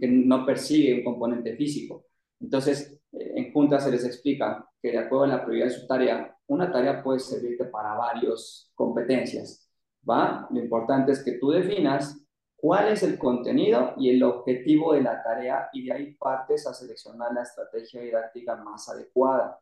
que 0.00 0.08
no 0.08 0.44
persigue 0.44 0.98
un 0.98 1.04
componente 1.04 1.56
físico. 1.56 2.06
Entonces, 2.40 3.00
eh, 3.12 3.50
junta 3.52 3.78
se 3.78 3.90
les 3.90 4.04
explica 4.04 4.68
que 4.80 4.90
de 4.90 4.98
acuerdo 4.98 5.24
a 5.24 5.28
la 5.28 5.44
prioridad 5.44 5.66
de 5.66 5.72
su 5.72 5.86
tarea, 5.86 6.36
una 6.46 6.70
tarea 6.70 7.02
puede 7.02 7.20
servirte 7.20 7.66
para 7.66 7.94
varias 7.94 8.70
competencias, 8.74 9.70
¿va? 10.08 10.48
Lo 10.50 10.60
importante 10.60 11.12
es 11.12 11.22
que 11.22 11.38
tú 11.38 11.50
definas 11.50 12.18
cuál 12.56 12.88
es 12.88 13.02
el 13.02 13.18
contenido 13.18 13.94
y 13.96 14.10
el 14.10 14.22
objetivo 14.22 14.94
de 14.94 15.02
la 15.02 15.22
tarea 15.22 15.68
y 15.72 15.84
de 15.84 15.92
ahí 15.92 16.14
partes 16.14 16.66
a 16.66 16.74
seleccionar 16.74 17.32
la 17.32 17.42
estrategia 17.42 18.00
didáctica 18.00 18.56
más 18.56 18.88
adecuada 18.88 19.58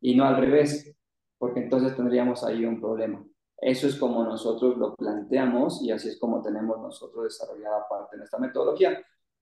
y 0.00 0.14
no 0.14 0.24
al 0.24 0.36
revés, 0.36 0.94
porque 1.38 1.60
entonces 1.60 1.96
tendríamos 1.96 2.44
ahí 2.44 2.64
un 2.64 2.80
problema. 2.80 3.24
Eso 3.56 3.86
es 3.86 3.96
como 3.96 4.24
nosotros 4.24 4.76
lo 4.76 4.94
planteamos 4.94 5.82
y 5.82 5.90
así 5.90 6.08
es 6.08 6.18
como 6.18 6.42
tenemos 6.42 6.78
nosotros 6.80 7.24
desarrollada 7.24 7.88
parte 7.88 8.16
de 8.16 8.18
nuestra 8.18 8.38
metodología. 8.38 9.00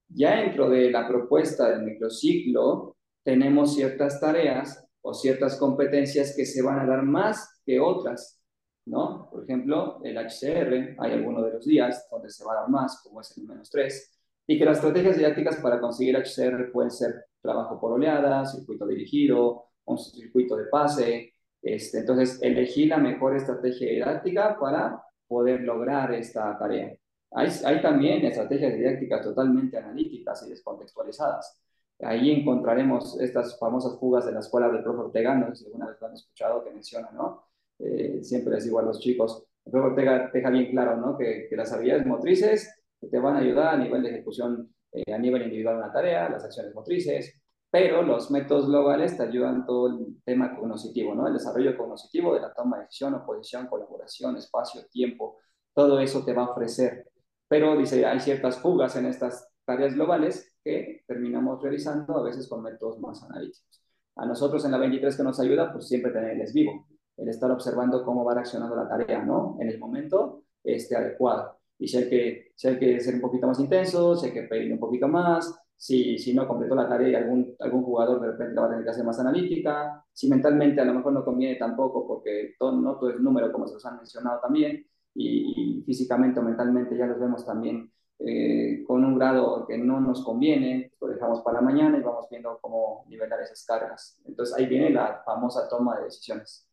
Ya 0.09 0.37
dentro 0.37 0.69
de 0.69 0.91
la 0.91 1.09
propuesta 1.09 1.71
del 1.71 1.83
microciclo, 1.83 2.97
tenemos 3.25 3.75
ciertas 3.75 4.21
tareas 4.21 4.87
o 5.01 5.15
ciertas 5.15 5.57
competencias 5.57 6.35
que 6.37 6.47
se 6.47 6.63
van 6.63 6.81
a 6.81 6.87
dar 6.87 7.03
más 7.03 7.61
que 7.65 7.81
otras, 7.81 8.41
¿no? 8.87 9.29
Por 9.31 9.45
ejemplo, 9.45 10.01
el 10.05 10.17
HCR, 10.17 10.97
hay 10.99 11.13
algunos 11.13 11.45
de 11.45 11.53
los 11.53 11.65
días 11.65 12.07
donde 12.11 12.31
se 12.31 12.45
va 12.45 12.53
a 12.53 12.61
dar 12.63 12.69
más, 12.69 13.01
como 13.03 13.21
es 13.21 13.37
el 13.37 13.45
menos 13.47 13.71
3, 13.71 14.19
y 14.47 14.59
que 14.59 14.65
las 14.65 14.79
estrategias 14.79 15.17
didácticas 15.17 15.57
para 15.57 15.81
conseguir 15.81 16.17
HCR 16.17 16.71
pueden 16.73 16.91
ser 16.91 17.27
trabajo 17.41 17.81
por 17.81 17.93
oleada, 17.93 18.45
circuito 18.45 18.87
dirigido, 18.87 19.65
un 19.85 19.99
circuito 19.99 20.57
de 20.57 20.67
pase, 20.67 21.33
este, 21.61 22.01
entonces 22.01 22.41
elegir 22.43 22.89
la 22.89 22.99
mejor 22.99 23.37
estrategia 23.37 23.91
didáctica 23.91 24.59
para 24.59 25.03
poder 25.27 25.61
lograr 25.61 26.13
esta 26.13 26.57
tarea. 26.59 26.97
Hay, 27.35 27.49
hay 27.65 27.81
también 27.81 28.25
estrategias 28.25 28.75
didácticas 28.75 29.23
totalmente 29.23 29.79
analíticas 29.79 30.45
y 30.47 30.51
descontextualizadas. 30.51 31.61
Ahí 32.01 32.31
encontraremos 32.31 33.21
estas 33.21 33.59
famosas 33.59 33.99
fugas 33.99 34.27
de 34.27 34.33
la 34.33 34.41
escuela 34.41 34.69
del 34.69 34.83
profe 34.83 35.01
Ortega, 35.03 35.35
no 35.35 35.55
sé 35.55 35.57
si 35.57 35.67
alguna 35.67 35.87
vez 35.87 35.97
lo 36.01 36.07
han 36.09 36.15
escuchado, 36.15 36.65
que 36.65 36.73
menciona, 36.73 37.11
¿no? 37.13 37.45
Eh, 37.79 38.21
siempre 38.23 38.55
les 38.55 38.65
digo 38.65 38.81
a 38.81 38.83
los 38.83 38.99
chicos, 39.01 39.47
el 39.65 39.73
profe 39.73 39.89
Ortega 39.89 40.31
deja 40.33 40.51
bien 40.51 40.71
claro, 40.71 40.97
¿no? 40.97 41.17
Que, 41.17 41.47
que 41.49 41.57
las 41.57 41.73
habilidades 41.73 42.07
motrices 42.07 42.83
te 43.11 43.19
van 43.19 43.37
a 43.37 43.39
ayudar 43.39 43.75
a 43.75 43.79
nivel 43.79 44.03
de 44.03 44.11
ejecución, 44.11 44.75
eh, 44.93 45.13
a 45.13 45.19
nivel 45.19 45.43
individual 45.43 45.77
una 45.77 45.93
tarea, 45.93 46.29
las 46.29 46.45
acciones 46.45 46.75
motrices, 46.75 47.41
pero 47.71 48.03
los 48.03 48.31
métodos 48.31 48.67
globales 48.67 49.17
te 49.17 49.23
ayudan 49.23 49.65
todo 49.65 49.87
el 49.89 50.21
tema 50.25 50.55
cognitivo, 50.55 51.15
¿no? 51.15 51.27
El 51.27 51.35
desarrollo 51.35 51.77
cognitivo 51.77 52.35
de 52.35 52.41
la 52.41 52.53
toma 52.53 52.77
de 52.77 52.83
decisión, 52.83 53.15
oposición, 53.15 53.67
colaboración, 53.67 54.37
espacio, 54.37 54.83
tiempo, 54.91 55.39
todo 55.73 55.99
eso 56.01 56.25
te 56.25 56.35
va 56.35 56.43
a 56.43 56.51
ofrecer. 56.51 57.12
Pero 57.53 57.77
dice, 57.77 58.07
hay 58.07 58.19
ciertas 58.19 58.61
fugas 58.61 58.97
en 58.97 59.05
estas 59.05 59.47
tareas 59.67 59.95
globales 59.95 60.57
que 60.65 61.03
terminamos 61.07 61.63
realizando 61.63 62.17
a 62.17 62.23
veces 62.23 62.49
con 62.49 62.63
métodos 62.63 62.99
más 62.99 63.23
analíticos. 63.25 63.85
A 64.17 64.25
nosotros 64.25 64.65
en 64.65 64.71
la 64.71 64.79
23 64.79 65.15
que 65.15 65.23
nos 65.23 65.39
ayuda, 65.39 65.71
pues 65.71 65.87
siempre 65.87 66.13
tenerles 66.13 66.55
vivo, 66.55 66.87
el 67.15 67.29
estar 67.29 67.51
observando 67.51 68.07
cómo 68.07 68.25
va 68.25 68.37
reaccionando 68.37 68.75
la 68.75 68.89
tarea, 68.89 69.23
¿no? 69.23 69.59
En 69.61 69.69
el 69.69 69.79
momento 69.79 70.45
este, 70.65 70.97
adecuado. 70.97 71.59
Y 71.79 71.89
si 71.89 71.99
hay, 71.99 72.09
que, 72.09 72.53
si 72.57 72.69
hay 72.69 72.79
que 72.79 72.99
ser 73.01 73.17
un 73.17 73.21
poquito 73.21 73.47
más 73.47 73.61
intenso, 73.61 74.17
si 74.17 74.29
hay 74.29 74.33
que 74.33 74.45
pedir 74.45 74.73
un 74.73 74.81
poquito 74.81 75.07
más, 75.07 75.55
si, 75.77 76.17
si 76.17 76.33
no 76.33 76.49
completó 76.49 76.75
la 76.75 76.89
tarea 76.89 77.09
y 77.11 77.15
algún, 77.17 77.55
algún 77.61 77.83
jugador 77.83 78.19
de 78.19 78.29
repente 78.29 78.59
va 78.59 78.69
a 78.69 78.71
tener 78.71 78.85
que 78.85 78.91
hacer 78.93 79.05
más 79.05 79.21
analítica, 79.21 80.03
si 80.11 80.27
mentalmente 80.27 80.81
a 80.81 80.87
lo 80.87 80.95
mejor 80.95 81.13
no 81.13 81.23
conviene 81.23 81.57
tampoco 81.57 82.07
porque 82.07 82.55
todo, 82.59 82.73
no 82.81 82.97
todo 82.97 83.11
es 83.11 83.21
número 83.21 83.53
como 83.53 83.67
se 83.67 83.75
los 83.75 83.85
han 83.85 83.99
mencionado 83.99 84.41
también, 84.41 84.87
y, 85.15 85.83
físicamente 85.85 86.41
o 86.41 86.43
mentalmente 86.43 86.97
ya 86.97 87.07
los 87.07 87.19
vemos 87.19 87.45
también 87.45 87.93
eh, 88.19 88.85
con 88.87 89.05
un 89.05 89.19
grado 89.19 89.67
que 89.67 89.77
no 89.77 90.01
nos 90.01 90.25
conviene, 90.25 90.93
lo 91.01 91.09
dejamos 91.09 91.41
para 91.41 91.61
mañana 91.61 91.99
y 91.99 92.03
vamos 92.03 92.29
viendo 92.31 92.59
cómo 92.61 93.05
nivelar 93.09 93.41
esas 93.41 93.65
cargas. 93.65 94.21
Entonces 94.25 94.57
ahí 94.57 94.67
viene 94.67 94.91
la 94.91 95.23
famosa 95.25 95.69
toma 95.69 95.99
de 95.99 96.05
decisiones. 96.05 96.69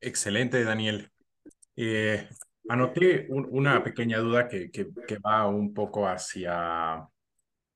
Excelente, 0.00 0.64
Daniel. 0.64 1.10
Eh, 1.76 2.28
anoté 2.68 3.26
una 3.30 3.82
pequeña 3.82 4.18
duda 4.18 4.48
que, 4.48 4.70
que, 4.70 4.88
que, 5.06 5.18
va 5.18 5.48
un 5.48 5.72
poco 5.72 6.06
hacia 6.06 7.06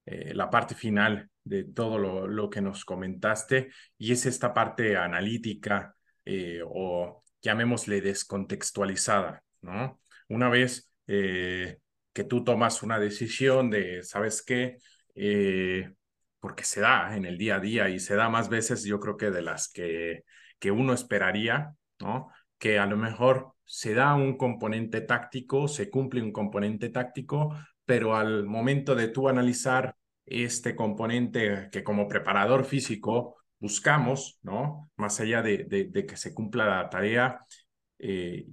eh, 0.05 0.35
la 0.35 0.51
parte 0.51 0.75
final 0.75 1.31
de 1.45 1.64
todo 1.64 1.99
lo, 1.99 2.27
lo, 2.27 2.51
que 2.51 2.61
nos 2.61 2.85
comentaste 2.85 3.71
y 3.97 4.12
es 4.12 4.27
esta 4.27 4.53
parte 4.53 4.97
analítica 4.97 5.95
eh, 6.25 6.61
o 6.64 7.18
llamémosle 7.43 8.01
descontextualizada, 8.01 9.43
¿no? 9.61 10.01
Una 10.28 10.49
vez 10.49 10.93
eh, 11.07 11.78
que 12.12 12.24
tú 12.24 12.45
tomas 12.45 12.82
una 12.82 12.99
decisión 12.99 13.70
de, 13.70 14.03
¿sabes 14.03 14.43
qué? 14.43 14.78
Eh, 15.14 15.93
porque 16.41 16.64
se 16.64 16.80
da 16.80 17.16
en 17.16 17.24
el 17.24 17.39
día 17.39 17.57
a 17.57 17.61
día 17.61 17.89
y 17.89 17.99
se 18.01 18.14
da 18.14 18.28
más 18.28 18.49
veces, 18.49 18.84
yo 18.84 19.01
creo 19.01 19.16
que 19.16 19.30
de 19.30 19.43
las 19.43 19.68
que, 19.68 20.24
que 20.59 20.70
uno 20.70 20.93
esperaría, 20.93 21.74
¿no? 22.01 22.30
Que 22.59 22.78
a 22.78 22.86
lo 22.86 22.97
mejor 22.97 23.55
se 23.64 23.95
da 23.95 24.14
un 24.14 24.36
componente 24.36 25.01
táctico, 25.01 25.68
se 25.68 25.91
cumple 25.91 26.22
un 26.22 26.32
componente 26.32 26.89
táctico, 26.89 27.57
pero 27.84 28.16
al 28.16 28.47
momento 28.47 28.95
de 28.95 29.09
tú 29.09 29.28
analizar 29.28 29.97
este 30.24 30.76
componente 30.76 31.68
que 31.72 31.82
como 31.82 32.09
preparador 32.09 32.64
físico 32.64 33.36
buscamos, 33.59 34.39
¿no? 34.43 34.91
Más 34.97 35.21
allá 35.21 35.43
de, 35.43 35.65
de, 35.65 35.85
de 35.85 36.07
que 36.07 36.17
se 36.17 36.35
cumpla 36.35 36.67
la 36.67 36.89
tarea, 36.91 37.45
eh, 37.99 38.47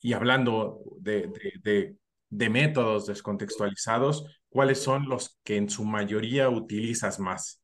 y 0.00 0.12
hablando 0.12 0.82
de, 1.00 1.28
de, 1.62 1.96
de, 2.30 2.50
métodos 2.50 3.06
descontextualizados, 3.06 4.40
¿cuáles 4.48 4.82
son 4.82 5.08
los 5.08 5.38
que 5.42 5.56
en 5.56 5.68
su 5.68 5.84
mayoría 5.84 6.48
utilizas 6.48 7.18
más? 7.18 7.62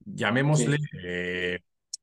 Llamémosle, 0.00 0.76
sí. 0.78 0.84
eh, 1.02 1.60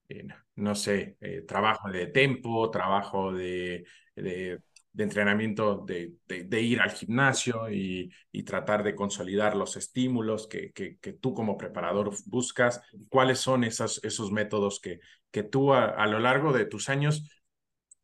eh, 0.10 0.28
no 0.56 0.76
sé, 0.76 1.18
eh, 1.22 1.44
trabajo 1.48 1.90
de 1.90 2.08
tempo, 2.08 2.70
trabajo 2.72 3.32
de, 3.34 3.86
de, 4.16 4.60
de 4.96 5.04
entrenamiento, 5.04 5.86
de, 5.86 6.62
ir 6.62 6.82
al 6.82 6.92
gimnasio 6.92 7.70
y, 7.70 8.12
y, 8.32 8.44
tratar 8.44 8.84
de 8.84 8.96
consolidar 8.96 9.56
los 9.56 9.76
estímulos 9.76 10.48
que, 10.48 10.72
que, 10.74 11.14
tú 11.14 11.34
como 11.34 11.58
preparador 11.58 12.12
buscas. 12.26 12.82
¿Cuáles 13.10 13.40
son 13.40 13.64
esos 13.64 14.32
métodos 14.32 14.80
que, 14.80 15.00
que 15.32 15.44
tú 15.44 15.74
a, 15.74 15.86
a 15.86 16.08
lo 16.08 16.20
largo 16.20 16.54
de 16.54 16.66
tus 16.66 16.90
años 16.90 17.30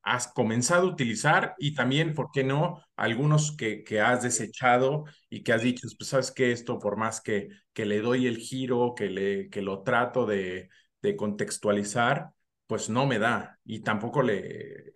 has 0.04 0.28
comenzado 0.28 0.88
a 0.88 0.92
utilizar 0.92 1.56
y 1.60 1.76
también, 1.76 2.14
¿por 2.14 2.32
qué 2.32 2.44
no? 2.44 2.84
Algunos 2.96 3.56
que, 3.56 3.84
que 3.84 4.02
has 4.02 4.24
desechado 4.24 5.06
y 5.30 5.44
que 5.44 5.54
has 5.54 5.62
dicho, 5.62 5.88
pues 5.98 6.10
sabes 6.10 6.32
que 6.32 6.52
esto, 6.52 6.80
por 6.80 6.98
más 6.98 7.22
que, 7.22 7.50
que 7.74 7.86
le 7.86 8.02
doy 8.02 8.28
el 8.28 8.38
giro, 8.38 8.96
que, 8.96 9.10
le, 9.10 9.50
que 9.50 9.62
lo 9.62 9.84
trato 9.84 10.26
de, 10.26 10.70
de 11.02 11.16
contextualizar, 11.16 12.32
pues 12.68 12.90
no 12.90 13.06
me 13.06 13.20
da 13.20 13.60
y 13.64 13.82
tampoco 13.82 14.22
le... 14.24 14.92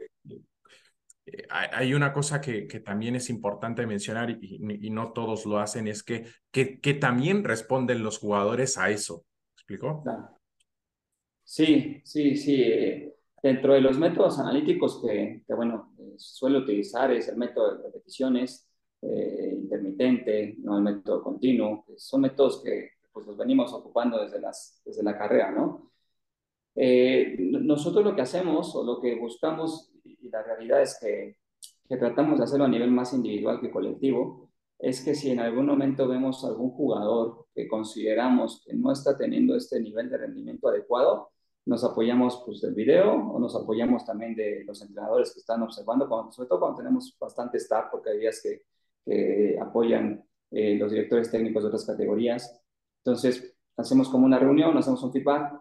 Eh, 1.25 1.47
hay 1.49 1.93
una 1.93 2.13
cosa 2.13 2.39
que, 2.39 2.67
que 2.67 2.79
también 2.79 3.15
es 3.15 3.29
importante 3.29 3.85
mencionar 3.85 4.29
y, 4.29 4.59
y, 4.81 4.89
no 4.89 5.11
todos 5.11 5.45
lo 5.45 5.59
hacen, 5.59 5.87
es 5.87 6.03
que, 6.03 6.25
que, 6.51 6.79
que 6.79 6.93
también 6.93 7.43
responden 7.43 8.03
los 8.03 8.19
jugadores 8.19 8.77
a 8.77 8.89
eso. 8.89 9.25
¿Me 9.25 9.53
explicó? 9.53 10.03
Sí, 11.43 12.01
sí, 12.03 12.35
sí. 12.35 13.11
Dentro 13.41 13.73
de 13.73 13.81
los 13.81 13.97
métodos 13.97 14.39
analíticos 14.39 15.01
que, 15.01 15.43
que 15.45 15.53
bueno, 15.53 15.93
eh, 15.99 16.13
suele 16.17 16.57
utilizar 16.57 17.11
es 17.11 17.27
el 17.27 17.37
método 17.37 17.77
de 17.77 17.83
repeticiones, 17.83 18.67
eh, 19.01 19.53
intermitente, 19.55 20.55
no 20.59 20.77
el 20.77 20.83
método 20.83 21.21
continuo, 21.21 21.85
son 21.95 22.21
métodos 22.21 22.63
que 22.63 22.91
pues, 23.13 23.27
los 23.27 23.37
venimos 23.37 23.71
ocupando 23.71 24.21
desde, 24.21 24.41
las, 24.41 24.81
desde 24.83 25.03
la 25.03 25.17
carrera, 25.17 25.51
¿no? 25.51 25.91
Eh, 26.75 27.35
nosotros 27.39 28.03
lo 28.03 28.15
que 28.15 28.21
hacemos 28.21 28.75
o 28.75 28.83
lo 28.83 28.99
que 28.99 29.15
buscamos, 29.15 29.91
y 30.05 30.29
la 30.29 30.43
realidad 30.43 30.81
es 30.81 30.97
que, 30.99 31.37
que 31.87 31.97
tratamos 31.97 32.37
de 32.37 32.45
hacerlo 32.45 32.65
a 32.65 32.69
nivel 32.69 32.91
más 32.91 33.13
individual 33.13 33.59
que 33.61 33.71
colectivo, 33.71 34.49
es 34.79 35.03
que 35.03 35.15
si 35.15 35.31
en 35.31 35.39
algún 35.39 35.67
momento 35.67 36.07
vemos 36.07 36.43
algún 36.43 36.71
jugador 36.71 37.47
que 37.53 37.67
consideramos 37.67 38.63
que 38.65 38.73
no 38.73 38.91
está 38.91 39.17
teniendo 39.17 39.55
este 39.55 39.79
nivel 39.79 40.09
de 40.09 40.17
rendimiento 40.17 40.67
adecuado, 40.67 41.29
nos 41.65 41.83
apoyamos 41.83 42.43
pues, 42.45 42.61
del 42.61 42.73
video 42.73 43.13
o 43.13 43.39
nos 43.39 43.55
apoyamos 43.55 44.05
también 44.05 44.35
de 44.35 44.63
los 44.65 44.81
entrenadores 44.81 45.33
que 45.33 45.39
están 45.39 45.61
observando, 45.63 46.07
cuando, 46.07 46.31
sobre 46.31 46.49
todo 46.49 46.59
cuando 46.59 46.77
tenemos 46.77 47.15
bastante 47.19 47.57
staff, 47.57 47.85
porque 47.91 48.11
hay 48.11 48.19
días 48.19 48.39
que, 48.41 48.63
que 49.03 49.57
apoyan 49.59 50.23
eh, 50.51 50.75
los 50.77 50.91
directores 50.91 51.31
técnicos 51.31 51.63
de 51.63 51.67
otras 51.67 51.85
categorías. 51.85 52.61
Entonces, 53.03 53.55
hacemos 53.77 54.09
como 54.09 54.25
una 54.25 54.37
reunión, 54.37 54.77
hacemos 54.77 55.01
un 55.03 55.11
feedback 55.11 55.59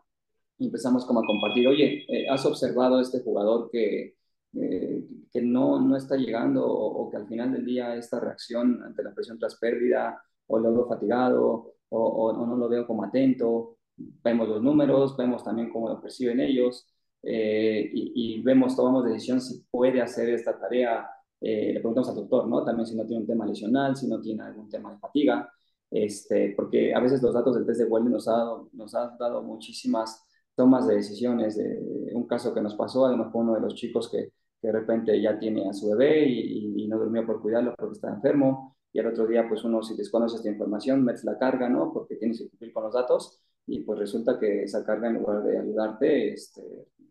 y 0.59 0.67
empezamos 0.67 1.07
como 1.07 1.21
a 1.21 1.27
compartir, 1.27 1.67
oye, 1.69 2.05
eh, 2.09 2.29
¿has 2.29 2.45
observado 2.45 3.01
este 3.01 3.21
jugador 3.21 3.71
que, 3.71 4.17
eh, 4.61 5.05
que 5.33 5.43
no, 5.43 5.81
no 5.81 5.97
está 5.97 6.17
llegando 6.17 6.67
o, 6.67 7.05
o, 7.05 7.11
que 7.11 7.17
al 7.17 7.27
final 7.27 7.53
del 7.53 7.65
día 7.65 7.97
esta 7.97 8.21
reacción 8.21 8.83
ante 8.83 9.03
la 9.03 9.15
presión 9.15 9.39
tras 9.39 9.57
pérdida 9.57 10.23
o 10.47 10.59
lo 10.59 10.73
veo 10.73 10.87
fatigado 10.89 11.75
o, 11.89 11.99
o, 11.99 12.31
o 12.31 12.47
no 12.47 12.57
lo 12.57 12.69
veo 12.69 12.87
como 12.87 13.05
atento 13.05 13.79
vemos 13.97 14.49
los 14.49 14.63
números, 14.63 15.17
vemos 15.17 15.45
también 15.45 15.71
cómo 15.71 15.89
lo 15.89 16.01
perciben 16.01 16.41
ellos 16.41 16.87
eh, 17.23 17.91
y, 17.93 18.37
y, 18.39 18.43
vemos, 18.43 18.77
tomamos 18.77 19.05
decisión 19.05 19.41
si 19.41 19.65
puede 19.71 20.01
hacer 20.03 20.29
esta 20.31 20.59
tarea. 20.59 21.09
Eh, 21.41 21.73
le 21.73 21.81
preguntamos 21.81 22.09
al 22.11 22.17
doctor, 22.17 22.47
¿no? 22.49 22.65
También 22.65 22.87
si 22.87 22.95
no 22.97 23.07
tiene 23.07 23.23
un 23.23 23.27
tema 23.27 23.47
lesional, 23.47 23.97
si 23.97 24.07
no 24.09 24.21
tiene 24.21 24.43
algún 24.43 24.69
tema 24.69 24.93
de 24.93 24.99
fatiga. 24.99 25.51
este, 25.91 26.53
porque 26.57 26.95
a 26.95 27.01
veces 27.01 27.23
los 27.23 27.35
datos 27.35 27.55
del 27.55 27.67
test 27.67 27.81
de 27.81 27.87
Wellen 27.87 28.13
nos, 28.13 28.29
ha 28.29 28.33
dado, 28.33 28.69
nos 28.73 28.95
han 28.95 29.17
dado 29.19 29.43
muchísimas 29.43 30.25
tomas 30.57 30.87
de 30.87 30.97
decisiones. 30.97 31.57
De 31.57 32.11
un 32.15 32.27
caso 32.27 32.53
que 32.55 32.61
nos 32.61 32.75
pasó, 32.75 33.07
además 33.07 33.31
fue 33.33 33.43
uno 33.43 33.55
de 33.55 33.61
los 33.61 33.75
chicos 33.75 34.11
que 34.11 34.33
de 34.65 34.73
repente 34.73 35.21
ya 35.21 35.39
tiene 35.39 35.69
a 35.69 35.75
su 35.75 35.91
bebé 35.91 36.27
y, 36.27 36.83
y, 36.83 36.89
no 36.89 36.99
durmió 36.99 37.27
por 37.27 37.43
cuidarlo 37.43 37.75
porque 37.77 37.93
está 37.93 38.09
enfermo, 38.09 38.77
y 38.91 38.99
al 38.99 39.09
otro 39.09 39.27
día 39.27 39.47
pues 39.47 39.63
uno 39.65 39.83
si 39.83 39.95
desconoce 39.95 40.37
esta 40.37 40.49
información, 40.49 41.05
metes 41.05 41.25
la 41.25 41.37
carga, 41.37 41.69
¿no? 41.69 41.93
Porque 41.93 42.17
tienes 42.17 42.39
que 42.39 42.49
cumplir 42.49 42.73
con 42.73 42.85
los 42.85 42.95
datos, 42.95 43.43
y 43.67 43.81
pues 43.81 43.99
resulta 43.99 44.39
que 44.39 44.63
esa 44.63 44.83
carga 44.83 45.09
en 45.09 45.15
lugar 45.15 45.43
de 45.43 45.59
ayudarte, 45.59 46.33
este, 46.33 46.63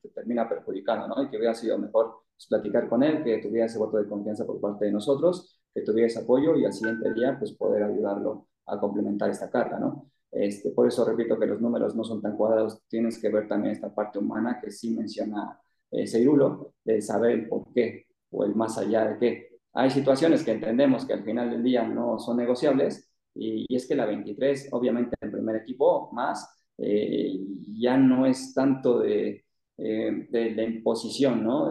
te 0.01 0.09
termina 0.09 0.49
perjudicando, 0.49 1.07
¿no? 1.07 1.23
Y 1.23 1.29
que 1.29 1.37
hubiera 1.37 1.53
sido 1.53 1.77
mejor 1.77 2.23
pues, 2.35 2.47
platicar 2.47 2.89
con 2.89 3.03
él, 3.03 3.23
que 3.23 3.37
tuviera 3.37 3.67
ese 3.67 3.77
voto 3.77 3.97
de 3.97 4.07
confianza 4.07 4.45
por 4.45 4.59
parte 4.59 4.85
de 4.85 4.91
nosotros, 4.91 5.61
que 5.73 5.81
tuviera 5.81 6.07
ese 6.07 6.21
apoyo 6.21 6.55
y 6.55 6.65
al 6.65 6.73
siguiente 6.73 7.13
día 7.13 7.37
pues 7.37 7.51
poder 7.51 7.83
ayudarlo 7.83 8.47
a 8.65 8.79
complementar 8.79 9.29
esta 9.29 9.51
carga, 9.51 9.79
¿no? 9.79 10.09
Este, 10.31 10.71
por 10.71 10.87
eso 10.87 11.05
repito 11.05 11.37
que 11.37 11.45
los 11.45 11.61
números 11.61 11.95
no 11.95 12.03
son 12.03 12.19
tan 12.19 12.35
cuadrados, 12.35 12.81
tienes 12.87 13.21
que 13.21 13.29
ver 13.29 13.47
también 13.47 13.73
esta 13.73 13.93
parte 13.93 14.17
humana 14.17 14.59
que 14.59 14.71
sí 14.71 14.95
menciona 14.95 15.59
eh, 15.93 16.07
Seirulo, 16.07 16.73
de 16.83 17.01
saber 17.01 17.47
por 17.47 17.71
qué 17.73 18.07
o 18.31 18.43
el 18.45 18.55
más 18.55 18.77
allá 18.77 19.05
de 19.05 19.19
qué. 19.19 19.59
Hay 19.73 19.89
situaciones 19.91 20.43
que 20.43 20.51
entendemos 20.51 21.05
que 21.05 21.13
al 21.13 21.23
final 21.23 21.51
del 21.51 21.63
día 21.63 21.83
no 21.87 22.19
son 22.19 22.37
negociables 22.37 23.11
y, 23.35 23.65
es 23.75 23.87
que 23.87 23.95
la 23.95 24.05
23, 24.05 24.69
obviamente 24.71 25.15
el 25.21 25.31
primer 25.31 25.57
equipo 25.57 26.11
más, 26.11 26.47
eh, 26.77 27.39
ya 27.79 27.97
no 27.97 28.25
es 28.25 28.53
tanto 28.53 28.99
de, 28.99 29.45
eh, 29.77 30.27
de 30.29 30.51
la 30.51 30.63
imposición, 30.63 31.43
¿no? 31.43 31.69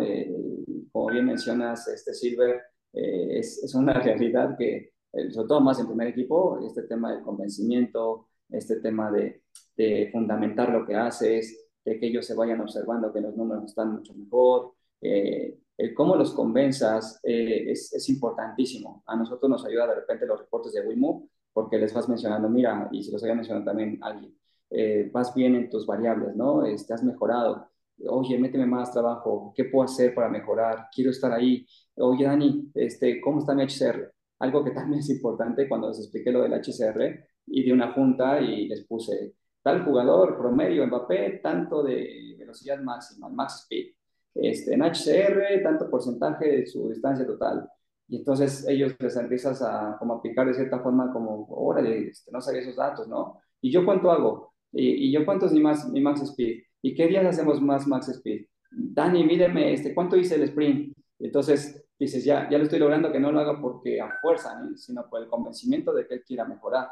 como 0.92 1.10
bien 1.10 1.26
mencionas, 1.26 1.88
este 1.88 2.14
Silver, 2.14 2.60
es, 2.92 3.62
es, 3.64 3.74
una 3.74 3.94
realidad 4.02 4.56
que, 4.58 4.92
sobre 5.30 5.48
todo 5.48 5.60
más 5.60 5.80
en 5.80 5.86
primer 5.86 6.08
equipo, 6.08 6.60
este 6.64 6.82
tema 6.82 7.12
del 7.12 7.22
convencimiento, 7.22 8.28
este 8.50 8.80
tema 8.80 9.10
de, 9.10 9.42
de 9.76 10.10
fundamentar 10.12 10.70
lo 10.70 10.86
que 10.86 10.94
haces, 10.94 11.61
de 11.84 11.98
que 11.98 12.06
ellos 12.06 12.26
se 12.26 12.34
vayan 12.34 12.60
observando 12.60 13.12
que 13.12 13.20
los 13.20 13.36
números 13.36 13.64
están 13.64 13.92
mucho 13.92 14.14
mejor, 14.14 14.74
eh, 15.00 15.58
el 15.76 15.94
cómo 15.94 16.16
los 16.16 16.32
convenzas 16.32 17.20
eh, 17.24 17.70
es, 17.70 17.92
es, 17.92 18.08
importantísimo. 18.08 19.02
A 19.06 19.16
nosotros 19.16 19.50
nos 19.50 19.64
ayuda 19.66 19.88
de 19.88 19.96
repente 19.96 20.26
los 20.26 20.38
reportes 20.38 20.72
de 20.72 20.86
Wimu, 20.86 21.28
porque 21.52 21.78
les 21.78 21.92
vas 21.92 22.08
mencionando, 22.08 22.48
mira, 22.48 22.88
y 22.92 23.02
si 23.02 23.10
los 23.10 23.22
había 23.22 23.34
mencionado 23.34 23.64
también 23.64 23.98
alguien, 24.02 24.34
eh, 24.70 25.10
vas 25.12 25.34
bien 25.34 25.54
en 25.54 25.68
tus 25.68 25.86
variables, 25.86 26.34
¿no? 26.34 26.64
Este, 26.64 26.94
has 26.94 27.02
mejorado. 27.02 27.68
Oye, 28.06 28.38
méteme 28.38 28.66
más 28.66 28.92
trabajo, 28.92 29.52
¿qué 29.54 29.64
puedo 29.66 29.84
hacer 29.84 30.14
para 30.14 30.28
mejorar? 30.28 30.88
Quiero 30.94 31.10
estar 31.10 31.32
ahí. 31.32 31.66
Oye, 31.96 32.24
Dani, 32.24 32.70
este, 32.74 33.20
¿cómo 33.20 33.40
está 33.40 33.54
mi 33.54 33.62
HCR? 33.62 34.12
Algo 34.38 34.64
que 34.64 34.70
también 34.72 35.00
es 35.00 35.10
importante 35.10 35.68
cuando 35.68 35.88
les 35.88 35.98
expliqué 35.98 36.32
lo 36.32 36.42
del 36.42 36.54
HCR 36.54 37.28
y 37.46 37.64
de 37.64 37.72
una 37.72 37.92
junta 37.92 38.40
y 38.40 38.66
les 38.68 38.84
puse 38.86 39.34
tal 39.62 39.84
jugador 39.84 40.36
promedio 40.36 40.86
Mbappé, 40.86 41.40
tanto 41.42 41.82
de 41.82 42.34
velocidad 42.38 42.80
máxima, 42.80 43.28
max 43.28 43.62
speed. 43.62 43.94
Este, 44.34 44.74
en 44.74 44.82
HCR, 44.82 45.62
tanto 45.62 45.90
porcentaje 45.90 46.48
de 46.48 46.66
su 46.66 46.88
distancia 46.88 47.26
total. 47.26 47.68
Y 48.08 48.16
entonces 48.16 48.66
ellos 48.68 48.94
les 48.98 49.16
empiezas 49.16 49.62
a 49.62 49.96
como 49.98 50.14
aplicar 50.14 50.46
de 50.46 50.54
cierta 50.54 50.80
forma 50.80 51.12
como, 51.12 51.46
órale, 51.48 52.08
este, 52.08 52.30
no 52.32 52.40
sabía 52.40 52.62
esos 52.62 52.76
datos, 52.76 53.08
¿no? 53.08 53.38
¿Y 53.60 53.70
yo 53.70 53.84
cuánto 53.84 54.10
hago? 54.10 54.52
¿Y, 54.72 55.08
y 55.08 55.12
yo 55.12 55.24
cuánto 55.24 55.46
es 55.46 55.52
mi 55.52 55.60
max, 55.60 55.88
mi 55.88 56.00
max 56.00 56.22
speed? 56.22 56.62
¿Y 56.82 56.94
qué 56.94 57.06
días 57.06 57.24
hacemos 57.24 57.60
más 57.60 57.86
max 57.86 58.08
speed? 58.08 58.46
Dani, 58.70 59.24
mídeme, 59.24 59.72
este, 59.72 59.94
¿cuánto 59.94 60.16
hice 60.16 60.34
el 60.36 60.42
sprint? 60.44 60.96
Entonces 61.18 61.84
dices, 61.98 62.24
ya, 62.24 62.48
ya 62.50 62.58
lo 62.58 62.64
estoy 62.64 62.78
logrando, 62.78 63.12
que 63.12 63.20
no 63.20 63.30
lo 63.30 63.40
haga 63.40 63.60
porque 63.60 64.00
a 64.00 64.18
fuerza, 64.20 64.58
¿no? 64.60 64.76
sino 64.76 65.08
por 65.08 65.22
el 65.22 65.28
convencimiento 65.28 65.92
de 65.92 66.06
que 66.06 66.14
él 66.14 66.24
quiera 66.26 66.44
mejorar. 66.44 66.88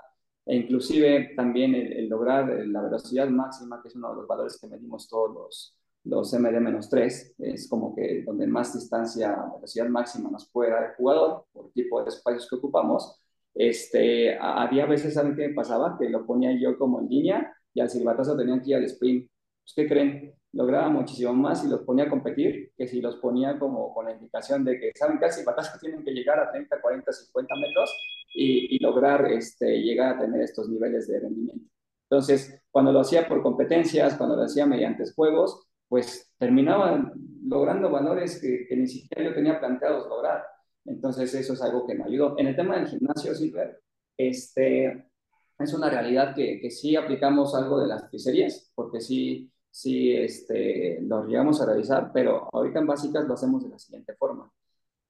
E 0.47 0.57
inclusive 0.57 1.33
también 1.37 1.75
el, 1.75 2.09
lograr 2.09 2.49
la 2.67 2.83
velocidad 2.83 3.29
máxima, 3.29 3.81
que 3.83 3.89
es 3.89 3.97
uno 3.97 4.11
de 4.11 4.17
los 4.17 4.27
valores 4.27 4.59
que 4.61 4.69
medimos 4.69 5.09
todos 5.09 5.35
los, 5.35 5.77
los 6.05 6.33
MD-3, 6.33 7.35
es 7.39 7.69
como 7.69 7.95
que 7.95 8.23
donde 8.25 8.47
más 8.47 8.75
distancia, 8.75 9.37
velocidad 9.55 9.89
máxima 9.89 10.31
nos 10.31 10.51
puede 10.51 10.71
dar 10.71 10.85
el 10.85 10.95
jugador 10.97 11.45
por 11.53 11.71
tipo 11.73 12.03
de 12.03 12.09
espacios 12.09 12.49
que 12.49 12.57
ocupamos. 12.57 13.21
Este, 13.55 14.39
había 14.39 14.87
veces, 14.87 15.15
¿saben 15.15 15.37
qué 15.37 15.49
me 15.49 15.55
pasaba? 15.55 15.97
Que 15.99 16.09
lo 16.09 16.25
ponía 16.25 16.53
yo 16.59 16.79
como 16.79 17.01
en 17.01 17.09
línea 17.09 17.53
y 17.75 17.81
al 17.81 17.91
silbatazo 17.91 18.37
tenían 18.37 18.63
que 18.63 18.71
ir 18.71 18.77
al 18.77 18.85
sprint. 18.85 19.29
Pues, 19.63 19.75
¿Qué 19.75 19.87
creen? 19.87 20.35
Lograba 20.53 20.89
muchísimo 20.89 21.33
más 21.35 21.63
si 21.63 21.69
los 21.69 21.83
ponía 21.83 22.05
a 22.05 22.11
competir 22.11 22.73
que 22.77 22.89
si 22.89 23.01
los 23.01 23.17
ponía 23.17 23.59
como 23.59 23.95
con 23.95 24.07
la 24.07 24.13
indicación 24.13 24.65
de 24.65 24.81
que, 24.81 24.93
¿saben 24.95 25.19
qué? 25.19 25.27
Al 25.27 25.33
silbatazo 25.33 25.79
tienen 25.79 26.03
que 26.03 26.13
llegar 26.13 26.41
a 26.41 26.51
30, 26.51 26.81
40, 26.81 27.13
50 27.13 27.55
metros 27.57 28.20
y, 28.33 28.79
lograr 28.79 29.31
este, 29.33 29.83
llegar 29.83 30.17
a 30.17 30.19
tener 30.21 30.41
estos 30.41 30.69
niveles 30.69 31.09
de 31.09 31.21
rendimiento. 31.21 31.71
Entonces, 32.09 32.63
cuando 32.71 32.93
lo 32.93 33.01
hacía 33.01 33.29
por 33.29 33.43
competencias, 33.43 34.17
cuando 34.17 34.37
lo 34.37 34.43
hacía 34.43 34.67
mediante 34.67 35.05
juegos, 35.13 35.67
pues 35.89 36.33
terminaban 36.39 37.13
logrando 37.45 37.91
valores 37.91 38.41
que, 38.41 38.67
que, 38.69 38.77
ni 38.77 38.87
siquiera 38.87 39.29
yo 39.29 39.35
tenía 39.35 39.59
planteados 39.59 40.09
lograr. 40.09 40.45
Entonces 40.85 41.33
eso 41.35 41.53
es 41.53 41.63
algo 41.63 41.87
que 41.87 41.95
me 41.95 42.05
ayudó. 42.05 42.39
En 42.39 42.47
el 42.47 42.57
tema 42.57 42.77
del 42.77 42.87
gimnasio, 42.87 43.35
Silver, 43.35 43.83
este, 44.17 45.11
es 45.59 45.75
una 45.75 45.91
realidad 45.91 46.35
que, 46.35 46.61
que 46.61 46.71
sí 46.71 46.97
aplicamos 46.97 47.55
algo 47.55 47.81
de 47.81 47.89
las 47.89 48.05
pizzerías, 48.05 48.71
porque 48.75 49.01
sí, 49.01 49.51
sí 49.71 50.13
este, 50.17 51.01
lo 51.03 51.25
llegamos 51.25 51.61
a 51.61 51.67
realizar, 51.67 52.11
pero 52.13 52.49
ahorita 52.53 52.81
en 52.81 52.87
básicas 52.87 53.27
lo 53.27 53.35
hacemos 53.35 53.63
de 53.65 53.71
la 53.71 53.79
siguiente 53.79 54.15
forma. 54.15 54.51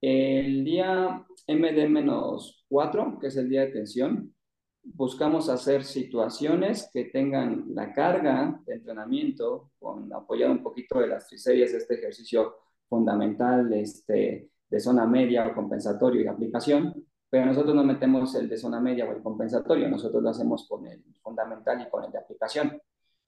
El 0.01 0.65
día 0.65 1.27
MD-4, 1.47 3.19
que 3.21 3.27
es 3.27 3.37
el 3.37 3.49
día 3.49 3.63
de 3.63 3.73
tensión, 3.73 4.35
buscamos 4.83 5.49
hacer 5.49 5.85
situaciones 5.85 6.89
que 6.93 7.05
tengan 7.07 7.67
la 7.75 7.93
carga 7.93 8.61
de 8.67 8.75
entrenamiento, 8.75 9.73
con 9.79 10.13
apoyado 10.13 10.53
un 10.53 10.63
poquito 10.63 11.01
de 11.01 11.09
las 11.09 11.29
triseries 11.29 11.73
de 11.73 11.79
este 11.79 11.95
ejercicio 11.95 12.55
fundamental 12.89 13.73
este, 13.75 14.51
de 14.69 14.81
zona 14.81 15.07
media 15.07 15.47
o 15.47 15.55
compensatorio 15.55 16.23
y 16.23 16.27
aplicación, 16.27 17.07
pero 17.29 17.47
nosotros 17.47 17.75
no 17.75 17.85
metemos 17.85 18.35
el 18.35 18.49
de 18.49 18.57
zona 18.57 18.81
media 18.81 19.09
o 19.09 19.13
el 19.13 19.23
compensatorio, 19.23 19.89
nosotros 19.89 20.23
lo 20.23 20.31
hacemos 20.31 20.67
con 20.69 20.87
el 20.87 21.05
fundamental 21.23 21.81
y 21.83 21.91
con 21.91 22.05
el 22.05 22.11
de 22.11 22.19
aplicación. 22.19 22.81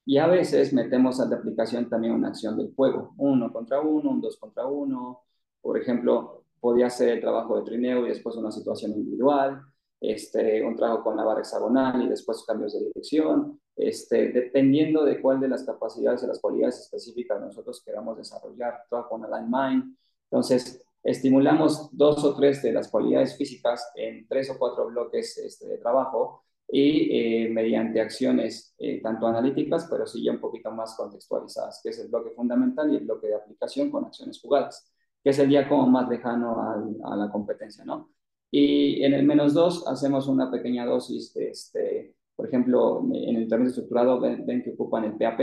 Y 0.05 0.19
a 0.19 0.27
veces 0.27 0.73
metemos 0.73 1.21
al 1.21 1.31
de 1.31 1.37
aplicación 1.37 1.89
también 1.89 2.15
una 2.15 2.29
acción 2.29 2.57
del 2.57 2.75
juego, 2.75 3.15
uno 3.19 3.53
contra 3.53 3.81
uno, 3.81 4.11
un 4.11 4.21
dos 4.21 4.37
contra 4.37 4.67
uno, 4.67 5.21
por 5.61 5.79
ejemplo, 5.79 6.42
podía 6.63 6.89
ser 6.89 7.09
el 7.09 7.21
trabajo 7.21 7.57
de 7.57 7.65
trineo 7.65 8.07
y 8.07 8.11
después 8.11 8.37
una 8.37 8.53
situación 8.53 8.93
individual, 8.93 9.61
este, 10.01 10.65
un 10.65 10.77
trabajo 10.77 11.03
con 11.03 11.17
la 11.17 11.25
barra 11.25 11.41
hexagonal 11.41 12.03
y 12.03 12.09
después 12.09 12.45
cambios 12.47 12.73
de 12.75 12.85
dirección, 12.85 13.61
este, 13.75 14.29
dependiendo 14.29 15.05
de 15.05 15.21
cuál 15.21 15.41
de 15.41 15.49
las 15.49 15.65
capacidades 15.65 16.23
o 16.23 16.29
las 16.29 16.39
cualidades 16.39 16.79
específicas 16.79 17.41
nosotros 17.41 17.83
queramos 17.85 18.17
desarrollar, 18.17 18.85
trabajo 18.89 19.11
con 19.11 19.25
Align 19.25 19.51
Mind. 19.51 19.97
Entonces, 20.31 20.87
estimulamos 21.03 21.89
dos 21.91 22.23
o 22.23 22.33
tres 22.37 22.63
de 22.63 22.73
las 22.73 22.89
cualidades 22.89 23.37
físicas 23.37 23.91
en 23.97 24.29
tres 24.29 24.49
o 24.51 24.57
cuatro 24.57 24.87
bloques 24.87 25.39
este, 25.39 25.67
de 25.67 25.79
trabajo 25.79 26.45
y 26.69 27.45
eh, 27.45 27.49
mediante 27.49 28.01
acciones 28.01 28.73
eh, 28.79 29.01
tanto 29.03 29.27
analíticas, 29.27 29.89
pero 29.91 30.07
sí 30.07 30.23
ya 30.23 30.31
un 30.31 30.41
poquito 30.41 30.71
más 30.71 30.95
contextualizadas, 30.95 31.81
que 31.83 31.89
es 31.89 31.99
el 31.99 32.09
bloque 32.09 32.31
fundamental 32.31 32.93
y 32.93 32.99
el 32.99 33.05
bloque 33.05 33.27
de 33.27 33.35
aplicación 33.35 33.91
con 33.91 34.05
acciones 34.05 34.41
jugadas, 34.41 34.92
que 35.23 35.31
es 35.31 35.39
el 35.39 35.49
día 35.49 35.69
como 35.69 35.87
más 35.87 36.09
lejano 36.09 36.57
a, 37.05 37.17
la 37.17 37.31
competencia, 37.31 37.85
¿no? 37.85 38.11
Y 38.51 39.03
en 39.03 39.15
el 39.15 39.25
menos 39.25 39.55
2 39.55 39.87
hacemos 39.89 40.29
una 40.29 40.51
pequeña 40.51 40.85
dosis, 40.85 41.33
de 41.35 41.51
este, 41.51 42.15
por 42.37 42.47
ejemplo, 42.47 43.03
en 43.13 43.37
el 43.37 43.49
término 43.49 43.71
estructurado 43.71 44.21
ven, 44.21 44.45
ven, 44.45 44.63
que 44.63 44.73
ocupan 44.73 45.05
el 45.05 45.17
PAP, 45.17 45.39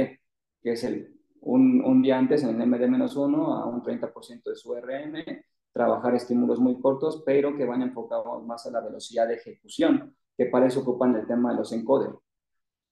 que 0.62 0.72
es 0.72 0.84
el, 0.84 1.16
un, 1.42 1.84
un 1.84 2.02
día 2.02 2.18
antes 2.18 2.44
en 2.44 2.62
el 2.62 2.68
MD-1 2.68 3.62
a 3.62 3.66
un 3.66 3.82
30% 3.82 4.44
de 4.44 4.56
su 4.56 4.76
RM, 4.76 5.24
trabajar 5.72 6.16
estímulos 6.16 6.60
muy 6.60 6.80
cortos, 6.82 7.24
pero 7.26 7.56
que 7.56 7.66
van 7.66 7.82
enfocados 7.82 8.46
más 8.46 8.66
a 8.66 8.72
la 8.72 8.82
velocidad 8.82 9.28
de 9.28 9.36
ejecución, 9.36 10.16
que 10.38 10.46
para 10.46 10.68
eso 10.68 10.82
ocupan 10.82 11.16
el 11.16 11.26
tema 11.26 11.52
de 11.52 11.58
los 11.58 11.72
encoder. 11.72 12.12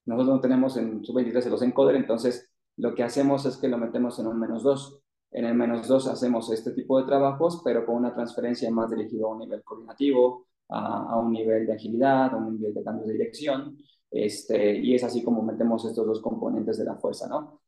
Nosotros 0.05 0.35
no 0.35 0.41
tenemos 0.41 0.77
en 0.77 1.03
sub-23 1.03 1.49
los 1.49 1.61
encoder, 1.61 1.95
entonces 1.95 2.49
lo 2.77 2.95
que 2.95 3.03
hacemos 3.03 3.45
es 3.45 3.57
que 3.57 3.67
lo 3.67 3.77
metemos 3.77 4.19
en 4.19 4.27
un 4.27 4.39
menos 4.39 4.63
2 4.63 5.03
en 5.31 5.45
el 5.45 5.53
menos 5.53 5.87
2 5.87 6.07
hacemos 6.07 6.51
este 6.51 6.71
tipo 6.71 6.99
de 6.99 7.05
trabajos, 7.05 7.61
pero 7.63 7.85
con 7.85 7.95
una 7.95 8.13
transferencia 8.13 8.71
más 8.71 8.89
dirigida 8.89 9.25
a 9.25 9.29
un 9.29 9.39
nivel 9.39 9.63
coordinativo, 9.63 10.47
a, 10.69 11.11
a 11.11 11.17
un 11.17 11.31
nivel 11.31 11.65
de 11.65 11.73
agilidad, 11.73 12.33
a 12.33 12.37
un 12.37 12.55
nivel 12.55 12.73
de 12.73 12.83
cambio 12.83 13.05
de 13.05 13.13
dirección, 13.13 13.77
este, 14.09 14.77
y 14.77 14.95
es 14.95 15.03
así 15.03 15.23
como 15.23 15.41
metemos 15.41 15.85
estos 15.85 16.05
dos 16.05 16.21
componentes 16.21 16.77
de 16.77 16.85
la 16.85 16.95
fuerza, 16.95 17.27
¿no? 17.27 17.61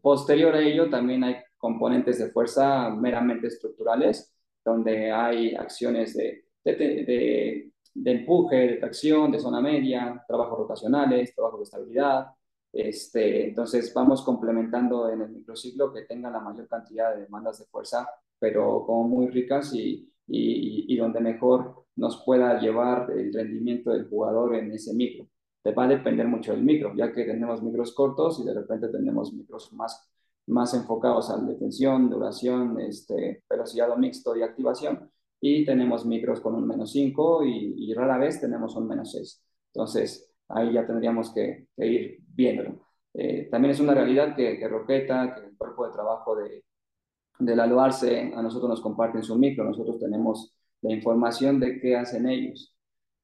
Posterior 0.00 0.54
a 0.54 0.60
ello, 0.60 0.90
también 0.90 1.22
hay 1.22 1.36
componentes 1.58 2.18
de 2.18 2.30
fuerza 2.30 2.90
meramente 2.90 3.46
estructurales, 3.46 4.34
donde 4.64 5.12
hay 5.12 5.54
acciones 5.54 6.14
de, 6.16 6.46
de, 6.64 6.74
de, 6.74 7.72
de 7.94 8.10
empuje, 8.10 8.56
de 8.56 8.76
tracción, 8.76 9.30
de 9.30 9.38
zona 9.38 9.60
media, 9.60 10.24
trabajos 10.26 10.58
rotacionales, 10.58 11.34
trabajos 11.34 11.60
de 11.60 11.64
estabilidad, 11.64 12.26
este, 12.72 13.48
entonces 13.48 13.92
vamos 13.94 14.22
complementando 14.22 15.10
en 15.10 15.20
el 15.20 15.30
microciclo 15.30 15.92
que 15.92 16.02
tenga 16.02 16.30
la 16.30 16.40
mayor 16.40 16.66
cantidad 16.68 17.14
de 17.14 17.22
demandas 17.22 17.58
de 17.58 17.66
fuerza, 17.66 18.08
pero 18.38 18.84
como 18.86 19.04
muy 19.08 19.28
ricas 19.28 19.72
y, 19.74 20.10
y, 20.26 20.96
donde 20.96 21.20
mejor 21.20 21.84
nos 21.96 22.22
pueda 22.24 22.58
llevar 22.60 23.10
el 23.10 23.32
rendimiento 23.32 23.90
del 23.90 24.08
jugador 24.08 24.54
en 24.54 24.72
ese 24.72 24.94
micro. 24.94 25.28
Va 25.78 25.84
a 25.84 25.88
depender 25.88 26.26
mucho 26.26 26.52
del 26.52 26.62
micro, 26.62 26.92
ya 26.96 27.12
que 27.12 27.24
tenemos 27.24 27.62
micros 27.62 27.92
cortos 27.94 28.40
y 28.40 28.44
de 28.44 28.54
repente 28.54 28.88
tenemos 28.88 29.32
micros 29.32 29.72
más, 29.72 30.10
más 30.46 30.74
enfocados 30.74 31.30
a 31.30 31.36
detención, 31.36 32.10
duración, 32.10 32.80
este, 32.80 33.44
velocidad 33.48 33.90
o 33.90 33.96
mixto 33.96 34.34
y 34.36 34.42
activación, 34.42 35.10
y 35.40 35.64
tenemos 35.64 36.06
micros 36.06 36.40
con 36.40 36.54
un 36.54 36.66
menos 36.66 36.92
5 36.92 37.44
y, 37.44 37.92
rara 37.94 38.16
vez 38.16 38.40
tenemos 38.40 38.74
un 38.76 38.86
menos 38.86 39.12
6. 39.12 39.42
Entonces, 39.74 40.31
ahí 40.52 40.72
ya 40.72 40.86
tendríamos 40.86 41.32
que, 41.32 41.66
ir 41.76 42.18
viéndolo. 42.28 42.80
Eh, 43.14 43.48
también 43.50 43.72
es 43.72 43.80
una 43.80 43.94
realidad 43.94 44.34
que, 44.34 44.58
que 44.58 44.68
Roqueta, 44.68 45.34
que 45.34 45.46
el 45.46 45.56
cuerpo 45.56 45.86
de 45.86 45.92
trabajo 45.92 46.36
de, 46.36 46.64
del 47.38 47.60
aluarse, 47.60 48.32
a 48.34 48.42
nosotros 48.42 48.70
nos 48.70 48.80
comparten 48.80 49.22
su 49.22 49.36
micro, 49.36 49.64
nosotros 49.64 49.98
tenemos 49.98 50.54
la 50.82 50.92
información 50.92 51.60
de 51.60 51.80
qué 51.80 51.96
hacen 51.96 52.28
ellos. 52.28 52.76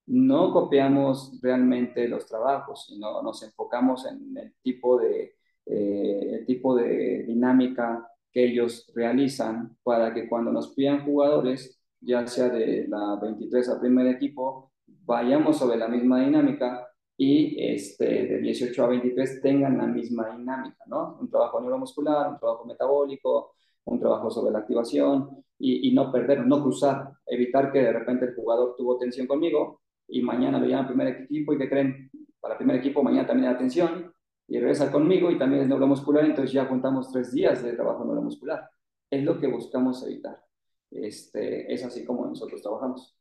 No 0.07 0.53
copiamos 0.53 1.39
realmente 1.43 2.09
los 2.09 2.27
trabajos, 2.27 2.87
sino 2.87 3.23
nos 3.23 3.43
enfocamos 3.43 4.07
en 4.07 4.37
el 4.37 4.55
tipo 4.63 4.99
de, 4.99 5.35
eh, 5.67 6.31
el 6.41 6.47
tipo 6.47 6.75
de 6.75 7.25
dinámica 7.25 8.09
que 8.33 8.45
ellos 8.45 8.91
realizan 8.95 9.77
para 9.83 10.15
que 10.15 10.29
cuando 10.29 10.51
nos 10.51 10.75
pidan 10.75 11.05
jugadores, 11.05 11.81
ya 12.01 12.27
sea 12.27 12.49
de 12.49 12.87
la 12.89 13.19
23 13.21 13.69
al 13.69 13.81
primer 13.81 14.07
equipo, 14.07 14.73
vayamos 14.87 15.59
sobre 15.59 15.77
la 15.77 15.89
misma 15.89 16.21
dinámica 16.21 16.88
y 17.21 17.57
este, 17.61 18.05
de 18.05 18.39
18 18.39 18.85
a 18.85 18.87
23 18.87 19.43
tengan 19.43 19.77
la 19.77 19.89
misma 19.89 20.37
dinámica, 20.37 20.85
¿no? 20.87 21.19
Un 21.21 21.29
trabajo 21.29 21.61
neuromuscular, 21.61 22.31
un 22.31 22.39
trabajo 22.39 22.65
metabólico, 22.65 23.55
un 23.87 23.99
trabajo 23.99 24.31
sobre 24.31 24.53
la 24.53 24.61
activación 24.61 25.45
y, 25.59 25.93
no 25.93 26.13
perder, 26.13 26.47
no 26.47 26.63
cruzar, 26.63 27.11
evitar 27.27 27.73
que 27.73 27.81
de 27.81 27.93
repente 27.93 28.27
el 28.27 28.37
jugador 28.37 28.77
tuvo 28.79 28.97
tensión 28.99 29.27
conmigo 29.27 29.81
y 30.07 30.23
mañana 30.23 30.61
lo 30.61 30.67
llama 30.67 30.83
al 30.83 30.87
primer 30.87 31.09
equipo 31.09 31.53
y 31.53 31.59
que 31.59 31.69
creen, 31.69 32.09
para 32.39 32.57
primer 32.57 32.77
equipo 32.77 33.03
mañana 33.03 33.27
también 33.27 33.51
da 33.51 33.59
tensión 33.59 34.13
y 34.47 34.61
regresa 34.61 34.93
conmigo 34.93 35.29
y 35.33 35.39
también 35.39 35.63
es 35.63 35.69
neuromuscular, 35.69 36.25
entonces 36.25 36.53
ya 36.53 36.69
contamos 36.69 37.11
tres 37.11 37.33
días 37.33 37.65
de 37.65 37.73
trabajo 37.73 38.05
neuromuscular. 38.05 38.71
Es 39.11 39.25
lo 39.25 39.41
que 39.41 39.49
buscamos 39.49 40.07
evitar. 40.07 40.41
Este, 40.89 41.73
es 41.73 41.85
así 41.85 42.05
como 42.05 42.27
nosotros 42.27 42.63
trabajamos. 42.63 43.18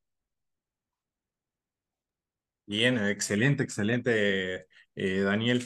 Bien, 2.68 2.98
excelente, 2.98 3.64
excelente, 3.64 4.68
eh, 4.94 5.20
Daniel. 5.22 5.64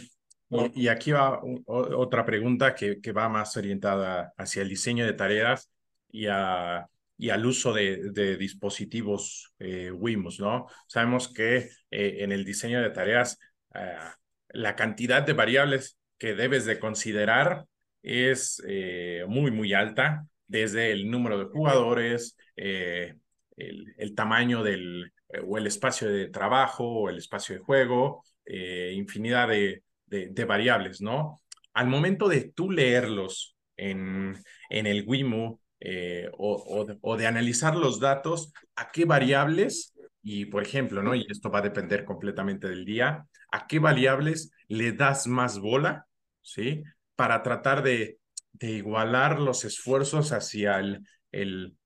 Y, 0.76 0.88
aquí 0.88 1.12
va 1.12 1.42
otra 1.66 2.24
pregunta 2.26 2.76
que, 2.76 3.02
que, 3.02 3.12
va 3.12 3.28
más 3.28 3.58
orientada 3.58 4.34
hacia 4.38 4.62
el 4.62 4.70
diseño 4.70 5.06
de 5.06 5.14
tareas 5.14 5.72
y, 6.12 6.28
a, 6.28 6.86
y 7.18 7.32
al 7.32 7.44
uso 7.44 7.74
de, 7.74 8.12
de 8.12 8.38
dispositivos 8.38 9.52
eh, 9.58 9.90
WIMOS, 9.92 10.42
¿no? 10.42 10.68
Sabemos 10.86 11.34
que 11.34 11.70
eh, 11.90 12.18
en 12.20 12.32
el 12.32 12.46
diseño 12.46 12.82
de 12.82 12.92
tareas 12.92 13.40
la 14.50 14.76
cantidad 14.76 15.24
de 15.24 15.34
variables 15.34 15.98
que 16.20 16.36
debes 16.36 16.66
de 16.66 16.78
considerar 16.78 17.66
es 18.04 18.62
muy, 19.28 19.50
muy 19.50 19.74
alta, 19.74 20.28
desde 20.46 20.92
el 20.92 21.10
número 21.10 21.40
de 21.40 21.46
jugadores, 21.46 22.36
el, 22.58 23.16
el, 23.56 24.14
tamaño 24.14 24.62
del, 24.62 25.14
o 25.48 25.58
el 25.58 25.68
espacio 25.68 26.10
de 26.10 26.28
trabajo, 26.30 26.86
o 26.86 27.10
el 27.10 27.18
espacio 27.18 27.56
de 27.56 27.62
juego, 27.62 28.24
infinidad 28.46 29.48
de, 29.48 29.84
de, 30.12 30.46
variables, 30.46 31.02
¿no? 31.02 31.42
Al 31.74 31.88
momento 31.88 32.28
de 32.28 32.52
tú 32.54 32.70
leerlos 32.70 33.56
en, 33.78 34.38
en 34.70 34.88
el 34.88 35.06
WIMU 35.08 35.60
eh, 35.80 36.30
o, 36.38 36.98
o, 37.02 37.18
de, 37.18 37.28
analizar 37.28 37.76
los 37.76 38.00
datos, 38.00 38.54
¿a 38.76 38.92
qué 38.92 39.06
variables? 39.06 39.94
Y 40.22 40.46
por 40.46 40.64
ejemplo, 40.64 41.02
¿no? 41.02 41.16
Y 41.16 41.26
esto 41.30 41.50
va 41.50 41.60
a 41.60 41.64
depender 41.64 42.06
completamente 42.06 42.68
del 42.68 42.86
día, 42.86 43.26
¿a 43.52 43.68
qué 43.68 43.80
variables 43.80 44.52
le 44.68 44.92
das 44.92 45.28
más 45.28 45.60
bola? 45.60 46.06
¿Sí? 46.42 46.84
Para 47.16 47.42
tratar 47.42 47.82
de, 47.84 48.20
de 48.54 48.72
igualar 48.72 49.40
los 49.40 49.66
esfuerzos 49.66 50.32
hacia 50.32 50.80
el, 50.80 51.04
el, 51.32 51.78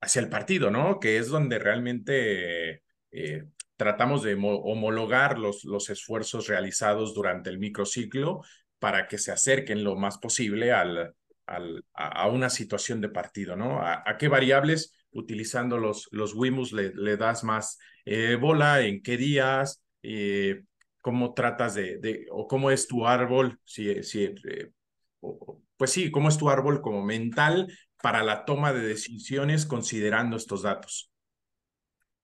hacia 0.00 0.20
el 0.20 0.28
partido, 0.28 0.70
¿no? 0.70 0.98
Que 0.98 1.18
es 1.18 1.28
donde 1.28 1.58
realmente 1.58 2.82
eh, 3.10 3.44
tratamos 3.76 4.22
de 4.22 4.34
homologar 4.34 5.38
los, 5.38 5.64
los 5.64 5.90
esfuerzos 5.90 6.48
realizados 6.48 7.14
durante 7.14 7.50
el 7.50 7.58
microciclo 7.58 8.42
para 8.78 9.08
que 9.08 9.18
se 9.18 9.32
acerquen 9.32 9.84
lo 9.84 9.96
más 9.96 10.18
posible 10.18 10.72
al, 10.72 11.14
al, 11.46 11.84
a, 11.92 12.28
una 12.28 12.50
situación 12.50 13.00
de 13.00 13.10
partido, 13.10 13.56
¿no? 13.56 13.80
¿A, 13.82 14.16
qué 14.18 14.28
variables, 14.28 14.94
utilizando 15.12 15.76
los, 15.76 16.08
los 16.12 16.34
WIMUS, 16.34 16.72
le, 16.72 16.94
le 16.94 17.16
das 17.16 17.44
más 17.44 17.78
eh, 18.04 18.36
bola? 18.40 18.80
¿En 18.80 19.02
qué 19.02 19.16
días? 19.16 19.82
Eh, 20.02 20.62
¿Cómo 21.00 21.34
tratas 21.34 21.74
de, 21.74 21.98
de, 21.98 22.26
o 22.30 22.46
cómo 22.46 22.70
es 22.70 22.86
tu 22.86 23.06
árbol? 23.06 23.58
Si, 23.64 24.02
si, 24.02 24.34
pues 25.76 25.90
sí, 25.90 26.10
¿cómo 26.10 26.28
es 26.28 26.38
tu 26.38 26.50
árbol 26.50 26.80
como 26.80 27.02
mental 27.02 27.68
para 28.02 28.22
la 28.22 28.44
toma 28.44 28.72
de 28.72 28.80
decisiones 28.80 29.66
considerando 29.66 30.36
estos 30.36 30.62
datos? 30.62 31.12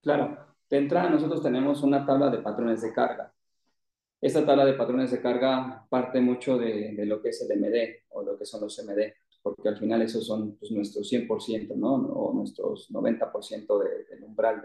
Claro, 0.01 0.37
de 0.69 0.77
entrada, 0.77 1.09
nosotros 1.09 1.41
tenemos 1.41 1.83
una 1.83 2.05
tabla 2.05 2.29
de 2.29 2.39
patrones 2.39 2.81
de 2.81 2.93
carga. 2.93 3.33
Esta 4.19 4.45
tabla 4.45 4.65
de 4.65 4.73
patrones 4.73 5.11
de 5.11 5.21
carga 5.21 5.85
parte 5.89 6.19
mucho 6.19 6.57
de, 6.57 6.93
lo 7.05 7.21
que 7.21 7.29
es 7.29 7.41
el 7.41 7.59
MD 7.59 8.03
o 8.09 8.23
lo 8.23 8.37
que 8.37 8.45
son 8.45 8.61
los 8.61 8.77
MD, 8.79 9.13
porque 9.43 9.69
al 9.69 9.77
final 9.77 10.01
esos 10.01 10.25
son 10.25 10.57
pues, 10.57 10.71
nuestros 10.71 11.07
100%, 11.11 11.75
¿no? 11.75 11.93
O 11.93 12.33
nuestros 12.33 12.89
90% 12.89 13.79
del 13.79 14.23
umbral 14.23 14.61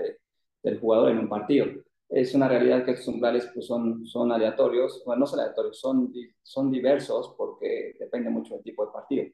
del 0.63 0.81
jugador 0.81 1.11
en 1.11 1.19
un 1.19 1.29
partido. 1.29 1.67
Es 2.09 2.35
una 2.35 2.49
realidad 2.49 2.85
que 2.85 2.93
estos 2.93 3.09
umbrales 3.09 3.49
pues, 3.53 3.67
son, 3.67 4.07
son 4.07 4.33
aleatorios, 4.33 5.03
bueno, 5.05 5.21
no 5.21 5.27
son 5.27 5.41
aleatorios, 5.41 5.79
son, 5.79 6.13
son 6.43 6.71
diversos 6.71 7.35
porque 7.37 7.97
depende 7.99 8.31
mucho 8.31 8.55
del 8.55 8.63
tipo 8.63 8.87
de 8.87 8.93
partido. 8.93 9.27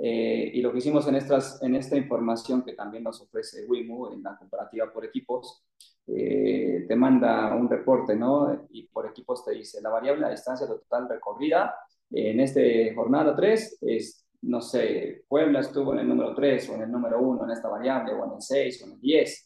Eh, 0.00 0.52
y 0.54 0.60
lo 0.62 0.72
que 0.72 0.78
hicimos 0.78 1.08
en, 1.08 1.16
estas, 1.16 1.60
en 1.62 1.74
esta 1.74 1.96
información 1.96 2.62
que 2.62 2.74
también 2.74 3.02
nos 3.02 3.20
ofrece 3.20 3.66
WIMU 3.66 4.12
en 4.12 4.22
la 4.22 4.36
comparativa 4.36 4.92
por 4.92 5.04
equipos, 5.04 5.64
eh, 6.06 6.84
te 6.86 6.96
manda 6.96 7.54
un 7.54 7.68
reporte, 7.68 8.14
¿no? 8.14 8.66
Y 8.70 8.84
por 8.88 9.06
equipos 9.06 9.44
te 9.44 9.52
dice 9.52 9.82
la 9.82 9.90
variable 9.90 10.22
la 10.22 10.30
distancia 10.30 10.66
total 10.66 11.08
recorrida 11.08 11.74
en 12.10 12.40
este 12.40 12.94
jornada 12.94 13.36
3 13.36 13.78
es, 13.82 14.26
no 14.42 14.60
sé, 14.60 15.24
Puebla 15.28 15.60
estuvo 15.60 15.92
en 15.92 16.00
el 16.00 16.08
número 16.08 16.34
3 16.34 16.70
o 16.70 16.74
en 16.76 16.82
el 16.82 16.90
número 16.90 17.20
1 17.20 17.44
en 17.44 17.50
esta 17.50 17.68
variable 17.68 18.12
o 18.14 18.24
en 18.24 18.32
el 18.32 18.40
6 18.42 18.82
o 18.82 18.86
en 18.86 18.92
el 18.92 19.00
10. 19.00 19.44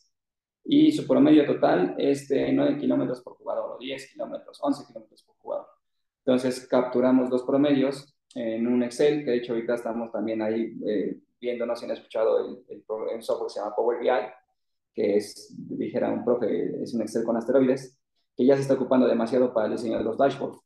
Y 0.64 0.92
su 0.92 1.06
promedio 1.06 1.44
total 1.44 1.96
es 1.98 2.28
de 2.28 2.52
9 2.52 2.78
kilómetros 2.78 3.20
por 3.22 3.36
jugador 3.36 3.72
o 3.72 3.78
10 3.78 4.12
kilómetros, 4.12 4.58
11 4.62 4.86
kilómetros 4.86 5.22
por 5.24 5.36
jugador. 5.36 5.66
Entonces 6.24 6.68
capturamos 6.68 7.30
los 7.30 7.42
promedios 7.42 8.11
en 8.34 8.66
un 8.66 8.82
Excel, 8.82 9.24
que 9.24 9.30
de 9.32 9.36
hecho 9.38 9.52
ahorita 9.52 9.74
estamos 9.74 10.10
también 10.10 10.42
ahí 10.42 10.74
eh, 10.86 11.18
viendo, 11.40 11.66
no 11.66 11.76
si 11.76 11.84
han 11.84 11.90
escuchado 11.90 12.38
el, 12.38 12.64
el, 12.68 13.22
software 13.22 13.48
que 13.48 13.54
se 13.54 13.60
llama 13.60 13.74
Power 13.74 13.98
BI, 14.00 14.08
que 14.94 15.16
es, 15.16 15.54
dijera 15.56 16.10
un 16.10 16.24
profe, 16.24 16.82
es 16.82 16.94
un 16.94 17.02
Excel 17.02 17.24
con 17.24 17.36
asteroides, 17.36 17.98
que 18.36 18.46
ya 18.46 18.56
se 18.56 18.62
está 18.62 18.74
ocupando 18.74 19.06
demasiado 19.06 19.52
para 19.52 19.66
el 19.66 19.72
diseño 19.72 19.98
de 19.98 20.04
los 20.04 20.16
dashboards. 20.16 20.60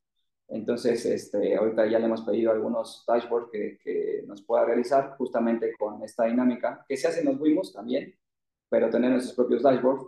Entonces, 0.49 1.05
este, 1.07 1.57
ahorita 1.57 1.87
ya 1.87 1.99
le 1.99 2.07
hemos 2.07 2.23
pedido 2.23 2.53
algunos 2.53 3.05
dashboards 3.07 3.51
que, 3.51 3.79
que 3.83 4.25
nos 4.27 4.43
pueda 4.43 4.65
realizar 4.65 5.17
justamente 5.17 5.73
con 5.77 6.03
esta 6.05 6.25
dinámica, 6.25 6.85
que 6.89 6.97
se 6.97 7.09
hace 7.09 7.21
en 7.21 7.27
los 7.27 7.41
WIMOS 7.41 7.73
también, 7.73 8.15
pero 8.69 8.91
tener 8.91 9.11
nuestros 9.11 9.35
propios 9.35 9.63
dashboards, 9.63 10.05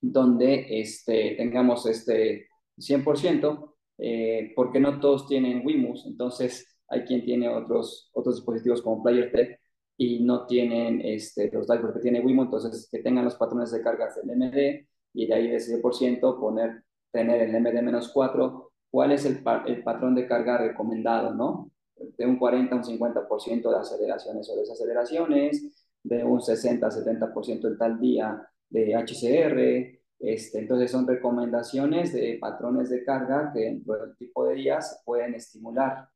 donde 0.00 0.66
este, 0.80 1.34
tengamos 1.36 1.86
este 1.86 2.48
100%, 2.78 3.74
eh, 3.98 4.52
porque 4.54 4.78
no 4.78 5.00
todos 5.00 5.26
tienen 5.26 5.64
WIMOS, 5.64 6.06
entonces 6.06 6.75
hay 6.88 7.04
quien 7.04 7.24
tiene 7.24 7.48
otros, 7.48 8.10
otros 8.12 8.36
dispositivos 8.36 8.82
como 8.82 9.02
PlayerTech 9.02 9.60
y 9.96 10.24
no 10.24 10.46
tienen 10.46 11.00
este, 11.02 11.50
los 11.52 11.66
drivers 11.66 11.94
que 11.94 12.00
tiene 12.00 12.20
Wimo, 12.20 12.44
entonces 12.44 12.88
que 12.90 12.98
tengan 13.00 13.24
los 13.24 13.36
patrones 13.36 13.70
de 13.70 13.82
cargas 13.82 14.16
del 14.16 14.36
MD 14.36 14.86
y 15.14 15.26
de 15.26 15.34
ahí 15.34 15.48
de 15.48 15.56
ese 15.56 15.78
por 15.78 15.94
ciento 15.94 16.38
poner, 16.38 16.84
tener 17.10 17.40
el 17.42 17.54
MD-4, 17.54 18.68
cuál 18.90 19.12
es 19.12 19.24
el, 19.24 19.42
el, 19.66 19.82
patrón 19.82 20.14
de 20.14 20.26
carga 20.26 20.58
recomendado, 20.58 21.34
¿no? 21.34 21.70
De 21.96 22.26
un 22.26 22.38
40 22.38 22.74
a 22.74 22.78
un 22.78 22.84
50% 22.84 23.70
de 23.70 23.76
aceleraciones 23.76 24.50
o 24.50 24.56
desaceleraciones, 24.56 25.86
de 26.02 26.24
un 26.24 26.42
60 26.42 26.86
a 26.86 26.90
70% 26.90 27.66
en 27.66 27.78
tal 27.78 27.98
día 27.98 28.46
de 28.68 28.94
HCR, 28.94 29.96
este, 30.18 30.58
entonces 30.60 30.90
son 30.90 31.06
recomendaciones 31.06 32.12
de 32.12 32.38
patrones 32.40 32.90
de 32.90 33.04
carga 33.04 33.50
que 33.52 33.60
dentro 33.60 33.96
del 33.98 34.16
tipo 34.16 34.46
de 34.46 34.54
días 34.54 35.02
pueden 35.04 35.34
estimular 35.34 36.08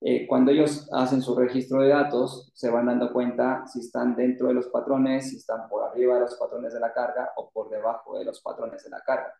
eh, 0.00 0.26
cuando 0.26 0.50
ellos 0.50 0.88
hacen 0.92 1.22
su 1.22 1.34
registro 1.34 1.82
de 1.82 1.88
datos, 1.88 2.50
se 2.54 2.70
van 2.70 2.86
dando 2.86 3.12
cuenta 3.12 3.66
si 3.66 3.80
están 3.80 4.14
dentro 4.14 4.48
de 4.48 4.54
los 4.54 4.68
patrones, 4.68 5.30
si 5.30 5.36
están 5.36 5.68
por 5.68 5.84
arriba 5.84 6.14
de 6.14 6.20
los 6.20 6.34
patrones 6.36 6.74
de 6.74 6.80
la 6.80 6.92
carga 6.92 7.30
o 7.36 7.50
por 7.50 7.70
debajo 7.70 8.18
de 8.18 8.24
los 8.24 8.40
patrones 8.40 8.84
de 8.84 8.90
la 8.90 9.00
carga. 9.00 9.34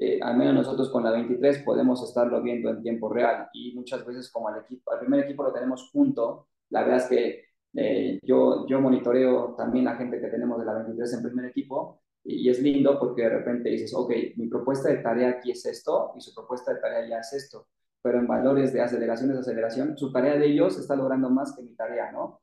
Eh, 0.00 0.20
al 0.22 0.36
menos 0.36 0.54
nosotros 0.54 0.90
con 0.90 1.02
la 1.02 1.10
23 1.12 1.62
podemos 1.64 2.02
estarlo 2.06 2.42
viendo 2.42 2.68
en 2.70 2.82
tiempo 2.82 3.08
real 3.08 3.48
y 3.54 3.74
muchas 3.74 4.04
veces 4.04 4.30
como 4.30 4.48
al, 4.48 4.60
equipo, 4.60 4.92
al 4.92 5.00
primer 5.00 5.20
equipo 5.20 5.42
lo 5.42 5.52
tenemos 5.52 5.90
junto, 5.90 6.48
la 6.70 6.82
verdad 6.82 6.98
es 6.98 7.06
que 7.06 7.48
Eh, 7.74 8.18
yo, 8.22 8.66
yo 8.66 8.80
monitoreo 8.80 9.54
también 9.56 9.84
la 9.84 9.96
gente 9.96 10.20
que 10.20 10.28
tenemos 10.28 10.58
de 10.58 10.64
la 10.64 10.74
23 10.74 11.12
en 11.14 11.22
primer 11.22 11.44
equipo 11.46 12.00
y, 12.24 12.48
es 12.48 12.60
lindo 12.60 12.98
porque 12.98 13.22
de 13.22 13.28
repente 13.28 13.68
dices, 13.70 13.92
ok, 13.94 14.10
mi 14.36 14.48
propuesta 14.48 14.88
de 14.88 14.98
tarea 14.98 15.30
aquí 15.30 15.50
es 15.52 15.64
esto 15.66 16.12
y 16.16 16.20
su 16.20 16.34
propuesta 16.34 16.72
de 16.74 16.80
tarea 16.80 17.08
ya 17.08 17.18
es 17.20 17.32
esto, 17.34 17.68
pero 18.02 18.18
en 18.18 18.26
valores 18.26 18.72
de 18.72 18.80
aceleración, 18.80 19.32
de 19.32 19.38
aceleración, 19.38 19.98
su 19.98 20.12
tarea 20.12 20.36
de 20.36 20.46
ellos 20.46 20.78
está 20.78 20.96
logrando 20.96 21.30
más 21.30 21.54
que 21.54 21.62
mi 21.62 21.74
tarea, 21.74 22.12
¿no? 22.12 22.40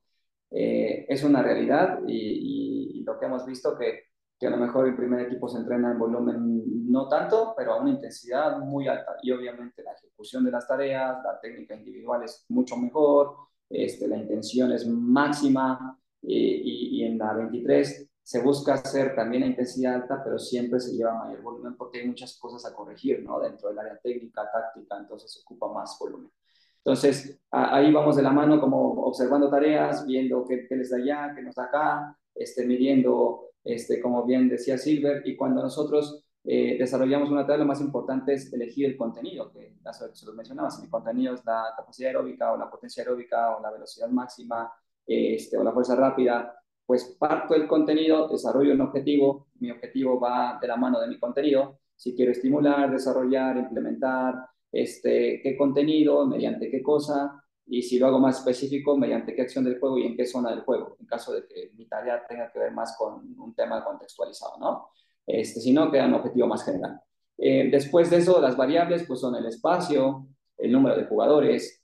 Eh, 0.52 1.06
es 1.10 1.24
una 1.24 1.42
realidad 1.42 2.00
y, 2.08 3.00
y, 3.00 3.04
lo 3.04 3.20
que 3.20 3.26
hemos 3.26 3.46
visto 3.46 3.78
que, 3.78 4.06
que 4.40 4.48
a 4.48 4.50
lo 4.50 4.58
mejor 4.58 4.88
el 4.88 4.96
primer 4.96 5.22
equipo 5.22 5.48
se 5.48 5.60
entrena 5.60 5.92
en 5.92 6.00
volumen 6.00 6.92
no 6.92 7.08
tanto, 7.08 7.54
pero 7.58 7.74
a 7.74 7.82
una 7.82 7.92
intensidad 7.92 8.58
muy 8.60 8.88
alta 8.88 9.18
y 9.22 9.32
obviamente 9.32 9.84
la 9.84 9.94
ejecución 9.94 10.44
de 10.44 10.52
las 10.52 10.68
tareas, 10.68 11.18
la 11.24 11.40
técnica 11.40 11.76
individual 11.76 12.24
es 12.24 12.46
mucho 12.50 12.78
mejor, 12.78 13.36
este, 13.70 14.08
la 14.08 14.18
intención 14.18 14.72
es 14.72 14.88
máxima 14.88 16.00
eh, 16.22 16.28
y, 16.28 17.00
y, 17.00 17.04
en 17.04 17.18
la 17.18 17.34
23 17.34 18.10
se 18.26 18.42
busca 18.42 18.74
hacer 18.74 19.14
también 19.16 19.42
la 19.42 19.50
intensidad 19.50 20.02
alta, 20.02 20.24
pero 20.24 20.40
siempre 20.40 20.80
se 20.80 20.96
lleva 20.96 21.14
mayor 21.14 21.44
volumen 21.44 21.76
porque 21.78 22.00
hay 22.00 22.08
muchas 22.08 22.36
cosas 22.40 22.66
a 22.66 22.76
corregir, 22.76 23.22
¿no? 23.24 23.40
Dentro 23.40 23.70
del 23.70 23.78
área 23.78 24.00
técnica, 24.00 24.50
táctica, 24.52 24.98
entonces 24.98 25.40
ocupa 25.44 25.72
más 25.72 25.96
volumen. 26.00 26.32
Entonces, 26.78 27.40
ahí 27.52 27.94
vamos 27.94 28.16
de 28.16 28.24
la 28.24 28.32
mano 28.32 28.60
como 28.60 28.94
observando 29.06 29.48
tareas, 29.48 30.08
viendo 30.08 30.44
qué, 30.48 30.66
qué 30.68 30.76
les 30.76 30.90
da 30.90 30.98
allá, 30.98 31.34
qué 31.36 31.44
nos 31.44 31.54
da 31.54 31.66
acá, 31.66 32.18
este, 32.34 32.66
midiendo, 32.66 33.52
este, 33.64 34.02
como 34.02 34.26
bien 34.26 34.50
decía 34.50 34.80
Silver, 34.80 35.22
y 35.24 35.36
cuando 35.36 35.62
nosotros 35.62 36.26
eh, 36.44 36.78
desarrollamos 36.80 37.30
una 37.30 37.46
tarea, 37.46 37.60
lo 37.60 37.66
más 37.66 37.82
importante 37.82 38.34
es 38.34 38.52
elegir 38.52 38.88
el 38.88 38.98
contenido, 38.98 39.52
que 39.52 39.76
se 39.92 40.26
los 40.26 40.36
mencionaba, 40.36 40.72
si 40.72 40.82
mi 40.82 40.90
contenido 40.90 41.36
es 41.36 41.46
la 41.46 41.76
capacidad 41.78 42.08
aeróbica 42.08 42.54
o 42.54 42.58
la 42.58 42.72
potencia 42.72 43.04
aeróbica 43.04 43.56
o 43.56 43.62
la 43.62 43.70
velocidad 43.70 44.10
máxima 44.10 44.74
este, 45.06 45.60
o 45.60 45.64
la 45.64 45.72
fuerza 45.72 45.96
rápida, 45.96 46.60
pues 46.86 47.16
parto 47.20 47.54
del 47.54 47.68
contenido, 47.68 48.28
desarrollo 48.28 48.74
un 48.74 48.82
objetivo, 48.82 49.48
mi 49.60 49.72
objetivo 49.72 50.20
va 50.20 50.60
de 50.62 50.68
la 50.68 50.76
mano 50.76 51.00
de 51.00 51.08
mi 51.08 51.20
contenido, 51.20 51.80
si 51.96 52.16
quiero 52.16 52.32
estimular, 52.32 52.92
desarrollar, 52.92 53.58
implementar, 53.58 54.36
este, 54.72 55.40
qué 55.42 55.58
contenido, 55.58 56.28
mediante 56.28 56.70
qué 56.70 56.84
cosa, 56.84 57.42
y 57.68 57.82
si 57.82 57.98
lo 57.98 58.08
hago 58.08 58.20
más 58.20 58.40
específico, 58.40 58.98
mediante 58.98 59.34
qué 59.34 59.42
acción 59.42 59.64
del 59.64 59.80
juego 59.80 59.98
y 59.98 60.06
en 60.06 60.16
qué 60.16 60.26
zona 60.26 60.52
del 60.52 60.62
juego, 60.62 60.98
en 61.00 61.08
caso 61.08 61.34
de 61.34 61.48
que 61.48 61.72
mi 61.76 61.88
tarea 61.88 62.26
tenga 62.28 62.52
que 62.52 62.60
ver 62.60 62.72
más 62.72 62.96
con 62.98 63.36
un 63.40 63.56
tema 63.56 63.84
contextualizado, 63.84 64.58
¿no? 64.60 64.90
Este, 65.26 65.60
si 65.60 65.74
no, 65.74 65.92
queda 65.92 66.06
un 66.06 66.14
objetivo 66.14 66.48
más 66.48 66.64
general. 66.64 67.00
Eh, 67.38 67.70
después 67.72 68.10
de 68.10 68.18
eso, 68.18 68.40
las 68.40 68.56
variables 68.56 69.04
pues 69.08 69.20
son 69.20 69.36
el 69.36 69.46
espacio, 69.48 70.28
el 70.58 70.72
número 70.72 70.96
de 70.96 71.06
jugadores, 71.06 71.84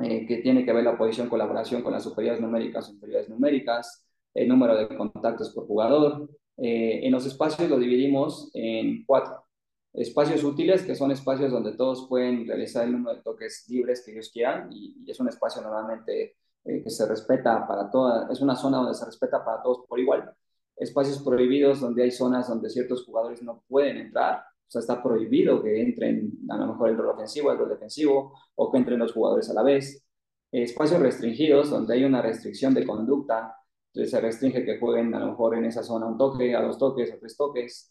eh, 0.00 0.26
que 0.26 0.38
tiene 0.38 0.64
que 0.64 0.72
ver 0.72 0.84
la 0.84 0.98
posición, 0.98 1.28
colaboración 1.28 1.82
con 1.82 1.92
las 1.92 2.02
superioridades 2.02 2.42
numéricas 2.42 2.90
o 2.90 3.30
numéricas, 3.30 4.03
el 4.34 4.48
número 4.48 4.76
de 4.76 4.88
contactos 4.96 5.50
por 5.50 5.66
jugador. 5.66 6.28
Eh, 6.56 7.00
en 7.04 7.12
los 7.12 7.26
espacios 7.26 7.68
lo 7.68 7.78
dividimos 7.78 8.50
en 8.54 9.04
cuatro. 9.04 9.44
Espacios 9.92 10.42
útiles, 10.42 10.82
que 10.82 10.96
son 10.96 11.12
espacios 11.12 11.52
donde 11.52 11.72
todos 11.76 12.08
pueden 12.08 12.46
realizar 12.46 12.84
el 12.84 12.92
número 12.92 13.16
de 13.16 13.22
toques 13.22 13.64
libres 13.68 14.02
que 14.04 14.12
ellos 14.12 14.30
quieran, 14.32 14.68
y, 14.72 15.08
es 15.08 15.20
un 15.20 15.28
espacio 15.28 15.62
normalmente 15.62 16.36
eh, 16.64 16.82
que 16.82 16.90
se 16.90 17.06
respeta 17.06 17.66
para 17.66 17.90
toda, 17.90 18.28
es 18.30 18.40
una 18.40 18.56
zona 18.56 18.78
donde 18.78 18.94
se 18.94 19.04
respeta 19.04 19.44
para 19.44 19.62
todos 19.62 19.86
por 19.88 20.00
igual. 20.00 20.32
Espacios 20.76 21.22
prohibidos, 21.22 21.80
donde 21.80 22.02
hay 22.02 22.10
zonas 22.10 22.48
donde 22.48 22.70
ciertos 22.70 23.04
jugadores 23.04 23.40
no 23.42 23.62
pueden 23.68 23.98
entrar, 23.98 24.40
o 24.66 24.70
sea, 24.70 24.80
está 24.80 25.00
prohibido 25.00 25.62
que 25.62 25.80
entren 25.80 26.32
a 26.50 26.56
lo 26.56 26.66
mejor 26.66 26.90
el 26.90 26.96
rol 26.96 27.10
ofensivo, 27.10 27.52
el 27.52 27.58
rol 27.58 27.68
defensivo, 27.68 28.32
o 28.56 28.72
que 28.72 28.78
entren 28.78 28.98
los 28.98 29.12
jugadores 29.12 29.48
a 29.50 29.54
la 29.54 29.62
vez. 29.62 30.04
Espacios 30.50 31.00
restringidos, 31.00 31.70
donde 31.70 31.94
hay 31.94 32.04
una 32.04 32.22
restricción 32.22 32.74
de 32.74 32.84
conducta, 32.84 33.56
se 33.94 34.20
restringe 34.20 34.64
que 34.64 34.78
jueguen 34.78 35.14
a 35.14 35.20
lo 35.20 35.28
mejor 35.28 35.56
en 35.56 35.64
esa 35.66 35.82
zona 35.82 36.06
un 36.06 36.18
toque, 36.18 36.54
a 36.54 36.62
dos 36.62 36.78
toques, 36.78 37.12
a 37.12 37.18
tres 37.18 37.36
toques. 37.36 37.90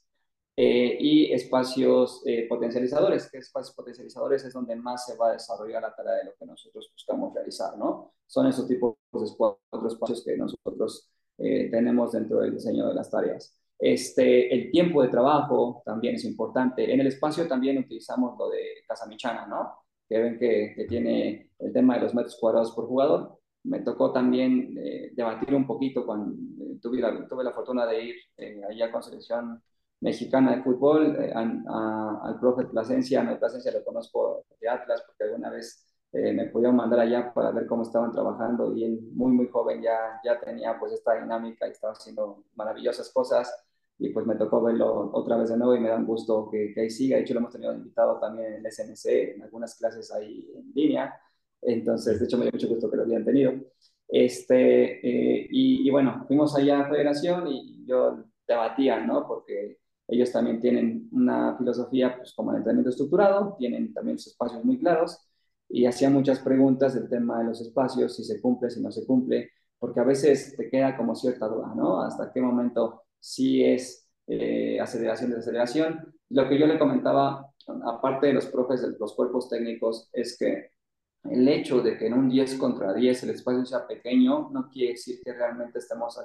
Eh, 0.56 0.98
y 1.00 1.32
espacios 1.34 2.22
eh, 2.26 2.46
potencializadores, 2.48 3.28
que 3.32 3.40
espacios 3.40 3.76
potencializadores 3.76 4.44
es 4.46 4.54
donde 4.54 4.76
más 4.76 5.04
se 5.04 5.18
va 5.18 5.30
a 5.30 5.34
desarrollar 5.34 5.82
la 5.82 5.96
tarea 5.96 6.14
de 6.14 6.26
lo 6.26 6.36
que 6.38 6.46
nosotros 6.46 6.92
buscamos 6.94 7.34
realizar, 7.34 7.76
¿no? 7.76 8.14
Son 8.28 8.46
esos 8.46 8.68
tipos 8.68 8.96
de 9.12 9.24
espacios 9.88 10.24
que 10.24 10.38
nosotros 10.38 11.10
eh, 11.40 11.70
tenemos 11.72 12.12
dentro 12.12 12.40
del 12.40 12.54
diseño 12.54 12.88
de 12.88 12.94
las 12.94 13.10
tareas. 13.10 13.60
Este, 13.80 14.54
el 14.54 14.70
tiempo 14.70 15.02
de 15.02 15.10
trabajo 15.10 15.82
también 15.86 16.16
es 16.16 16.26
importante. 16.26 16.94
En 16.94 17.00
el 17.00 17.08
espacio 17.08 17.48
también 17.48 17.80
utilizamos 17.80 18.38
lo 18.38 18.50
de 18.50 18.84
Casamichana, 18.88 19.48
¿no? 19.48 19.74
Que 20.08 20.20
ven 20.20 20.38
que, 20.38 20.74
que 20.76 20.86
tiene 20.86 21.50
el 21.58 21.74
tema 21.74 21.96
de 21.96 22.02
los 22.02 22.14
metros 22.14 22.38
cuadrados 22.40 22.72
por 22.74 22.86
jugador 22.86 23.40
me 23.64 23.80
tocó 23.80 24.12
también 24.12 24.76
eh, 24.78 25.12
debatir 25.16 25.56
un 25.56 25.66
poquito 25.66 26.06
cuando 26.06 26.34
eh, 26.64 26.80
tuve, 26.82 27.00
la, 27.00 27.28
tuve 27.28 27.44
la 27.44 27.54
fortuna 27.54 27.86
de 27.86 28.04
ir 28.04 28.16
eh, 28.38 28.62
allá 28.70 28.92
con 28.92 29.02
selección 29.02 29.62
mexicana 30.02 30.56
de 30.56 30.64
fútbol 30.64 31.16
al 31.34 32.38
profe 32.40 32.66
Plasencia, 32.66 33.22
a 33.22 33.40
Plasencia 33.40 33.72
lo 33.72 33.86
conozco 33.86 34.46
de 34.60 34.68
Atlas 34.68 35.02
porque 35.08 35.24
alguna 35.24 35.50
vez 35.50 35.88
me 36.12 36.46
pudieron 36.50 36.76
mandar 36.76 37.00
allá 37.00 37.34
para 37.34 37.52
ver 37.52 37.66
cómo 37.66 37.84
estaban 37.84 38.12
trabajando 38.12 38.76
y 38.76 38.84
él 38.84 39.00
muy 39.14 39.32
muy 39.32 39.48
joven 39.48 39.82
ya, 39.82 40.20
ya 40.24 40.40
tenía 40.42 40.78
pues 40.78 40.92
esta 40.92 41.14
dinámica 41.20 41.66
y 41.68 41.72
estaba 41.72 41.94
haciendo 41.94 42.44
maravillosas 42.56 43.12
cosas. 43.14 43.50
Y 43.98 44.10
pues 44.10 44.26
me 44.26 44.36
tocó 44.36 44.62
verlo 44.62 45.10
otra 45.14 45.38
vez 45.38 45.50
de 45.50 45.58
nuevo 45.58 45.74
y 45.76 45.80
me 45.80 45.88
da 45.88 45.96
un 45.96 46.06
gusto 46.06 46.50
que, 46.52 46.74
que 46.74 46.82
ahí 46.82 46.90
siga, 46.90 47.16
de 47.16 47.24
hecho 47.24 47.34
lo 47.34 47.40
hemos 47.40 47.54
tenido 47.54 47.74
invitado 47.74 48.20
también 48.20 48.56
en 48.56 48.66
el 48.66 48.72
SNC, 48.72 49.36
en 49.36 49.44
algunas 49.44 49.76
clases 49.78 50.12
ahí 50.12 50.52
en 50.54 50.72
línea 50.76 51.14
entonces, 51.66 52.20
de 52.20 52.26
hecho, 52.26 52.38
me 52.38 52.44
dio 52.46 52.54
mucho 52.54 52.68
gusto 52.68 52.90
que 52.90 52.98
lo 52.98 53.04
habían 53.04 53.26
tenido. 53.26 53.54
Este, 54.08 55.42
eh, 55.42 55.48
y, 55.50 55.90
bueno, 55.90 56.24
fuimos 56.28 56.56
allá 56.56 56.82
a 56.82 56.90
Federación 56.90 57.48
y 57.48 57.86
yo 57.86 58.26
debatía, 58.48 59.00
¿no? 59.06 59.28
Porque 59.28 59.80
ellos 60.08 60.32
también 60.32 60.60
tienen 60.60 61.10
una 61.12 61.58
filosofía, 61.58 62.16
pues 62.18 62.34
como 62.34 62.52
el 62.52 62.58
entrenamiento 62.58 62.90
estructurado, 62.92 63.56
tienen 63.58 63.94
también 63.94 64.20
sus 64.20 64.34
espacios 64.34 64.64
muy 64.64 64.78
claros 64.78 65.18
y 65.70 65.86
hacía 65.86 66.10
muchas 66.10 66.40
preguntas 66.40 66.94
del 66.94 67.10
tema 67.10 67.40
de 67.40 67.46
los 67.46 67.62
espacios, 67.62 68.16
si 68.16 68.24
se 68.24 68.40
cumple, 68.42 68.70
si 68.70 68.82
no 68.82 68.92
se 68.92 69.06
cumple, 69.08 69.52
porque 69.80 70.00
a 70.00 70.04
veces 70.04 70.56
te 70.56 70.70
queda 70.70 70.96
como 70.96 71.16
cierta 71.16 71.48
duda, 71.48 71.74
¿no? 71.76 72.02
Hasta 72.02 72.32
qué 72.32 72.42
momento 72.42 73.04
sí 73.20 73.64
es 73.64 74.08
eh, 74.28 74.80
aceleración, 74.80 75.32
desaceleración. 75.32 76.14
Lo 76.30 76.48
que 76.48 76.60
yo 76.60 76.68
le 76.68 76.78
comentaba, 76.78 77.50
aparte 77.86 78.28
de 78.28 78.34
los 78.34 78.46
profes 78.48 78.82
de 78.82 78.96
los 79.00 79.16
cuerpos 79.16 79.50
técnicos, 79.50 80.10
es 80.14 80.38
que 80.38 80.73
el 81.24 81.48
hecho 81.48 81.82
de 81.82 81.98
que 81.98 82.08
en 82.08 82.14
un 82.14 82.30
10 82.30 82.56
contra 82.58 82.94
10 82.94 83.24
el 83.24 83.30
espacio 83.32 83.66
sea 83.66 83.88
pequeño 83.88 84.50
no 84.52 84.70
quiere 84.70 84.92
decir 84.92 85.22
que 85.24 85.34
realmente 85.34 85.80
estemos 85.80 86.20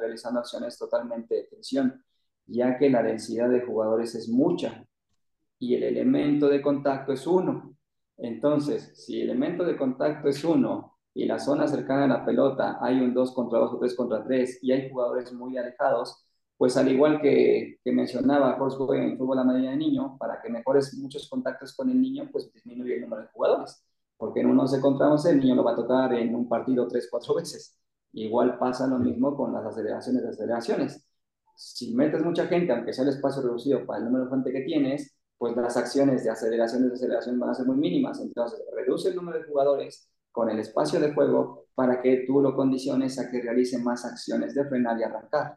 realizando 0.00 0.40
acciones 0.40 0.76
totalmente 0.78 1.34
de 1.36 1.42
tensión, 1.44 2.04
ya 2.46 2.76
que 2.76 2.90
la 2.90 3.02
densidad 3.02 3.48
de 3.48 3.62
jugadores 3.62 4.14
es 4.14 4.28
mucha 4.28 4.84
y 5.58 5.74
el 5.74 5.84
elemento 5.84 6.48
de 6.48 6.62
contacto 6.62 7.12
es 7.12 7.26
uno. 7.26 7.76
Entonces, 8.16 8.92
si 8.94 9.20
el 9.20 9.30
elemento 9.30 9.64
de 9.64 9.76
contacto 9.76 10.28
es 10.28 10.42
uno 10.44 10.98
y 11.14 11.26
la 11.26 11.38
zona 11.38 11.68
cercana 11.68 12.04
a 12.04 12.08
la 12.08 12.24
pelota 12.24 12.78
hay 12.80 13.00
un 13.00 13.14
2 13.14 13.32
contra 13.34 13.58
2 13.60 13.74
o 13.74 13.78
3 13.78 13.96
contra 13.96 14.24
3 14.24 14.58
y 14.62 14.72
hay 14.72 14.90
jugadores 14.90 15.32
muy 15.32 15.56
alejados, 15.58 16.26
pues 16.56 16.76
al 16.76 16.90
igual 16.90 17.20
que, 17.22 17.78
que 17.84 17.92
mencionaba 17.92 18.58
Jorge 18.58 19.02
en 19.02 19.16
fútbol 19.16 19.38
a 19.38 19.44
medida 19.44 19.70
de 19.70 19.76
niño, 19.76 20.16
para 20.18 20.40
que 20.42 20.50
mejores 20.50 20.94
muchos 20.98 21.28
contactos 21.28 21.74
con 21.74 21.90
el 21.90 22.00
niño, 22.00 22.28
pues 22.30 22.52
disminuye 22.52 22.96
el 22.96 23.02
número 23.02 23.22
de 23.22 23.28
jugadores 23.28 23.82
porque 24.20 24.40
en 24.40 24.48
un 24.48 24.60
11 24.60 24.82
contra 24.82 25.10
11 25.10 25.30
el 25.30 25.40
niño 25.40 25.54
lo 25.54 25.64
va 25.64 25.72
a 25.72 25.76
tocar 25.76 26.12
en 26.12 26.34
un 26.34 26.46
partido 26.46 26.86
3, 26.86 27.08
4 27.10 27.34
veces. 27.36 27.78
Igual 28.12 28.58
pasa 28.58 28.86
lo 28.86 28.98
mismo 28.98 29.34
con 29.34 29.50
las 29.54 29.64
aceleraciones 29.64 30.22
de 30.22 30.28
aceleraciones. 30.28 31.06
Si 31.56 31.94
metes 31.94 32.22
mucha 32.22 32.46
gente, 32.46 32.70
aunque 32.70 32.92
sea 32.92 33.04
el 33.04 33.10
espacio 33.10 33.40
reducido 33.40 33.86
para 33.86 34.00
el 34.00 34.04
número 34.04 34.26
de 34.26 34.30
gente 34.32 34.52
que 34.52 34.60
tienes, 34.60 35.16
pues 35.38 35.56
las 35.56 35.74
acciones 35.78 36.22
de 36.22 36.28
aceleración 36.28 36.82
y 36.82 36.84
desaceleración 36.90 37.40
van 37.40 37.48
a 37.48 37.54
ser 37.54 37.64
muy 37.64 37.76
mínimas. 37.76 38.20
Entonces, 38.20 38.60
reduce 38.76 39.08
el 39.08 39.16
número 39.16 39.38
de 39.38 39.44
jugadores 39.44 40.10
con 40.30 40.50
el 40.50 40.58
espacio 40.58 41.00
de 41.00 41.14
juego 41.14 41.68
para 41.74 42.02
que 42.02 42.24
tú 42.26 42.42
lo 42.42 42.54
condiciones 42.54 43.18
a 43.18 43.30
que 43.30 43.40
realice 43.40 43.78
más 43.78 44.04
acciones 44.04 44.54
de 44.54 44.66
frenar 44.66 45.00
y 45.00 45.02
arrancar. 45.02 45.56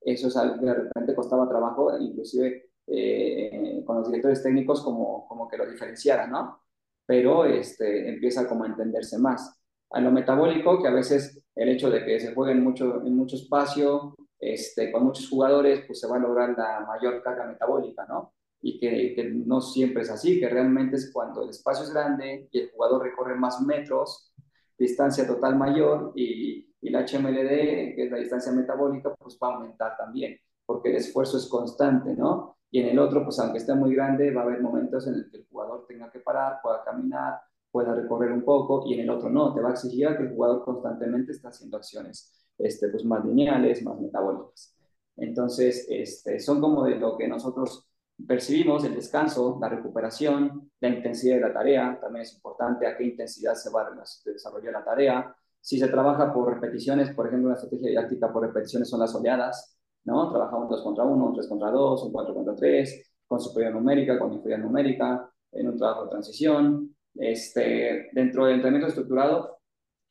Eso 0.00 0.28
es 0.28 0.36
algo 0.36 0.60
que 0.60 0.66
de 0.66 0.74
repente 0.74 1.16
costaba 1.16 1.48
trabajo, 1.48 1.98
inclusive 1.98 2.70
eh, 2.86 3.82
con 3.84 3.96
los 3.96 4.06
directores 4.06 4.40
técnicos, 4.40 4.82
como, 4.82 5.26
como 5.26 5.48
que 5.48 5.56
lo 5.56 5.66
diferenciaran, 5.68 6.30
¿no? 6.30 6.63
Pero 7.06 7.44
este, 7.44 8.08
empieza 8.08 8.48
como 8.48 8.64
a 8.64 8.68
entenderse 8.68 9.18
más. 9.18 9.60
A 9.90 10.00
lo 10.00 10.10
metabólico, 10.10 10.82
que 10.82 10.88
a 10.88 10.92
veces 10.92 11.44
el 11.54 11.68
hecho 11.68 11.90
de 11.90 12.04
que 12.04 12.18
se 12.20 12.34
juegue 12.34 12.52
en 12.52 12.64
mucho, 12.64 13.02
en 13.04 13.16
mucho 13.16 13.36
espacio, 13.36 14.14
este, 14.38 14.90
con 14.90 15.04
muchos 15.04 15.28
jugadores, 15.28 15.84
pues 15.86 16.00
se 16.00 16.08
va 16.08 16.16
a 16.16 16.20
lograr 16.20 16.54
la 16.56 16.84
mayor 16.86 17.22
carga 17.22 17.46
metabólica, 17.46 18.04
¿no? 18.06 18.34
Y 18.60 18.78
que, 18.78 19.14
que, 19.14 19.24
no 19.24 19.60
siempre 19.60 20.02
es 20.02 20.10
así, 20.10 20.40
que 20.40 20.48
realmente 20.48 20.96
es 20.96 21.10
cuando 21.12 21.42
el 21.42 21.50
espacio 21.50 21.84
es 21.84 21.92
grande 21.92 22.48
y 22.50 22.60
el 22.60 22.70
jugador 22.70 23.02
recorre 23.02 23.36
más 23.36 23.60
metros, 23.60 24.32
distancia 24.78 25.26
total 25.26 25.56
mayor 25.56 26.12
y, 26.16 26.74
y 26.80 26.90
la 26.90 27.00
HMLD, 27.00 27.94
que 27.94 28.04
es 28.04 28.10
la 28.10 28.18
distancia 28.18 28.52
metabólica, 28.52 29.14
pues 29.14 29.38
va 29.42 29.48
a 29.48 29.54
aumentar 29.54 29.96
también, 29.96 30.38
porque 30.66 30.90
el 30.90 30.96
esfuerzo 30.96 31.38
es 31.38 31.46
constante, 31.46 32.14
¿no? 32.14 32.58
Y 32.74 32.80
en 32.80 32.88
el 32.88 32.98
otro, 32.98 33.22
pues 33.22 33.38
aunque 33.38 33.58
esté 33.58 33.72
muy 33.72 33.94
grande, 33.94 34.32
va 34.32 34.40
a 34.40 34.44
haber 34.46 34.60
momentos 34.60 35.06
en 35.06 35.14
el 35.14 35.30
que 35.30 35.36
el 35.36 35.46
jugador 35.46 35.86
tenga 35.86 36.10
que 36.10 36.18
parar, 36.18 36.58
pueda 36.60 36.82
caminar, 36.82 37.40
pueda 37.70 37.94
recorrer 37.94 38.32
un 38.32 38.44
poco 38.44 38.82
y 38.84 38.94
en 38.94 39.00
el 39.02 39.10
otro 39.10 39.30
no, 39.30 39.54
te 39.54 39.60
va 39.60 39.68
a 39.68 39.72
exigir 39.74 40.08
que 40.16 40.24
el 40.24 40.30
jugador 40.30 40.64
constantemente 40.64 41.30
esté 41.30 41.46
haciendo 41.46 41.76
acciones 41.76 42.48
este, 42.58 42.88
pues 42.88 43.04
más 43.04 43.24
lineales, 43.24 43.80
más 43.84 44.00
metabólicas. 44.00 44.76
Entonces, 45.16 45.86
este, 45.88 46.40
son 46.40 46.60
como 46.60 46.82
de 46.82 46.96
lo 46.96 47.16
que 47.16 47.28
nosotros 47.28 47.88
percibimos, 48.26 48.82
el 48.82 48.96
descanso, 48.96 49.56
la 49.60 49.68
recuperación, 49.68 50.72
la 50.80 50.88
intensidad 50.88 51.36
de 51.36 51.42
la 51.42 51.52
tarea, 51.52 51.96
también 52.00 52.24
es 52.24 52.34
importante 52.34 52.88
a 52.88 52.96
qué 52.96 53.04
intensidad 53.04 53.54
se 53.54 53.70
va 53.70 53.82
a 53.82 53.90
desarrollar 54.24 54.72
la 54.72 54.84
tarea. 54.84 55.36
Si 55.60 55.78
se 55.78 55.86
trabaja 55.86 56.34
por 56.34 56.52
repeticiones, 56.52 57.14
por 57.14 57.28
ejemplo, 57.28 57.50
una 57.50 57.54
estrategia 57.54 57.90
didáctica 57.90 58.32
por 58.32 58.42
repeticiones 58.42 58.90
son 58.90 58.98
las 58.98 59.14
oleadas, 59.14 59.78
¿no? 60.04 60.30
Trabaja 60.30 60.56
un 60.56 60.68
2 60.68 60.82
contra 60.82 61.04
1, 61.04 61.26
un 61.26 61.34
3 61.34 61.48
contra 61.48 61.70
2, 61.70 62.02
un 62.04 62.12
4 62.12 62.34
contra 62.34 62.54
3, 62.54 63.12
con 63.26 63.40
superioridad 63.40 63.78
numérica, 63.78 64.18
con 64.18 64.32
inferioridad 64.32 64.66
numérica, 64.66 65.30
en 65.52 65.68
un 65.68 65.78
trabajo 65.78 66.04
de 66.04 66.10
transición. 66.10 66.96
Este, 67.14 68.08
dentro 68.12 68.44
del 68.46 68.56
entrenamiento 68.56 68.88
estructurado 68.88 69.58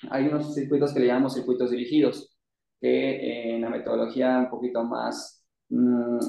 hay 0.10 0.28
unos 0.28 0.54
circuitos 0.54 0.94
que 0.94 1.00
le 1.00 1.08
llamamos 1.08 1.34
circuitos 1.34 1.72
dirigidos, 1.72 2.38
que 2.80 3.56
en 3.56 3.62
la 3.62 3.70
metodología 3.70 4.40
un 4.40 4.50
poquito 4.50 4.84
más, 4.84 5.46
mm, 5.70 6.20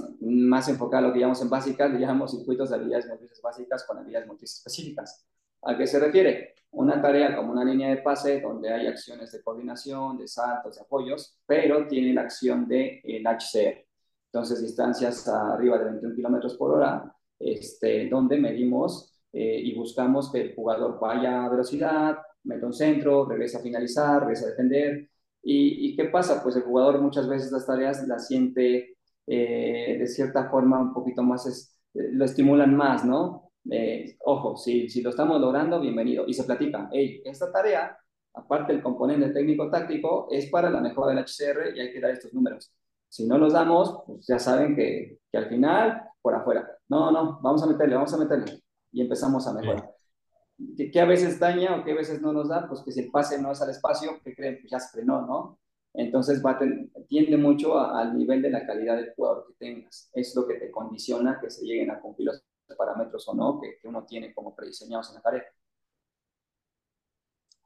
más 0.47 0.69
enfocada 0.69 1.05
a 1.05 1.09
lo 1.09 1.13
que 1.13 1.21
llamamos 1.21 1.43
en 1.43 1.51
básicas, 1.51 1.91
le 1.93 2.01
llamamos 2.01 2.33
circuitos 2.33 2.71
de 2.71 2.77
habilidades 2.77 3.09
motrices 3.09 3.41
básicas 3.43 3.85
con 3.85 3.99
habilidades 3.99 4.29
motrices 4.29 4.59
específicas. 4.59 5.27
¿A 5.67 5.77
qué 5.77 5.87
se 5.87 5.99
refiere? 5.99 6.55
Una 6.73 7.01
tarea 7.01 7.37
como 7.37 7.53
una 7.53 7.65
línea 7.65 7.89
de 7.89 7.99
pase 7.99 8.41
donde 8.41 8.71
hay 8.71 8.87
acciones 8.87 9.33
de 9.33 9.43
coordinación, 9.43 10.19
de 10.19 10.29
saltos, 10.29 10.77
de 10.77 10.83
apoyos, 10.83 11.39
pero 11.47 11.87
tiene 11.87 12.13
la 12.13 12.23
acción 12.23 12.67
de, 12.67 13.01
HCR. 13.05 13.87
Entonces, 14.27 14.61
distancias 14.61 15.27
arriba 15.29 15.79
de 15.79 15.85
21 15.85 16.15
kilómetros 16.17 16.57
por 16.57 16.73
hora, 16.73 17.15
este, 17.39 18.09
donde 18.09 18.37
medimos 18.39 19.15
eh, 19.33 19.61
y 19.63 19.75
buscamos 19.75 20.31
que 20.31 20.41
el 20.41 20.55
jugador 20.55 20.99
vaya 21.01 21.45
a 21.45 21.49
velocidad, 21.49 22.19
meta 22.45 22.67
un 22.67 22.73
centro, 22.73 23.27
regresa 23.27 23.59
a 23.59 23.63
finalizar, 23.63 24.21
regresa 24.21 24.47
a 24.47 24.51
defender. 24.51 25.09
¿Y, 25.43 25.95
qué 25.97 26.07
pasa? 26.07 26.43
Pues 26.43 26.57
el 26.57 26.63
jugador 26.63 27.01
muchas 27.01 27.29
veces 27.29 27.53
las 27.53 27.67
tareas 27.67 28.07
las 28.09 28.27
siente 28.27 28.97
eh, 29.27 29.97
de 29.99 30.07
cierta 30.07 30.49
forma 30.49 30.81
un 30.81 30.95
poquito 30.95 31.23
más, 31.23 31.47
eh, 31.95 32.09
lo 32.13 32.25
estimulan 32.25 32.75
más, 32.75 33.05
¿no? 33.05 33.44
Ojo, 34.25 34.57
si, 34.57 34.89
si 34.89 35.03
lo 35.03 35.11
estamos 35.11 35.41
logrando, 35.41 35.81
bienvenido. 35.81 36.25
Y 36.27 36.35
se 36.35 36.45
platica, 36.45 36.89
hey, 36.93 37.23
esta 37.25 37.51
tarea, 37.53 37.99
aparte 38.35 38.73
del 38.73 38.83
componente 38.83 39.31
técnico-táctico, 39.31 40.29
es 40.31 40.51
para 40.51 40.71
la 40.71 40.81
mejora 40.81 41.15
del 41.15 41.25
HCR 41.25 41.77
y 41.77 41.81
hay 41.81 41.93
que 41.93 42.01
dar 42.01 42.11
estos 42.11 42.33
números. 42.33 42.73
Si 43.09 43.27
no 43.27 43.39
los 43.39 43.53
damos, 43.53 44.03
pues 44.07 44.27
ya 44.27 44.39
saben 44.39 44.75
que, 44.75 45.19
que 45.31 45.39
al 45.39 45.49
final, 45.49 46.03
por 46.21 46.35
afuera. 46.35 46.69
No, 46.89 47.11
no, 47.11 47.39
vamos 47.43 47.63
a 47.63 47.67
meterle, 47.67 47.95
vamos 47.95 48.13
a 48.13 48.19
meterle. 48.19 48.63
Y 48.91 49.01
empezamos 49.01 49.47
a 49.47 49.53
mejorar. 49.53 49.91
¿Qué, 50.77 51.01
a 51.01 51.05
veces 51.05 51.39
daña 51.39 51.77
o 51.77 51.85
qué 51.85 51.93
a 51.93 51.97
veces 51.97 52.21
no 52.21 52.33
nos 52.33 52.49
da? 52.49 52.67
Pues 52.69 52.83
que 52.83 52.93
si 52.93 53.01
el 53.01 53.11
pase 53.11 53.41
no 53.41 53.53
es 53.53 53.61
al 53.61 53.71
espacio, 53.71 54.21
que 54.23 54.35
creen? 54.35 54.59
Pues 54.61 54.71
ya 54.71 54.79
se 54.79 54.91
frenó, 54.97 55.27
¿no? 55.27 55.59
Entonces 55.93 56.45
va 56.45 56.59
tiende 57.09 57.37
mucho 57.37 57.79
al 57.79 58.17
nivel 58.17 58.43
de 58.43 58.51
la 58.51 58.67
calidad 58.67 58.97
del 58.97 59.15
jugador 59.15 59.47
que 59.47 59.55
tengas. 59.55 60.11
Es 60.13 60.35
lo 60.35 60.47
que 60.47 60.55
te 60.55 60.71
condiciona 60.71 61.39
que 61.41 61.51
se 61.51 61.65
lleguen 61.65 61.91
a 61.91 62.01
cumplir 62.01 62.27
los 62.27 62.43
parámetros 62.77 63.29
o 63.29 63.35
no 63.35 63.61
que, 63.61 63.79
uno 63.85 64.05
tiene 64.05 64.33
como 64.35 64.55
prediseñados 64.55 65.11
en 65.11 65.15
la 65.17 65.23
tarea. 65.23 65.45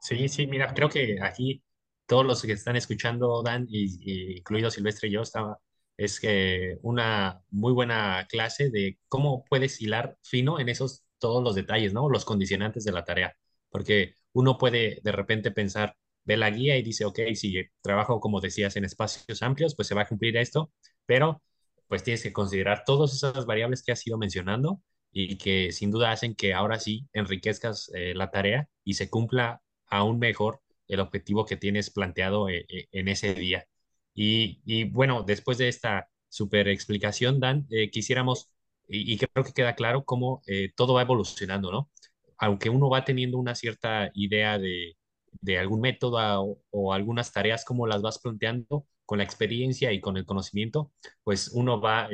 Sí, 0.00 0.28
sí, 0.28 0.46
mira, 0.46 0.72
creo 0.74 0.88
que 0.88 1.18
aquí 1.22 1.62
todos 2.06 2.24
los 2.24 2.42
que 2.42 2.52
están 2.52 2.76
escuchando, 2.76 3.42
Dan, 3.42 3.66
y, 3.68 4.38
incluido 4.38 4.70
Silvestre 4.70 5.08
y 5.08 5.12
yo, 5.12 5.22
estaba, 5.22 5.58
es 5.96 6.20
que 6.20 6.78
una 6.82 7.42
muy 7.50 7.72
buena 7.72 8.26
clase 8.28 8.70
de 8.70 8.98
cómo 9.08 9.44
puedes 9.44 9.80
hilar 9.80 10.16
fino 10.22 10.60
en 10.60 10.68
esos 10.68 11.04
todos 11.18 11.42
los 11.42 11.54
detalles, 11.54 11.92
¿no? 11.92 12.08
Los 12.08 12.24
condicionantes 12.24 12.84
de 12.84 12.92
la 12.92 13.04
tarea. 13.04 13.36
Porque 13.70 14.14
uno 14.32 14.58
puede 14.58 15.00
de 15.02 15.12
repente 15.12 15.50
pensar, 15.50 15.96
ve 16.24 16.36
la 16.36 16.50
guía 16.50 16.76
y 16.78 16.82
dice, 16.82 17.04
ok, 17.04 17.20
si 17.34 17.62
trabajo, 17.82 18.20
como 18.20 18.40
decías, 18.40 18.76
en 18.76 18.84
espacios 18.84 19.42
amplios, 19.42 19.74
pues 19.74 19.88
se 19.88 19.94
va 19.94 20.02
a 20.02 20.08
cumplir 20.08 20.36
esto, 20.36 20.72
pero 21.06 21.42
pues 21.88 22.02
tienes 22.04 22.22
que 22.22 22.32
considerar 22.32 22.84
todas 22.86 23.14
esas 23.14 23.46
variables 23.46 23.82
que 23.82 23.92
has 23.92 24.06
ido 24.06 24.18
mencionando 24.18 24.80
y 25.12 25.38
que 25.38 25.72
sin 25.72 25.90
duda 25.90 26.12
hacen 26.12 26.34
que 26.34 26.54
ahora 26.54 26.78
sí 26.78 27.08
enriquezcas 27.12 27.90
eh, 27.94 28.14
la 28.14 28.30
tarea 28.30 28.68
y 28.84 28.94
se 28.94 29.10
cumpla 29.10 29.62
aún 29.86 30.18
mejor 30.18 30.60
el 30.86 31.00
objetivo 31.00 31.44
que 31.46 31.56
tienes 31.56 31.90
planteado 31.90 32.48
eh, 32.48 32.66
eh, 32.68 32.88
en 32.92 33.08
ese 33.08 33.34
día. 33.34 33.66
Y, 34.14 34.84
bueno, 34.90 35.22
después 35.22 35.58
de 35.58 35.68
esta 35.68 36.08
super 36.28 36.68
explicación, 36.68 37.38
Dan, 37.40 37.68
quisiéramos, 37.92 38.50
y, 38.88 39.16
creo 39.16 39.44
que 39.44 39.52
queda 39.52 39.76
claro 39.76 40.04
cómo 40.04 40.42
todo 40.76 40.94
va 40.94 41.02
evolucionando, 41.02 41.70
¿no? 41.70 41.90
Aunque 42.38 42.68
uno 42.70 42.90
va 42.90 43.04
teniendo 43.04 43.38
una 43.38 43.54
cierta 43.54 44.10
idea 44.14 44.58
de, 44.58 44.96
de 45.40 45.58
algún 45.58 45.80
método 45.80 46.58
o, 46.70 46.92
algunas 46.92 47.32
tareas, 47.32 47.64
como 47.64 47.86
las 47.86 48.02
vas 48.02 48.18
planteando, 48.18 48.86
con 49.06 49.18
la 49.18 49.24
experiencia 49.24 49.92
y 49.92 50.00
con 50.00 50.16
el 50.16 50.26
conocimiento, 50.26 50.92
pues 51.22 51.48
uno 51.54 51.80
va 51.80 52.08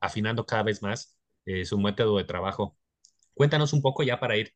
afinando 0.00 0.46
cada 0.46 0.62
vez 0.62 0.82
más 0.82 1.19
su 1.64 1.78
método 1.78 2.18
de 2.18 2.24
trabajo. 2.24 2.76
Cuéntanos 3.34 3.72
un 3.72 3.82
poco 3.82 4.02
ya 4.02 4.20
para 4.20 4.36
ir 4.36 4.52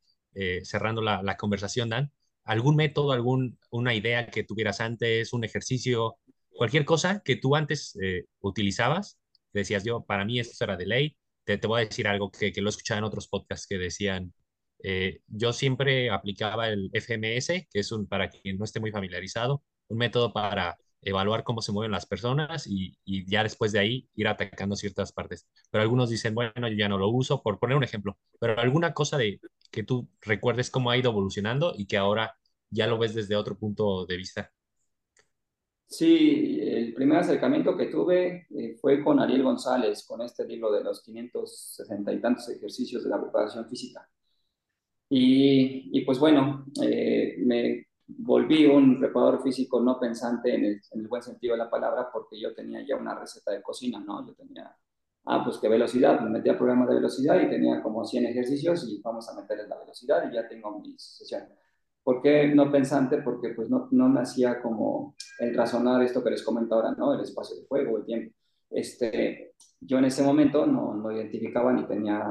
cerrando 0.63 1.03
la, 1.03 1.23
la 1.23 1.37
conversación, 1.37 1.89
Dan, 1.89 2.13
algún 2.45 2.77
método, 2.77 3.13
alguna 3.13 3.95
idea 3.95 4.27
que 4.29 4.45
tuvieras 4.45 4.81
antes, 4.81 5.33
un 5.33 5.45
ejercicio, 5.45 6.19
cualquier 6.51 6.85
cosa 6.85 7.23
que 7.25 7.37
tú 7.37 7.57
antes 7.57 7.99
eh, 8.03 8.27
utilizabas, 8.41 9.19
decías 9.53 9.85
yo, 9.85 10.05
para 10.05 10.25
mí 10.25 10.39
esto 10.39 10.65
era 10.65 10.77
de 10.77 10.87
ley, 10.87 11.17
te, 11.45 11.59
te 11.59 11.67
voy 11.67 11.83
a 11.83 11.85
decir 11.87 12.07
algo 12.09 12.31
que, 12.31 12.53
que, 12.53 12.61
lo 12.61 12.69
he 12.69 12.71
escuchado 12.71 12.99
en 12.99 13.05
otros 13.05 13.29
podcasts 13.29 13.67
que 13.67 13.79
decían, 13.79 14.33
eh, 14.83 15.21
yo 15.27 15.53
siempre 15.53 16.11
aplicaba 16.11 16.69
el 16.69 16.91
FMS, 16.93 17.69
que 17.71 17.81
es 17.81 17.93
un, 17.93 18.07
para 18.07 18.29
quien 18.29 18.59
no 18.59 18.65
esté 18.65 18.81
muy 18.81 18.91
familiarizado, 18.91 19.63
un 19.89 19.99
método 19.99 20.33
para 20.33 20.79
evaluar 21.05 21.45
cómo 21.45 21.63
se 21.63 21.73
mueven 21.73 21.93
las 21.93 22.07
personas 22.07 22.67
y, 22.67 22.97
y, 23.05 23.25
ya 23.27 23.43
después 23.43 23.73
de 23.73 23.79
ahí 23.79 24.09
ir 24.15 24.29
atacando 24.29 24.77
ciertas 24.77 25.13
partes. 25.13 25.47
Pero 25.71 25.83
algunos 25.83 26.11
dicen, 26.11 26.35
bueno, 26.35 26.53
yo 26.69 26.77
ya 26.77 26.89
no 26.89 26.99
lo 26.99 27.09
uso, 27.09 27.43
por 27.43 27.59
poner 27.59 27.77
un 27.77 27.85
ejemplo, 27.85 28.17
pero 28.41 28.59
alguna 28.59 28.95
cosa 28.95 29.19
de 29.19 29.41
que 29.71 29.83
tú 29.83 30.09
recuerdes 30.23 30.71
cómo 30.71 30.91
ha 30.91 30.97
ido 30.97 31.11
evolucionando 31.11 31.75
y 31.77 31.87
que 31.87 31.97
ahora 31.97 32.37
ya 32.71 32.87
lo 32.87 32.99
ves 32.99 33.15
desde 33.15 33.37
otro 33.37 33.57
punto 33.57 34.07
de 34.07 34.17
vista. 34.17 34.53
Sí, 35.87 36.59
el 36.61 36.93
primer 36.95 37.19
acercamiento 37.19 37.77
que 37.77 37.87
tuve 37.87 38.47
eh, 38.51 38.75
fue 38.81 39.03
con 39.05 39.21
Ariel 39.21 39.45
González, 39.45 40.05
con 40.05 40.23
este 40.23 40.45
libro 40.47 40.73
de 40.73 40.83
los 40.83 41.03
560 41.03 42.13
y 42.13 42.21
tantos 42.21 42.49
ejercicios 42.49 43.05
de 43.05 43.11
la 43.11 43.21
preparación 43.21 43.69
física. 43.69 44.09
Y, 45.09 45.91
y 45.93 46.05
pues 46.05 46.19
bueno, 46.19 46.67
eh, 46.83 47.37
me 47.39 47.87
volví 48.07 48.67
un 48.67 48.99
preparador 48.99 49.43
físico 49.43 49.81
no 49.81 49.99
pensante 49.99 50.55
en 50.55 50.65
el, 50.65 50.81
en 50.93 51.01
el, 51.01 51.09
buen 51.09 51.23
sentido 51.23 51.55
de 51.55 51.59
la 51.59 51.71
palabra 51.71 52.11
porque 52.13 52.39
yo 52.39 52.55
tenía 52.55 52.85
ya 52.87 52.97
una 52.97 53.15
receta 53.15 53.51
de 53.53 53.63
cocina, 53.63 54.01
¿no? 54.01 54.27
Yo 54.27 54.35
tenía, 54.35 54.77
ah, 55.27 55.43
pues 55.45 55.59
qué 55.59 55.69
velocidad, 55.69 56.21
me 56.21 56.31
metía 56.31 56.57
programas 56.57 56.89
de 56.89 56.97
velocidad 56.97 57.41
y 57.41 57.49
tenía 57.49 57.83
como 57.83 58.05
100 58.05 58.27
ejercicios 58.27 58.87
y 58.89 59.01
vamos 59.01 59.29
a 59.29 59.41
meterles 59.41 59.69
la 59.69 59.79
velocidad 59.79 60.31
y 60.31 60.35
ya 60.35 60.47
tengo 60.49 60.79
mi 60.79 60.95
sesión. 60.99 61.45
¿Por 62.03 62.21
qué 62.21 62.49
no 62.49 62.71
pensante? 62.71 63.19
Porque 63.23 63.51
pues 63.51 63.71
no, 63.71 63.89
no 63.91 64.09
me 64.11 64.21
hacía 64.21 64.61
como 64.61 65.15
el 65.39 65.55
razonar 65.55 66.03
esto 66.03 66.23
que 66.23 66.31
les 66.31 66.43
comento 66.43 66.75
ahora, 66.75 66.93
¿no? 66.93 67.15
El 67.15 67.21
espacio 67.21 67.57
de 67.57 67.67
juego, 67.67 67.99
el 67.99 68.05
tiempo. 68.05 68.35
Este, 68.71 69.55
yo 69.81 69.99
en 69.99 70.05
ese 70.07 70.23
momento 70.23 70.67
no, 70.67 70.95
no 70.95 71.13
identificaba 71.13 71.73
ni 71.73 71.87
tenía 71.87 72.23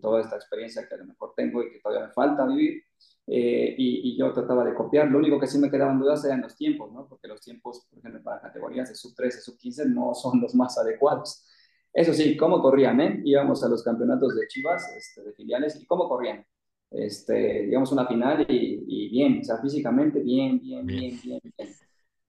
toda 0.00 0.20
esta 0.20 0.36
experiencia 0.36 0.86
que 0.88 0.94
a 0.94 0.98
lo 0.98 1.06
mejor 1.06 1.32
tengo 1.34 1.62
y 1.62 1.72
que 1.72 1.80
todavía 1.80 2.06
me 2.06 2.12
falta 2.12 2.46
vivir 2.46 2.82
eh, 3.30 3.74
y, 3.76 4.16
yo 4.16 4.32
trataba 4.32 4.64
de 4.64 4.74
copiar. 4.74 5.10
Lo 5.10 5.18
único 5.18 5.38
que 5.38 5.46
sí 5.46 5.58
me 5.58 5.70
quedaban 5.70 5.98
dudas 5.98 6.24
eran 6.24 6.40
los 6.40 6.56
tiempos, 6.56 6.90
¿no? 6.92 7.06
Porque 7.06 7.28
los 7.28 7.40
tiempos, 7.40 7.86
por 7.90 7.98
ejemplo, 7.98 8.22
para 8.22 8.40
categorías 8.40 8.88
de 8.88 8.94
sub 8.94 9.14
13, 9.14 9.42
sub 9.42 9.58
15 9.58 9.88
no 9.90 10.14
son 10.14 10.40
los 10.40 10.54
más 10.54 10.78
adecuados. 10.78 11.44
Eso 11.92 12.14
sí, 12.14 12.36
¿cómo 12.36 12.62
corrían? 12.62 13.00
Eh? 13.00 13.20
Íbamos 13.24 13.62
a 13.62 13.68
los 13.68 13.82
campeonatos 13.82 14.34
de 14.34 14.46
Chivas, 14.48 14.94
este, 14.96 15.22
de 15.22 15.32
filiales, 15.34 15.78
¿y 15.80 15.84
cómo 15.84 16.08
corrían? 16.08 16.44
Este, 16.90 17.64
digamos, 17.66 17.92
una 17.92 18.06
final 18.06 18.46
y, 18.48 18.84
y, 18.86 19.10
bien, 19.10 19.40
o 19.40 19.44
sea, 19.44 19.58
físicamente 19.58 20.20
bien, 20.20 20.58
bien, 20.58 20.86
bien, 20.86 21.20
bien, 21.22 21.40
bien. 21.42 21.68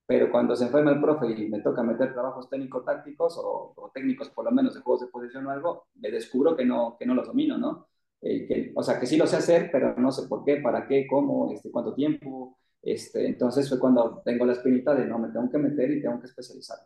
Pero 0.05 0.31
cuando 0.31 0.55
se 0.55 0.65
enferma 0.65 0.91
el 0.91 0.99
profe 0.99 1.27
y 1.31 1.47
me 1.47 1.61
toca 1.61 1.83
meter 1.83 2.11
trabajos 2.13 2.49
técnico-tácticos 2.49 3.37
o, 3.37 3.73
o, 3.75 3.91
técnicos 3.93 4.29
por 4.31 4.43
lo 4.43 4.51
menos 4.51 4.73
de 4.73 4.81
juegos 4.81 5.01
de 5.01 5.07
posición 5.07 5.45
o 5.45 5.51
algo, 5.51 5.87
me 5.95 6.11
descubro 6.11 6.57
que 6.57 6.65
no, 6.65 6.97
que 6.97 7.05
no 7.05 7.13
los 7.13 7.27
domino, 7.27 7.57
¿no? 7.57 7.88
Eh, 8.21 8.47
que, 8.47 8.71
o 8.75 8.83
sea, 8.83 8.99
que 8.99 9.05
sí 9.05 9.17
lo 9.17 9.27
sé 9.27 9.37
hacer, 9.37 9.69
pero 9.71 9.95
no 9.95 10.11
sé 10.11 10.27
por 10.27 10.43
qué, 10.43 10.57
para 10.57 10.87
qué, 10.87 11.07
cómo, 11.07 11.51
este, 11.51 11.71
cuánto 11.71 11.93
tiempo. 11.93 12.57
Este, 12.81 13.27
entonces 13.27 13.67
fue 13.67 13.79
cuando 13.79 14.21
tengo 14.23 14.45
la 14.45 14.53
espinita 14.53 14.95
de 14.95 15.05
no, 15.05 15.19
me 15.19 15.29
tengo 15.29 15.49
que 15.49 15.57
meter 15.57 15.91
y 15.91 16.01
tengo 16.01 16.19
que 16.19 16.27
especializar. 16.27 16.77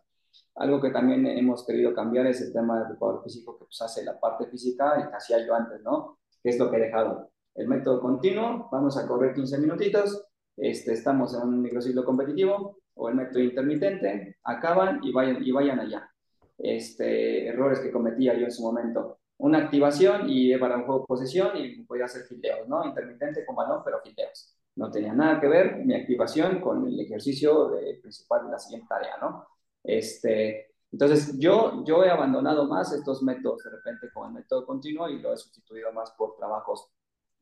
Algo 0.55 0.81
que 0.81 0.91
también 0.91 1.26
hemos 1.26 1.65
querido 1.65 1.93
cambiar 1.93 2.27
es 2.27 2.41
el 2.41 2.53
tema 2.53 2.80
del 2.80 2.88
preparador 2.89 3.23
físico 3.23 3.57
que 3.57 3.65
pues, 3.65 3.81
hace 3.81 4.03
la 4.03 4.19
parte 4.19 4.45
física 4.47 4.99
y 4.99 5.10
que 5.10 5.15
hacía 5.15 5.45
yo 5.45 5.55
antes, 5.55 5.81
¿no? 5.84 6.19
Que 6.41 6.49
es 6.49 6.60
lo 6.60 6.69
que 6.69 6.77
he 6.77 6.81
dejado 6.81 7.34
el 7.55 7.68
método 7.68 8.01
continuo, 8.01 8.68
vamos 8.72 8.97
a 8.97 9.07
correr 9.07 9.34
15 9.34 9.60
minutitos, 9.60 10.26
este, 10.57 10.93
estamos 10.93 11.35
en 11.35 11.41
un 11.47 11.61
microciclo 11.61 12.03
competitivo, 12.03 12.80
o 12.95 13.10
el 13.10 13.15
método 13.15 13.39
intermitente, 13.39 14.38
acaban 14.43 14.99
y 15.03 15.11
vayan, 15.11 15.43
y 15.43 15.51
vayan 15.51 15.80
allá. 15.80 16.10
Este, 16.57 17.47
errores 17.47 17.80
que 17.80 17.91
cometía 17.91 18.35
yo 18.35 18.45
en 18.45 18.51
su 18.51 18.61
momento. 18.61 19.19
Una 19.44 19.57
activación 19.57 20.30
y 20.30 20.57
para 20.57 20.78
un 20.78 20.86
juego 20.86 21.02
de 21.02 21.06
posesión 21.06 21.57
y 21.57 21.84
podía 21.84 22.06
hacer 22.06 22.24
fildeos, 22.24 22.65
¿no? 22.70 22.86
Intermitente 22.86 23.45
con 23.45 23.57
balón, 23.57 23.82
pero 23.84 23.99
fildeos. 24.02 24.56
No 24.76 24.90
tenía 24.90 25.14
nada 25.14 25.41
que 25.41 25.49
ver 25.49 25.84
mi 25.86 25.94
activación 25.94 26.61
con 26.61 26.88
el 26.88 26.98
ejercicio 26.98 27.74
principal 28.02 28.45
de 28.45 28.52
la 28.52 28.57
siguiente 28.57 28.88
tarea, 28.88 29.18
¿no? 29.20 29.45
Este, 29.84 30.72
entonces, 30.94 31.38
yo, 31.40 31.84
yo 31.84 32.06
he 32.06 32.10
abandonado 32.10 32.65
más 32.70 32.94
estos 32.94 33.22
métodos 33.22 33.61
de 33.65 33.72
repente 33.72 34.07
con 34.14 34.30
el 34.30 34.34
método 34.34 34.65
continuo 34.65 35.10
y 35.10 35.20
lo 35.20 35.34
he 35.34 35.38
sustituido 35.38 35.91
más 35.91 36.11
por 36.11 36.38
trabajos 36.38 36.90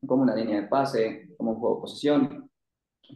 como 0.04 0.22
una 0.22 0.34
línea 0.34 0.62
de 0.62 0.66
pase, 0.66 1.28
como 1.38 1.52
un 1.52 1.60
juego 1.60 1.76
de 1.76 1.80
posesión. 1.82 2.50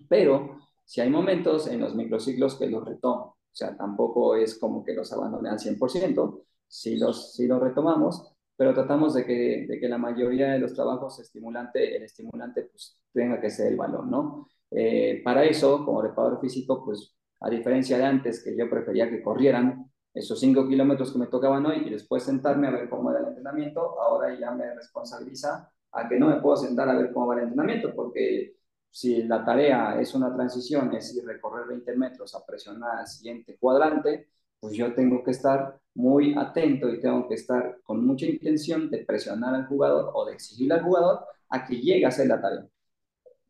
Pero 0.09 0.61
si 0.85 1.01
hay 1.01 1.11
momentos 1.11 1.67
en 1.67 1.81
los 1.81 1.97
microciclos 1.97 2.55
que 2.55 2.71
los 2.71 2.85
retomo, 2.85 3.23
o 3.25 3.37
sea, 3.51 3.77
tampoco 3.77 4.37
es 4.37 4.57
como 4.61 4.85
que 4.85 4.95
los 4.95 5.13
abandone 5.13 5.49
al 5.49 5.59
100%, 5.59 6.45
si 6.69 6.97
los, 6.99 7.35
si 7.35 7.49
los 7.49 7.61
retomamos, 7.61 8.36
pero 8.57 8.75
tratamos 8.75 9.15
de 9.15 9.25
que, 9.25 9.67
de 9.69 9.79
que 9.79 9.89
la 9.89 9.99
mayoría 9.99 10.53
de 10.53 10.59
los 10.59 10.75
trabajos 10.75 11.19
estimulante, 11.21 11.97
el 11.97 12.03
estimulante 12.05 12.63
pues 12.63 12.99
tenga 13.13 13.41
que 13.41 13.51
ser 13.51 13.69
el 13.69 13.77
balón, 13.77 14.11
¿no? 14.11 14.49
Eh, 14.71 15.21
para 15.25 15.45
eso, 15.45 15.85
como 15.85 16.03
reparador 16.03 16.41
físico, 16.41 16.85
pues 16.85 17.15
a 17.41 17.51
diferencia 17.51 17.99
de 17.99 18.05
antes, 18.05 18.43
que 18.43 18.57
yo 18.57 18.69
prefería 18.69 19.09
que 19.11 19.23
corrieran 19.23 19.91
esos 20.15 20.41
5 20.41 20.67
kilómetros 20.69 21.13
que 21.13 21.19
me 21.19 21.27
tocaban 21.27 21.67
hoy 21.67 21.83
y 21.87 21.91
después 21.91 22.23
sentarme 22.23 22.69
a 22.69 22.71
ver 22.71 22.89
cómo 22.89 23.11
era 23.11 23.21
el 23.21 23.27
entrenamiento, 23.27 24.01
ahora 24.01 24.35
ya 24.39 24.51
me 24.53 24.75
responsabiliza 24.75 25.71
a 25.93 26.09
que 26.09 26.19
no 26.19 26.29
me 26.29 26.41
puedo 26.41 26.57
sentar 26.57 26.89
a 26.89 26.97
ver 26.97 27.13
cómo 27.13 27.27
va 27.27 27.37
el 27.37 27.43
entrenamiento, 27.43 27.95
porque 27.95 28.57
si 28.91 29.23
la 29.25 29.45
tarea 29.45 30.01
es 30.01 30.15
una 30.15 30.35
transición, 30.35 30.95
es 30.95 31.15
ir 31.15 31.25
recorrer 31.27 31.67
20 31.67 31.97
metros 31.97 32.35
a 32.35 32.45
presionar 32.47 33.01
al 33.01 33.07
siguiente 33.07 33.59
cuadrante, 33.59 34.31
pues 34.61 34.75
yo 34.75 34.95
tengo 34.95 35.23
que 35.23 35.31
estar 35.33 35.79
muy 35.95 36.35
atento 36.37 36.89
y 36.89 37.01
tengo 37.01 37.29
que 37.29 37.35
estar 37.35 37.79
con 37.83 38.07
mucha 38.07 38.27
intención 38.27 38.91
de 38.91 39.05
presionar 39.05 39.55
al 39.55 39.67
jugador 39.67 40.11
o 40.15 40.27
de 40.27 40.35
exigirle 40.35 40.75
al 40.75 40.83
jugador 40.83 41.21
a 41.49 41.67
que 41.67 41.77
llegue 41.77 42.05
a 42.05 42.09
hacer 42.09 42.27
la 42.27 42.41
tarea. 42.41 42.67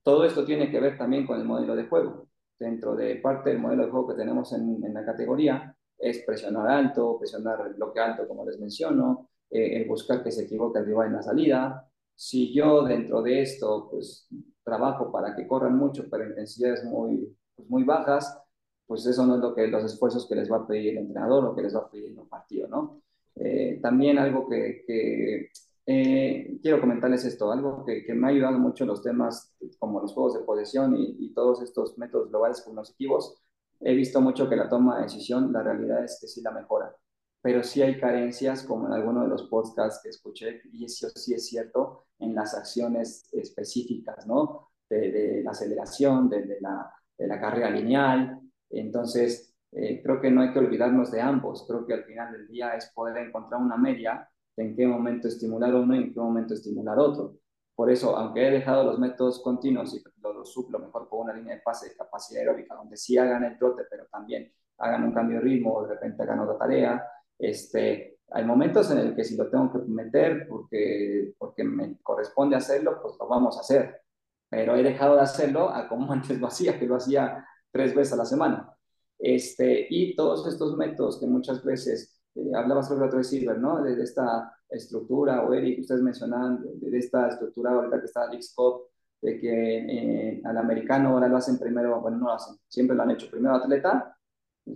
Todo 0.02 0.24
esto 0.24 0.44
tiene 0.44 0.70
que 0.70 0.80
ver 0.80 0.96
también 0.96 1.26
con 1.26 1.40
el 1.40 1.46
modelo 1.46 1.74
de 1.74 1.86
juego. 1.86 2.28
Dentro 2.58 2.94
de 2.94 3.16
parte 3.16 3.50
del 3.50 3.58
modelo 3.58 3.84
de 3.84 3.90
juego 3.90 4.08
que 4.08 4.14
tenemos 4.14 4.52
en, 4.52 4.94
la 4.94 5.04
categoría 5.04 5.76
es 5.98 6.22
presionar 6.24 6.68
alto, 6.68 7.18
presionar 7.18 7.74
bloque 7.74 8.00
alto, 8.00 8.28
como 8.28 8.46
les 8.46 8.58
menciono, 8.60 9.30
eh, 9.50 9.82
el 9.82 9.88
buscar 9.88 10.22
que 10.22 10.30
se 10.30 10.44
equivoque 10.44 10.78
el 10.78 10.86
rival 10.86 11.08
en 11.08 11.12
la 11.14 11.22
salida. 11.22 11.90
Si 12.14 12.54
yo 12.54 12.84
dentro 12.84 13.22
de 13.22 13.42
esto, 13.42 13.88
pues 13.90 14.28
trabajo 14.62 15.10
para 15.10 15.34
que 15.34 15.46
corran 15.46 15.76
mucho, 15.76 16.04
pero 16.10 16.24
intensidades 16.24 16.84
muy, 16.84 17.36
pues, 17.54 17.68
muy 17.68 17.84
bajas, 17.84 18.38
pues 18.86 19.04
eso 19.06 19.26
no 19.26 19.36
es 19.36 19.40
lo 19.40 19.54
que 19.54 19.66
los 19.66 19.84
esfuerzos 19.84 20.28
que 20.28 20.36
les 20.36 20.50
va 20.50 20.58
a 20.58 20.66
pedir 20.66 20.92
el 20.92 20.98
entrenador 20.98 21.44
o 21.44 21.54
que 21.54 21.62
les 21.62 21.74
va 21.74 21.80
a 21.80 21.90
pedir 21.90 22.18
el 22.18 22.26
partido, 22.28 22.68
¿no? 22.68 23.02
Eh, 23.34 23.78
también 23.82 24.18
algo 24.18 24.48
que, 24.48 24.82
que 24.86 25.50
eh, 25.86 26.58
quiero 26.62 26.80
comentarles 26.80 27.24
esto, 27.24 27.52
algo 27.52 27.84
que, 27.84 28.04
que, 28.04 28.14
me 28.14 28.26
ha 28.26 28.30
ayudado 28.30 28.58
mucho 28.58 28.84
en 28.84 28.88
los 28.88 29.02
temas 29.02 29.54
como 29.78 30.00
los 30.00 30.12
juegos 30.12 30.34
de 30.34 30.44
posesión 30.44 30.96
y, 30.96 31.16
y, 31.18 31.34
todos 31.34 31.62
estos 31.62 31.98
métodos 31.98 32.30
globales 32.30 32.62
cognitivos. 32.62 33.42
He 33.80 33.94
visto 33.94 34.20
mucho 34.20 34.48
que 34.48 34.56
la 34.56 34.68
toma 34.68 34.96
de 34.96 35.02
decisión, 35.04 35.52
la 35.52 35.62
realidad 35.62 36.02
es 36.02 36.18
que 36.20 36.28
sí 36.28 36.40
la 36.40 36.50
mejora, 36.50 36.96
pero 37.42 37.62
sí 37.62 37.82
hay 37.82 38.00
carencias, 38.00 38.62
como 38.62 38.86
en 38.86 38.94
alguno 38.94 39.22
de 39.22 39.28
los 39.28 39.44
podcasts 39.44 40.00
que 40.02 40.08
escuché, 40.08 40.62
y 40.72 40.86
eso 40.86 41.08
sí 41.10 41.34
es 41.34 41.46
cierto, 41.46 42.06
en 42.18 42.34
las 42.34 42.54
acciones 42.54 43.28
específicas, 43.32 44.26
¿no? 44.26 44.70
De, 44.88 45.12
de 45.12 45.42
la 45.42 45.50
aceleración, 45.50 46.30
de, 46.30 46.42
de, 46.42 46.60
la, 46.60 46.90
de 47.18 47.26
la 47.26 47.38
carrera 47.38 47.70
lineal, 47.70 48.40
entonces, 48.70 49.54
eh, 49.72 50.00
creo 50.02 50.20
que 50.20 50.30
no 50.30 50.42
hay 50.42 50.52
que 50.52 50.58
olvidarnos 50.58 51.10
de 51.10 51.20
ambos. 51.20 51.64
Creo 51.66 51.86
que 51.86 51.94
al 51.94 52.04
final 52.04 52.32
del 52.32 52.48
día 52.48 52.74
es 52.74 52.90
poder 52.94 53.16
encontrar 53.18 53.60
una 53.60 53.76
media 53.76 54.28
de 54.56 54.64
en 54.64 54.76
qué 54.76 54.86
momento 54.86 55.28
estimular 55.28 55.74
uno 55.74 55.94
y 55.94 56.04
en 56.04 56.14
qué 56.14 56.20
momento 56.20 56.54
estimular 56.54 56.98
otro. 56.98 57.36
Por 57.74 57.90
eso, 57.90 58.16
aunque 58.16 58.48
he 58.48 58.50
dejado 58.50 58.84
los 58.84 58.98
métodos 58.98 59.42
continuos 59.42 59.94
y 59.94 60.02
lo, 60.22 60.44
suplo 60.46 60.78
mejor 60.78 61.08
con 61.08 61.20
una 61.20 61.34
línea 61.34 61.56
de 61.56 61.60
pase 61.60 61.90
de 61.90 61.96
capacidad 61.96 62.40
aeróbica, 62.40 62.74
donde 62.74 62.96
sí 62.96 63.18
hagan 63.18 63.44
el 63.44 63.58
trote, 63.58 63.82
pero 63.90 64.06
también 64.06 64.50
hagan 64.78 65.04
un 65.04 65.12
cambio 65.12 65.38
de 65.38 65.44
ritmo 65.44 65.74
o 65.74 65.82
de 65.82 65.94
repente 65.94 66.22
hagan 66.22 66.40
otra 66.40 66.56
tarea, 66.56 67.06
este, 67.38 68.18
hay 68.30 68.44
momentos 68.44 68.90
en 68.90 68.98
el 68.98 69.14
que 69.14 69.24
si 69.24 69.36
lo 69.36 69.50
tengo 69.50 69.70
que 69.72 69.78
meter 69.90 70.46
porque, 70.48 71.34
porque 71.38 71.64
me 71.64 71.98
corresponde 72.02 72.56
hacerlo, 72.56 72.98
pues 73.02 73.14
lo 73.20 73.28
vamos 73.28 73.56
a 73.56 73.60
hacer. 73.60 74.02
Pero 74.48 74.74
he 74.76 74.82
dejado 74.82 75.16
de 75.16 75.22
hacerlo 75.22 75.68
a 75.68 75.88
como 75.88 76.10
antes 76.12 76.40
lo 76.40 76.46
hacía, 76.46 76.78
que 76.78 76.86
lo 76.86 76.96
hacía 76.96 77.46
tres 77.76 77.94
veces 77.94 78.14
a 78.14 78.16
la 78.16 78.24
semana. 78.24 78.74
Este, 79.18 79.86
y 79.90 80.16
todos 80.16 80.46
estos 80.46 80.76
métodos 80.76 81.20
que 81.20 81.26
muchas 81.26 81.62
veces, 81.62 82.20
eh, 82.34 82.54
hablabas 82.54 82.88
sobre 82.88 83.08
de 83.08 83.24
Silver, 83.24 83.58
¿no? 83.58 83.82
De, 83.82 83.94
de, 83.96 84.02
esta 84.02 84.52
estructura, 84.68 85.42
o 85.42 85.52
Eric, 85.52 85.80
ustedes 85.80 86.02
mencionaban, 86.02 86.62
de, 86.62 86.90
de 86.90 86.98
esta 86.98 87.28
estructura 87.28 87.72
ahorita 87.72 88.00
que 88.00 88.06
está 88.06 88.28
Scott, 88.40 88.88
de 89.20 89.40
que 89.40 89.78
eh, 89.78 90.42
al 90.44 90.56
americano 90.58 91.10
ahora 91.10 91.28
lo 91.28 91.36
hacen 91.36 91.58
primero, 91.58 92.00
bueno, 92.00 92.18
no 92.18 92.26
lo 92.26 92.32
hacen, 92.32 92.56
siempre 92.68 92.96
lo 92.96 93.02
han 93.02 93.10
hecho, 93.12 93.30
primero 93.30 93.56
atleta, 93.56 94.16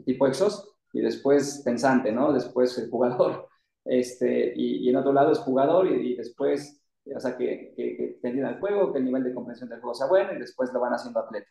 tipo 0.04 0.26
exos, 0.26 0.74
y 0.92 1.00
después 1.00 1.62
pensante, 1.64 2.12
¿no? 2.12 2.32
Después 2.32 2.76
el 2.78 2.90
jugador. 2.90 3.46
Este, 3.82 4.52
y, 4.54 4.86
y 4.86 4.90
en 4.90 4.96
otro 4.96 5.10
lado 5.10 5.32
es 5.32 5.38
jugador 5.38 5.90
y, 5.90 6.12
y 6.12 6.16
después, 6.16 6.82
o 7.16 7.18
sea, 7.18 7.34
que, 7.34 7.72
que, 7.74 7.96
que 7.96 8.18
entiendan 8.22 8.54
el 8.54 8.60
juego, 8.60 8.92
que 8.92 8.98
el 8.98 9.06
nivel 9.06 9.24
de 9.24 9.32
comprensión 9.32 9.70
del 9.70 9.80
juego 9.80 9.94
sea 9.94 10.06
bueno 10.06 10.34
y 10.34 10.38
después 10.38 10.70
lo 10.72 10.80
van 10.80 10.92
haciendo 10.92 11.18
atleta. 11.18 11.48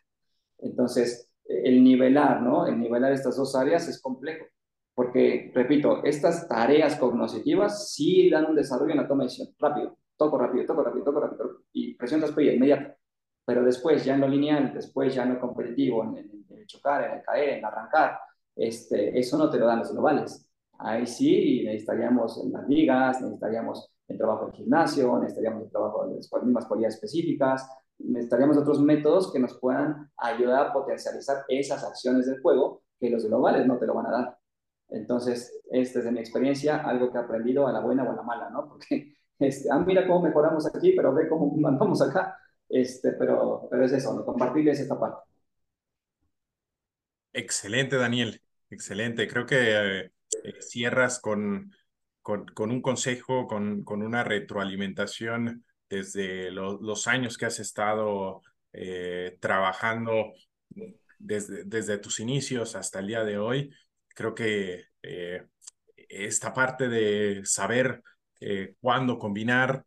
Entonces, 0.60 1.30
el 1.50 1.84
nivelar, 1.84 2.42
¿no? 2.42 2.68
El 2.68 2.80
nivelar 2.80 3.12
estas 3.12 3.36
dos 3.36 3.56
áreas 3.56 3.88
es 3.88 4.02
complejo, 4.02 4.46
porque, 4.94 5.52
repito, 5.54 6.04
estas 6.04 6.48
tareas 6.48 6.96
cognitivas 6.98 7.92
sí 7.92 8.30
dan 8.30 8.46
un 8.46 8.56
desarrollo 8.56 8.92
en 8.92 8.98
la 8.98 9.08
toma 9.08 9.24
de 9.24 9.30
decisión, 9.30 9.50
rápido, 9.58 9.98
toco 10.16 10.38
rápido, 10.38 10.66
toco 10.66 10.84
rápido, 10.84 11.06
toco 11.06 11.20
rápido, 11.22 11.64
y 11.74 11.96
presión 11.96 12.22
después 12.22 12.54
inmediata. 12.54 12.96
Pero 13.46 13.64
después, 13.64 14.06
ya 14.06 14.14
en 14.14 14.22
lo 14.22 14.28
lineal, 14.28 14.74
después 14.74 15.16
ya 15.16 15.24
en 15.24 15.34
lo 15.34 15.40
competitivo, 15.40 16.04
en 16.04 16.18
el, 16.18 16.46
en 16.50 16.66
chocar, 16.68 17.04
en 17.06 17.18
el 17.18 17.24
caer, 17.24 17.58
en 17.58 17.66
arrancar, 17.66 18.20
este, 18.56 19.18
eso 19.18 19.38
no 19.38 19.50
te 19.50 19.58
lo 19.58 19.66
dan 19.66 19.80
los 19.80 19.92
globales. 19.92 20.48
Ahí 20.78 21.08
sí 21.08 21.64
necesitaríamos 21.66 22.46
las 22.52 22.68
ligas, 22.68 23.22
necesitaríamos 23.22 23.92
el 24.08 24.18
trabajo 24.18 24.46
del 24.46 24.56
gimnasio, 24.56 25.18
necesitaríamos 25.18 25.64
el 25.64 25.72
trabajo 25.72 26.06
de 26.06 26.16
las 26.16 26.44
mismas 26.44 26.66
cualidades 26.66 26.96
específicas, 26.96 27.68
necesitaríamos 28.00 28.58
otros 28.58 28.82
métodos 28.82 29.32
que 29.32 29.40
nos 29.40 29.58
puedan 29.60 30.12
ayudar 30.18 30.68
a 30.68 30.74
potencializar 30.74 31.44
esas 31.48 31.84
acciones 31.84 32.26
del 32.26 32.42
juego 32.42 32.84
que 33.00 33.10
los 33.10 33.26
globales 33.26 33.66
no 33.66 33.78
te 33.78 33.86
lo 33.86 33.94
van 33.94 34.08
a 34.08 34.12
dar. 34.12 34.38
Entonces, 34.90 35.62
este 35.72 36.00
es 36.00 36.06
de 36.06 36.12
mi 36.12 36.20
experiencia 36.20 36.78
algo 36.78 37.12
que 37.12 37.18
he 37.18 37.22
aprendido 37.22 37.68
a 37.68 37.72
la 37.72 37.80
buena 37.80 38.04
o 38.04 38.12
a 38.12 38.16
la 38.16 38.24
mala, 38.24 38.50
¿no? 38.50 38.68
Porque, 38.70 39.14
este, 39.38 39.70
ah, 39.72 39.80
mira 39.80 40.08
cómo 40.08 40.22
mejoramos 40.22 40.66
aquí, 40.66 40.94
pero 40.94 41.14
ve 41.14 41.28
cómo 41.28 41.56
mandamos 41.58 42.02
acá. 42.02 42.38
Este, 42.68 43.14
pero, 43.14 43.68
pero 43.70 43.86
es 43.86 43.92
eso, 43.92 44.14
¿no? 44.14 44.26
compartirles 44.26 44.80
esta 44.80 45.00
parte. 45.00 45.22
Excelente, 47.34 47.96
Daniel. 47.96 48.42
Excelente. 48.70 49.28
Creo 49.28 49.46
que 49.46 49.58
eh, 50.04 50.12
cierras 50.60 51.20
con, 51.20 51.72
con, 52.22 52.46
con, 52.48 52.72
un 52.72 52.82
consejo, 52.82 53.48
con, 53.48 53.84
con 53.84 54.04
una 54.04 54.24
retroalimentación 54.24 55.66
desde 55.90 56.52
lo, 56.52 56.80
los 56.82 57.08
años 57.08 57.38
que 57.38 57.46
has 57.46 57.60
estado 57.60 58.42
eh, 58.72 59.38
trabajando 59.40 60.34
desde, 61.18 61.64
desde, 61.66 61.98
tus 61.98 62.20
inicios 62.20 62.76
hasta 62.76 63.00
el 63.00 63.08
día 63.08 63.24
de 63.24 63.38
hoy. 63.38 63.74
Creo 64.10 64.36
que 64.36 64.86
eh, 65.02 65.48
esta 65.96 66.54
parte 66.54 66.88
de 66.88 67.42
saber 67.44 68.04
eh, 68.40 68.76
cuándo 68.80 69.18
combinar 69.18 69.84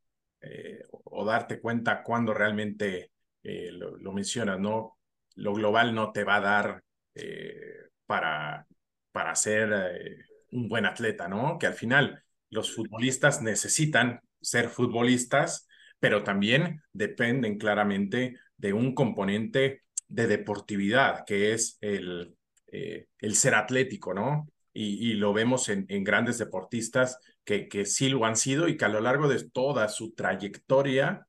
o 1.04 1.24
darte 1.24 1.60
cuenta 1.60 2.02
cuándo 2.02 2.34
realmente 2.34 3.12
lo, 3.44 3.96
lo, 3.96 4.12
mencionas, 4.12 4.58
¿no? 4.58 4.98
Lo 5.36 5.54
global 5.54 5.94
no 5.94 6.10
te 6.10 6.24
va 6.24 6.36
a 6.36 6.40
dar 6.40 6.82
para, 8.06 8.66
para 9.12 9.36
ser 9.36 10.26
un 10.50 10.68
buen 10.68 10.84
atleta, 10.84 11.28
¿no? 11.28 11.58
Que 11.60 11.68
al 11.68 11.74
final 11.74 12.24
los 12.50 12.74
futbolistas 12.74 13.40
necesitan 13.40 14.20
ser 14.40 14.68
futbolistas 14.68 15.68
pero 16.02 16.24
también 16.24 16.82
dependen 16.92 17.58
claramente 17.58 18.36
de 18.56 18.72
un 18.72 18.92
componente 18.92 19.82
de 20.08 20.26
deportividad, 20.26 21.24
que 21.24 21.52
es 21.52 21.78
el, 21.80 22.34
eh, 22.72 23.06
el 23.20 23.36
ser 23.36 23.54
atlético, 23.54 24.12
¿no? 24.12 24.48
Y, 24.72 25.10
y 25.10 25.14
lo 25.14 25.32
vemos 25.32 25.68
en, 25.68 25.86
en, 25.88 26.02
grandes 26.02 26.38
deportistas 26.38 27.20
que, 27.44 27.68
que 27.68 27.84
sí 27.86 28.08
lo 28.08 28.24
han 28.24 28.34
sido 28.34 28.66
y 28.66 28.76
que 28.76 28.84
a 28.84 28.88
lo 28.88 29.00
largo 29.00 29.28
de 29.28 29.48
toda 29.48 29.88
su 29.88 30.12
trayectoria, 30.12 31.28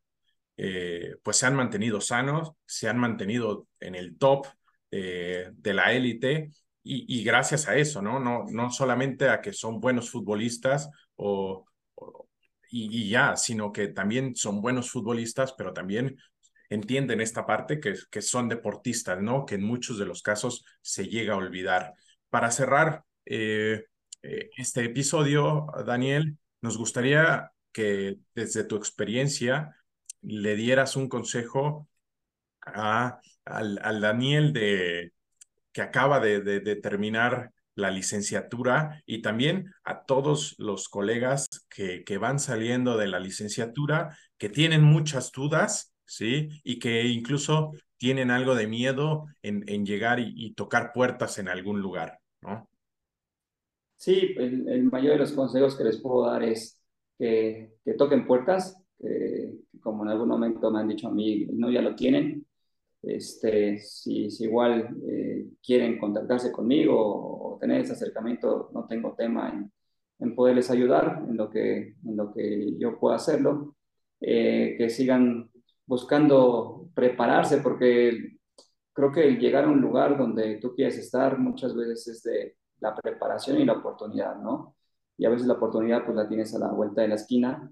eh, 0.58 1.18
pues 1.22 1.38
se 1.38 1.46
han 1.46 1.56
mantenido 1.56 2.02
sanos, 2.02 2.54
se 2.66 2.90
han 2.90 2.98
mantenido 2.98 3.68
en 3.80 3.94
el 3.94 4.18
top 4.18 4.48
eh, 4.90 5.52
de 5.54 5.74
la 5.76 5.94
élite 5.94 6.50
y, 6.82 7.20
y, 7.20 7.24
gracias 7.24 7.68
a 7.68 7.76
eso, 7.76 8.02
¿no? 8.02 8.20
¿no? 8.20 8.46
No 8.50 8.72
solamente 8.72 9.30
a 9.30 9.40
que 9.40 9.54
son 9.54 9.80
buenos 9.80 10.10
futbolistas 10.10 10.90
o, 11.16 11.64
y, 12.76 13.08
ya, 13.10 13.36
sino 13.36 13.72
que 13.72 13.90
también 13.90 14.36
son 14.36 14.60
buenos 14.60 14.90
futbolistas, 14.90 15.54
pero 15.54 15.74
también 15.74 16.18
entienden 16.70 17.22
esta 17.22 17.46
parte 17.46 17.80
que, 17.80 17.94
que 18.10 18.22
son 18.24 18.50
deportistas, 18.50 19.22
¿no? 19.22 19.46
Que 19.46 19.56
en 19.56 19.64
muchos 19.64 20.00
de 20.00 20.08
los 20.08 20.24
casos 20.24 20.66
se 20.82 21.08
llega 21.08 21.36
a 21.36 21.38
olvidar. 21.38 21.94
Para 22.30 22.50
cerrar 22.50 23.04
eh, 23.26 23.86
eh, 24.24 24.50
este 24.58 24.84
episodio, 24.86 25.68
Daniel, 25.86 26.38
nos 26.62 26.78
gustaría 26.78 27.52
que 27.72 28.18
desde 28.34 28.64
tu 28.64 28.76
experiencia 28.76 29.76
le 30.24 30.56
dieras 30.56 30.96
un 30.96 31.10
consejo 31.10 31.88
a, 32.62 33.20
al, 33.46 33.80
al 33.84 34.02
Daniel 34.02 34.52
de, 34.52 35.14
que 35.72 35.82
acaba 35.84 36.20
de, 36.20 36.40
de, 36.42 36.76
terminar 36.78 37.52
la 37.76 37.92
licenciatura 37.92 39.02
y 39.06 39.22
también 39.22 39.74
a 39.84 40.04
todos 40.06 40.56
los 40.58 40.90
colegas 40.90 41.48
que, 41.70 42.04
que 42.04 42.18
van 42.18 42.40
saliendo 42.40 42.98
de 42.98 43.08
la 43.08 43.20
licenciatura, 43.20 44.18
que 44.38 44.50
tienen 44.50 44.84
muchas 44.84 45.32
dudas, 45.32 45.94
¿sí? 46.06 46.50
Y 46.64 46.80
que 46.80 47.06
incluso 47.08 47.72
tienen 47.98 48.32
algo 48.32 48.56
de 48.56 48.68
miedo 48.68 49.28
en, 49.42 49.64
en 49.68 49.86
llegar 49.86 50.20
y, 50.20 50.54
tocar 50.56 50.92
puertas 50.94 51.40
en 51.40 51.48
algún 51.48 51.80
lugar, 51.80 52.20
¿no? 52.42 52.68
Sí, 53.96 54.36
el, 54.38 54.68
el, 54.68 54.84
mayor 54.84 55.14
de 55.14 55.20
los 55.20 55.32
consejos 55.32 55.78
que 55.78 55.86
les 55.86 56.02
puedo 56.02 56.26
dar 56.26 56.44
es 56.44 56.78
que, 57.18 57.76
que 57.86 57.94
toquen 57.94 58.28
puertas, 58.28 58.76
que, 59.00 59.54
como 59.82 60.04
en 60.04 60.10
algún 60.10 60.28
momento 60.28 60.70
me 60.70 60.80
han 60.80 60.90
dicho 60.90 61.08
a 61.08 61.12
mí, 61.12 61.46
no 61.54 61.72
ya 61.72 61.82
lo 61.82 61.96
tienen, 61.96 62.46
este, 63.04 63.78
si, 63.80 64.32
si 64.32 64.46
igual 64.46 64.96
eh, 65.08 65.46
quieren 65.64 66.00
contactarse 66.00 66.52
conmigo 66.52 66.96
o, 66.98 67.58
tener 67.60 67.82
ese 67.82 67.94
acercamiento, 67.94 68.72
no 68.74 68.86
tengo 68.88 69.14
tema 69.16 69.50
en, 69.50 69.72
en, 70.20 70.36
poderles 70.36 70.70
ayudar 70.70 71.24
en 71.30 71.38
lo 71.38 71.50
que, 71.50 71.96
en 72.04 72.18
lo 72.18 72.34
que 72.34 72.78
yo 72.78 73.00
pueda 73.00 73.16
hacerlo. 73.16 73.76
Eh, 74.26 74.76
que 74.78 74.90
sigan 74.90 75.52
buscando 75.86 76.90
prepararse, 76.94 77.58
porque 77.58 78.38
creo 78.94 79.12
que 79.12 79.28
el 79.28 79.38
llegar 79.38 79.66
a 79.66 79.70
un 79.70 79.82
lugar 79.82 80.18
donde 80.18 80.58
tú 80.62 80.74
quieres 80.74 80.98
estar 80.98 81.38
muchas 81.38 81.76
veces 81.76 82.08
es 82.08 82.24
de 82.24 82.56
la 82.80 82.96
preparación 82.96 83.60
y 83.60 83.66
la 83.66 83.74
oportunidad, 83.74 84.38
¿no? 84.38 84.78
Y 85.18 85.26
a 85.26 85.30
veces 85.30 85.46
la 85.46 85.56
oportunidad 85.56 86.06
pues 86.06 86.16
la 86.16 86.30
tienes 86.30 86.56
a 86.56 86.60
la 86.60 86.72
vuelta 86.72 87.02
de 87.02 87.10
la 87.10 87.16
esquina, 87.16 87.70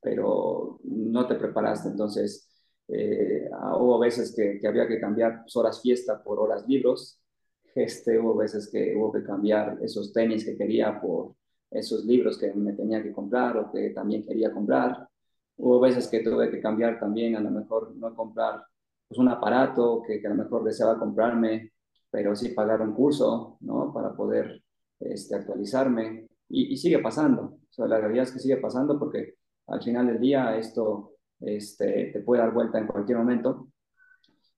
pero 0.00 0.80
no 0.84 1.26
te 1.26 1.34
preparaste, 1.34 1.90
entonces 1.90 2.49
eh, 2.92 3.48
hubo 3.78 3.98
veces 3.98 4.34
que, 4.34 4.58
que, 4.58 4.66
había 4.66 4.88
que 4.88 5.00
cambiar 5.00 5.42
pues, 5.42 5.54
horas 5.56 5.80
fiesta 5.80 6.22
por 6.22 6.40
horas 6.40 6.66
libros. 6.66 7.20
Este, 7.74 8.18
hubo 8.18 8.34
veces 8.34 8.68
que 8.70 8.96
hubo 8.96 9.12
que 9.12 9.22
cambiar 9.22 9.78
esos 9.82 10.12
tenis 10.12 10.44
que 10.44 10.56
quería 10.56 11.00
por 11.00 11.36
esos 11.70 12.04
libros 12.04 12.36
que 12.36 12.52
me 12.52 12.72
tenía 12.72 13.00
que 13.00 13.12
comprar 13.12 13.56
o 13.58 13.70
que 13.70 13.90
también 13.90 14.24
quería 14.24 14.52
comprar. 14.52 15.08
Hubo 15.56 15.78
veces 15.78 16.08
que 16.08 16.20
tuve 16.20 16.50
que 16.50 16.60
cambiar 16.60 16.98
también, 16.98 17.36
a 17.36 17.40
lo 17.40 17.50
mejor 17.50 17.94
no 17.94 18.14
comprar 18.14 18.64
pues, 19.06 19.18
un 19.18 19.28
aparato 19.28 20.02
que, 20.04 20.20
que 20.20 20.26
a 20.26 20.30
lo 20.30 20.36
mejor 20.36 20.64
deseaba 20.64 20.98
comprarme, 20.98 21.72
pero 22.10 22.34
sí 22.34 22.48
pagar 22.48 22.80
un 22.82 22.92
curso, 22.92 23.56
¿no? 23.60 23.92
Para 23.92 24.14
poder 24.16 24.62
este, 24.98 25.36
actualizarme. 25.36 26.26
Y, 26.48 26.72
y 26.72 26.76
sigue 26.76 26.98
pasando. 26.98 27.42
O 27.42 27.72
sea, 27.72 27.86
la 27.86 27.98
realidad 27.98 28.24
es 28.24 28.32
que 28.32 28.40
sigue 28.40 28.56
pasando 28.56 28.98
porque 28.98 29.34
al 29.68 29.80
final 29.80 30.08
del 30.08 30.18
día 30.18 30.56
esto 30.56 31.12
este, 31.40 32.10
te 32.12 32.20
puede 32.20 32.42
dar 32.42 32.52
vuelta 32.52 32.78
en 32.78 32.86
cualquier 32.86 33.18
momento 33.18 33.68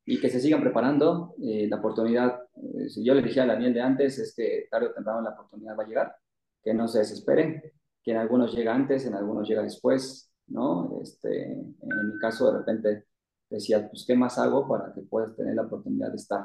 y 0.04 0.20
que 0.20 0.28
se 0.28 0.40
sigan 0.40 0.60
preparando. 0.60 1.34
Eh, 1.42 1.66
la 1.68 1.76
oportunidad, 1.76 2.40
eh, 2.56 2.88
si 2.88 3.04
yo 3.04 3.14
le 3.14 3.22
dije 3.22 3.40
a 3.40 3.46
Daniel 3.46 3.74
de 3.74 3.80
antes, 3.80 4.18
es 4.18 4.34
que 4.34 4.66
tarde 4.70 4.88
o 4.88 4.92
temprano 4.92 5.22
la 5.22 5.30
oportunidad 5.30 5.76
va 5.78 5.84
a 5.84 5.86
llegar, 5.86 6.16
que 6.62 6.74
no 6.74 6.88
se 6.88 7.00
desesperen, 7.00 7.62
que 8.02 8.10
en 8.10 8.16
algunos 8.16 8.54
llega 8.54 8.74
antes, 8.74 9.06
en 9.06 9.14
algunos 9.14 9.48
llega 9.48 9.62
después, 9.62 10.30
¿no? 10.48 10.98
Este, 11.02 11.52
en 11.52 12.08
mi 12.12 12.18
caso, 12.18 12.50
de 12.50 12.58
repente 12.58 13.06
decía, 13.48 13.88
pues, 13.88 14.04
¿qué 14.06 14.16
más 14.16 14.38
hago 14.38 14.66
para 14.68 14.92
que 14.92 15.02
puedas 15.02 15.36
tener 15.36 15.54
la 15.54 15.62
oportunidad 15.62 16.10
de 16.10 16.16
estar? 16.16 16.44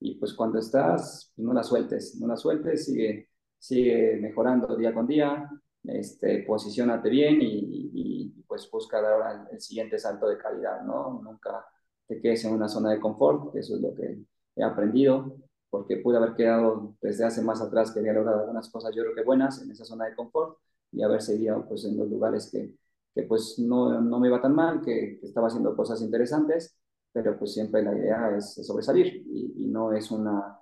Y 0.00 0.14
pues 0.16 0.32
cuando 0.34 0.58
estás, 0.58 1.32
pues 1.34 1.44
no 1.46 1.52
la 1.52 1.62
sueltes, 1.62 2.16
no 2.20 2.28
la 2.28 2.36
sueltes, 2.36 2.84
sigue, 2.84 3.30
sigue 3.58 4.18
mejorando 4.20 4.76
día 4.76 4.94
con 4.94 5.06
día, 5.06 5.48
este, 5.88 6.42
posicionate 6.44 7.08
bien 7.08 7.38
y, 7.40 8.34
pues 8.46 8.70
busca 8.70 9.00
dar 9.00 9.12
ahora 9.12 9.48
el, 9.50 9.60
siguiente 9.60 9.98
salto 9.98 10.26
de 10.26 10.38
calidad, 10.38 10.82
¿no? 10.82 11.20
Nunca 11.22 11.66
te 12.06 12.18
quedes 12.20 12.44
en 12.44 12.54
una 12.54 12.68
zona 12.68 12.90
de 12.90 13.00
confort, 13.00 13.54
eso 13.56 13.76
es 13.76 13.82
lo 13.82 13.94
que 13.94 14.18
he 14.56 14.62
aprendido, 14.62 15.36
porque 15.68 15.98
pude 15.98 16.16
haber 16.16 16.34
quedado 16.34 16.96
desde 17.02 17.24
hace 17.24 17.42
más 17.42 17.60
atrás 17.60 17.90
que 17.90 18.00
había 18.00 18.14
logrado 18.14 18.40
algunas 18.40 18.70
cosas 18.70 18.94
yo 18.94 19.02
creo 19.02 19.14
que 19.14 19.22
buenas 19.22 19.62
en 19.62 19.70
esa 19.70 19.84
zona 19.84 20.06
de 20.06 20.16
confort 20.16 20.58
y 20.92 21.02
haber 21.02 21.20
seguido 21.20 21.66
pues 21.68 21.84
en 21.84 21.98
los 21.98 22.08
lugares 22.08 22.48
que, 22.50 22.74
que 23.14 23.22
pues 23.24 23.58
no, 23.58 24.00
no 24.00 24.18
me 24.18 24.28
iba 24.28 24.40
tan 24.40 24.54
mal, 24.54 24.80
que, 24.80 25.18
que, 25.20 25.26
estaba 25.26 25.48
haciendo 25.48 25.76
cosas 25.76 26.00
interesantes, 26.00 26.78
pero 27.12 27.38
pues 27.38 27.52
siempre 27.52 27.82
la 27.82 27.94
idea 27.94 28.34
es, 28.36 28.54
sobresalir 28.66 29.24
y, 29.26 29.66
no 29.66 29.92
es 29.92 30.10
una 30.10 30.58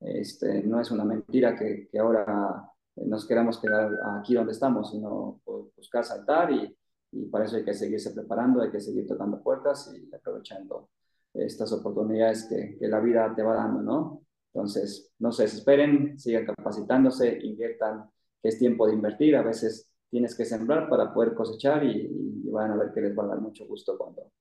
este, 0.00 0.62
no 0.62 0.80
es 0.80 0.90
una 0.90 1.04
mentira 1.04 1.56
que, 1.56 1.88
que 1.88 1.98
ahora 1.98 2.70
nos 2.96 3.26
queramos 3.26 3.58
quedar 3.58 3.90
aquí 4.18 4.34
donde 4.34 4.52
estamos, 4.52 4.90
sino 4.90 5.40
buscar 5.76 6.04
saltar 6.04 6.52
y, 6.52 6.76
y, 7.12 7.26
para 7.26 7.44
eso 7.44 7.56
hay 7.56 7.64
que 7.64 7.74
seguirse 7.74 8.12
preparando, 8.12 8.62
hay 8.62 8.70
que 8.70 8.80
seguir 8.80 9.06
tocando 9.06 9.42
puertas 9.42 9.92
y 9.94 10.14
aprovechando 10.14 10.90
estas 11.34 11.72
oportunidades 11.72 12.46
que, 12.48 12.76
que 12.78 12.88
la 12.88 13.00
vida 13.00 13.32
te 13.34 13.42
va 13.42 13.54
dando, 13.54 13.82
¿no? 13.82 14.22
Entonces, 14.52 15.12
no 15.18 15.30
se 15.30 15.44
desesperen, 15.44 16.18
sigan 16.18 16.44
capacitándose, 16.44 17.38
inviertan, 17.42 18.10
que 18.42 18.48
es 18.48 18.58
tiempo 18.58 18.86
de 18.86 18.94
invertir, 18.94 19.36
a 19.36 19.42
veces 19.42 19.88
tienes 20.10 20.34
que 20.34 20.44
sembrar 20.44 20.88
para 20.88 21.14
poder 21.14 21.34
cosechar 21.34 21.84
y, 21.84 22.42
y 22.44 22.50
van 22.50 22.72
a 22.72 22.76
ver 22.76 22.92
que 22.92 23.00
les 23.00 23.16
va 23.16 23.24
a 23.24 23.28
dar 23.28 23.40
mucho 23.40 23.66
gusto 23.66 23.96
cuando 23.96 24.32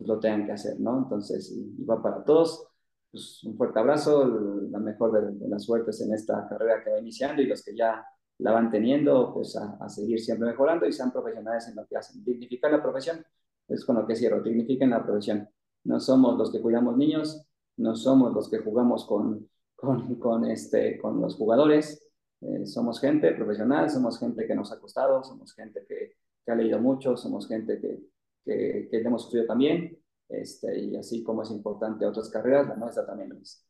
lo 0.00 0.20
tengan 0.20 0.44
que 0.44 0.52
hacer, 0.52 0.78
¿no? 0.80 0.98
Entonces, 0.98 1.50
y, 1.50 1.76
y 1.78 1.84
va 1.84 2.02
para 2.02 2.22
todos 2.24 2.68
pues, 3.14 3.44
un 3.44 3.56
fuerte 3.56 3.78
abrazo, 3.78 4.26
la 4.72 4.80
mejor 4.80 5.12
de, 5.12 5.38
de, 5.38 5.48
las 5.48 5.62
suertes 5.62 6.00
en 6.00 6.12
esta 6.12 6.48
carrera 6.48 6.82
que 6.82 6.90
va 6.90 6.98
iniciando 6.98 7.40
y 7.40 7.46
los 7.46 7.62
que 7.62 7.76
ya 7.76 8.04
la 8.38 8.50
van 8.50 8.68
teniendo, 8.70 9.32
pues 9.32 9.54
a, 9.54 9.76
a, 9.80 9.88
seguir 9.88 10.18
siempre 10.18 10.48
mejorando 10.48 10.84
y 10.84 10.92
sean 10.92 11.12
profesionales 11.12 11.68
en 11.68 11.76
lo 11.76 11.86
que 11.86 11.96
hacen. 11.96 12.24
Dignificar 12.24 12.72
la 12.72 12.82
profesión 12.82 13.24
es 13.68 13.84
con 13.84 13.94
lo 13.94 14.04
que 14.04 14.16
cierro, 14.16 14.42
dignifiquen 14.42 14.90
la 14.90 15.04
profesión. 15.04 15.48
No 15.84 16.00
somos 16.00 16.36
los 16.36 16.50
que 16.50 16.60
cuidamos 16.60 16.96
niños, 16.96 17.46
no 17.76 17.94
somos 17.94 18.34
los 18.34 18.50
que 18.50 18.58
jugamos 18.58 19.06
con, 19.06 19.48
con, 19.76 20.16
con 20.16 20.44
este, 20.46 20.98
con 20.98 21.20
los 21.20 21.36
jugadores, 21.36 22.10
eh, 22.40 22.66
somos 22.66 23.00
gente 23.00 23.32
profesional, 23.34 23.90
somos 23.90 24.18
gente 24.18 24.44
que 24.44 24.56
nos 24.56 24.72
ha 24.72 24.80
costado, 24.80 25.22
somos 25.22 25.54
gente 25.54 25.86
que, 25.86 26.16
que 26.44 26.50
ha 26.50 26.56
leído 26.56 26.80
mucho, 26.80 27.16
somos 27.16 27.46
gente 27.46 27.80
que, 27.80 28.00
que, 28.44 28.88
que 28.90 28.98
hemos 28.98 29.22
estudiado 29.22 29.46
también 29.46 30.03
este, 30.28 30.78
y 30.78 30.96
así 30.96 31.22
como 31.22 31.42
es 31.42 31.50
importante 31.50 32.06
otras 32.06 32.30
carreras, 32.30 32.68
la 32.68 32.76
nuestra 32.76 33.06
también 33.06 33.30
lo 33.30 33.38
es. 33.40 33.64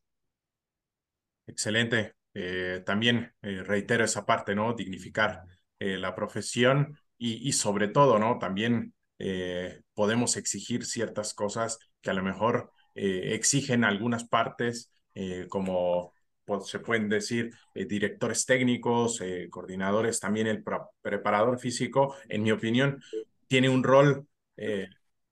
Excelente. 1.47 2.15
Eh, 2.35 2.83
también 2.85 3.33
eh, 3.43 3.63
reitero 3.63 4.05
esa 4.05 4.27
parte, 4.27 4.55
¿no? 4.55 4.75
Dignificar 4.75 5.45
eh, 5.79 5.97
la 5.99 6.15
profesión 6.15 6.99
y, 7.17 7.49
y, 7.49 7.53
sobre 7.53 7.89
todo, 7.89 8.19
¿no? 8.19 8.39
También 8.39 8.93
podemos 9.95 10.37
exigir 10.37 10.85
ciertas 10.85 11.33
cosas 11.33 11.79
que 12.03 12.11
a 12.11 12.15
lo 12.15 12.23
mejor 12.23 12.71
exigen 12.95 13.85
algunas 13.85 14.29
partes, 14.29 14.93
como 15.49 16.13
pues, 16.45 16.67
se 16.67 16.81
pueden 16.81 17.09
decir 17.09 17.53
directores 17.75 18.45
técnicos, 18.45 19.23
coordinadores, 19.51 20.21
también 20.21 20.49
el 20.49 20.63
preparador 21.01 21.59
físico, 21.59 22.17
en 22.29 22.43
mi 22.43 22.51
opinión, 22.51 23.01
tiene 23.47 23.71
un 23.71 23.83
rol 23.85 24.27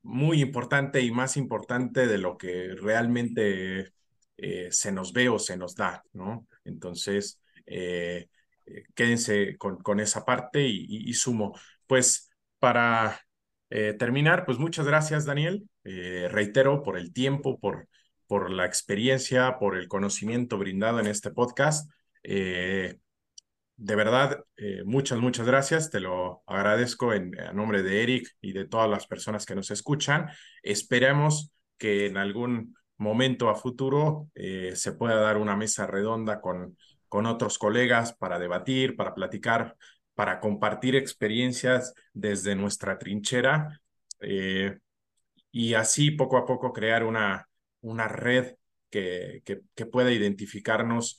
muy 0.03 0.41
importante 0.43 1.01
y 1.01 1.11
más 1.11 1.37
importante 1.37 2.07
de 2.07 2.19
lo 2.19 2.37
que 2.37 2.75
realmente 2.81 3.93
eh, 4.37 4.69
se 4.71 4.93
nos 4.93 5.13
ve 5.13 5.29
o 5.29 5.39
se 5.39 5.57
nos 5.57 5.75
da, 5.75 6.05
¿no? 6.13 6.47
Entonces, 6.65 7.41
eh, 7.67 8.29
eh 8.67 8.85
quédense 8.95 9.57
con, 9.57 9.79
con, 9.83 10.01
esa 10.01 10.25
parte 10.25 10.67
y, 10.69 11.13
sumo. 11.15 11.59
Pues 11.87 12.31
para 12.59 13.21
terminar, 13.99 14.45
pues 14.45 14.59
muchas 14.59 14.87
gracias, 14.87 15.25
Daniel. 15.25 15.67
Reitero 15.83 16.83
por 16.83 16.99
el 16.99 17.13
tiempo, 17.13 17.59
por, 17.59 17.89
por 18.27 18.51
la 18.51 18.67
experiencia, 18.67 19.59
por 19.59 19.77
el 19.77 19.89
conocimiento 19.89 20.59
brindado 20.59 21.01
en 21.01 21.07
este 21.07 21.31
podcast 21.31 21.91
de 23.85 23.97
verdad, 23.97 24.45
eh, 24.57 24.85
muchas, 24.85 25.19
muchas 25.19 25.45
gracias. 25.45 25.91
Te 25.91 25.99
lo 25.99 26.45
agradezco 26.47 27.13
en, 27.15 27.39
a 27.41 27.53
nombre 27.53 27.83
de 27.83 28.05
Eric 28.05 28.29
y 28.41 28.53
de 28.53 28.65
todas 28.65 28.89
las 28.89 29.09
personas 29.09 29.45
que 29.45 29.57
nos 29.57 29.73
escuchan. 29.73 30.29
Esperemos 30.63 31.53
que 31.79 32.07
en 32.07 32.17
algún 32.17 32.77
momento 32.97 33.51
a 33.51 33.57
futuro 33.57 34.29
eh, 34.37 34.75
se 34.77 34.93
pueda 34.93 35.17
dar 35.17 35.37
una 35.37 35.57
mesa 35.57 35.89
redonda 35.89 36.41
con, 36.41 36.77
con 37.09 37.27
otros 37.27 37.59
colegas 37.59 38.13
para 38.13 38.39
debatir, 38.39 38.95
para 38.95 39.15
platicar, 39.15 39.77
para 40.15 40.39
compartir 40.39 40.95
experiencias 40.95 41.93
desde 42.13 42.55
nuestra 42.55 42.99
trinchera 42.99 43.81
eh, 44.21 44.79
y 45.51 45.75
así 45.75 46.13
poco 46.13 46.37
a 46.37 46.47
poco 46.47 46.73
crear 46.73 47.03
una, 47.03 47.49
una 47.81 48.07
red 48.07 48.55
que, 48.91 49.43
que, 49.45 49.87
pueda 49.87 50.13
identificarnos 50.13 51.19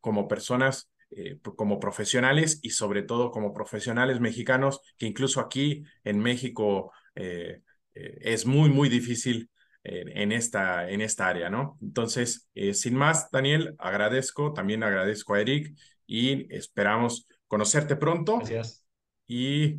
como 0.00 0.26
personas 0.26 0.90
eh, 1.10 1.38
como 1.56 1.80
profesionales 1.80 2.60
y 2.62 2.70
sobre 2.70 3.02
todo 3.02 3.30
como 3.30 3.52
profesionales 3.52 4.20
mexicanos, 4.20 4.80
que 4.96 5.06
incluso 5.06 5.40
aquí 5.40 5.84
en 6.04 6.18
México 6.20 6.92
eh, 7.14 7.62
eh, 7.94 8.18
es 8.20 8.46
muy, 8.46 8.70
muy 8.70 8.88
difícil 8.88 9.50
en, 9.82 10.30
esta, 10.30 10.90
en 10.90 11.00
esta 11.00 11.26
área, 11.26 11.48
¿no? 11.48 11.78
Entonces, 11.80 12.50
eh, 12.54 12.74
sin 12.74 12.94
más, 12.94 13.30
Daniel, 13.30 13.74
agradezco, 13.78 14.52
también 14.52 14.82
agradezco 14.82 15.34
a 15.34 15.40
Eric 15.40 15.74
y 16.06 16.54
esperamos 16.54 17.26
conocerte 17.46 17.96
pronto. 17.96 18.36
Gracias. 18.36 18.84
Y 19.26 19.78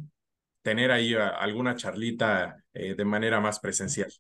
tener 0.64 0.92
ahí 0.92 1.14
alguna 1.14 1.76
charlita 1.76 2.64
de 2.74 3.06
manera 3.06 3.40
más 3.40 3.60
presencial. 3.60 4.12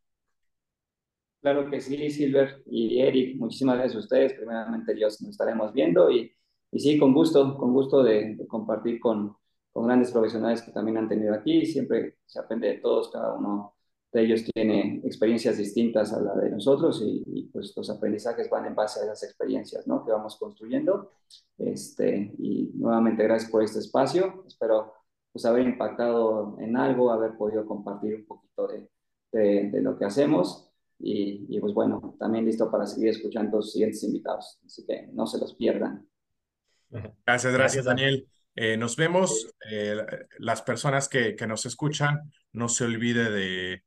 Claro 1.41 1.69
que 1.69 1.79
sí, 1.79 2.09
Silver 2.09 2.61
y 2.67 2.99
Eric, 2.99 3.37
muchísimas 3.37 3.77
gracias 3.77 3.95
a 3.95 3.99
ustedes. 3.99 4.33
Primeramente, 4.33 4.93
Dios, 4.93 5.21
nos 5.21 5.31
estaremos 5.31 5.73
viendo 5.73 6.11
y, 6.11 6.31
y 6.71 6.79
sí, 6.79 6.97
con 6.97 7.13
gusto, 7.13 7.57
con 7.57 7.73
gusto 7.73 8.03
de, 8.03 8.37
compartir 8.47 8.99
con, 8.99 9.35
con, 9.71 9.85
grandes 9.85 10.11
profesionales 10.11 10.61
que 10.61 10.71
también 10.71 10.97
han 10.97 11.09
tenido 11.09 11.33
aquí. 11.33 11.65
Siempre 11.65 12.17
se 12.25 12.39
aprende 12.39 12.67
de 12.67 12.77
todos, 12.79 13.09
cada 13.11 13.33
uno 13.37 13.75
de 14.11 14.23
ellos 14.23 14.43
tiene 14.53 15.01
experiencias 15.05 15.57
distintas 15.57 16.11
a 16.13 16.21
la 16.21 16.35
de 16.35 16.49
nosotros 16.49 17.01
y, 17.05 17.49
pues 17.53 17.73
los 17.75 17.89
aprendizajes 17.89 18.49
van 18.49 18.65
en 18.65 18.75
base 18.75 18.99
a 18.99 19.03
esas 19.03 19.23
experiencias 19.23 19.87
¿no? 19.87 20.05
que 20.05 20.11
vamos 20.11 20.37
construyendo. 20.37 21.11
Este, 21.57 22.33
y 22.37 22.71
nuevamente, 22.75 23.23
gracias 23.23 23.51
por 23.51 23.63
este 23.63 23.79
espacio. 23.79 24.43
Espero 24.47 24.93
pues 25.31 25.45
haber 25.45 25.65
impactado 25.65 26.57
en 26.59 26.75
algo, 26.75 27.11
haber 27.11 27.37
podido 27.37 27.65
compartir 27.65 28.15
un 28.15 28.25
poquito 28.25 28.67
de, 28.67 28.89
de, 29.31 29.69
de 29.71 29.81
lo 29.81 29.97
que 29.97 30.05
hacemos. 30.05 30.71
Y, 31.03 31.59
pues 31.59 31.73
bueno, 31.73 32.15
también 32.19 32.45
listo 32.45 32.69
para 32.69 32.85
seguir 32.85 33.09
escuchando 33.09 33.57
los 33.57 33.71
siguientes 33.71 34.03
invitados. 34.03 34.59
Así 34.65 34.85
que 34.85 35.07
no 35.13 35.25
se 35.25 35.39
los 35.39 35.55
pierdan. 35.55 36.07
Gracias, 37.25 37.53
gracias, 37.53 37.85
Daniel. 37.85 38.27
Eh, 38.55 38.77
nos 38.77 38.95
vemos. 38.95 39.53
Eh, 39.69 39.95
las 40.39 40.61
personas 40.61 41.07
que, 41.07 41.35
que, 41.35 41.47
nos 41.47 41.65
escuchan, 41.65 42.31
no 42.51 42.69
se 42.69 42.83
olvide 42.83 43.31
de, 43.31 43.83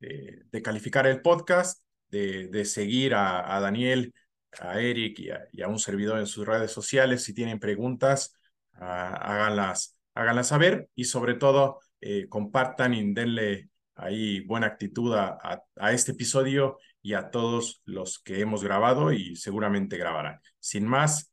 de, 0.00 0.62
calificar 0.62 1.06
el 1.06 1.20
podcast, 1.20 1.82
de, 2.08 2.48
de 2.48 2.64
seguir 2.64 3.14
a, 3.14 3.54
a, 3.54 3.60
Daniel, 3.60 4.14
a 4.60 4.80
Eric 4.80 5.18
y 5.18 5.30
a, 5.30 5.46
y 5.52 5.62
a, 5.62 5.68
un 5.68 5.78
servidor 5.78 6.18
en 6.18 6.26
sus 6.26 6.46
redes 6.46 6.70
sociales. 6.70 7.24
Si 7.24 7.34
tienen 7.34 7.58
preguntas, 7.58 8.34
ah, 8.74 9.14
háganlas, 9.14 9.96
háganlas 10.14 10.48
saber 10.48 10.88
y 10.94 11.04
sobre 11.04 11.34
todo 11.34 11.80
eh, 12.00 12.28
compartan 12.28 12.94
y 12.94 13.12
denle 13.12 13.70
ahí 13.94 14.40
buena 14.40 14.68
actitud 14.68 15.14
a, 15.14 15.38
a, 15.76 15.92
este 15.92 16.12
episodio 16.12 16.78
y 17.02 17.14
a 17.14 17.30
todos 17.30 17.82
los 17.84 18.20
que 18.20 18.40
hemos 18.40 18.62
grabado 18.62 19.12
y 19.12 19.36
seguramente 19.36 19.96
grabarán. 19.96 20.40
Sin 20.60 20.86
más, 20.86 21.32